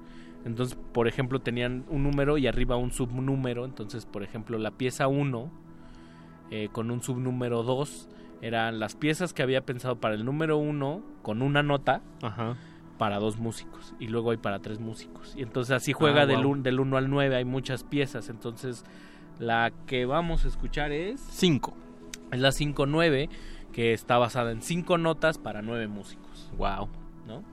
Entonces, 0.45 0.77
por 0.93 1.07
ejemplo, 1.07 1.39
tenían 1.39 1.85
un 1.89 2.03
número 2.03 2.37
y 2.37 2.47
arriba 2.47 2.77
un 2.77 2.91
subnúmero. 2.91 3.65
Entonces, 3.65 4.05
por 4.05 4.23
ejemplo, 4.23 4.57
la 4.57 4.71
pieza 4.71 5.07
1 5.07 5.51
eh, 6.51 6.69
con 6.71 6.89
un 6.91 7.01
subnúmero 7.03 7.63
2 7.63 8.07
eran 8.41 8.79
las 8.79 8.95
piezas 8.95 9.33
que 9.33 9.43
había 9.43 9.65
pensado 9.65 9.99
para 9.99 10.15
el 10.15 10.23
número 10.23 10.57
1 10.57 11.01
con 11.23 11.41
una 11.41 11.63
nota 11.63 12.01
Ajá. 12.21 12.55
para 12.97 13.19
dos 13.19 13.37
músicos. 13.37 13.93
Y 13.99 14.07
luego 14.07 14.31
hay 14.31 14.37
para 14.37 14.59
tres 14.59 14.79
músicos. 14.79 15.33
Y 15.35 15.41
entonces 15.41 15.71
así 15.75 15.91
juega 15.91 16.21
Ah, 16.21 16.25
wow. 16.27 16.49
un- 16.51 16.63
del 16.63 16.79
1 16.79 16.97
al 16.97 17.09
9. 17.09 17.35
Hay 17.35 17.45
muchas 17.45 17.83
piezas. 17.83 18.29
Entonces, 18.29 18.85
la 19.39 19.71
que 19.85 20.05
vamos 20.05 20.45
a 20.45 20.47
escuchar 20.47 20.91
es... 20.91 21.19
5. 21.31 21.73
Es 22.31 22.39
la 22.39 22.49
5-9, 22.49 23.29
que 23.71 23.93
está 23.93 24.17
basada 24.17 24.51
en 24.51 24.61
cinco 24.61 24.97
notas 24.97 25.37
para 25.37 25.61
nueve 25.61 25.87
músicos. 25.87 26.51
Wow. 26.57 26.89
¿No? 27.27 27.43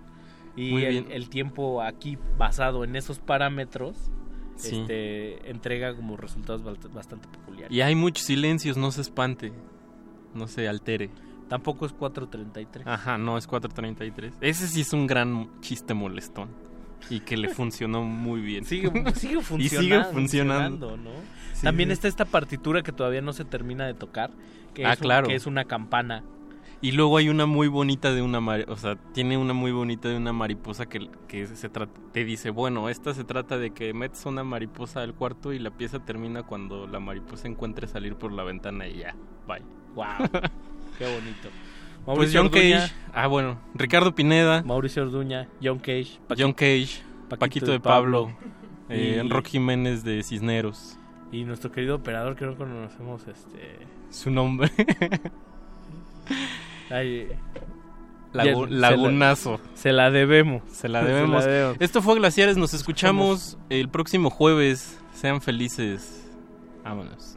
Y 0.57 0.73
Muy 0.73 0.85
el, 0.85 1.29
tiempo 1.29 1.83
aquí 1.83 2.17
basado 2.39 2.85
en 2.85 2.97
esos 2.97 3.19
parámetros 3.19 3.97
Sí. 4.57 4.81
este, 4.81 5.51
entrega 5.51 5.97
como 5.97 6.17
resultados 6.17 6.63
bast- 6.63 6.93
bastante 6.93 7.27
peculiares. 7.29 7.73
Y 7.77 7.81
hay 7.81 7.97
muchos 7.97 8.25
silencios, 8.25 8.77
no 8.77 8.93
se 8.93 9.01
espante. 9.01 9.53
No 10.33 10.47
se 10.47 10.69
altere. 10.69 11.11
Tampoco 11.49 11.87
es 11.87 11.93
433. 11.93 12.87
Ajá, 12.87 13.19
no, 13.19 13.37
es 13.37 13.47
433. 13.49 14.35
Ese 14.41 14.69
sí 14.69 14.81
es 14.83 14.93
un 14.93 15.07
gran 15.09 15.61
chiste 15.61 15.93
molestón. 15.93 16.49
Y 17.11 17.21
que 17.21 17.37
le 17.37 17.49
funcionó 17.49 18.03
muy 18.03 18.41
bien. 18.41 18.65
Sigue, 18.65 18.91
sigue 19.15 19.41
funcionando. 19.43 19.63
y 19.63 19.69
sigue 19.69 20.05
funcionando. 20.13 20.97
¿no? 20.97 21.11
Sí, 21.53 21.63
También 21.65 21.91
sí. 21.91 21.93
está 21.95 22.09
esta 22.09 22.25
partitura 22.25 22.83
que 22.83 22.93
todavía 22.93 23.21
no 23.21 23.33
se 23.33 23.45
termina 23.45 23.87
de 23.87 23.95
tocar, 23.95 24.31
que, 24.75 24.85
Ah, 24.87 24.93
es, 24.95 24.99
un- 24.99 25.03
claro. 25.05 25.29
que 25.29 25.35
es 25.35 25.47
una 25.47 25.65
campana. 25.65 26.25
Y 26.81 26.93
luego 26.93 27.17
hay 27.17 27.31
una 27.31 27.47
muy 27.47 27.69
bonita 27.69 28.13
de 28.13 28.21
una 28.21 28.41
o 28.69 28.77
sea, 28.77 28.97
tiene 29.15 29.39
una 29.39 29.55
muy 29.55 29.73
bonita 29.73 30.09
de 30.11 30.17
una 30.19 30.35
mariposa 30.35 30.85
que, 30.87 31.09
que 31.29 31.47
se 31.47 31.71
te 32.13 32.25
dice, 32.27 32.51
bueno, 32.51 32.91
esta 32.91 33.15
se 33.15 33.25
trata 33.25 33.57
de 33.57 33.71
que 33.71 33.95
metes 33.95 34.27
una 34.27 34.45
mariposa 34.45 35.01
al 35.01 35.15
cuarto 35.15 35.55
y 35.55 35.59
la 35.59 35.71
pieza 35.71 36.01
termina 36.01 36.43
cuando 36.43 36.87
la 36.87 37.01
mariposa 37.01 37.49
encuentre 37.49 37.87
salir 37.87 38.17
por 38.17 38.33
la 38.33 38.43
ventana 38.45 38.87
y 38.87 38.99
ya, 38.99 39.15
bye. 39.49 39.63
Wow. 39.95 40.05
Qué 40.99 41.07
bonito. 41.07 41.49
Pues 42.05 42.17
Mauricio 42.19 42.41
John 42.41 42.47
Orduña, 42.49 42.81
Cage, 42.81 42.93
ah 43.15 43.27
bueno, 43.27 43.59
Ricardo 43.75 44.15
Pineda, 44.15 44.63
Mauricio 44.63 45.03
Orduña, 45.05 45.49
John 45.63 45.79
Cage, 45.79 46.19
John 46.39 46.53
Cage, 46.53 47.03
Paquito, 47.29 47.71
de 47.71 47.81
Pablo, 47.81 48.37
eh, 48.91 49.23
y- 49.25 49.29
Rock 49.29 49.47
Jiménez 49.49 50.05
de 50.05 50.23
Cisneros, 50.23 50.99
Y 51.33 51.45
nuestro 51.45 51.73
querido 51.73 51.97
operador 51.97 52.37
que 52.37 52.45
no 52.45 52.57
conocemos, 52.57 53.27
este... 53.27 53.79
su 54.11 54.31
nombre, 54.31 54.71
ay, 56.91 57.29
Lagu- 58.33 58.65
ya, 58.69 58.69
se 58.69 58.75
Lagunazo. 58.75 59.53
la- 59.53 59.77
Se 59.77 59.93
la, 59.93 60.11
debemos. 60.11 60.63
Se 60.69 60.89
la 60.89 61.05
debemos. 61.05 61.45
debemos. 61.45 61.77
Esto 61.81 62.03
fue 62.03 62.17
Glaciares, 62.17 62.57
nos 62.57 62.75
escuchamos 62.75 63.57
el 63.71 63.89
próximo 63.89 64.29
jueves. 64.29 65.01
Sean 65.15 65.41
felices. 65.41 66.29
Vámonos. 66.83 67.37